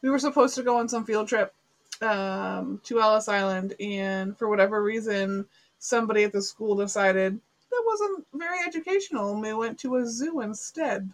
we 0.02 0.10
were 0.10 0.20
supposed 0.20 0.56
to 0.56 0.64
go 0.64 0.78
on 0.78 0.90
some 0.90 1.06
field 1.06 1.28
trip 1.28 1.54
um, 2.02 2.82
to 2.84 3.02
Ellis 3.02 3.28
Island, 3.30 3.76
and 3.80 4.38
for 4.38 4.48
whatever 4.50 4.82
reason, 4.84 5.46
somebody 5.80 6.24
at 6.24 6.32
the 6.32 6.42
school 6.42 6.76
decided 6.76 7.40
that 7.72 7.84
wasn't 7.86 8.28
very 8.34 8.60
educational, 8.66 9.32
and 9.32 9.42
we 9.42 9.54
went 9.54 9.80
to 9.80 9.96
a 9.98 10.06
zoo 10.06 10.42
instead. 10.42 11.10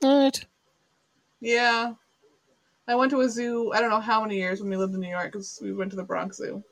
What? 0.00 0.44
Yeah. 1.40 1.94
I 2.86 2.94
went 2.94 3.10
to 3.10 3.20
a 3.20 3.28
zoo, 3.28 3.72
I 3.72 3.80
don't 3.80 3.90
know 3.90 4.00
how 4.00 4.22
many 4.22 4.36
years 4.36 4.60
when 4.60 4.70
we 4.70 4.76
lived 4.76 4.94
in 4.94 5.00
New 5.00 5.10
York 5.10 5.32
because 5.32 5.58
we 5.62 5.72
went 5.72 5.90
to 5.90 5.96
the 5.96 6.02
Bronx 6.04 6.38
Zoo. 6.38 6.64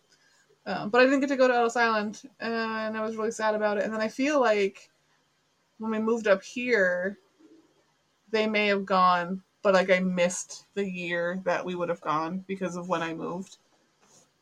Um, 0.64 0.90
but 0.90 1.00
I 1.00 1.04
didn't 1.04 1.20
get 1.20 1.28
to 1.28 1.36
go 1.36 1.46
to 1.46 1.54
Ellis 1.54 1.76
Island, 1.76 2.22
and 2.40 2.96
I 2.96 3.02
was 3.02 3.16
really 3.16 3.30
sad 3.30 3.54
about 3.54 3.78
it. 3.78 3.84
And 3.84 3.92
then 3.92 4.00
I 4.00 4.08
feel 4.08 4.40
like 4.40 4.90
when 5.78 5.90
we 5.90 5.98
moved 5.98 6.26
up 6.26 6.42
here, 6.42 7.18
they 8.30 8.46
may 8.46 8.66
have 8.68 8.86
gone, 8.86 9.42
but 9.62 9.74
like 9.74 9.90
I 9.90 10.00
missed 10.00 10.66
the 10.74 10.88
year 10.88 11.40
that 11.44 11.64
we 11.64 11.74
would 11.74 11.88
have 11.88 12.00
gone 12.00 12.44
because 12.48 12.76
of 12.76 12.88
when 12.88 13.02
I 13.02 13.12
moved. 13.14 13.58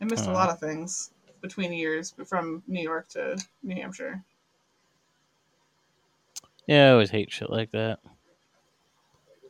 I 0.01 0.05
missed 0.05 0.27
a 0.27 0.31
Oh. 0.31 0.35
lot 0.35 0.51
of 0.51 0.61
things 0.61 1.11
between 1.45 1.75
years 1.75 2.15
from 2.25 2.63
New 2.67 2.83
York 2.83 3.07
to 3.07 3.37
New 3.63 3.75
Hampshire. 3.75 4.25
Yeah, 6.67 6.89
I 6.89 6.93
always 6.93 7.11
hate 7.11 7.31
shit 7.31 7.51
like 7.51 7.71
that. 7.73 7.99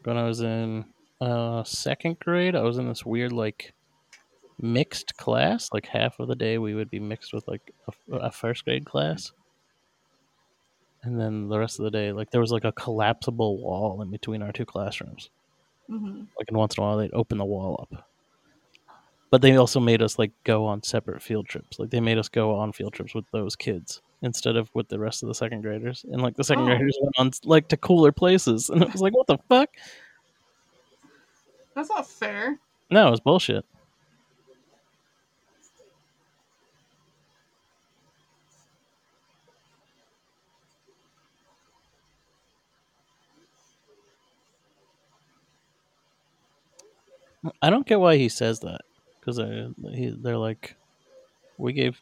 When 0.03 0.17
I 0.17 0.25
was 0.25 0.41
in 0.41 0.87
uh, 1.21 1.63
second 1.63 2.19
grade, 2.19 2.57
I 2.57 2.63
was 2.63 2.79
in 2.79 2.89
this 2.89 3.07
weird 3.07 3.33
like 3.33 3.75
mixed 4.61 5.17
class. 5.17 5.71
Like 5.73 5.87
half 5.87 6.19
of 6.19 6.27
the 6.27 6.35
day 6.35 6.59
we 6.59 6.75
would 6.75 6.91
be 6.91 6.99
mixed 6.99 7.33
with 7.33 7.47
like 7.47 7.73
a, 7.87 8.17
a 8.17 8.33
first 8.33 8.65
grade 8.65 8.85
class, 8.85 9.31
and 11.05 11.21
then 11.21 11.47
the 11.47 11.61
rest 11.61 11.79
of 11.79 11.85
the 11.85 11.93
day, 11.93 12.11
like 12.11 12.33
there 12.33 12.41
was 12.41 12.51
like 12.51 12.65
a 12.65 12.73
collapsible 12.73 13.59
wall 13.59 14.03
in 14.03 14.11
between 14.11 14.43
our 14.43 14.51
two 14.51 14.67
classrooms. 14.67 15.31
hmm 15.87 16.25
Like, 16.37 16.49
and 16.49 16.57
once 16.57 16.77
in 16.77 16.83
a 16.83 16.87
while, 16.87 16.99
they'd 16.99 17.15
open 17.15 17.39
the 17.39 17.45
wall 17.45 17.79
up. 17.81 18.09
But 19.35 19.43
they 19.43 19.57
also 19.57 19.81
made 19.81 20.01
us 20.01 20.17
like 20.17 20.31
go 20.45 20.65
on 20.65 20.85
separate 20.85 21.21
field 21.21 21.49
trips. 21.49 21.81
Like 21.81 21.91
they 21.91 21.99
made 21.99 22.19
us 22.19 22.29
go 22.29 22.55
on 22.55 22.71
field 22.71 22.93
trips 22.93 23.17
with 23.17 23.25
those 23.33 23.57
kids 23.57 24.01
instead 24.23 24.55
of 24.55 24.71
with 24.75 24.87
the 24.87 25.01
rest 25.01 25.25
of 25.25 25.27
the 25.27 25.35
second 25.35 25.63
graders. 25.63 26.07
And 26.09 26.23
like 26.23 26.37
the 26.37 26.45
second 26.45 26.63
Oh. 26.63 26.67
graders 26.67 26.97
went 27.01 27.19
on 27.19 27.33
like 27.43 27.67
to 27.71 27.77
cooler 27.77 28.13
places, 28.13 28.71
and 28.71 28.81
it 28.81 28.93
was 28.93 29.01
like, 29.03 29.13
what 29.13 29.27
the 29.27 29.39
fuck? 29.49 29.71
That's 31.75 31.89
not 31.89 32.09
fair. 32.09 32.61
No, 32.93 33.09
it 33.09 33.11
was 33.11 33.19
bullshit. 33.19 33.65
I 47.61 47.71
don't 47.71 47.85
get 47.85 47.99
why 47.99 48.17
he 48.17 48.29
says 48.29 48.61
that 48.61 48.83
because 49.25 49.37
they're, 49.37 49.71
they're 49.79 50.39
like, 50.39 50.77
we 51.57 51.73
gave 51.73 52.01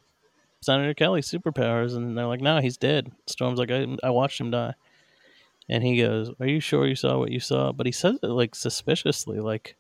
Senator 0.60 0.94
Kelly 0.94 1.20
superpowers, 1.20 1.96
and 1.96 2.16
they're 2.16 2.26
like, 2.26 2.40
no, 2.40 2.60
he's 2.60 2.76
dead. 2.76 3.12
Storm's 3.26 3.58
like, 3.58 3.70
I, 3.70 3.86
I 4.02 4.10
watched 4.10 4.40
him 4.40 4.50
die, 4.50 4.74
and 5.68 5.82
he 5.82 5.98
goes, 6.00 6.30
"Are 6.40 6.46
you 6.46 6.60
sure 6.60 6.86
you 6.86 6.96
saw 6.96 7.18
what 7.18 7.30
you 7.30 7.40
saw?" 7.40 7.72
But 7.72 7.86
he 7.86 7.92
says 7.92 8.18
it 8.22 8.26
like 8.26 8.54
suspiciously, 8.54 9.40
like 9.40 9.76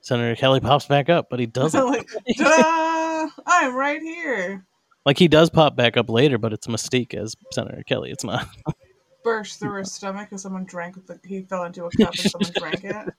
Senator 0.00 0.36
Kelly 0.36 0.60
pops 0.68 0.86
back 0.86 1.08
up, 1.08 1.28
but 1.30 1.40
he 1.40 1.46
doesn't. 1.46 1.84
like, 1.84 2.08
ta-da! 2.38 3.28
I'm 3.46 3.74
right 3.74 4.00
here. 4.00 4.64
Like 5.06 5.18
he 5.18 5.28
does 5.28 5.50
pop 5.50 5.76
back 5.76 5.96
up 5.96 6.10
later, 6.10 6.38
but 6.38 6.52
it's 6.52 6.66
Mystique 6.66 7.14
as 7.14 7.34
Senator 7.52 7.82
Kelly. 7.84 8.10
It's 8.10 8.24
not. 8.24 8.48
burst 9.24 9.58
through 9.58 9.78
his 9.78 9.92
stomach 9.92 10.28
because 10.28 10.42
someone 10.42 10.64
drank 10.64 11.06
the 11.06 11.18
he 11.24 11.42
fell 11.42 11.64
into 11.64 11.84
a 11.84 11.90
cup 11.90 12.14
and 12.14 12.30
someone 12.30 12.52
drank 12.56 12.84
it. 12.84 13.14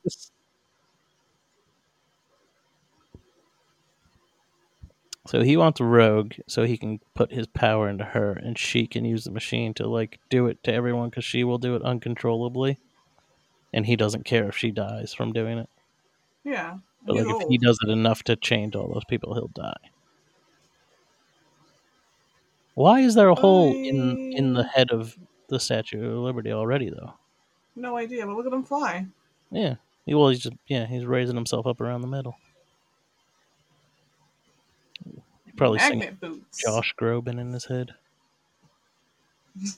So 5.30 5.44
he 5.44 5.58
wants 5.58 5.80
Rogue 5.80 6.34
so 6.48 6.64
he 6.64 6.76
can 6.76 7.00
put 7.14 7.32
his 7.32 7.46
power 7.46 7.88
into 7.88 8.04
her, 8.04 8.32
and 8.32 8.58
she 8.58 8.88
can 8.88 9.06
use 9.06 9.26
the 9.26 9.30
machine 9.32 9.76
to 9.76 9.88
like 9.88 10.18
do 10.32 10.48
it 10.48 10.64
to 10.64 10.74
everyone 10.74 11.10
because 11.10 11.24
she 11.24 11.44
will 11.44 11.60
do 11.60 11.76
it 11.76 11.84
uncontrollably, 11.84 12.80
and 13.72 13.86
he 13.86 13.96
doesn't 13.96 14.26
care 14.26 14.50
if 14.50 14.58
she 14.58 14.72
dies 14.72 15.14
from 15.14 15.32
doing 15.32 15.60
it. 15.60 15.70
Yeah. 16.44 16.78
But 17.06 17.18
like 17.18 17.44
if 17.44 17.48
he 17.48 17.60
does 17.60 17.78
it 17.86 17.92
enough 17.92 18.24
to 18.24 18.36
change 18.38 18.76
all 18.76 18.92
those 18.92 19.06
people, 19.06 19.36
he'll 19.36 19.50
die. 19.50 19.92
Why 22.74 23.02
is 23.02 23.14
there 23.14 23.30
a 23.30 23.36
hole 23.36 23.72
in 23.72 24.34
in 24.34 24.54
the 24.56 24.64
head 24.64 24.90
of 24.90 25.16
the 25.48 25.60
Statue 25.60 26.04
of 26.12 26.24
Liberty 26.24 26.52
already, 26.52 26.90
though? 26.90 27.14
No 27.76 27.98
idea, 27.98 28.26
but 28.26 28.36
look 28.36 28.48
at 28.48 28.52
him 28.54 28.64
fly. 28.64 29.06
Yeah. 29.52 29.76
He- 30.08 30.16
Well, 30.16 30.30
he's 30.30 30.40
just 30.40 30.56
yeah, 30.66 30.88
he's 30.88 31.06
raising 31.06 31.36
himself 31.36 31.68
up 31.68 31.82
around 31.82 32.02
the 32.02 32.08
middle. 32.08 32.36
He 35.06 35.22
probably 35.60 35.78
Magnet 35.78 36.20
boots. 36.20 36.58
Josh 36.64 36.96
Groban 37.00 37.40
in 37.40 37.54
his 37.54 37.66
head. 37.66 37.94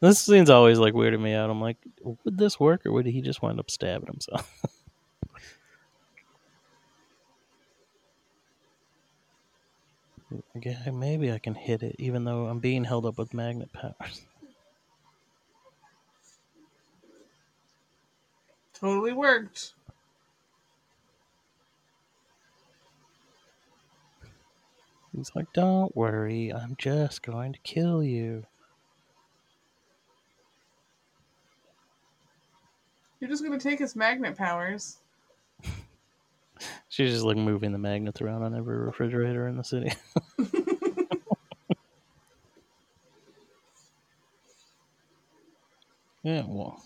this 0.00 0.18
scene's 0.20 0.50
always 0.50 0.78
like 0.78 0.94
weirding 0.94 1.20
me 1.20 1.34
out. 1.34 1.50
I'm 1.50 1.60
like, 1.60 1.76
would 2.02 2.38
this 2.38 2.58
work, 2.58 2.86
or 2.86 2.92
would 2.92 3.06
he 3.06 3.20
just 3.20 3.42
wind 3.42 3.60
up 3.60 3.70
stabbing 3.70 4.06
himself? 4.06 4.50
yeah, 10.62 10.90
maybe 10.90 11.30
I 11.30 11.38
can 11.38 11.54
hit 11.54 11.82
it, 11.82 11.96
even 11.98 12.24
though 12.24 12.46
I'm 12.46 12.58
being 12.58 12.84
held 12.84 13.04
up 13.06 13.18
with 13.18 13.34
magnet 13.34 13.72
powers. 13.72 14.22
Totally 18.72 19.12
worked. 19.12 19.74
He's 25.18 25.32
like, 25.34 25.52
"Don't 25.52 25.94
worry, 25.96 26.52
I'm 26.52 26.76
just 26.78 27.22
going 27.22 27.52
to 27.52 27.58
kill 27.60 28.02
you." 28.02 28.44
You're 33.20 33.28
just 33.28 33.42
gonna 33.42 33.58
take 33.58 33.80
his 33.80 33.96
magnet 33.96 34.36
powers. 34.36 34.98
She's 36.88 37.12
just 37.12 37.24
like 37.24 37.36
moving 37.36 37.72
the 37.72 37.78
magnets 37.78 38.20
around 38.20 38.44
on 38.44 38.54
every 38.54 38.78
refrigerator 38.78 39.48
in 39.48 39.56
the 39.56 39.64
city. 39.64 39.92
yeah, 46.22 46.44
well. 46.46 46.80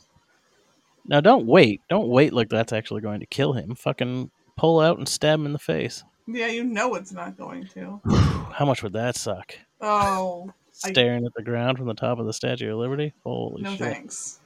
Now 1.05 1.21
don't 1.21 1.47
wait. 1.47 1.83
Don't 1.91 2.09
wait 2.09 2.33
like 2.33 2.49
that's 2.49 2.73
actually 2.73 3.03
going 3.03 3.21
to 3.21 3.27
kill 3.27 3.53
him. 3.53 3.75
Fucking 3.75 4.31
pull 4.57 4.81
out 4.81 4.99
and 4.99 5.09
stab 5.09 5.41
him 5.41 5.47
in 5.47 5.53
the 5.53 5.59
face. 5.59 6.05
Yeah, 6.27 6.47
you 6.49 6.65
know 6.65 6.95
it's 6.95 7.13
not 7.13 7.37
going 7.37 7.67
to. 7.69 8.01
How 8.53 8.65
much 8.65 8.83
would 8.83 8.93
that 8.93 9.17
suck? 9.17 9.55
Oh, 9.81 10.53
staring 10.73 11.27
at 11.27 11.35
the 11.35 11.43
ground 11.43 11.79
from 11.79 11.87
the 11.87 11.95
top 11.95 12.19
of 12.19 12.27
the 12.27 12.33
Statue 12.33 12.73
of 12.73 12.79
Liberty. 12.79 13.13
Holy 13.25 13.63
no 13.63 13.71
shit! 13.71 13.81
thanks. 13.81 14.41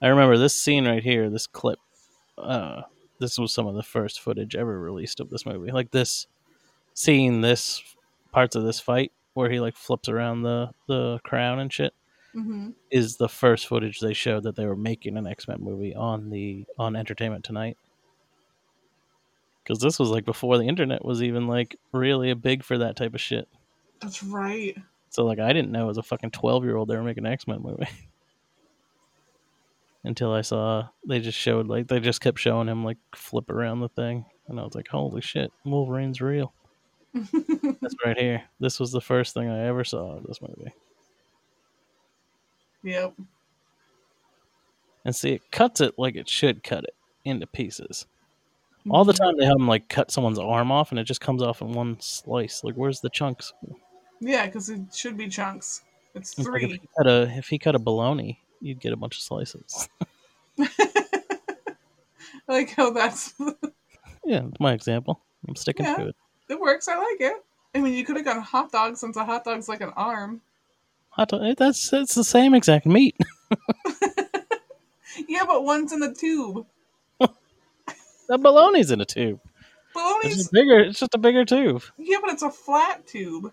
I 0.00 0.08
remember 0.08 0.36
this 0.36 0.54
scene 0.54 0.86
right 0.86 1.02
here, 1.02 1.30
this 1.30 1.46
clip. 1.46 1.78
Uh, 2.36 2.82
this 3.18 3.38
was 3.38 3.52
some 3.52 3.66
of 3.66 3.74
the 3.74 3.82
first 3.82 4.20
footage 4.20 4.54
ever 4.54 4.78
released 4.78 5.20
of 5.20 5.30
this 5.30 5.44
movie. 5.44 5.72
Like 5.72 5.90
this, 5.90 6.26
seeing 6.94 7.40
this 7.40 7.82
parts 8.32 8.54
of 8.54 8.62
this 8.62 8.78
fight 8.78 9.12
where 9.34 9.50
he 9.50 9.60
like 9.60 9.76
flips 9.76 10.08
around 10.08 10.42
the 10.42 10.70
the 10.86 11.18
crown 11.24 11.58
and 11.58 11.72
shit 11.72 11.94
hmm 12.32 12.70
is 12.90 13.16
the 13.16 13.28
first 13.28 13.66
footage 13.66 14.00
they 14.00 14.12
showed 14.12 14.42
that 14.42 14.56
they 14.56 14.66
were 14.66 14.76
making 14.76 15.16
an 15.16 15.26
X 15.26 15.46
Men 15.46 15.58
movie 15.60 15.94
on 15.94 16.30
the 16.30 16.64
on 16.78 16.96
Entertainment 16.96 17.44
Tonight. 17.44 17.76
Because 19.68 19.82
this 19.82 19.98
was 19.98 20.08
like 20.08 20.24
before 20.24 20.56
the 20.56 20.64
internet 20.64 21.04
was 21.04 21.22
even 21.22 21.46
like 21.46 21.76
really 21.92 22.30
a 22.30 22.36
big 22.36 22.64
for 22.64 22.78
that 22.78 22.96
type 22.96 23.14
of 23.14 23.20
shit. 23.20 23.46
That's 24.00 24.22
right. 24.22 24.74
So 25.10 25.26
like 25.26 25.38
I 25.38 25.52
didn't 25.52 25.72
know 25.72 25.90
as 25.90 25.98
a 25.98 26.02
fucking 26.02 26.30
twelve 26.30 26.64
year 26.64 26.74
old 26.74 26.88
they 26.88 26.96
were 26.96 27.02
making 27.02 27.26
an 27.26 27.32
X 27.32 27.46
Men 27.46 27.60
movie. 27.60 27.86
Until 30.04 30.32
I 30.32 30.40
saw 30.40 30.88
they 31.06 31.20
just 31.20 31.36
showed 31.36 31.66
like 31.66 31.86
they 31.86 32.00
just 32.00 32.22
kept 32.22 32.38
showing 32.38 32.66
him 32.66 32.82
like 32.82 32.96
flip 33.14 33.50
around 33.50 33.80
the 33.80 33.90
thing. 33.90 34.24
And 34.46 34.58
I 34.58 34.64
was 34.64 34.74
like, 34.74 34.88
Holy 34.88 35.20
shit, 35.20 35.52
Wolverine's 35.66 36.22
real. 36.22 36.54
That's 37.12 37.96
right 38.02 38.18
here. 38.18 38.44
This 38.60 38.80
was 38.80 38.90
the 38.90 39.02
first 39.02 39.34
thing 39.34 39.50
I 39.50 39.66
ever 39.66 39.84
saw 39.84 40.16
of 40.16 40.24
this 40.24 40.40
movie. 40.40 40.72
Yep. 42.84 43.12
And 45.04 45.14
see 45.14 45.32
it 45.32 45.50
cuts 45.50 45.82
it 45.82 45.98
like 45.98 46.16
it 46.16 46.30
should 46.30 46.64
cut 46.64 46.84
it 46.84 46.94
into 47.22 47.46
pieces. 47.46 48.06
All 48.90 49.04
the 49.04 49.12
time 49.12 49.34
they 49.38 49.44
have 49.44 49.58
them 49.58 49.68
like 49.68 49.88
cut 49.88 50.10
someone's 50.10 50.38
arm 50.38 50.70
off 50.72 50.90
and 50.90 50.98
it 50.98 51.04
just 51.04 51.20
comes 51.20 51.42
off 51.42 51.60
in 51.60 51.72
one 51.72 51.96
slice. 52.00 52.62
Like 52.64 52.74
where's 52.74 53.00
the 53.00 53.10
chunks? 53.10 53.52
Yeah, 54.20 54.46
because 54.46 54.68
it 54.70 54.80
should 54.94 55.16
be 55.16 55.28
chunks. 55.28 55.82
It's 56.14 56.30
It's 56.38 56.48
like 56.48 56.62
if 56.62 56.68
three. 56.70 56.78
he 56.80 56.88
cut 56.96 57.06
a 57.06 57.22
if 57.36 57.48
he 57.48 57.58
cut 57.58 57.74
a 57.74 57.78
bologna, 57.78 58.40
you'd 58.60 58.80
get 58.80 58.92
a 58.92 58.96
bunch 58.96 59.16
of 59.16 59.22
slices. 59.22 59.88
Like 62.46 62.70
how 62.70 62.90
that's 62.90 63.34
yeah, 64.24 64.42
my 64.58 64.72
example. 64.72 65.20
I'm 65.46 65.54
sticking 65.54 65.84
Yeah. 65.84 65.96
to 65.96 66.06
it. 66.08 66.16
it 66.48 66.58
works. 66.58 66.88
I 66.88 66.96
like 66.96 67.20
it. 67.20 67.44
I 67.74 67.80
mean, 67.80 67.92
you 67.92 68.04
could 68.06 68.16
have 68.16 68.24
gone 68.24 68.40
hot 68.40 68.72
dog 68.72 68.96
since 68.96 69.16
a 69.18 69.24
hot 69.24 69.44
dog's 69.44 69.68
like 69.68 69.82
an 69.82 69.90
arm. 69.96 70.40
Hot 71.10 71.28
dog, 71.28 71.42
eh, 71.42 71.54
that's 71.58 71.90
that's 71.90 72.14
the 72.14 72.24
same 72.24 72.54
exact 72.54 72.86
meat. 72.86 73.16
Yeah, 75.28 75.44
but 75.46 75.64
one's 75.64 75.92
in 75.92 75.98
the 75.98 76.14
tube. 76.14 76.64
The 78.28 78.38
bologna's 78.38 78.90
in 78.90 79.00
a 79.00 79.04
tube. 79.04 79.40
It's 79.44 79.94
Bologna's 79.94 80.36
just 80.36 80.52
bigger. 80.52 80.78
It's 80.80 81.00
just 81.00 81.14
a 81.14 81.18
bigger 81.18 81.44
tube. 81.44 81.82
yeah, 81.96 82.18
but 82.20 82.30
it's 82.32 82.42
a 82.42 82.50
flat 82.50 83.06
tube. 83.06 83.52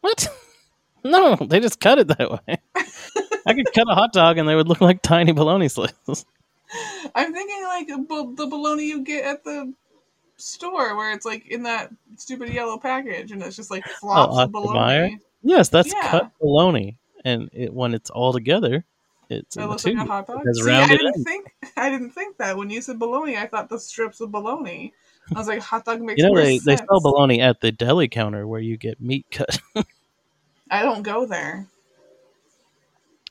What? 0.00 0.28
No, 1.04 1.34
they 1.34 1.58
just 1.58 1.80
cut 1.80 1.98
it 1.98 2.06
that 2.16 2.30
way. 2.30 2.58
I 3.44 3.54
could 3.54 3.66
cut 3.74 3.90
a 3.90 3.94
hot 3.96 4.12
dog 4.12 4.38
and 4.38 4.48
they 4.48 4.54
would 4.54 4.68
look 4.68 4.80
like 4.80 5.02
tiny 5.02 5.32
bologna 5.32 5.68
slices. 5.68 6.24
I'm 7.12 7.32
thinking 7.32 7.64
like 7.64 7.88
bo- 8.06 8.32
the 8.36 8.46
bologna 8.46 8.84
you 8.84 9.02
get 9.02 9.24
at 9.24 9.42
the 9.42 9.74
store, 10.36 10.96
where 10.96 11.12
it's 11.12 11.26
like 11.26 11.48
in 11.48 11.64
that 11.64 11.90
stupid 12.18 12.50
yellow 12.50 12.78
package, 12.78 13.32
and 13.32 13.42
it's 13.42 13.56
just 13.56 13.68
like 13.68 13.82
oh, 13.84 13.92
flops 14.00 14.36
Oh, 14.36 14.42
of 14.44 14.52
bologna. 14.52 15.18
Yes, 15.42 15.68
that's 15.70 15.92
Yeah. 15.92 16.08
cut 16.08 16.30
bologna, 16.40 16.96
and 17.24 17.50
it, 17.52 17.74
when 17.74 17.94
it's 17.94 18.10
all 18.10 18.32
together, 18.32 18.84
it's 19.32 19.54
the 19.56 19.66
looks 19.66 19.84
like 19.84 19.94
a 19.94 20.04
hot 20.04 20.26
dog. 20.26 20.42
See, 20.52 20.70
I 20.70 20.86
didn't 20.88 21.06
ends. 21.08 21.22
think 21.24 21.54
I 21.76 21.90
didn't 21.90 22.10
think 22.10 22.36
that 22.38 22.56
when 22.56 22.70
you 22.70 22.80
said 22.82 22.98
bologna. 22.98 23.36
I 23.36 23.46
thought 23.46 23.68
the 23.68 23.78
strips 23.78 24.20
of 24.20 24.30
bologna. 24.30 24.92
I 25.34 25.38
was 25.38 25.48
like, 25.48 25.60
hot 25.60 25.84
dog 25.84 26.00
makes 26.00 26.18
You 26.20 26.28
know 26.28 26.34
they, 26.36 26.58
they 26.58 26.76
sense. 26.76 26.88
sell 26.88 27.00
bologna 27.00 27.40
at 27.40 27.60
the 27.60 27.70
deli 27.72 28.08
counter 28.08 28.46
where 28.46 28.60
you 28.60 28.76
get 28.76 29.00
meat 29.00 29.26
cut. 29.30 29.58
I 30.70 30.82
don't 30.82 31.02
go 31.02 31.26
there. 31.26 31.66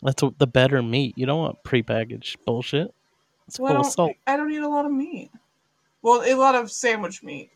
That's 0.01 0.23
the 0.37 0.47
better 0.47 0.81
meat. 0.81 1.13
You 1.17 1.25
don't 1.25 1.39
want 1.39 1.63
prepackaged 1.63 2.37
bullshit. 2.45 2.93
It's 3.47 3.59
Well, 3.59 3.73
full 3.73 3.81
of 3.81 3.87
salt. 3.87 4.13
I 4.25 4.37
don't 4.37 4.51
eat 4.51 4.57
a 4.61 4.67
lot 4.69 4.85
of 4.85 4.91
meat. 4.91 5.29
Well, 6.01 6.23
a 6.25 6.33
lot 6.33 6.55
of 6.55 6.71
sandwich 6.71 7.21
meat. 7.21 7.51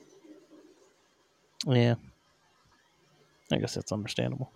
Yeah, 1.66 1.96
I 3.52 3.58
guess 3.58 3.74
that's 3.74 3.92
understandable. 3.92 4.52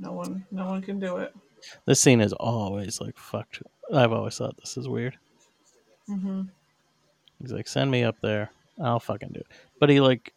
No 0.00 0.12
one, 0.12 0.44
no 0.50 0.66
one 0.66 0.80
can 0.82 0.98
do 0.98 1.18
it. 1.18 1.34
This 1.84 2.00
scene 2.00 2.20
is 2.22 2.32
always 2.32 3.00
like 3.00 3.18
fucked. 3.18 3.62
I've 3.92 4.12
always 4.12 4.36
thought 4.38 4.56
this 4.56 4.76
is 4.76 4.88
weird. 4.88 5.18
hmm 6.06 6.42
He's 7.40 7.52
like, 7.52 7.68
send 7.68 7.90
me 7.90 8.02
up 8.04 8.16
there. 8.22 8.50
I'll 8.82 9.00
fucking 9.00 9.30
do 9.32 9.40
it. 9.40 9.46
But 9.78 9.88
he 9.90 10.00
like, 10.00 10.32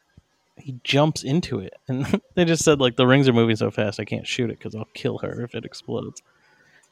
he 0.58 0.76
jumps 0.84 1.24
into 1.24 1.60
it, 1.60 1.74
and 1.88 2.22
they 2.36 2.46
just 2.46 2.64
said 2.64 2.80
like 2.80 2.96
the 2.98 3.08
rings 3.08 3.28
are 3.28 3.34
moving 3.34 3.56
so 3.56 3.72
fast 3.72 4.00
I 4.00 4.06
can't 4.06 4.28
shoot 4.28 4.50
it 4.50 4.58
because 4.60 4.76
I'll 4.76 4.88
kill 4.94 5.18
her 5.20 5.42
if 5.42 5.56
it 5.56 5.66
explodes. 5.66 6.22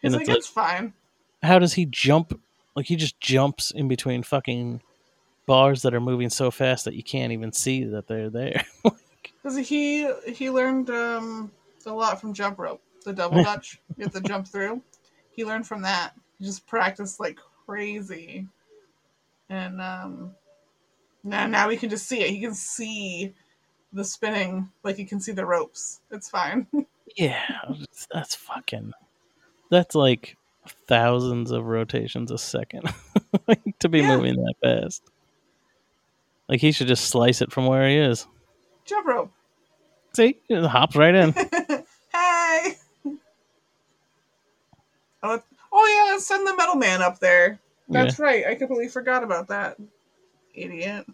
He's 0.01 0.13
And 0.13 0.27
like, 0.27 0.29
it's 0.29 0.55
like, 0.55 0.69
fine. 0.69 0.93
how 1.43 1.59
does 1.59 1.73
he 1.73 1.85
jump? 1.85 2.39
Like 2.75 2.85
he 2.87 2.95
just 2.95 3.19
jumps 3.19 3.71
in 3.71 3.87
between 3.89 4.23
fucking 4.23 4.81
bars 5.45 5.81
that 5.81 5.93
are 5.93 5.99
moving 5.99 6.29
so 6.29 6.51
fast 6.51 6.85
that 6.85 6.93
you 6.95 7.03
can't 7.03 7.33
even 7.33 7.51
see 7.51 7.83
that 7.83 8.07
they're 8.07 8.29
there. 8.29 8.63
Because 9.43 9.57
he 9.67 10.07
he 10.27 10.51
learned 10.51 10.91
um, 10.91 11.51
a 11.85 11.93
lot 11.93 12.19
from 12.21 12.33
jump 12.33 12.59
rope, 12.59 12.81
the 13.05 13.13
double 13.13 13.43
dutch. 13.43 13.79
You 13.97 14.03
have 14.05 14.13
to 14.13 14.21
jump 14.21 14.47
through. 14.47 14.81
He 15.31 15.45
learned 15.45 15.67
from 15.67 15.81
that. 15.83 16.13
He 16.39 16.45
just 16.45 16.65
practiced 16.67 17.19
like 17.19 17.39
crazy, 17.65 18.47
and 19.49 19.81
um, 19.81 20.31
now 21.23 21.47
now 21.47 21.69
he 21.69 21.77
can 21.77 21.89
just 21.89 22.07
see 22.07 22.21
it. 22.21 22.29
He 22.31 22.39
can 22.41 22.53
see 22.53 23.33
the 23.93 24.03
spinning, 24.03 24.69
like 24.83 24.95
he 24.97 25.05
can 25.05 25.19
see 25.19 25.31
the 25.31 25.45
ropes. 25.45 26.01
It's 26.11 26.29
fine. 26.29 26.67
yeah, 27.15 27.43
that's 28.11 28.35
fucking. 28.35 28.93
That's 29.69 29.95
like 29.95 30.37
thousands 30.87 31.51
of 31.51 31.65
rotations 31.65 32.29
a 32.31 32.37
second 32.37 32.83
like, 33.47 33.79
to 33.79 33.89
be 33.89 33.99
Yeah. 33.99 34.15
moving 34.17 34.35
that 34.35 34.53
fast. 34.61 35.03
Like 36.49 36.59
he 36.59 36.71
should 36.73 36.87
just 36.87 37.05
slice 37.05 37.41
it 37.41 37.51
from 37.51 37.65
where 37.67 37.87
he 37.87 37.95
is. 37.97 38.27
jump 38.85 39.07
rope. 39.07 39.31
See, 40.13 40.37
he 40.47 40.55
just 40.55 40.67
hops 40.69 40.95
right 40.97 41.15
in. 41.15 41.31
Hey. 41.31 42.75
Oh, 45.23 45.29
let's- 45.29 45.43
oh 45.83 46.05
yeah, 46.07 46.13
let's 46.13 46.25
send 46.25 46.47
the 46.47 46.55
metal 46.55 46.75
man 46.75 47.01
up 47.01 47.19
there. 47.19 47.59
That's 47.89 48.19
right. 48.19 48.45
I 48.45 48.55
completely 48.55 48.87
forgot 48.87 49.23
about 49.23 49.47
that. 49.49 49.77
Idiot. 50.53 51.05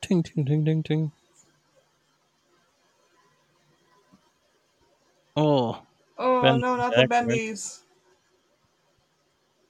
ting 0.00 0.22
ting 0.22 0.44
ting 0.44 0.64
ting 0.64 0.82
ting. 0.82 1.12
Oh, 5.36 5.82
Oh 6.18 6.40
Ben 6.42 6.60
no, 6.60 6.76
not 6.76 6.94
the 6.96 7.02
Jack, 7.02 7.10
right? 7.10 7.28
bendies. 7.28 7.80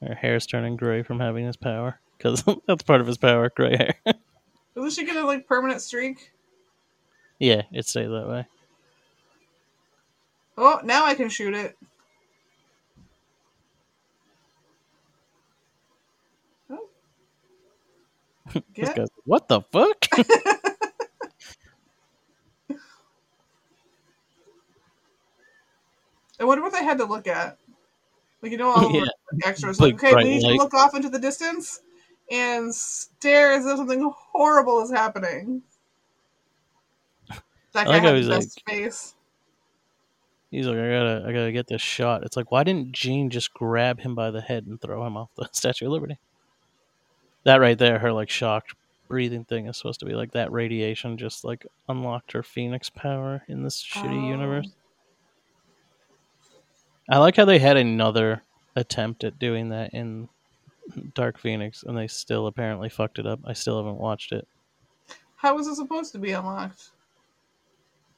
her 0.01 0.15
hair's 0.15 0.47
turning 0.47 0.77
gray 0.77 1.03
from 1.03 1.19
having 1.19 1.45
his 1.47 1.57
power 1.57 1.99
because 2.17 2.45
that's 2.69 2.83
part 2.85 3.01
of 3.01 3.07
his 3.07 3.19
power, 3.19 3.51
gray 3.55 3.77
hair. 3.77 4.15
Doesn't 4.75 4.91
she 4.93 5.05
get 5.07 5.17
a 5.17 5.27
like 5.27 5.47
permanent 5.49 5.81
streak? 5.81 6.33
yeah, 7.39 7.63
it 7.73 7.87
stays 7.87 8.09
that 8.09 8.29
way. 8.29 8.47
Oh, 10.59 10.81
now 10.85 11.05
I 11.05 11.15
can 11.15 11.29
shoot 11.29 11.55
it. 11.55 11.77
This 18.75 18.89
Get 18.89 18.97
guy's 18.97 19.09
what 19.25 19.49
the 19.49 19.61
fuck? 19.61 20.07
I 26.39 26.45
wonder 26.45 26.63
what 26.63 26.73
they 26.73 26.85
had 26.85 26.99
to 26.99 27.05
look 27.05 27.27
at. 27.27 27.59
Like 28.43 28.53
you 28.53 28.59
know 28.59 28.71
all 28.71 28.91
Yeah. 28.95 29.05
the 29.33 29.47
extras. 29.47 29.81
Like, 29.81 29.95
okay, 29.95 30.15
we 30.15 30.25
need 30.25 30.41
to 30.43 30.55
look 30.55 30.75
off 30.75 30.95
into 30.95 31.09
the 31.09 31.19
distance 31.19 31.81
and 32.31 32.75
stare 32.75 33.53
as 33.53 33.65
if 33.67 33.77
something 33.77 34.13
horrible 34.33 34.83
is 34.83 34.91
happening. 34.91 35.63
That 37.73 37.87
guy 37.87 37.99
like 37.99 38.03
had 38.03 38.23
the 38.25 38.29
best 38.29 38.63
face. 38.67 39.15
He's 40.51 40.67
like, 40.67 40.79
I 40.79 40.89
gotta, 40.89 41.25
I 41.27 41.33
gotta 41.33 41.53
get 41.53 41.67
this 41.67 41.83
shot. 41.83 42.23
It's 42.25 42.37
like, 42.37 42.51
why 42.51 42.65
didn't 42.65 42.93
Jean 42.93 43.31
just 43.31 43.53
grab 43.53 44.01
him 44.01 44.15
by 44.15 44.31
the 44.31 44.41
head 44.41 44.65
and 44.67 44.81
throw 44.81 45.05
him 45.07 45.17
off 45.17 45.31
the 45.37 45.49
Statue 45.53 45.87
of 45.87 45.93
Liberty? 45.93 46.19
That 47.47 47.61
right 47.61 47.79
there, 47.79 48.01
her 48.01 48.13
like 48.13 48.29
shocked 48.29 48.75
breathing 49.07 49.45
thing 49.45 49.67
is 49.69 49.77
supposed 49.77 50.01
to 50.01 50.07
be 50.07 50.15
like 50.15 50.33
that 50.33 50.51
radiation 50.51 51.17
just 51.17 51.45
like 51.45 51.65
unlocked 51.89 52.33
her 52.33 52.43
phoenix 52.43 52.91
power 52.91 53.45
in 53.47 53.63
this 53.63 53.81
shitty 53.81 54.25
Oh. 54.25 54.29
universe. 54.29 54.67
I 57.09 57.19
like 57.19 57.37
how 57.37 57.45
they 57.45 57.61
had 57.61 57.77
another 57.77 58.43
attempt 58.75 59.23
at 59.23 59.39
doing 59.39 59.69
that 59.69 59.95
in 59.95 60.29
Dark 61.15 61.39
Phoenix, 61.39 61.85
and 61.85 61.97
they 61.97 62.09
still 62.09 62.49
apparently 62.49 62.89
fucked 62.89 63.21
it 63.21 63.27
up. 63.27 63.39
I 63.45 63.53
still 63.53 63.77
haven't 63.77 63.99
watched 63.99 64.33
it. 64.33 64.47
How 65.37 65.55
was 65.55 65.69
it 65.69 65.77
supposed 65.77 66.11
to 66.13 66.19
be 66.19 66.33
unlocked? 66.33 66.91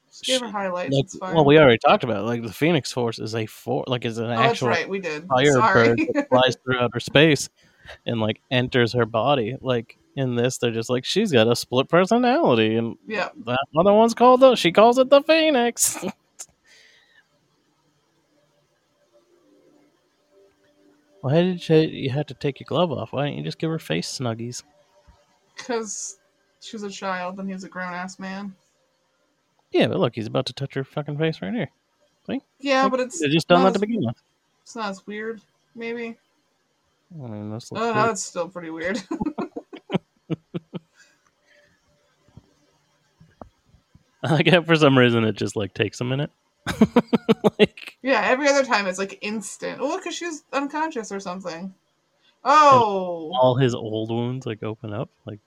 Just 0.08 0.24
give 0.24 0.40
her 0.40 0.48
highlights. 0.48 1.16
Like, 1.20 1.34
well, 1.34 1.44
we 1.44 1.58
already 1.58 1.76
talked 1.86 2.02
about 2.02 2.20
it. 2.20 2.26
like 2.26 2.42
the 2.42 2.52
Phoenix 2.52 2.90
Force 2.90 3.18
is 3.18 3.34
a 3.34 3.44
for 3.44 3.84
like 3.86 4.06
is 4.06 4.16
an 4.16 4.24
oh, 4.24 4.28
that's 4.28 4.52
actual 4.52 4.68
right. 4.68 4.88
We 4.88 5.00
did. 5.00 5.26
firebird 5.26 5.52
Sorry. 5.52 6.08
that 6.14 6.28
flies 6.30 6.56
through 6.64 6.78
outer 6.78 7.00
space 7.00 7.50
and 8.06 8.20
like 8.20 8.40
enters 8.50 8.92
her 8.92 9.06
body. 9.06 9.56
Like 9.60 9.96
in 10.16 10.34
this, 10.36 10.58
they're 10.58 10.70
just 10.72 10.90
like 10.90 11.04
she's 11.04 11.32
got 11.32 11.48
a 11.48 11.56
split 11.56 11.88
personality, 11.88 12.76
and 12.76 12.96
yeah. 13.06 13.28
that 13.46 13.58
other 13.76 13.92
one's 13.92 14.14
called 14.14 14.40
the 14.40 14.54
she 14.54 14.72
calls 14.72 14.98
it 14.98 15.10
the 15.10 15.22
Phoenix. 15.22 16.04
Why 21.20 21.42
did 21.42 21.68
you, 21.68 21.76
you 21.76 22.10
have 22.10 22.26
to 22.26 22.34
take 22.34 22.60
your 22.60 22.66
glove 22.66 22.92
off? 22.92 23.12
Why 23.12 23.26
didn't 23.26 23.38
you 23.38 23.44
just 23.44 23.58
give 23.58 23.70
her 23.70 23.78
face 23.78 24.18
snuggies? 24.18 24.62
Because 25.56 26.18
she 26.60 26.76
was 26.76 26.84
a 26.84 26.90
child 26.90 27.38
and 27.38 27.50
he's 27.50 27.64
a 27.64 27.68
grown 27.68 27.92
ass 27.92 28.18
man. 28.18 28.54
Yeah, 29.72 29.88
but 29.88 29.98
look, 29.98 30.14
he's 30.14 30.26
about 30.26 30.46
to 30.46 30.52
touch 30.52 30.74
her 30.74 30.84
fucking 30.84 31.18
face 31.18 31.42
right 31.42 31.52
here. 31.52 31.70
See? 32.26 32.40
Yeah, 32.60 32.88
but 32.88 33.00
it's 33.00 33.20
They 33.20 33.28
just 33.28 33.48
done 33.48 33.64
that 33.64 33.74
to 33.74 33.80
begin 33.80 34.00
with. 34.06 34.16
It's 34.62 34.76
not 34.76 34.90
as 34.90 35.06
weird, 35.06 35.40
maybe. 35.74 36.16
I 37.12 37.26
mean, 37.26 37.50
this 37.50 37.70
Oh 37.72 37.76
looks 37.76 37.94
no, 37.94 38.10
it's 38.10 38.22
still 38.22 38.48
pretty 38.48 38.70
weird. 38.70 39.02
I 44.22 44.42
get 44.42 44.66
for 44.66 44.76
some 44.76 44.98
reason 44.98 45.24
it 45.24 45.36
just 45.36 45.56
like 45.56 45.74
takes 45.74 46.00
a 46.00 46.04
minute. 46.04 46.30
like 47.58 47.96
yeah, 48.02 48.22
every 48.24 48.48
other 48.48 48.64
time 48.64 48.86
it's 48.86 48.98
like 48.98 49.18
instant. 49.22 49.78
Oh, 49.80 49.96
because 49.96 50.14
she 50.14 50.26
was 50.26 50.44
unconscious 50.52 51.10
or 51.12 51.20
something. 51.20 51.74
Oh, 52.44 53.32
all 53.40 53.56
his 53.56 53.74
old 53.74 54.10
wounds 54.10 54.46
like 54.46 54.62
open 54.62 54.92
up. 54.92 55.08
Like 55.26 55.40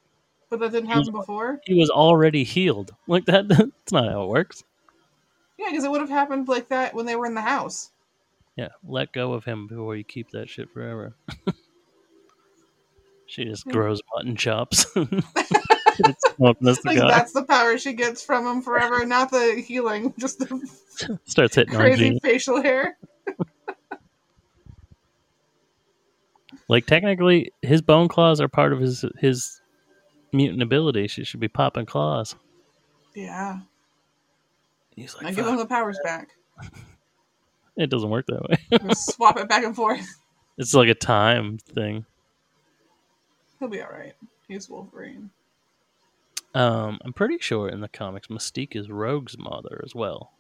but 0.49 0.59
that 0.59 0.71
didn't 0.71 0.89
happen 0.89 1.13
before. 1.13 1.61
he 1.65 1.75
was 1.75 1.89
already 1.89 2.43
healed. 2.43 2.93
Like 3.07 3.25
that. 3.25 3.47
That's 3.47 3.91
not 3.91 4.09
how 4.09 4.23
it 4.23 4.29
works. 4.29 4.63
Yeah, 5.57 5.67
because 5.69 5.83
it 5.83 5.91
would 5.91 6.01
have 6.01 6.09
happened 6.09 6.47
like 6.47 6.69
that 6.69 6.93
when 6.93 7.05
they 7.05 7.15
were 7.15 7.25
in 7.25 7.35
the 7.35 7.41
house. 7.41 7.90
Yeah, 8.61 8.67
let 8.87 9.11
go 9.11 9.33
of 9.33 9.43
him 9.43 9.65
before 9.65 9.95
you 9.95 10.03
keep 10.03 10.29
that 10.31 10.47
shit 10.47 10.69
forever. 10.69 11.15
she 13.25 13.43
just 13.43 13.65
grows 13.65 14.03
mutton 14.13 14.35
chops. 14.35 14.85
Like 16.39 16.97
that's 16.97 17.33
the 17.33 17.43
power 17.43 17.77
she 17.77 17.93
gets 17.93 18.23
from 18.23 18.47
him 18.47 18.61
forever, 18.63 19.05
not 19.05 19.29
the 19.29 19.61
healing, 19.63 20.13
just 20.17 20.39
the 20.39 20.47
Starts 21.25 21.53
hitting 21.53 21.75
crazy 21.75 22.17
facial 22.23 22.59
hair. 22.59 22.97
Like 26.67 26.87
technically, 26.87 27.51
his 27.61 27.83
bone 27.83 28.07
claws 28.07 28.41
are 28.41 28.47
part 28.47 28.73
of 28.73 28.79
his 28.79 29.05
his 29.19 29.61
mutant 30.31 30.63
ability. 30.63 31.07
She 31.07 31.23
should 31.23 31.39
be 31.39 31.49
popping 31.49 31.85
claws. 31.85 32.35
Yeah, 33.13 33.59
He's 34.95 35.15
I 35.21 35.31
give 35.31 35.45
him 35.45 35.57
the 35.57 35.67
powers 35.67 35.99
back. 36.03 36.29
It 37.77 37.89
doesn't 37.89 38.09
work 38.09 38.25
that 38.27 38.41
way. 38.49 38.93
Swap 38.93 39.37
it 39.39 39.47
back 39.49 39.63
and 39.63 39.75
forth. 39.75 40.05
it's 40.57 40.73
like 40.73 40.89
a 40.89 40.95
time 40.95 41.57
thing. 41.57 42.05
He'll 43.59 43.67
be 43.69 43.81
all 43.81 43.89
right. 43.91 44.13
He's 44.47 44.69
Wolverine. 44.69 45.29
Um, 46.53 46.99
I'm 47.05 47.13
pretty 47.13 47.37
sure 47.39 47.69
in 47.69 47.79
the 47.81 47.87
comics, 47.87 48.27
Mystique 48.27 48.75
is 48.75 48.89
Rogue's 48.89 49.37
mother 49.37 49.81
as 49.85 49.95
well. 49.95 50.31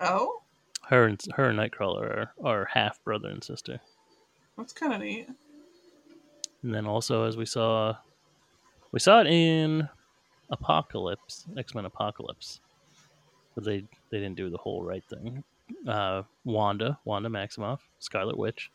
Oh, 0.00 0.42
Her 0.88 1.04
and 1.06 1.20
her 1.36 1.44
and 1.50 1.58
Nightcrawler 1.58 2.02
are, 2.02 2.32
are 2.44 2.68
half 2.72 3.02
brother 3.04 3.28
and 3.28 3.42
sister. 3.44 3.80
that's 4.58 4.72
kind 4.72 4.92
of 4.92 5.00
neat. 5.00 5.28
And 6.62 6.74
then 6.74 6.86
also, 6.86 7.24
as 7.24 7.36
we 7.36 7.46
saw, 7.46 7.96
we 8.90 8.98
saw 8.98 9.20
it 9.20 9.26
in 9.28 9.88
Apocalypse, 10.50 11.44
X 11.56 11.74
Men 11.74 11.84
Apocalypse, 11.84 12.60
but 13.54 13.64
they 13.64 13.84
they 14.10 14.18
didn't 14.18 14.36
do 14.36 14.50
the 14.50 14.58
whole 14.58 14.82
right 14.82 15.04
thing. 15.04 15.44
Uh, 15.86 16.22
Wanda, 16.44 16.98
Wanda 17.04 17.28
Maximoff, 17.28 17.80
Scarlet 17.98 18.36
Witch, 18.38 18.70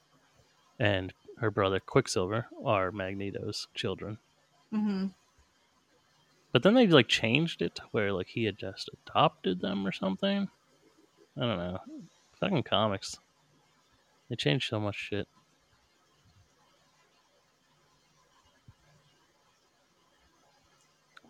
and 0.80 1.14
her 1.40 1.50
brother 1.52 1.80
Quicksilver 1.80 2.48
are 2.66 2.92
Magneto's 2.92 3.68
children. 3.74 4.18
hmm 4.72 5.08
But 6.52 6.64
then 6.64 6.74
they 6.74 6.88
like 6.88 7.08
changed 7.08 7.62
it 7.62 7.76
to 7.76 7.84
where 7.92 8.12
like 8.14 8.28
he 8.28 8.44
had 8.46 8.58
just 8.58 8.90
adopted 9.08 9.62
them 9.62 9.86
or 9.88 9.92
something. 9.92 10.50
I 11.38 11.40
don't 11.42 11.58
know. 11.58 11.80
Fucking 12.40 12.64
comics. 12.64 13.18
They 14.30 14.36
changed 14.36 14.70
so 14.70 14.80
much 14.80 14.96
shit. 14.96 15.28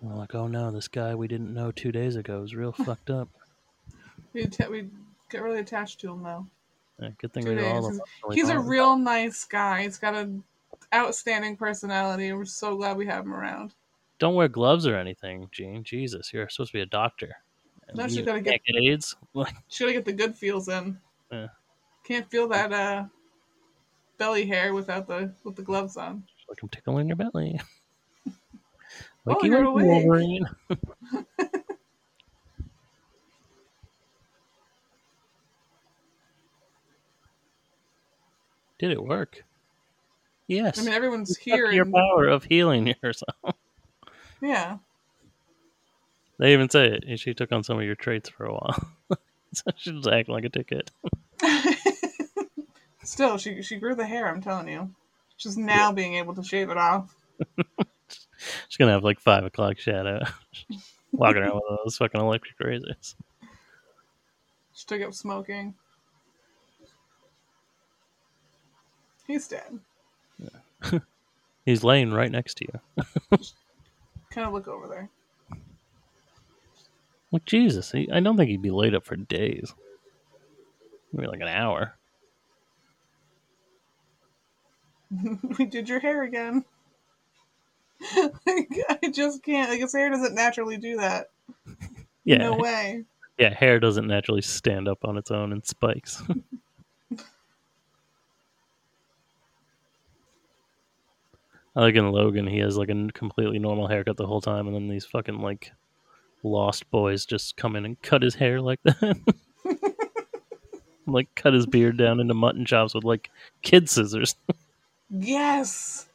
We're 0.01 0.15
like, 0.15 0.33
oh 0.33 0.47
no, 0.47 0.71
this 0.71 0.87
guy 0.87 1.13
we 1.13 1.27
didn't 1.27 1.53
know 1.53 1.71
two 1.71 1.91
days 1.91 2.15
ago 2.15 2.41
is 2.43 2.55
real 2.55 2.71
fucked 2.71 3.09
up. 3.09 3.29
We 4.33 4.43
atta- 4.43 4.69
we 4.71 4.87
get 5.31 5.41
really 5.41 5.59
attached 5.59 5.99
to 6.01 6.11
him 6.11 6.23
though. 6.23 6.45
Yeah, 6.99 7.09
good 7.17 7.33
thing 7.33 7.45
Two 7.45 7.55
we 7.55 7.65
all 7.65 7.81
days. 7.89 7.99
emotionally 7.99 8.35
He's 8.35 8.49
a 8.49 8.59
real 8.59 8.95
nice 8.97 9.43
guy. 9.45 9.83
He's 9.83 9.97
got 9.97 10.13
an 10.13 10.43
outstanding 10.93 11.55
personality, 11.57 12.31
we're 12.33 12.45
so 12.45 12.75
glad 12.75 12.97
we 12.97 13.05
have 13.07 13.25
him 13.25 13.33
around. 13.33 13.73
Don't 14.19 14.35
wear 14.35 14.47
gloves 14.47 14.85
or 14.85 14.95
anything, 14.95 15.47
Jean. 15.51 15.83
Jesus, 15.83 16.31
you're 16.31 16.47
supposed 16.49 16.71
to 16.71 16.77
be 16.77 16.81
a 16.81 16.85
doctor. 16.85 17.35
No, 17.95 18.03
You 18.03 18.09
she's 18.09 18.25
gotta 18.25 18.39
get- 18.41 18.61
get 18.65 18.75
AIDS. 18.83 19.15
She 19.67 19.83
gotta 19.83 19.93
get 19.93 20.05
the 20.05 20.13
good 20.13 20.35
feels 20.35 20.67
in. 20.69 20.97
Yeah. 21.31 21.47
Can't 22.03 22.29
feel 22.29 22.47
that 22.49 22.71
uh 22.71 23.05
belly 24.17 24.45
hair 24.45 24.73
without 24.73 25.07
the 25.07 25.33
with 25.43 25.55
the 25.55 25.61
gloves 25.63 25.97
on. 25.97 26.23
like 26.47 26.61
I'm 26.61 26.69
tickling 26.69 27.07
your 27.07 27.15
belly. 27.17 27.59
Oh, 29.27 29.37
you're 29.43 29.61
wakey, 29.61 29.67
awake. 29.67 29.85
Wolverine. 29.85 30.45
Did 38.81 38.89
it 38.89 39.03
work? 39.03 39.43
Yes. 40.47 40.79
I 40.79 40.83
mean, 40.83 40.93
everyone's 40.93 41.37
here. 41.37 41.71
Your 41.71 41.85
power 41.85 42.27
of 42.27 42.45
healing 42.45 42.95
yourself. 43.03 43.35
yeah. 44.41 44.79
They 46.39 46.53
even 46.53 46.67
say 46.67 46.87
it. 46.87 47.19
She 47.19 47.35
took 47.35 47.51
on 47.51 47.63
some 47.63 47.77
of 47.77 47.85
your 47.85 47.93
traits 47.93 48.27
for 48.27 48.45
a 48.45 48.53
while. 48.53 48.91
so 49.53 49.65
she 49.77 49.91
was 49.91 50.07
acting 50.07 50.33
like 50.33 50.45
a 50.45 50.49
ticket. 50.49 50.89
Still, 53.03 53.37
she 53.37 53.61
she 53.61 53.75
grew 53.75 53.93
the 53.93 54.07
hair. 54.07 54.27
I'm 54.27 54.41
telling 54.41 54.67
you. 54.67 54.89
she's 55.37 55.57
now 55.57 55.91
being 55.91 56.15
able 56.15 56.33
to 56.33 56.43
shave 56.43 56.71
it 56.71 56.77
off. 56.77 57.15
She's 58.67 58.77
gonna 58.79 58.93
have 58.93 59.03
like 59.03 59.19
five 59.19 59.45
o'clock 59.45 59.77
shadow. 59.77 60.23
Walking 61.11 61.43
around 61.43 61.53
with 61.53 61.79
those 61.83 61.97
fucking 61.97 62.19
electric 62.19 62.59
razors. 62.59 63.15
She 64.73 64.87
took 64.87 65.03
up 65.03 65.13
smoking. 65.13 65.75
He's 69.27 69.47
dead. 69.47 69.79
Yeah. 70.39 70.99
He's 71.65 71.83
laying 71.83 72.11
right 72.11 72.31
next 72.31 72.55
to 72.57 72.65
you. 72.65 72.79
Kind 74.31 74.47
of 74.47 74.53
look 74.53 74.67
over 74.67 74.87
there. 74.87 75.09
Like 77.31 77.45
Jesus, 77.45 77.91
he, 77.91 78.09
I 78.11 78.19
don't 78.19 78.35
think 78.35 78.49
he'd 78.49 78.61
be 78.61 78.71
laid 78.71 78.93
up 78.95 79.05
for 79.05 79.15
days. 79.15 79.73
Maybe 81.13 81.27
like 81.27 81.39
an 81.41 81.47
hour. 81.47 81.95
we 85.59 85.65
did 85.65 85.87
your 85.89 85.99
hair 85.99 86.23
again. 86.23 86.63
Like, 88.15 88.69
I 89.03 89.09
just 89.13 89.43
can't. 89.43 89.69
Like 89.69 89.81
his 89.81 89.93
hair 89.93 90.09
doesn't 90.09 90.33
naturally 90.33 90.77
do 90.77 90.97
that. 90.97 91.27
Yeah, 92.23 92.37
No 92.37 92.55
way. 92.57 93.03
yeah. 93.37 93.53
Hair 93.53 93.79
doesn't 93.79 94.07
naturally 94.07 94.41
stand 94.41 94.87
up 94.87 95.05
on 95.05 95.17
its 95.17 95.29
own 95.31 95.51
in 95.51 95.63
spikes. 95.63 96.21
Like 101.75 101.95
in 101.95 102.11
Logan, 102.11 102.47
he 102.47 102.59
has 102.59 102.77
like 102.77 102.89
a 102.89 103.07
completely 103.13 103.59
normal 103.59 103.87
haircut 103.87 104.17
the 104.17 104.27
whole 104.27 104.41
time, 104.41 104.67
and 104.67 104.75
then 104.75 104.87
these 104.87 105.05
fucking 105.05 105.39
like 105.39 105.71
lost 106.43 106.89
boys 106.91 107.25
just 107.25 107.57
come 107.57 107.75
in 107.75 107.85
and 107.85 108.01
cut 108.01 108.21
his 108.21 108.35
hair 108.35 108.61
like 108.61 108.79
that. 108.83 109.17
like 111.07 111.33
cut 111.35 111.53
his 111.53 111.65
beard 111.65 111.97
down 111.97 112.19
into 112.19 112.33
mutton 112.33 112.65
chops 112.65 112.93
with 112.93 113.03
like 113.03 113.29
kid 113.61 113.89
scissors. 113.89 114.35
Yes. 115.13 116.07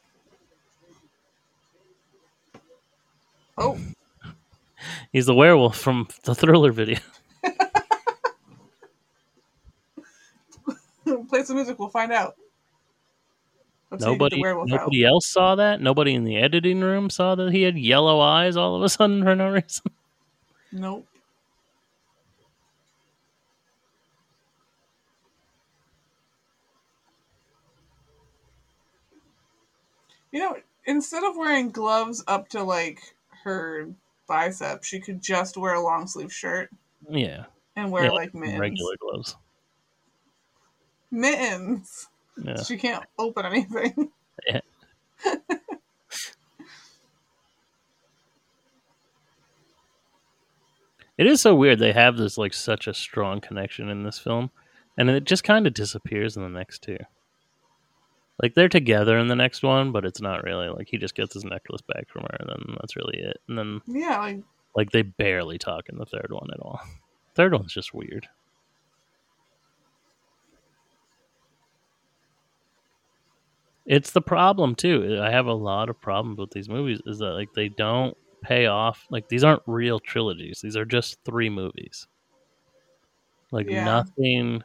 Oh, 3.59 3.77
He's 5.11 5.25
the 5.25 5.33
werewolf 5.33 5.77
from 5.77 6.07
the 6.23 6.35
Thriller 6.35 6.71
video. 6.71 6.99
play 11.29 11.43
some 11.43 11.55
music. 11.55 11.79
We'll 11.79 11.89
find 11.89 12.11
out. 12.11 12.35
Let's 13.89 14.03
Nobody, 14.03 14.41
werewolf 14.41 14.71
out. 14.71 14.79
nobody 14.81 15.05
else 15.05 15.27
saw 15.27 15.55
that. 15.55 15.79
Nobody 15.81 16.13
in 16.13 16.25
the 16.25 16.35
editing 16.37 16.81
room 16.81 17.09
saw 17.09 17.35
that 17.35 17.53
he 17.53 17.61
had 17.63 17.77
yellow 17.77 18.19
eyes 18.19 18.57
all 18.57 18.75
of 18.75 18.83
a 18.83 18.89
sudden 18.97 19.23
for 19.23 19.35
no 19.35 19.49
reason. 19.49 19.91
Nope. 20.73 21.07
You 30.31 30.39
know, 30.39 30.57
instead 30.85 31.23
of 31.23 31.35
wearing 31.37 31.69
gloves 31.71 32.23
up 32.27 32.49
to 32.49 32.63
like 32.63 32.99
her 33.43 33.89
bicep, 34.27 34.83
she 34.83 34.99
could 34.99 35.21
just 35.21 35.57
wear 35.57 35.73
a 35.75 35.81
long 35.81 36.07
sleeve 36.07 36.33
shirt. 36.33 36.69
Yeah. 37.09 37.45
and 37.75 37.91
wear 37.91 38.05
Yeah, 38.05 38.11
like 38.11 38.33
mittens. 38.33 38.59
regular 38.59 38.95
gloves. 38.99 39.35
Mittens. 41.11 42.09
Yeah. 42.43 42.61
She 42.63 42.77
can't 42.77 43.03
open 43.17 43.45
anything. 43.45 44.11
Yeah. 44.47 44.59
It 51.17 51.25
is 51.25 51.41
so 51.41 51.55
weird. 51.55 51.79
They 51.79 51.93
have 51.93 52.17
this 52.17 52.37
like 52.37 52.53
such 52.53 52.87
a 52.87 52.93
strong 52.93 53.41
connection 53.41 53.89
in 53.89 54.03
this 54.03 54.19
film, 54.19 54.51
and 54.97 55.09
it 55.09 55.23
just 55.23 55.43
kind 55.43 55.65
of 55.65 55.73
disappears 55.73 56.37
in 56.37 56.43
the 56.43 56.49
next 56.49 56.83
two. 56.83 56.97
Like 58.41 58.53
they're 58.53 58.69
together 58.69 59.17
in 59.17 59.27
the 59.27 59.35
next 59.35 59.63
one, 59.63 59.91
but 59.91 60.05
it's 60.05 60.21
not 60.21 60.43
really 60.43 60.69
like 60.69 60.87
he 60.89 60.97
just 60.97 61.15
gets 61.15 61.33
his 61.33 61.43
necklace 61.43 61.81
back 61.81 62.07
from 62.09 62.21
her, 62.23 62.37
and 62.39 62.49
then 62.49 62.75
that's 62.79 62.95
really 62.95 63.17
it. 63.17 63.37
And 63.47 63.57
then 63.57 63.81
Yeah, 63.87 64.19
like 64.19 64.39
like 64.75 64.91
they 64.91 65.01
barely 65.01 65.57
talk 65.57 65.89
in 65.89 65.97
the 65.97 66.05
third 66.05 66.27
one 66.29 66.49
at 66.53 66.59
all. 66.59 66.79
Third 67.35 67.53
one's 67.53 67.71
just 67.71 67.93
weird. 67.93 68.27
It's 73.87 74.11
the 74.11 74.21
problem 74.21 74.75
too. 74.75 75.19
I 75.19 75.31
have 75.31 75.47
a 75.47 75.53
lot 75.53 75.89
of 75.89 75.99
problems 75.99 76.37
with 76.37 76.51
these 76.51 76.69
movies 76.69 77.01
is 77.07 77.17
that 77.19 77.33
like 77.33 77.53
they 77.53 77.69
don't 77.69 78.15
pay 78.43 78.67
off. 78.67 79.03
Like 79.09 79.29
these 79.29 79.43
aren't 79.43 79.63
real 79.65 79.99
trilogies. 79.99 80.61
These 80.61 80.77
are 80.77 80.85
just 80.85 81.17
three 81.25 81.49
movies. 81.49 82.07
Like 83.51 83.67
Yeah. 83.69 83.83
nothing 83.83 84.63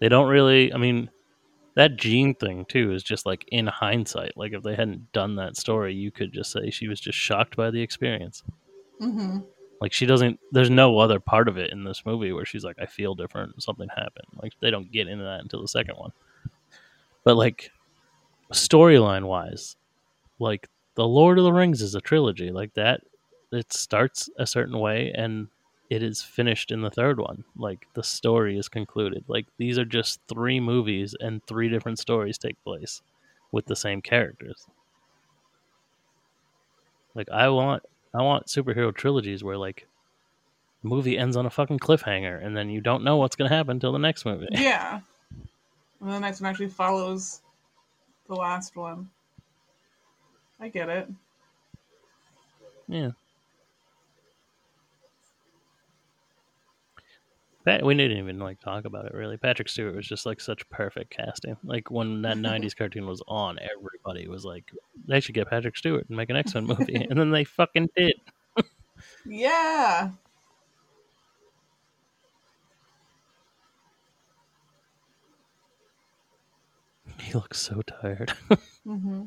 they 0.00 0.08
don't 0.08 0.28
really 0.28 0.72
I 0.72 0.78
mean 0.78 1.10
that 1.76 1.96
Jean 1.96 2.34
thing 2.34 2.66
too 2.66 2.92
is 2.92 3.02
just 3.02 3.26
like 3.26 3.44
in 3.48 3.66
hindsight. 3.68 4.36
Like 4.36 4.52
if 4.52 4.62
they 4.62 4.76
hadn't 4.76 5.12
done 5.12 5.36
that 5.36 5.56
story, 5.56 5.94
you 5.94 6.12
could 6.12 6.32
just 6.32 6.52
say 6.52 6.70
she 6.70 6.88
was 6.88 7.00
just 7.00 7.18
shocked 7.18 7.56
by 7.56 7.70
the 7.70 7.82
experience. 7.82 8.42
hmm 8.98 9.44
Like 9.80 9.92
she 9.92 10.06
doesn't. 10.06 10.40
There's 10.50 10.70
no 10.70 10.98
other 10.98 11.20
part 11.20 11.48
of 11.48 11.58
it 11.58 11.70
in 11.70 11.84
this 11.84 12.04
movie 12.06 12.32
where 12.32 12.44
she's 12.46 12.64
like, 12.64 12.76
"I 12.80 12.86
feel 12.86 13.14
different. 13.14 13.62
Something 13.62 13.88
happened." 13.88 14.26
Like 14.42 14.52
they 14.60 14.70
don't 14.70 14.90
get 14.90 15.08
into 15.08 15.24
that 15.24 15.40
until 15.42 15.60
the 15.62 15.68
second 15.68 15.96
one. 15.96 16.12
But 17.24 17.36
like 17.36 17.70
storyline 18.52 19.26
wise, 19.26 19.76
like 20.38 20.68
the 20.94 21.06
Lord 21.06 21.38
of 21.38 21.44
the 21.44 21.52
Rings 21.52 21.82
is 21.82 21.94
a 21.94 22.00
trilogy. 22.00 22.50
Like 22.50 22.74
that, 22.74 23.00
it 23.52 23.72
starts 23.72 24.28
a 24.38 24.46
certain 24.46 24.78
way 24.78 25.12
and 25.14 25.48
it 25.90 26.02
is 26.02 26.22
finished 26.22 26.70
in 26.70 26.82
the 26.82 26.90
third 26.90 27.18
one. 27.18 27.44
Like 27.56 27.86
the 27.94 28.02
story 28.02 28.58
is 28.58 28.68
concluded. 28.68 29.24
Like 29.28 29.46
these 29.58 29.78
are 29.78 29.84
just 29.84 30.20
three 30.28 30.60
movies 30.60 31.14
and 31.20 31.44
three 31.46 31.68
different 31.68 31.98
stories 31.98 32.38
take 32.38 32.62
place 32.64 33.02
with 33.52 33.66
the 33.66 33.76
same 33.76 34.02
characters. 34.02 34.66
Like 37.14 37.28
I 37.30 37.48
want 37.48 37.82
I 38.12 38.22
want 38.22 38.46
superhero 38.46 38.94
trilogies 38.94 39.44
where 39.44 39.56
like 39.56 39.86
the 40.82 40.88
movie 40.88 41.18
ends 41.18 41.36
on 41.36 41.46
a 41.46 41.50
fucking 41.50 41.78
cliffhanger 41.78 42.44
the 48.28 48.36
next 48.36 48.76
movie. 48.76 49.06
Yeah. 49.06 49.36
And 49.38 49.48
the 49.48 49.74
next 49.74 49.76
one 49.76 49.76
actually 49.76 49.94
follows 50.00 50.28
the 50.34 50.34
last 50.34 50.36
one. 50.36 50.60
I 50.60 50.68
get 50.68 50.88
it. 50.88 51.08
Yeah. 52.88 53.10
Pat, 57.64 57.82
we 57.82 57.94
didn't 57.94 58.18
even 58.18 58.38
like 58.38 58.60
talk 58.60 58.84
about 58.84 59.06
it 59.06 59.14
really. 59.14 59.38
Patrick 59.38 59.70
Stewart 59.70 59.96
was 59.96 60.06
just 60.06 60.26
like 60.26 60.38
such 60.38 60.68
perfect 60.68 61.10
casting. 61.10 61.56
Like 61.64 61.90
when 61.90 62.22
that 62.22 62.36
'90s 62.38 62.76
cartoon 62.76 63.06
was 63.06 63.22
on, 63.26 63.58
everybody 63.58 64.28
was 64.28 64.44
like, 64.44 64.70
"They 65.08 65.20
should 65.20 65.34
get 65.34 65.48
Patrick 65.48 65.76
Stewart 65.76 66.06
and 66.08 66.16
make 66.16 66.28
an 66.28 66.36
X 66.36 66.54
Men 66.54 66.66
movie," 66.66 67.06
and 67.08 67.18
then 67.18 67.30
they 67.30 67.44
fucking 67.44 67.88
did. 67.96 68.14
Yeah. 69.26 70.12
He 77.24 77.32
looks 77.32 77.58
so 77.58 77.80
tired. 77.82 78.32
hmm 78.84 79.22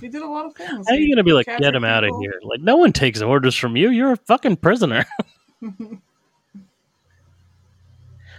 He 0.00 0.08
did 0.08 0.22
a 0.22 0.26
lot 0.26 0.46
of 0.46 0.54
things. 0.54 0.88
How 0.88 0.94
are 0.94 0.98
you 0.98 1.14
gonna 1.14 1.24
be 1.24 1.34
like, 1.34 1.46
get 1.46 1.74
him 1.74 1.84
out 1.84 2.04
of 2.04 2.10
here? 2.20 2.40
Like, 2.42 2.60
no 2.60 2.76
one 2.76 2.92
takes 2.92 3.20
orders 3.20 3.54
from 3.54 3.76
you. 3.76 3.90
You're 3.90 4.12
a 4.12 4.16
fucking 4.16 4.56
prisoner. 4.56 5.04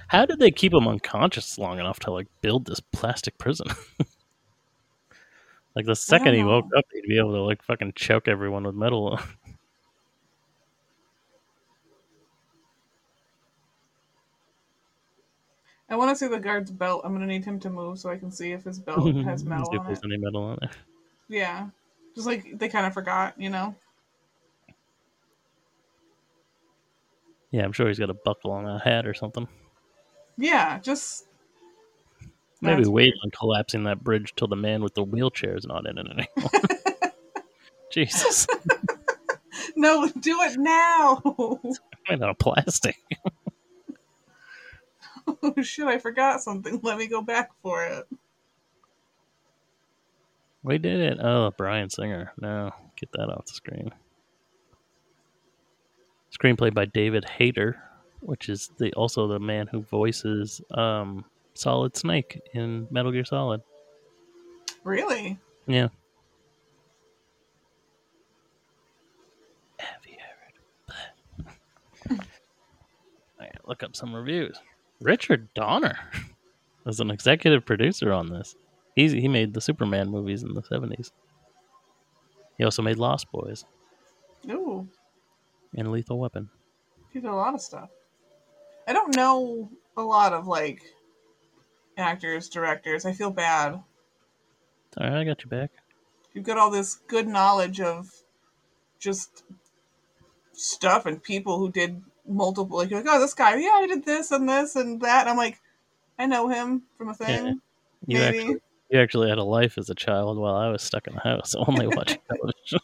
How 0.08 0.26
did 0.26 0.40
they 0.40 0.50
keep 0.52 0.74
him 0.74 0.88
unconscious 0.88 1.58
long 1.60 1.80
enough 1.80 2.00
to 2.02 2.12
like 2.12 2.28
build 2.42 2.66
this 2.66 2.80
plastic 2.80 3.38
prison? 3.38 3.68
like 5.76 5.86
the 5.86 5.96
second 5.96 6.34
he 6.34 6.44
woke 6.44 6.66
up, 6.76 6.86
he'd 6.94 7.08
be 7.08 7.20
able 7.20 7.34
to 7.34 7.42
like 7.44 7.64
fucking 7.64 7.94
choke 7.96 8.28
everyone 8.28 8.64
with 8.64 8.76
metal. 8.76 9.20
I 15.90 15.96
want 15.96 16.10
to 16.10 16.16
see 16.16 16.28
the 16.28 16.40
guard's 16.40 16.72
belt. 16.72 17.02
I'm 17.04 17.14
gonna 17.14 17.28
need 17.28 17.46
him 17.46 17.60
to 17.62 17.70
move 17.70 18.00
so 18.00 18.10
I 18.10 18.18
can 18.18 18.32
see 18.32 18.52
if 18.52 18.64
his 18.64 18.80
belt 18.80 19.16
has 19.26 19.44
metal 19.44 19.70
if 19.72 19.80
on 19.80 19.86
there's 19.86 20.00
it. 20.00 20.06
any 20.06 20.18
metal 20.18 20.44
on 20.44 20.58
it. 20.62 20.70
Yeah, 21.28 21.70
just 22.16 22.28
like 22.28 22.58
they 22.58 22.70
kind 22.70 22.86
of 22.86 22.94
forgot, 22.94 23.40
you 23.40 23.50
know. 23.50 23.76
Yeah, 27.52 27.64
I'm 27.64 27.72
sure 27.72 27.88
he's 27.88 28.00
got 28.00 28.10
a 28.10 28.16
buckle 28.16 28.52
on 28.52 28.66
a 28.68 28.80
hat 28.80 29.06
or 29.06 29.14
something. 29.14 29.48
Yeah, 30.38 30.80
just 30.80 31.26
Maybe 32.62 32.78
That's 32.78 32.90
wait 32.90 33.14
on 33.24 33.32
collapsing 33.32 33.84
that 33.84 34.04
bridge 34.04 34.34
till 34.36 34.48
the 34.48 34.56
man 34.56 34.82
with 34.82 34.96
the 34.96 35.04
wheelchair 35.04 35.56
is 35.56 35.68
not 35.68 35.86
in 35.88 35.98
it 35.98 36.08
anymore. 36.08 36.52
Jesus, 37.92 38.48
no, 39.76 40.08
do 40.20 40.42
it 40.42 40.58
now. 40.58 41.22
made 42.10 42.24
out 42.24 42.30
of 42.30 42.40
plastic. 42.40 42.98
Oh 45.28 45.54
shit! 45.62 45.88
I 45.88 45.98
forgot 45.98 46.42
something. 46.42 46.80
Let 46.84 46.98
me 46.98 47.08
go 47.08 47.22
back 47.22 47.52
for 47.62 47.86
it. 47.86 48.08
We 50.64 50.78
did 50.80 51.00
it. 51.00 51.20
Oh, 51.22 51.52
Bryan 51.56 51.92
Singer. 51.92 52.34
No, 52.42 52.72
get 52.96 53.12
that 53.14 53.30
off 53.30 53.46
the 53.46 53.54
screen. 53.54 53.92
Screenplay 56.32 56.74
by 56.74 56.86
David 56.86 57.24
Hayter, 57.26 57.80
which 58.22 58.50
is 58.50 58.72
the 58.80 58.92
also 58.94 59.28
the 59.28 59.40
man 59.40 59.68
who 59.68 59.84
voices 59.84 60.60
um, 60.72 61.24
Solid 61.54 61.96
Snake 61.96 62.42
in 62.54 62.88
Metal 62.90 63.12
Gear 63.12 63.26
Solid. 63.26 63.62
Really? 64.84 65.38
Yeah. 65.68 65.88
Have 69.78 70.02
you 70.08 70.18
heard? 72.10 72.10
I 73.40 73.46
gotta 73.46 73.68
look 73.68 73.84
up 73.84 73.96
some 73.96 74.16
reviews. 74.16 74.58
Richard 75.02 75.54
Donner 75.54 75.98
was 76.86 77.00
an 77.00 77.12
executive 77.12 77.66
producer 77.66 78.12
on 78.12 78.30
this. 78.30 78.56
He's, 78.96 79.12
he 79.12 79.28
made 79.28 79.54
the 79.54 79.62
Superman 79.62 80.10
movies 80.10 80.44
in 80.44 80.54
the 80.54 80.62
70s. 80.62 81.12
He 82.58 82.64
also 82.64 82.82
made 82.82 82.98
Lost 82.98 83.30
Boys 83.32 83.66
Ooh, 84.50 84.88
and 85.76 85.92
Lethal 85.92 86.20
Weapon. 86.20 86.50
he 87.12 87.20
did 87.20 87.30
a 87.30 87.36
lot 87.36 87.54
of 87.54 87.62
stuff. 87.62 87.90
I 88.88 88.94
don't 88.94 89.16
know 89.16 89.70
a 89.98 90.02
lot 90.02 90.32
of 90.32 90.48
like 90.48 90.82
actors, 91.98 92.48
directors. 92.48 93.06
I 93.06 93.12
feel 93.12 93.32
bad. 93.32 93.74
All 93.74 93.84
right, 95.10 95.20
I 95.20 95.24
got 95.26 95.44
you 95.44 95.50
back. 95.50 95.72
You've 96.34 96.46
got 96.46 96.58
all 96.58 96.70
this 96.72 96.96
good 97.08 97.28
knowledge 97.28 97.82
of 97.82 98.10
just 99.00 99.44
stuff 100.54 101.06
and 101.06 101.22
people 101.22 101.58
who 101.60 101.70
did 101.72 102.02
multiple. 102.28 102.78
Like, 102.78 102.90
you're 102.90 103.02
like, 103.02 103.10
oh, 103.14 103.20
this 103.20 103.34
guy, 103.34 103.56
yeah, 103.56 103.72
I 103.74 103.88
did 103.88 104.06
this 104.06 104.32
and 104.32 104.48
this 104.48 104.76
and 104.76 105.02
that. 105.02 105.22
And 105.22 105.30
I'm 105.30 105.38
like, 105.38 105.60
I 106.18 106.26
know 106.26 106.48
him 106.48 106.84
from 106.98 107.10
a 107.10 107.14
thing. 107.14 107.62
You 108.08 108.20
Maybe. 108.20 108.38
actually, 108.40 108.56
you 108.90 109.00
actually 109.00 109.30
had 109.30 109.38
a 109.38 109.44
life 109.44 109.78
as 109.78 109.90
a 109.90 109.96
child 109.96 110.38
while 110.38 110.56
I 110.56 110.70
was 110.70 110.82
stuck 110.82 111.08
in 111.08 111.14
the 111.14 111.22
house, 111.22 111.56
only 111.68 111.88
watching 111.88 112.20
television. 112.30 112.80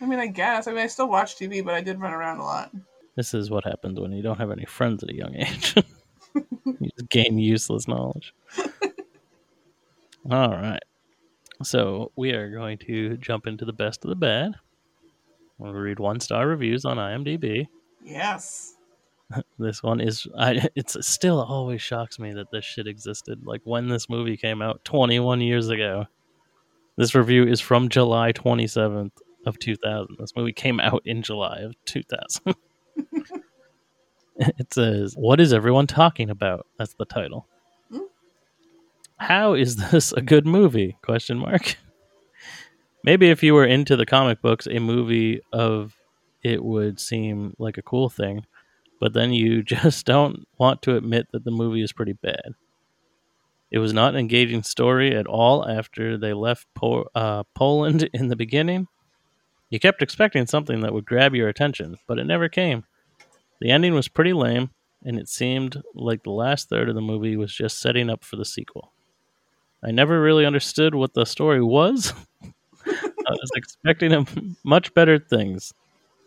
I 0.00 0.06
mean, 0.06 0.18
I 0.18 0.26
guess. 0.26 0.66
I 0.66 0.72
mean, 0.72 0.80
I 0.80 0.88
still 0.88 1.08
watch 1.08 1.36
TV, 1.36 1.64
but 1.64 1.74
I 1.74 1.80
did 1.80 2.00
run 2.00 2.12
around 2.12 2.38
a 2.38 2.44
lot. 2.44 2.70
This 3.16 3.34
is 3.34 3.50
what 3.50 3.64
happens 3.64 4.00
when 4.00 4.12
you 4.12 4.22
don't 4.22 4.38
have 4.38 4.50
any 4.50 4.64
friends 4.64 5.02
at 5.02 5.10
a 5.10 5.14
young 5.14 5.36
age. 5.36 5.74
you 6.34 6.90
just 6.96 7.08
gain 7.08 7.38
useless 7.38 7.86
knowledge. 7.86 8.34
All 10.30 10.50
right. 10.50 10.82
So 11.62 12.10
we 12.16 12.32
are 12.32 12.50
going 12.50 12.78
to 12.78 13.16
jump 13.18 13.46
into 13.46 13.64
the 13.64 13.72
best 13.72 14.04
of 14.04 14.08
the 14.08 14.16
bad. 14.16 14.54
We'll 15.58 15.72
read 15.72 15.98
one 15.98 16.20
star 16.20 16.46
reviews 16.46 16.84
on 16.84 16.96
IMDb. 16.96 17.68
Yes. 18.04 18.76
This 19.58 19.82
one 19.82 20.02
is 20.02 20.26
I 20.36 20.68
it's 20.74 20.94
it 20.94 21.06
still 21.06 21.40
always 21.40 21.80
shocks 21.80 22.18
me 22.18 22.34
that 22.34 22.50
this 22.50 22.66
shit 22.66 22.86
existed. 22.86 23.46
Like 23.46 23.62
when 23.64 23.88
this 23.88 24.10
movie 24.10 24.36
came 24.36 24.60
out 24.60 24.84
21 24.84 25.40
years 25.40 25.70
ago. 25.70 26.06
This 26.98 27.14
review 27.14 27.46
is 27.46 27.58
from 27.58 27.88
July 27.88 28.32
27th 28.32 29.12
of 29.46 29.58
2000. 29.58 30.16
This 30.18 30.36
movie 30.36 30.52
came 30.52 30.80
out 30.80 31.00
in 31.06 31.22
July 31.22 31.60
of 31.60 31.74
2000. 31.86 32.54
it 34.36 34.74
says, 34.74 35.14
"What 35.16 35.40
is 35.40 35.52
everyone 35.52 35.86
talking 35.86 36.28
about?" 36.28 36.66
That's 36.78 36.94
the 36.94 37.06
title. 37.06 37.46
Hmm. 37.90 37.98
How 39.16 39.54
is 39.54 39.76
this 39.76 40.12
a 40.12 40.20
good 40.20 40.46
movie? 40.46 40.98
Question 41.02 41.38
mark. 41.38 41.76
Maybe 43.04 43.30
if 43.30 43.42
you 43.42 43.54
were 43.54 43.64
into 43.64 43.96
the 43.96 44.06
comic 44.06 44.40
books, 44.40 44.66
a 44.66 44.78
movie 44.78 45.40
of 45.52 45.96
it 46.42 46.64
would 46.64 47.00
seem 47.00 47.54
like 47.58 47.78
a 47.78 47.82
cool 47.82 48.08
thing, 48.08 48.46
but 49.00 49.12
then 49.12 49.32
you 49.32 49.62
just 49.64 50.06
don't 50.06 50.46
want 50.58 50.82
to 50.82 50.96
admit 50.96 51.28
that 51.32 51.44
the 51.44 51.50
movie 51.50 51.82
is 51.82 51.92
pretty 51.92 52.12
bad. 52.12 52.54
It 53.70 53.78
was 53.78 53.92
not 53.92 54.14
an 54.14 54.20
engaging 54.20 54.62
story 54.62 55.16
at 55.16 55.26
all 55.26 55.66
after 55.66 56.18
they 56.18 56.34
left 56.34 56.66
po- 56.74 57.08
uh, 57.14 57.44
Poland 57.54 58.08
in 58.12 58.28
the 58.28 58.36
beginning. 58.36 58.86
You 59.70 59.80
kept 59.80 60.02
expecting 60.02 60.46
something 60.46 60.80
that 60.82 60.92
would 60.92 61.06
grab 61.06 61.34
your 61.34 61.48
attention, 61.48 61.96
but 62.06 62.18
it 62.18 62.26
never 62.26 62.48
came. 62.48 62.84
The 63.60 63.70
ending 63.70 63.94
was 63.94 64.08
pretty 64.08 64.34
lame, 64.34 64.70
and 65.04 65.18
it 65.18 65.28
seemed 65.28 65.80
like 65.94 66.22
the 66.22 66.30
last 66.30 66.68
third 66.68 66.88
of 66.90 66.94
the 66.94 67.00
movie 67.00 67.36
was 67.36 67.54
just 67.54 67.80
setting 67.80 68.10
up 68.10 68.22
for 68.22 68.36
the 68.36 68.44
sequel. 68.44 68.92
I 69.82 69.90
never 69.90 70.20
really 70.20 70.44
understood 70.44 70.94
what 70.94 71.14
the 71.14 71.24
story 71.24 71.62
was. 71.62 72.12
I 73.26 73.30
was 73.30 73.50
expecting 73.54 74.12
a 74.12 74.24
much 74.64 74.92
better 74.94 75.18
things. 75.18 75.72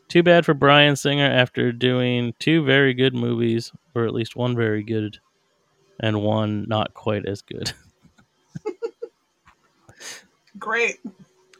Too 0.09 0.23
bad 0.23 0.45
for 0.45 0.53
Bryan 0.53 0.95
Singer 0.95 1.25
after 1.25 1.71
doing 1.71 2.33
two 2.39 2.63
very 2.63 2.93
good 2.93 3.15
movies, 3.15 3.71
or 3.95 4.05
at 4.05 4.13
least 4.13 4.35
one 4.35 4.55
very 4.55 4.83
good, 4.83 5.19
and 6.01 6.21
one 6.21 6.65
not 6.67 6.93
quite 6.93 7.25
as 7.25 7.41
good. 7.41 7.73
Great. 10.59 10.99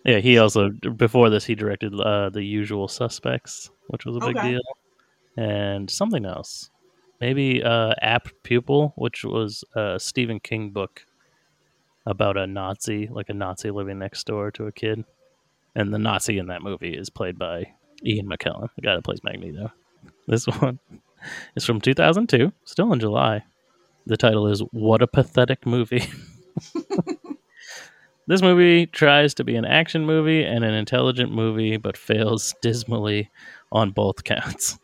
Yeah, 0.06 0.20
he 0.20 0.38
also 0.38 0.70
before 0.70 1.30
this 1.30 1.46
he 1.46 1.56
directed 1.56 2.00
uh, 2.00 2.30
the 2.30 2.44
Usual 2.44 2.88
Suspects, 2.88 3.72
which 3.88 4.06
was 4.06 4.16
a 4.16 4.22
big 4.22 4.38
Okay. 4.38 4.52
deal, 4.52 4.62
and 5.38 5.90
something 5.90 6.26
else, 6.26 6.70
maybe 7.20 7.64
uh, 7.64 7.94
Apt 8.02 8.34
Pupil, 8.44 8.94
which 8.98 9.24
was 9.24 9.64
a 9.76 10.00
Stephen 10.00 10.40
King 10.40 10.72
book 10.72 11.06
about 12.06 12.38
a 12.38 12.48
Nazi, 12.48 13.08
like 13.12 13.30
a 13.30 13.34
Nazi 13.34 13.72
living 13.72 14.00
next 14.00 14.26
door 14.28 14.52
to 14.52 14.68
a 14.68 14.72
kid, 14.72 15.04
and 15.76 15.94
the 15.94 16.00
Nazi 16.00 16.38
in 16.38 16.48
that 16.48 16.62
movie 16.62 16.96
is 16.96 17.10
played 17.10 17.38
by 17.38 17.74
Ian 18.06 18.28
McKellen, 18.28 18.70
the 18.76 18.82
guy 18.82 18.96
that 18.96 19.04
plays 19.04 19.24
Magneto. 19.24 19.72
This 20.28 20.46
one 20.60 20.80
is 21.56 21.66
from 21.66 21.82
2002, 21.82 22.52
still 22.64 22.94
in 22.94 23.00
July. 23.00 23.44
The 24.06 24.18
title 24.18 24.48
is 24.48 24.60
"What 24.72 25.02
a 25.02 25.08
Pathetic 25.08 25.66
Movie." 25.66 26.08
This 28.28 28.42
movie 28.42 28.88
tries 28.88 29.36
to 29.36 29.44
be 29.44 29.56
an 29.56 29.66
action 29.66 30.06
movie 30.06 30.44
and 30.44 30.66
an 30.66 30.74
intelligent 30.74 31.32
movie, 31.32 31.78
but 31.78 31.96
fails 31.96 32.56
dismally 32.60 33.30
on 33.72 33.92
both 33.92 34.24
counts. 34.24 34.80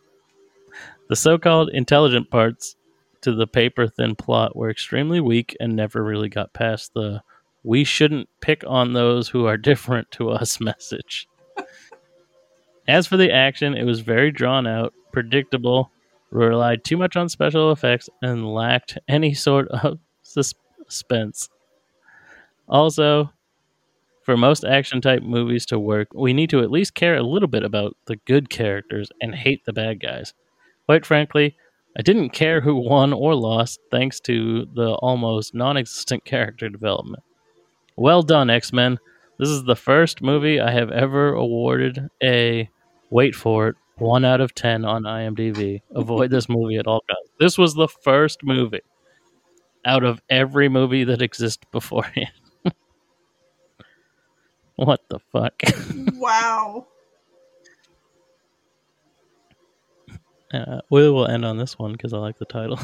The 1.10 1.16
so 1.16 1.40
called 1.40 1.70
intelligent 1.74 2.30
parts 2.30 2.76
to 3.22 3.34
the 3.34 3.48
paper 3.48 3.88
thin 3.88 4.16
plot 4.16 4.56
were 4.56 4.70
extremely 4.70 5.20
weak 5.20 5.58
and 5.60 5.76
never 5.76 6.04
really 6.04 6.30
got 6.30 6.54
past 6.54 6.94
the 6.94 7.24
we 7.64 7.84
shouldn't 7.84 8.30
pick 8.42 8.64
on 8.68 8.94
those 8.94 9.30
who 9.30 9.46
are 9.46 9.58
different 9.72 10.12
to 10.12 10.30
us 10.30 10.60
message. 10.60 11.28
As 12.88 13.08
for 13.08 13.18
the 13.18 13.32
action, 13.32 13.76
it 13.76 13.84
was 13.84 14.02
very 14.02 14.32
drawn 14.32 14.66
out, 14.68 14.94
predictable, 15.14 15.92
relied 16.32 16.84
too 16.84 16.98
much 16.98 17.16
on 17.16 17.30
special 17.30 17.72
effects, 17.72 18.10
and 18.22 18.52
lacked 18.52 18.98
any 19.08 19.34
sort 19.34 19.68
of 19.70 20.00
suspense. 20.24 21.50
Also, 22.68 23.32
for 24.24 24.38
most 24.38 24.64
action 24.64 25.02
type 25.02 25.24
movies 25.24 25.66
to 25.68 25.80
work, 25.80 26.10
we 26.14 26.34
need 26.34 26.50
to 26.50 26.62
at 26.62 26.72
least 26.72 26.96
care 26.96 27.16
a 27.16 27.24
little 27.24 27.48
bit 27.48 27.64
about 27.64 27.96
the 28.06 28.16
good 28.16 28.50
characters 28.50 29.10
and 29.22 29.36
hate 29.36 29.66
the 29.66 29.74
bad 29.74 30.00
guys. 30.00 30.34
Quite 30.86 31.06
frankly, 31.06 31.56
I 31.98 32.02
didn't 32.02 32.30
care 32.30 32.62
who 32.62 32.76
won 32.76 33.14
or 33.14 33.36
lost 33.36 33.80
thanks 33.90 34.20
to 34.22 34.66
the 34.74 34.94
almost 34.96 35.54
non 35.54 35.78
existent 35.78 36.24
character 36.24 36.70
development. 36.70 37.24
Well 37.96 38.24
done, 38.24 38.50
X 38.50 38.74
Men. 38.74 39.00
This 39.38 39.50
is 39.50 39.64
the 39.64 39.76
first 39.76 40.22
movie 40.22 40.60
I 40.60 40.72
have 40.72 40.92
ever 40.92 41.34
awarded 41.34 42.10
a, 42.22 42.70
wait 43.10 43.34
for 43.36 43.70
it, 43.70 43.76
1 43.98 44.24
out 44.24 44.40
of 44.42 44.54
10 44.54 44.86
on 44.86 45.04
IMDb. 45.04 45.82
Avoid 45.96 46.30
this 46.30 46.48
movie 46.48 46.78
at 46.78 46.88
all 46.88 47.02
costs. 47.10 47.32
This 47.40 47.58
was 47.58 47.74
the 47.74 47.88
first 47.88 48.44
movie 48.44 48.82
out 49.84 50.04
of 50.04 50.22
every 50.30 50.70
movie 50.70 51.04
that 51.06 51.22
exists 51.22 51.64
beforehand. 51.72 52.32
what 54.76 55.02
the 55.10 55.20
fuck? 55.32 55.60
Wow. 56.22 56.86
Uh, 60.54 60.82
we 60.92 61.10
will 61.10 61.26
end 61.26 61.44
on 61.44 61.58
this 61.58 61.80
one 61.80 61.94
because 61.94 62.14
I 62.14 62.18
like 62.20 62.38
the 62.38 62.46
title. 62.46 62.80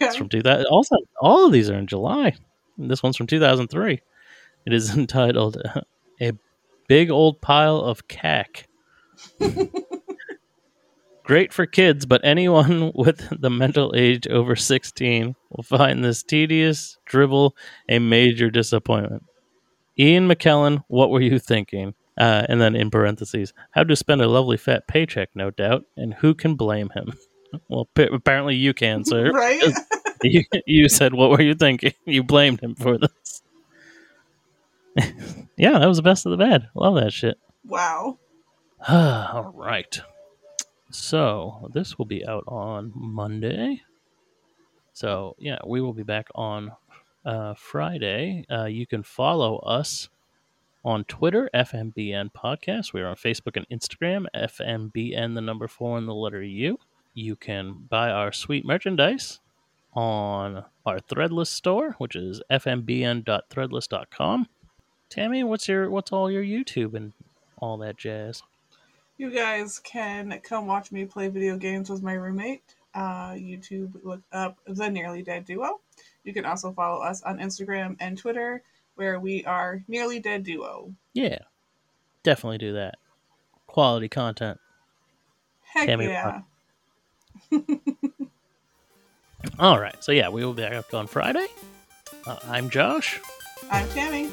it's 0.00 0.16
from 0.16 0.28
2000. 0.28 0.66
Also, 0.66 0.96
all 1.18 1.46
of 1.46 1.52
these 1.52 1.70
are 1.70 1.78
in 1.78 1.86
July. 1.86 2.34
This 2.76 3.02
one's 3.02 3.16
from 3.16 3.26
2003. 3.26 4.02
It 4.66 4.72
is 4.72 4.90
entitled 4.96 5.60
A 6.20 6.32
Big 6.88 7.10
Old 7.10 7.40
Pile 7.40 7.78
of 7.78 8.08
Cack. 8.08 8.68
Great 11.24 11.52
for 11.52 11.66
kids, 11.66 12.04
but 12.04 12.20
anyone 12.24 12.90
with 12.96 13.40
the 13.40 13.50
mental 13.50 13.92
age 13.96 14.26
over 14.28 14.56
16 14.56 15.36
will 15.50 15.62
find 15.62 16.04
this 16.04 16.22
tedious 16.22 16.98
dribble 17.04 17.56
a 17.88 17.98
major 17.98 18.50
disappointment. 18.50 19.22
Ian 19.98 20.28
McKellen, 20.28 20.82
what 20.88 21.10
were 21.10 21.20
you 21.20 21.38
thinking? 21.38 21.94
Uh, 22.18 22.44
and 22.48 22.60
then 22.60 22.74
in 22.76 22.90
parentheses, 22.90 23.54
how 23.70 23.84
to 23.84 23.96
spend 23.96 24.20
a 24.20 24.28
lovely 24.28 24.56
fat 24.56 24.86
paycheck, 24.86 25.30
no 25.34 25.50
doubt, 25.50 25.84
and 25.96 26.14
who 26.14 26.34
can 26.34 26.56
blame 26.56 26.90
him? 26.90 27.12
Well, 27.68 27.88
pa- 27.94 28.08
apparently 28.12 28.56
you 28.56 28.74
can, 28.74 29.04
sir. 29.04 29.30
Right? 29.30 29.62
you, 30.22 30.44
you 30.66 30.88
said, 30.88 31.14
what 31.14 31.30
were 31.30 31.42
you 31.42 31.54
thinking? 31.54 31.92
You 32.04 32.22
blamed 32.22 32.60
him 32.60 32.74
for 32.74 32.98
this. 32.98 33.42
yeah, 35.56 35.78
that 35.78 35.86
was 35.86 35.96
the 35.96 36.02
best 36.02 36.26
of 36.26 36.30
the 36.30 36.38
bad. 36.38 36.68
Love 36.74 36.96
that 36.96 37.12
shit. 37.12 37.38
Wow. 37.64 38.18
All 38.88 39.52
right. 39.54 40.00
So 40.90 41.70
this 41.72 41.96
will 41.96 42.04
be 42.04 42.26
out 42.26 42.44
on 42.46 42.92
Monday. 42.94 43.82
So 44.92 45.36
yeah, 45.38 45.58
we 45.66 45.80
will 45.80 45.94
be 45.94 46.02
back 46.02 46.28
on 46.34 46.72
uh, 47.24 47.54
Friday. 47.54 48.44
Uh, 48.50 48.66
you 48.66 48.86
can 48.86 49.02
follow 49.02 49.58
us 49.58 50.08
on 50.84 51.04
Twitter, 51.04 51.48
FMBN 51.54 52.32
Podcast. 52.32 52.92
We 52.92 53.00
are 53.00 53.08
on 53.08 53.16
Facebook 53.16 53.56
and 53.56 53.66
Instagram, 53.70 54.26
FMBN, 54.34 55.34
the 55.34 55.40
number 55.40 55.68
four 55.68 55.96
and 55.96 56.08
the 56.08 56.14
letter 56.14 56.42
U. 56.42 56.78
You 57.14 57.36
can 57.36 57.86
buy 57.88 58.10
our 58.10 58.32
sweet 58.32 58.64
merchandise 58.64 59.40
on 59.94 60.64
our 60.86 60.98
Threadless 60.98 61.48
store, 61.48 61.94
which 61.98 62.16
is 62.16 62.42
fmbn.threadless.com. 62.50 64.48
Tammy, 65.12 65.44
what's 65.44 65.68
your 65.68 65.90
what's 65.90 66.10
all 66.10 66.30
your 66.30 66.42
YouTube 66.42 66.94
and 66.94 67.12
all 67.58 67.76
that 67.76 67.98
jazz? 67.98 68.42
You 69.18 69.30
guys 69.30 69.78
can 69.78 70.40
come 70.42 70.66
watch 70.66 70.90
me 70.90 71.04
play 71.04 71.28
video 71.28 71.58
games 71.58 71.90
with 71.90 72.02
my 72.02 72.14
roommate. 72.14 72.62
Uh, 72.94 73.32
YouTube, 73.32 73.92
look 74.02 74.22
up 74.32 74.56
The 74.66 74.88
Nearly 74.88 75.22
Dead 75.22 75.44
Duo. 75.44 75.80
You 76.24 76.32
can 76.32 76.46
also 76.46 76.72
follow 76.72 77.02
us 77.02 77.22
on 77.24 77.40
Instagram 77.40 77.96
and 78.00 78.16
Twitter, 78.16 78.62
where 78.94 79.20
we 79.20 79.44
are 79.44 79.82
Nearly 79.86 80.18
Dead 80.18 80.44
Duo. 80.44 80.94
Yeah, 81.12 81.40
definitely 82.22 82.56
do 82.58 82.72
that. 82.72 82.94
Quality 83.66 84.08
content. 84.08 84.58
Heck 85.60 85.88
Tammy 85.88 86.06
yeah. 86.06 86.40
All 89.58 89.78
right, 89.78 90.02
so 90.02 90.10
yeah, 90.10 90.30
we 90.30 90.42
will 90.42 90.54
be 90.54 90.62
back 90.62 90.94
on 90.94 91.06
Friday. 91.06 91.48
Uh, 92.26 92.38
I'm 92.48 92.70
Josh, 92.70 93.20
I'm 93.70 93.86
Tammy. 93.90 94.30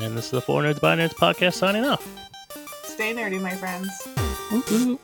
And 0.00 0.16
this 0.16 0.26
is 0.26 0.30
the 0.30 0.40
For 0.40 0.62
Nerds 0.62 0.80
by 0.80 0.96
Nerds 0.96 1.14
podcast 1.14 1.54
signing 1.54 1.84
off. 1.84 2.06
Stay 2.84 3.14
nerdy, 3.14 3.40
my 3.40 3.54
friends. 3.54 3.90
Woo-hoo. 4.50 4.98